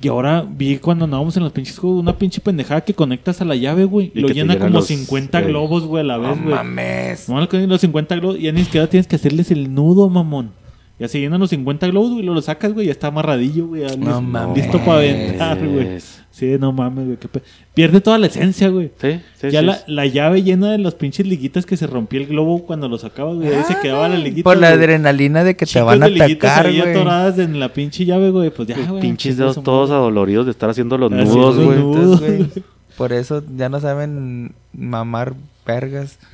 Y 0.00 0.08
ahora 0.08 0.46
vi 0.46 0.76
cuando 0.78 1.04
andábamos 1.06 1.36
en 1.36 1.42
los 1.42 1.52
pinches 1.52 1.78
juegos 1.78 2.00
una 2.00 2.16
pinche 2.18 2.40
pendejada 2.40 2.82
que 2.82 2.92
conectas 2.92 3.40
a 3.40 3.44
la 3.44 3.56
llave, 3.56 3.84
güey. 3.84 4.12
Y 4.14 4.20
Lo 4.20 4.28
llena 4.28 4.58
como 4.58 4.70
los- 4.70 4.86
50 4.86 5.40
eh. 5.40 5.46
globos, 5.46 5.84
güey, 5.84 6.02
a 6.02 6.06
la 6.06 6.18
vez, 6.18 6.42
güey. 6.42 6.54
mames. 6.54 7.28
No, 7.28 7.40
los 7.40 7.80
50 7.80 8.16
globos, 8.16 8.38
ya 8.38 8.52
ni 8.52 8.64
siquiera 8.64 8.88
tienes 8.88 9.06
que 9.06 9.16
hacerles 9.16 9.50
el 9.50 9.72
nudo, 9.74 10.08
mamón. 10.10 10.50
Ya 10.98 11.08
se 11.08 11.20
llenan 11.20 11.40
los 11.40 11.50
50 11.50 11.88
globos, 11.88 12.12
güey, 12.12 12.24
lo, 12.24 12.32
lo 12.32 12.40
sacas, 12.40 12.72
güey, 12.72 12.86
ya 12.86 12.92
está 12.92 13.08
amarradillo, 13.08 13.66
güey. 13.66 13.82
No 13.82 13.88
listo, 13.96 14.22
mames. 14.22 14.56
listo 14.56 14.78
para 14.78 14.98
aventar, 14.98 15.58
güey. 15.68 15.98
Sí, 16.30 16.56
no 16.58 16.72
mames, 16.72 17.04
güey. 17.04 17.16
qué 17.18 17.28
pe- 17.28 17.42
Pierde 17.74 18.00
toda 18.00 18.16
la 18.18 18.26
esencia, 18.28 18.68
güey. 18.70 18.90
Sí, 19.00 19.20
sí, 19.38 19.50
ya 19.50 19.60
sí. 19.60 19.66
la, 19.66 19.78
la 19.86 20.06
llave 20.06 20.42
llena 20.42 20.72
de 20.72 20.78
las 20.78 20.94
pinches 20.94 21.26
liguitas 21.26 21.66
que 21.66 21.76
se 21.76 21.86
rompía 21.86 22.20
el 22.20 22.26
globo 22.26 22.64
cuando 22.64 22.88
lo 22.88 22.96
sacabas, 22.96 23.36
güey. 23.36 23.48
Ahí 23.54 23.62
se 23.64 23.78
quedaba 23.80 24.08
la 24.08 24.16
liguita. 24.16 24.44
Por 24.44 24.56
la 24.56 24.68
güey. 24.70 24.78
adrenalina 24.84 25.44
de 25.44 25.54
que 25.54 25.66
te 25.66 25.80
van 25.82 26.02
a 26.02 26.08
de 26.08 26.22
atacar, 26.22 26.64
güey. 26.72 26.80
atoradas 26.80 27.38
en 27.38 27.60
la 27.60 27.70
pinche 27.74 28.06
llave, 28.06 28.30
güey. 28.30 28.48
Pues 28.50 28.66
ya, 28.68 28.76
güey. 28.88 29.02
pinches 29.02 29.36
dedos 29.36 29.62
todos 29.62 29.90
adoloridos 29.90 30.46
de 30.46 30.52
estar 30.52 30.70
haciendo 30.70 30.96
los 30.96 31.12
Así 31.12 31.24
nudos, 31.24 32.20
güey. 32.20 32.46
Por 32.96 33.12
eso 33.12 33.42
ya 33.54 33.68
no 33.68 33.80
saben 33.80 34.54
mamar 34.72 35.34
vergas. 35.66 36.18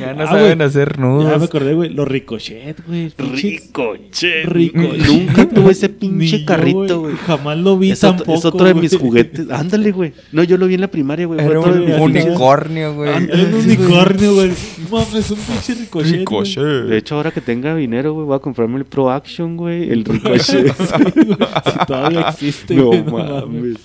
ya 0.00 0.14
no 0.14 0.22
Ah, 0.24 0.26
saben 0.26 0.62
hacer 0.62 0.96
Ya 0.96 1.02
me 1.02 1.06
nudos. 1.08 1.42
acordé, 1.42 1.74
güey. 1.74 1.90
Los 1.90 2.08
ricochet, 2.08 2.84
güey. 2.86 3.12
Ricochet. 3.16 4.46
Ricochet. 4.46 5.06
Nunca 5.06 5.48
tuve 5.48 5.72
ese 5.72 5.88
pinche 5.88 6.40
yo, 6.40 6.46
carrito, 6.46 7.00
güey. 7.00 7.14
Jamás 7.16 7.58
lo 7.58 7.78
vi 7.78 7.90
Es, 7.92 8.02
otro- 8.04 8.16
tampoco. 8.24 8.38
es 8.38 8.44
otro 8.44 8.66
de 8.66 8.74
mis 8.74 8.96
juguetes. 8.96 9.50
Ándale, 9.50 9.92
güey. 9.92 10.12
No, 10.32 10.42
yo 10.42 10.56
lo 10.56 10.66
vi 10.66 10.74
en 10.74 10.80
la 10.80 10.88
primaria, 10.88 11.26
güey. 11.26 11.40
Era 11.40 11.60
otro 11.60 11.72
un 11.72 11.82
unicornio, 12.00 12.94
güey. 12.94 13.10
Era 13.10 13.44
un 13.44 13.54
unicornio, 13.54 14.34
güey. 14.34 14.50
Mames, 14.90 15.30
un 15.30 15.38
pinche 15.38 15.74
ricochet. 15.74 16.24
güey. 16.28 16.88
De 16.88 16.96
hecho, 16.98 17.16
ahora 17.16 17.30
que 17.30 17.40
tenga 17.40 17.74
dinero, 17.76 18.12
güey, 18.14 18.26
voy 18.26 18.36
a 18.36 18.40
comprarme 18.40 18.78
el 18.78 18.84
Pro 18.84 19.10
Action, 19.10 19.56
güey. 19.56 19.90
El 19.90 20.04
Ricochet. 20.06 20.72
Si 20.76 21.86
todavía 21.86 22.20
existe, 22.30 22.74
no 22.74 22.86
güey. 22.86 23.02
mames. 23.04 23.76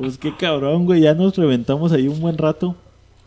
Pues 0.00 0.18
qué 0.18 0.32
cabrón, 0.36 0.84
güey. 0.86 1.02
Ya 1.02 1.14
nos 1.14 1.36
reventamos 1.36 1.92
ahí 1.92 2.08
un 2.08 2.20
buen 2.20 2.38
rato. 2.38 2.74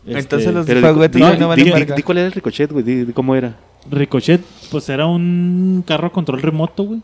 Este, 0.06 0.18
Entonces 0.20 0.52
los 0.52 0.66
di- 0.66 0.72
hoy 0.72 0.82
no 0.82 1.54
di- 1.54 1.70
valen 1.70 1.94
di- 1.96 2.02
cuál 2.02 2.18
era 2.18 2.26
el 2.26 2.32
Ricochet, 2.32 2.70
güey. 2.72 2.84
Di, 2.84 3.04
di 3.04 3.12
cómo 3.12 3.34
era. 3.34 3.56
Ricochet, 3.90 4.40
pues 4.70 4.88
era 4.88 5.06
un 5.06 5.82
carro 5.86 6.08
a 6.08 6.12
control 6.12 6.42
remoto, 6.42 6.82
güey. 6.84 7.00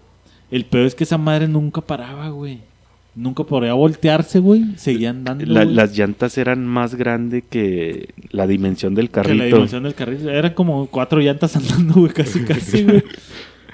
El 0.50 0.64
peor 0.64 0.86
es 0.86 0.94
que 0.94 1.04
esa 1.04 1.16
madre 1.18 1.46
nunca 1.48 1.80
paraba, 1.80 2.28
güey. 2.30 2.60
Nunca 3.14 3.44
podía 3.44 3.72
voltearse, 3.74 4.38
güey. 4.38 4.64
Seguían 4.76 5.24
dando. 5.24 5.44
La- 5.46 5.64
las 5.64 5.96
llantas 5.96 6.36
eran 6.38 6.66
más 6.66 6.94
grandes 6.94 7.44
que 7.48 8.10
la 8.30 8.46
dimensión 8.46 8.94
del 8.94 9.06
que 9.08 9.12
carrito. 9.12 9.36
la 9.38 9.44
dimensión 9.46 9.82
del 9.82 9.94
carril. 9.94 10.28
Eran 10.28 10.54
como 10.54 10.86
cuatro 10.86 11.20
llantas 11.20 11.54
andando, 11.56 11.94
güey, 11.94 12.12
casi, 12.12 12.40
casi, 12.44 12.84
güey. 12.84 13.02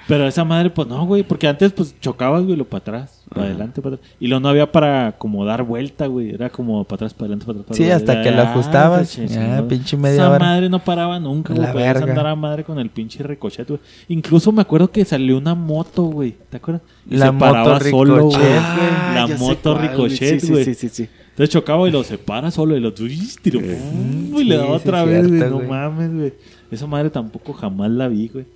Pero 0.08 0.26
esa 0.28 0.44
madre, 0.44 0.70
pues 0.70 0.86
no, 0.86 1.04
güey. 1.04 1.22
Porque 1.24 1.48
antes, 1.48 1.72
pues 1.72 1.98
chocabas, 2.00 2.44
güey, 2.44 2.56
lo 2.56 2.64
para 2.64 2.78
atrás. 2.80 3.22
para 3.28 3.46
adelante, 3.46 3.82
para 3.82 3.96
atrás. 3.96 4.10
Y 4.20 4.28
luego 4.28 4.40
no 4.40 4.48
había 4.50 4.70
para 4.70 5.16
como 5.18 5.44
dar 5.44 5.64
vuelta, 5.64 6.06
güey. 6.06 6.30
Era 6.30 6.48
como 6.48 6.84
para 6.84 6.94
atrás, 6.96 7.12
para 7.14 7.24
adelante, 7.26 7.44
para 7.46 7.58
atrás. 7.60 7.76
para 7.76 7.84
Sí, 7.84 7.90
hasta 7.90 8.22
que 8.22 8.30
lo 8.30 8.42
Ah, 8.42 8.50
ajustabas. 8.52 9.18
esa 9.18 9.22
Ya, 9.22 9.28
chingada. 9.28 9.68
pinche 9.68 9.96
media 9.96 10.14
Esa 10.28 10.38
madre 10.38 10.68
no 10.68 10.78
paraba 10.78 11.18
nunca, 11.18 11.52
güey. 11.52 11.66
La 11.66 11.72
Podías 11.72 11.94
verga. 11.94 12.10
andar 12.12 12.26
a 12.28 12.36
madre 12.36 12.62
con 12.62 12.78
el 12.78 12.88
pinche 12.88 13.22
ricochet, 13.24 13.66
güey. 13.68 13.80
Incluso 14.08 14.52
me 14.52 14.62
acuerdo 14.62 14.90
que 14.92 15.04
salió 15.04 15.38
una 15.38 15.56
moto, 15.56 16.04
güey. 16.04 16.36
¿Te 16.50 16.58
acuerdas? 16.58 16.82
Y 17.10 17.16
La 17.16 17.26
se 17.26 17.32
moto 17.32 17.44
paraba 17.52 17.80
solo, 17.80 18.24
güey. 18.26 18.36
Ah, 18.60 19.26
La 19.28 19.36
moto 19.36 19.72
cuál, 19.74 19.88
ricochet, 19.88 20.40
sí, 20.40 20.52
güey. 20.52 20.64
Sí, 20.66 20.74
sí, 20.74 20.88
sí. 20.88 21.08
Entonces 21.30 21.50
chocaba 21.52 21.86
y 21.88 21.90
lo 21.90 22.04
separa 22.04 22.50
solo 22.52 22.76
y 22.76 22.80
lo 22.80 22.94
twist 22.94 23.44
y 23.46 23.50
lo 23.50 23.60
pum, 23.60 24.38
y 24.40 24.44
le 24.44 24.56
da 24.56 24.66
otra 24.66 25.04
vez, 25.04 25.26
güey. 25.28 25.40
No 25.50 25.60
mames, 25.60 26.14
güey. 26.14 26.32
Esa 26.70 26.86
madre 26.86 27.10
tampoco 27.10 27.52
jamás 27.52 27.90
la 27.90 28.06
vi, 28.08 28.28
güey. 28.28 28.46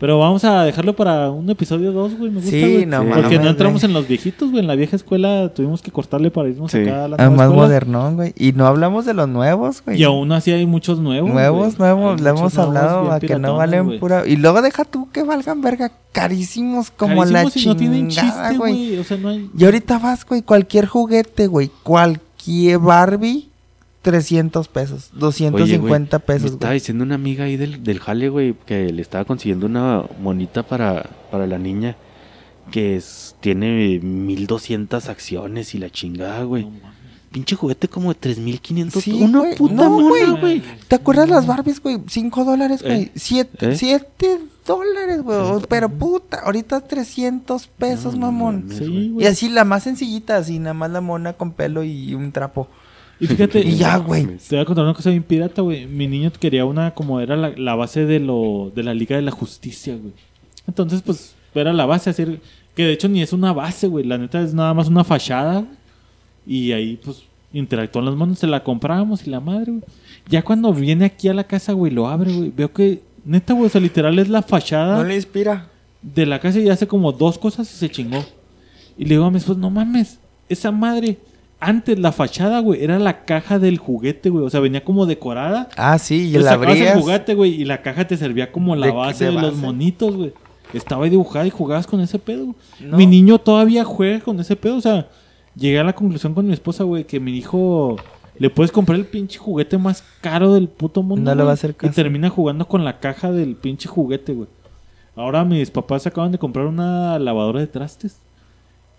Pero 0.00 0.18
vamos 0.18 0.42
a 0.44 0.64
dejarlo 0.64 0.96
para 0.96 1.30
un 1.30 1.48
episodio 1.50 1.92
2, 1.92 2.16
güey. 2.16 2.30
Me 2.30 2.36
gusta, 2.40 2.50
Sí, 2.50 2.60
güey. 2.60 2.86
no 2.86 3.04
Porque 3.04 3.20
mames, 3.22 3.40
no 3.42 3.48
entramos 3.50 3.84
en 3.84 3.92
los 3.92 4.08
viejitos, 4.08 4.48
güey. 4.50 4.62
En 4.62 4.66
la 4.66 4.74
vieja 4.74 4.96
escuela 4.96 5.52
tuvimos 5.54 5.82
que 5.82 5.90
cortarle 5.90 6.30
para 6.30 6.48
irnos 6.48 6.70
Sí. 6.72 6.78
acá 6.78 7.04
a 7.04 7.08
la 7.08 7.16
Ah, 7.18 7.26
nueva 7.26 7.30
más 7.36 7.46
escuela. 7.48 7.62
modernón, 7.62 8.16
güey. 8.16 8.32
Y 8.34 8.52
no 8.52 8.66
hablamos 8.66 9.04
de 9.04 9.12
los 9.12 9.28
nuevos, 9.28 9.82
güey. 9.84 10.00
Y 10.00 10.04
aún 10.04 10.32
así 10.32 10.52
hay 10.52 10.64
muchos 10.64 10.98
nuevos. 11.00 11.30
Nuevos, 11.30 11.76
güey. 11.76 11.90
nuevos, 11.90 12.16
Hay 12.18 12.24
le 12.24 12.30
hemos 12.30 12.56
hablado 12.58 13.12
a 13.12 13.20
que 13.20 13.38
no 13.38 13.56
valen 13.56 13.84
güey. 13.84 13.98
pura. 14.00 14.26
Y 14.26 14.36
luego 14.36 14.62
deja 14.62 14.86
tú 14.86 15.10
que 15.12 15.22
valgan 15.22 15.60
verga 15.60 15.92
carísimos 16.12 16.90
como 16.90 17.26
la 17.26 17.40
Carísimos 17.44 17.56
y 17.64 17.68
no 17.68 17.76
tienen 17.76 18.08
chingada, 18.08 18.48
chiste, 18.48 18.56
güey. 18.58 18.72
güey. 18.88 18.98
O 19.00 19.04
sea, 19.04 19.18
no 19.18 19.28
hay. 19.28 19.50
Y 19.54 19.64
ahorita 19.66 19.98
vas, 19.98 20.24
güey, 20.24 20.40
cualquier 20.40 20.86
juguete, 20.86 21.46
güey, 21.46 21.70
cualquier 21.82 22.78
Barbie, 22.78 23.49
300 24.02 24.68
pesos, 24.68 25.10
250 25.14 26.18
Me 26.18 26.24
pesos, 26.24 26.52
estaba 26.52 26.70
güey. 26.70 26.78
diciendo 26.80 27.04
una 27.04 27.16
amiga 27.16 27.44
ahí 27.44 27.56
del, 27.56 27.84
del 27.84 28.00
jale, 28.00 28.28
güey, 28.28 28.54
que 28.66 28.92
le 28.92 29.02
estaba 29.02 29.24
consiguiendo 29.24 29.66
una 29.66 30.04
monita 30.22 30.62
para, 30.62 31.10
para 31.30 31.46
la 31.46 31.58
niña 31.58 31.96
que 32.70 32.96
es, 32.96 33.34
tiene 33.40 33.98
1200 34.00 35.08
acciones 35.08 35.74
y 35.74 35.78
la 35.78 35.90
chingada, 35.90 36.44
güey. 36.44 36.64
No. 36.64 37.00
Pinche 37.32 37.54
juguete 37.56 37.88
como 37.88 38.10
de 38.12 38.18
3500. 38.20 39.02
Sí, 39.02 39.12
una 39.12 39.40
güey. 39.40 39.56
puta 39.56 39.74
No, 39.74 39.90
mona, 39.90 40.40
güey. 40.40 40.62
¿Te 40.88 40.96
acuerdas 40.96 41.28
las 41.28 41.46
Barbies, 41.46 41.80
güey? 41.80 41.98
5 42.06 42.44
dólares, 42.44 42.82
güey. 42.82 43.02
¿Eh? 43.02 43.12
7 43.14 43.72
¿Eh? 43.72 44.38
dólares, 44.66 45.22
güey. 45.22 45.38
Pero 45.68 45.88
puta, 45.88 46.38
ahorita 46.44 46.80
300 46.80 47.66
pesos, 47.68 48.14
No, 48.14 48.26
no 48.26 48.32
mamón. 48.32 48.62
mames, 48.66 48.78
Sí. 48.78 49.14
Y 49.18 49.26
así 49.26 49.48
la 49.48 49.64
más 49.64 49.82
sencillita, 49.84 50.36
así 50.38 50.58
nada 50.58 50.74
más 50.74 50.90
la 50.90 51.00
mona 51.00 51.32
con 51.34 51.52
pelo 51.52 51.82
y 51.84 52.14
un 52.14 52.32
trapo. 52.32 52.68
Y 53.20 53.26
fíjate. 53.26 53.60
Y 53.60 53.76
ya, 53.76 53.98
güey. 53.98 54.26
Te 54.38 54.56
voy 54.56 54.60
a 54.60 54.64
contar 54.64 54.84
una 54.84 54.94
cosa 54.94 55.10
bien 55.10 55.22
pirata, 55.22 55.62
güey. 55.62 55.86
Mi 55.86 56.06
niño 56.08 56.32
quería 56.38 56.64
una 56.64 56.92
como 56.92 57.20
era 57.20 57.36
la, 57.36 57.50
la 57.56 57.74
base 57.74 58.06
de 58.06 58.18
lo 58.18 58.72
de 58.74 58.82
la 58.82 58.94
Liga 58.94 59.16
de 59.16 59.22
la 59.22 59.30
Justicia, 59.30 59.94
güey. 59.96 60.12
Entonces, 60.66 61.02
pues, 61.02 61.34
era 61.54 61.72
la 61.72 61.84
base, 61.86 62.10
así 62.10 62.24
que 62.74 62.84
de 62.84 62.92
hecho 62.92 63.08
ni 63.08 63.20
es 63.22 63.32
una 63.32 63.52
base, 63.52 63.86
güey. 63.88 64.04
La 64.04 64.16
neta 64.18 64.40
es 64.40 64.54
nada 64.54 64.72
más 64.74 64.88
una 64.88 65.04
fachada. 65.04 65.64
Y 66.46 66.72
ahí, 66.72 66.98
pues, 67.04 67.22
interactúan 67.52 68.04
las 68.06 68.14
manos, 68.16 68.38
se 68.38 68.46
la 68.46 68.62
compramos 68.64 69.26
y 69.26 69.30
la 69.30 69.40
madre, 69.40 69.72
güey. 69.72 69.84
Ya 70.28 70.42
cuando 70.42 70.72
viene 70.72 71.04
aquí 71.04 71.28
a 71.28 71.34
la 71.34 71.44
casa, 71.44 71.72
güey, 71.72 71.92
lo 71.92 72.08
abre, 72.08 72.32
güey. 72.32 72.50
Veo 72.56 72.72
que, 72.72 73.02
neta, 73.24 73.52
güey, 73.52 73.66
o 73.66 73.68
sea, 73.68 73.80
literal 73.80 74.18
es 74.18 74.28
la 74.28 74.42
fachada 74.42 74.96
No 74.98 75.04
le 75.04 75.16
inspira. 75.16 75.68
de 76.02 76.24
la 76.26 76.38
casa 76.40 76.58
y 76.58 76.68
hace 76.68 76.86
como 76.86 77.12
dos 77.12 77.36
cosas 77.38 77.70
y 77.72 77.76
se 77.76 77.90
chingó. 77.90 78.24
Y 78.96 79.04
le 79.04 79.10
digo 79.10 79.24
a 79.24 79.30
mi 79.30 79.38
esposo, 79.38 79.58
no 79.58 79.70
mames, 79.70 80.18
esa 80.48 80.70
madre. 80.70 81.18
Antes 81.60 81.98
la 81.98 82.10
fachada, 82.12 82.60
güey, 82.60 82.82
era 82.82 82.98
la 82.98 83.24
caja 83.24 83.58
del 83.58 83.76
juguete, 83.78 84.30
güey. 84.30 84.44
O 84.44 84.50
sea, 84.50 84.60
venía 84.60 84.82
como 84.82 85.04
decorada. 85.06 85.68
Ah, 85.76 85.98
sí, 85.98 86.28
y 86.30 86.32
la 86.38 86.42
sacabas 86.52 86.76
el 86.76 86.82
abrías. 86.86 86.98
juguete, 87.00 87.34
güey, 87.34 87.52
y 87.60 87.64
la 87.66 87.82
caja 87.82 88.06
te 88.06 88.16
servía 88.16 88.50
como 88.50 88.74
la 88.76 88.86
De- 88.86 88.92
base 88.92 89.24
de 89.26 89.32
de, 89.32 89.40
los 89.42 89.56
monitos, 89.56 90.16
güey. 90.16 90.32
Estaba 90.72 91.04
ahí 91.04 91.10
dibujada 91.10 91.46
y 91.46 91.50
jugabas 91.50 91.86
con 91.86 92.00
ese 92.00 92.18
pedo. 92.18 92.44
güey. 92.46 92.56
No. 92.80 92.96
Mi 92.96 93.04
niño 93.06 93.38
todavía 93.38 93.84
juega 93.84 94.20
con 94.20 94.40
ese 94.40 94.56
pedo. 94.56 94.76
O 94.76 94.80
sea, 94.80 95.08
llegué 95.54 95.78
a 95.78 95.84
la 95.84 95.92
conclusión 95.92 96.32
con 96.32 96.46
mi 96.46 96.52
esposa, 96.52 96.84
güey, 96.84 97.04
que 97.04 97.20
mi 97.20 97.36
hijo 97.36 97.96
le 98.38 98.48
puedes 98.48 98.72
comprar 98.72 98.98
el 98.98 99.04
pinche 99.04 99.38
juguete 99.38 99.76
más 99.76 100.02
caro 100.22 100.54
del 100.54 100.68
puto 100.68 101.02
mundo. 101.02 101.30
No 101.30 101.34
le 101.36 101.42
va 101.44 101.50
a 101.50 101.54
hacer 101.54 101.70
Y 101.72 101.74
caso. 101.74 101.92
termina 101.92 102.30
jugando 102.30 102.66
con 102.68 102.84
la 102.86 103.00
caja 103.00 103.30
del 103.32 103.54
pinche 103.56 103.86
juguete, 103.88 104.32
güey. 104.32 104.48
Ahora 105.16 105.44
mis 105.44 105.70
papás 105.70 106.06
acaban 106.06 106.32
de 106.32 106.38
comprar 106.38 106.64
una 106.66 107.18
lavadora 107.18 107.60
de 107.60 107.66
trastes. 107.66 108.18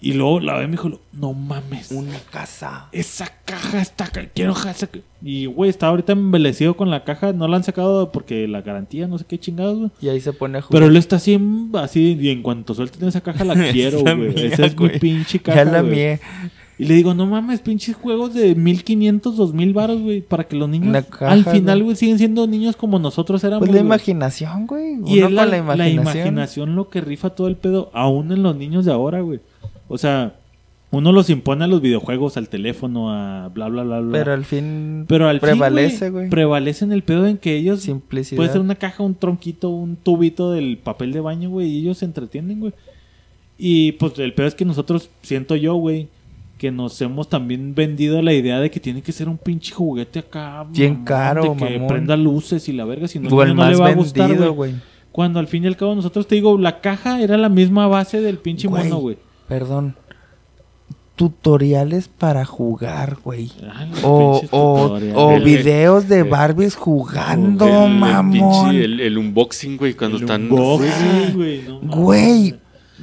Y 0.04 0.14
luego 0.14 0.40
la 0.40 0.58
ve 0.58 0.64
y 0.64 0.66
me 0.68 0.72
dijo, 0.72 1.00
no 1.14 1.34
mames. 1.34 1.92
Una 1.92 2.18
casa. 2.32 2.88
Esa 2.92 3.32
caja 3.46 3.82
está... 3.82 4.08
ca- 4.08 4.26
Quiero 4.34 4.54
esa... 4.54 4.88
ca-". 4.88 5.00
Y, 5.22 5.46
güey, 5.46 5.70
está 5.70 5.88
ahorita 5.88 6.14
embelecido 6.14 6.76
con 6.76 6.90
la 6.90 7.04
caja. 7.04 7.34
No 7.34 7.48
la 7.48 7.58
han 7.58 7.64
sacado 7.64 8.12
porque 8.12 8.48
la 8.48 8.62
garantía, 8.62 9.08
no 9.08 9.20
sé 9.20 9.26
qué 9.26 9.38
chingados, 9.40 9.78
güey. 9.78 9.92
Y 10.02 10.10
ahí 10.10 10.20
se 10.20 10.34
pone 10.34 10.58
a 10.58 10.62
jugar. 10.62 10.72
Pero 10.82 10.88
él 10.92 10.98
está 10.98 11.18
así, 11.18 11.40
así, 11.76 12.18
y 12.20 12.30
en 12.30 12.42
cuanto 12.42 12.74
suelten 12.74 13.08
esa 13.08 13.22
caja 13.22 13.44
la 13.46 13.54
quiero, 13.72 14.02
la 14.04 14.16
güey. 14.16 14.34
mía, 14.34 14.46
Esa 14.48 14.66
es 14.66 14.76
mi 14.80 14.90
pinche 14.90 15.40
caja, 15.40 15.64
Ya 15.66 15.72
la 15.72 15.84
mié. 15.84 16.20
Y 16.80 16.86
le 16.86 16.96
digo, 16.96 17.14
no 17.14 17.28
mames, 17.28 17.60
pinches 17.62 17.96
juegos 17.96 18.34
de 18.34 18.56
1500, 18.56 19.38
2000 19.38 19.72
baros, 19.74 20.02
güey, 20.02 20.22
para 20.22 20.46
que 20.46 20.56
los 20.56 20.68
niños 20.68 21.06
caja, 21.12 21.30
al 21.32 21.46
final, 21.46 21.84
güey. 21.84 21.96
siguen 21.96 22.18
siendo 22.18 22.48
niños 22.48 22.76
como 22.76 22.98
nosotros 22.98 23.44
éramos. 23.44 23.68
Pues 23.68 23.76
la 23.76 23.82
imaginación, 23.82 24.66
güey. 24.66 24.98
Y 25.06 25.20
es 25.20 25.30
la, 25.32 25.46
la 25.46 25.52
la 25.52 25.58
imaginación. 25.60 26.02
imaginación. 26.02 26.76
lo 26.76 26.90
que 26.90 27.02
rifa 27.02 27.30
todo 27.36 27.48
el 27.48 27.56
pedo, 27.56 27.92
aún 27.94 28.32
en 28.32 28.42
los 28.42 28.56
niños 28.56 28.86
de 28.86 28.94
ahora, 28.94 29.22
güey. 29.22 29.42
O 29.92 29.98
sea, 29.98 30.36
uno 30.90 31.12
los 31.12 31.30
impone 31.30 31.66
a 31.66 31.68
los 31.68 31.82
videojuegos, 31.82 32.38
al 32.38 32.48
teléfono, 32.48 33.12
a 33.12 33.50
bla, 33.50 33.68
bla, 33.68 33.84
bla, 33.84 34.00
bla. 34.00 34.18
Pero 34.18 34.34
al 34.34 34.46
fin 34.46 35.06
Pero 35.06 35.28
al 35.28 35.42
prevalece, 35.42 36.10
güey. 36.10 36.30
Prevalece 36.30 36.86
en 36.86 36.94
el 36.94 37.04
pedo 37.04 37.28
en 37.28 37.38
que 37.38 37.58
ellos 37.58 37.82
Simplicidad. 37.82 38.38
Puede 38.38 38.52
ser 38.52 38.62
una 38.62 38.76
caja, 38.76 39.04
un 39.04 39.16
tronquito, 39.16 39.70
un 39.70 39.98
tubito 39.98 40.52
del 40.54 40.78
papel 40.78 41.12
de 41.12 41.20
baño, 41.20 41.50
güey, 41.50 41.68
y 41.68 41.80
ellos 41.80 41.98
se 41.98 42.06
entretienen, 42.06 42.62
güey. 42.62 42.74
Y 43.58 43.92
pues 43.94 44.18
el 44.18 44.34
peor 44.34 44.48
es 44.48 44.56
que 44.56 44.64
nosotros, 44.64 45.10
siento 45.22 45.58
yo, 45.58 45.76
güey, 45.76 46.08
que 46.58 46.72
nos 46.72 47.02
hemos 47.02 47.28
también 47.28 47.76
vendido 47.76 48.22
la 48.22 48.34
idea 48.34 48.62
de 48.62 48.72
que 48.72 48.80
tiene 48.80 49.02
que 49.02 49.12
ser 49.12 49.28
un 49.28 49.38
pinche 49.38 49.74
juguete 49.74 50.20
acá. 50.20 50.66
Bien 50.70 50.94
mamón, 50.94 51.06
caro, 51.06 51.44
de 51.44 51.56
que 51.58 51.74
mamón. 51.74 51.88
prenda 51.88 52.16
luces 52.16 52.70
y 52.70 52.72
la 52.72 52.86
verga, 52.86 53.10
si 53.10 53.20
no, 53.20 53.30
no 53.30 53.46
le 53.46 53.76
va 53.76 53.88
a 53.90 53.94
gustar, 53.94 54.30
vendido, 54.30 54.54
güey. 54.54 54.76
Cuando 55.12 55.40
al 55.40 55.48
fin 55.48 55.66
y 55.66 55.68
al 55.68 55.76
cabo 55.76 55.96
nosotros 55.96 56.28
te 56.28 56.36
digo, 56.36 56.58
la 56.58 56.80
caja 56.80 57.22
era 57.22 57.38
la 57.38 57.50
misma 57.50 57.88
base 57.88 58.22
del 58.22 58.38
pinche 58.38 58.70
mono, 58.70 58.98
güey. 58.98 59.18
Perdón. 59.52 59.96
Tutoriales 61.18 62.08
para 62.08 62.46
jugar, 62.46 63.18
güey. 63.24 63.52
Los 63.92 64.00
O, 64.04 64.32
pinches 64.32 64.50
o, 64.54 64.82
tutoriales. 64.88 65.16
o 65.18 65.32
El- 65.34 65.44
videos 65.44 66.08
de 66.08 66.20
el- 66.20 66.24
Barbies 66.30 66.76
jugando, 66.76 67.66
El- 67.68 67.92
el 67.92 67.98
mamón. 68.00 68.32
pinche- 68.72 68.84
el, 68.86 69.00
el 69.02 69.18
unboxing, 69.18 69.76
güey, 69.78 69.94
cuando 69.94 70.18
El 70.18 70.24
están. 70.24 70.44
unboxing, 70.44 71.34
güey, 71.36 71.62
no 71.68 71.82
mames. 71.82 71.96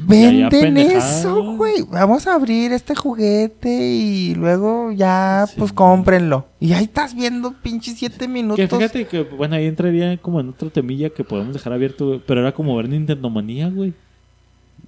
Güey, 0.07 0.39
ya 0.39 0.49
venden 0.49 0.79
eso, 0.93 1.35
güey. 1.57 1.83
güey. 1.83 1.85
Vamos 1.93 2.27
a 2.27 2.35
abrir 2.35 2.73
este 2.73 2.95
juguete 2.97 3.69
y 3.69 4.35
luego 4.37 4.91
ya, 4.91 5.45
Sí. 5.47 5.55
pues 5.59 5.73
cómprenlo. 5.73 6.47
Y 6.61 6.73
ahí 6.73 6.85
estás 6.85 7.15
viendo 7.15 7.53
pinches 7.63 7.99
siete 7.99 8.27
minutos. 8.27 8.57
Que 8.57 8.69
fíjate 8.69 9.07
que, 9.07 9.23
bueno, 9.23 9.57
ahí 9.57 9.67
entraría 9.67 10.17
como 10.17 10.41
en 10.41 10.49
otro 10.49 10.71
temilla 10.71 11.11
que 11.11 11.25
podemos 11.25 11.53
dejar 11.53 11.73
abierto, 11.75 12.07
güey, 12.07 12.23
pero 12.27 12.41
era 12.41 12.53
como 12.53 12.75
ver 12.77 12.89
Nintendo 12.89 13.29
Manía, 13.29 13.69
güey. 13.69 13.93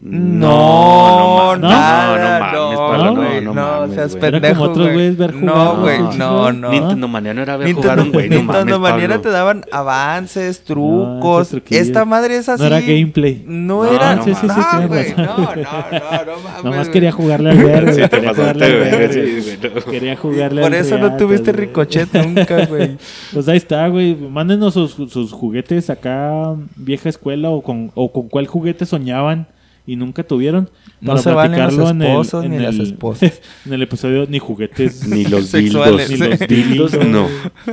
No, 0.03 1.57
no, 1.57 1.69
nada, 1.69 2.53
no 2.53 2.73
mames, 2.73 3.43
no, 3.45 3.53
no, 3.53 3.55
no, 3.55 3.87
no 3.87 3.95
seas 3.95 4.17
pendejo, 4.17 4.55
como 4.55 4.71
otros 4.71 4.87
güey. 4.87 4.95
güeyes 4.95 5.17
ver 5.19 5.35
No, 5.35 5.77
güey, 5.77 5.99
¿no? 6.17 6.51
no. 6.55 6.71
Nintendo 6.71 7.07
Manía 7.07 7.35
no 7.35 7.43
era 7.43 7.59
ver 7.59 7.67
Nintendo, 7.67 7.89
jugar 7.93 8.07
un 8.07 8.13
güey, 8.13 8.29
no 8.31 8.37
Nintendo 8.37 8.81
mames, 8.81 9.03
Pablo. 9.09 9.21
te 9.21 9.29
daban 9.29 9.65
avances, 9.71 10.61
No, 10.61 10.75
trucos. 10.75 11.55
Esta 11.69 12.07
madre 12.07 12.37
es 12.37 12.49
así. 12.49 12.63
No 12.63 12.67
era 12.69 12.81
gameplay. 12.81 13.45
No, 13.47 13.85
No, 13.85 13.93
era. 13.93 14.17
no, 14.17 14.25
sí, 14.25 14.35
sí, 14.35 14.41
sí, 14.49 14.61
no, 14.81 14.89
güey, 14.89 15.15
no, 15.15 15.27
no, 15.27 15.37
no, 15.37 15.45
no 15.45 16.43
mames. 16.45 16.65
Nomás 16.65 16.89
quería 16.89 17.13
jugarle 17.13 17.51
al 17.51 17.59
verde. 17.59 17.93
Sí, 17.93 18.01
te 18.01 18.09
quería 18.09 18.31
pasaste, 18.31 18.43
jugarle 18.43 18.65
al 18.65 18.79
güey, 18.79 18.91
verde. 18.91 19.83
Quería 19.91 20.17
jugarle 20.17 20.63
Por 20.63 20.75
al 20.75 20.81
eso 20.81 20.97
no 20.97 21.17
tuviste 21.19 21.53
ricochet 21.53 22.09
nunca, 22.15 22.65
güey. 22.65 22.97
Pues 23.35 23.49
ahí 23.49 23.59
está, 23.59 23.87
güey. 23.89 24.15
Mándenos 24.15 24.73
sus, 24.73 25.31
juguetes 25.33 25.91
acá, 25.91 26.55
vieja 26.75 27.11
escuela, 27.11 27.51
o 27.51 27.61
con 27.63 27.89
cuál 27.91 28.47
juguete 28.47 28.87
soñaban 28.87 29.47
y 29.87 29.97
nunca 29.97 30.23
tuvieron. 30.23 30.71
No 31.01 31.13
para 31.13 31.23
se 31.23 31.31
valen 31.33 31.53
los 31.59 31.75
platicarlo 31.75 31.91
en 31.91 32.03
el- 32.03 32.09
esposos 32.09 32.45
en 32.45 32.51
ni 32.53 32.59
las 32.59 32.75
esposas. 32.77 33.41
en 33.67 33.73
el 33.73 33.83
episodio, 33.83 34.27
ni 34.29 34.39
juguetes. 34.39 35.07
Ni 35.09 35.25
los 35.25 35.51
dildos. 35.53 36.11
Ni 36.11 36.17
los 36.17 36.39
dildos, 36.41 37.07
no. 37.07 37.27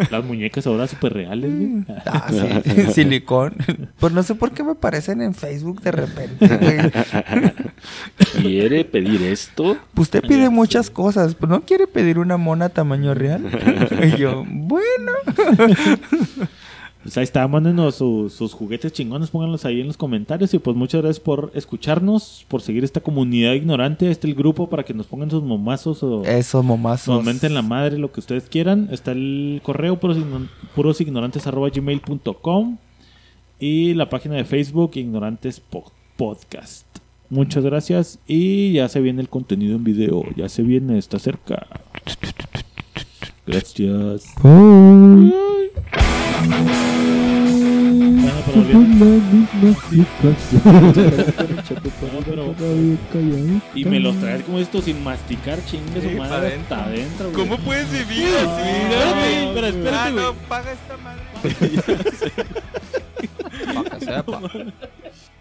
Las 0.10 0.24
muñecas 0.24 0.66
ahora 0.68 0.88
súper 0.88 1.14
reales, 1.14 1.52
güey. 1.56 1.86
Ah, 2.06 2.30
sí, 2.64 2.82
silicón. 2.94 3.56
Pues 4.00 4.14
no 4.14 4.24
sé 4.24 4.36
por 4.36 4.52
qué 4.52 4.64
me 4.64 4.72
aparecen 4.72 5.22
en 5.22 5.34
Facebook 5.34 5.82
de 5.82 5.92
repente, 5.92 6.48
güey. 6.48 6.78
¿Quiere 8.42 8.86
pedir 8.86 9.22
esto? 9.24 9.78
Usted 9.96 10.22
pide 10.22 10.50
muchas 10.50 10.90
cosas, 10.90 11.36
pero 11.36 11.52
no 11.52 11.62
quiere 11.62 11.88
pedir 11.88 12.20
una 12.20 12.38
mona 12.38 12.70
tamaño 12.70 13.14
real. 13.14 13.44
Y 14.14 14.18
yo, 14.18 14.44
bueno. 14.48 15.12
Pues 17.08 17.16
ahí 17.18 17.24
está, 17.24 17.48
mándenos 17.48 17.96
su- 17.96 18.30
sus 18.30 18.52
juguetes 18.54 18.92
chingones, 18.92 19.30
pónganlos 19.30 19.64
ahí 19.64 19.80
en 19.80 19.88
los 19.88 19.96
comentarios. 19.96 20.54
Y 20.54 20.60
pues 20.60 20.76
muchas 20.76 21.02
gracias 21.02 21.22
por 21.24 21.52
escucharnos, 21.56 22.46
por 22.50 22.62
seguir 22.62 22.84
esta 22.84 23.00
comunidad 23.00 23.54
ignorante. 23.54 24.12
Este 24.12 24.28
el 24.28 24.36
grupo 24.36 24.70
para 24.70 24.84
que 24.84 24.94
nos 24.94 25.06
pongan 25.08 25.32
sus 25.32 25.42
momazos 25.42 26.04
o 26.04 26.26
Eso, 26.26 26.62
momazos. 26.64 27.16
nos 27.16 27.24
menten 27.24 27.54
la 27.54 27.62
madre, 27.62 27.98
lo 27.98 28.12
que 28.12 28.20
ustedes 28.20 28.50
quieran. 28.50 28.90
Está 28.92 29.14
el 29.14 29.62
correo 29.64 29.98
purosigno- 29.98 30.50
purosignorantes.gmail.com 30.76 32.78
y 33.58 33.94
la 33.94 34.10
página 34.10 34.36
de 34.36 34.44
Facebook 34.44 34.92
Ignorantes 34.96 35.62
Po- 35.62 35.90
Podcast. 36.18 36.86
Muchas 37.30 37.64
gracias. 37.64 38.20
Y 38.28 38.74
ya 38.74 38.90
se 38.90 39.00
viene 39.00 39.22
el 39.22 39.30
contenido 39.30 39.78
en 39.78 39.86
video. 39.86 40.26
Ya 40.36 40.50
se 40.50 40.62
viene, 40.62 40.98
está 40.98 41.20
cerca. 41.20 41.68
Gracias. 43.48 44.26
Y 53.76 53.86
me 53.86 54.00
los 54.00 54.18
traes 54.20 54.42
como 54.44 54.58
esto 54.60 54.82
sin 54.82 55.04
masticar, 55.04 55.60
chingue 55.66 56.02
su 56.02 56.10
madre 56.18 56.48
adentro. 56.48 56.76
hasta 56.76 56.86
adentro. 56.86 57.32
güey. 57.32 57.48
¿Cómo 57.48 57.58
puedes 57.64 57.92
vivir 57.92 58.30
así? 58.36 58.70
espérate, 58.70 59.52
pero 59.54 59.68
espérate, 59.68 59.98
Ah, 59.98 60.10
güey. 60.12 60.24
no, 60.24 60.34
paga 60.48 60.72
esta 60.72 60.98
madre. 60.98 61.24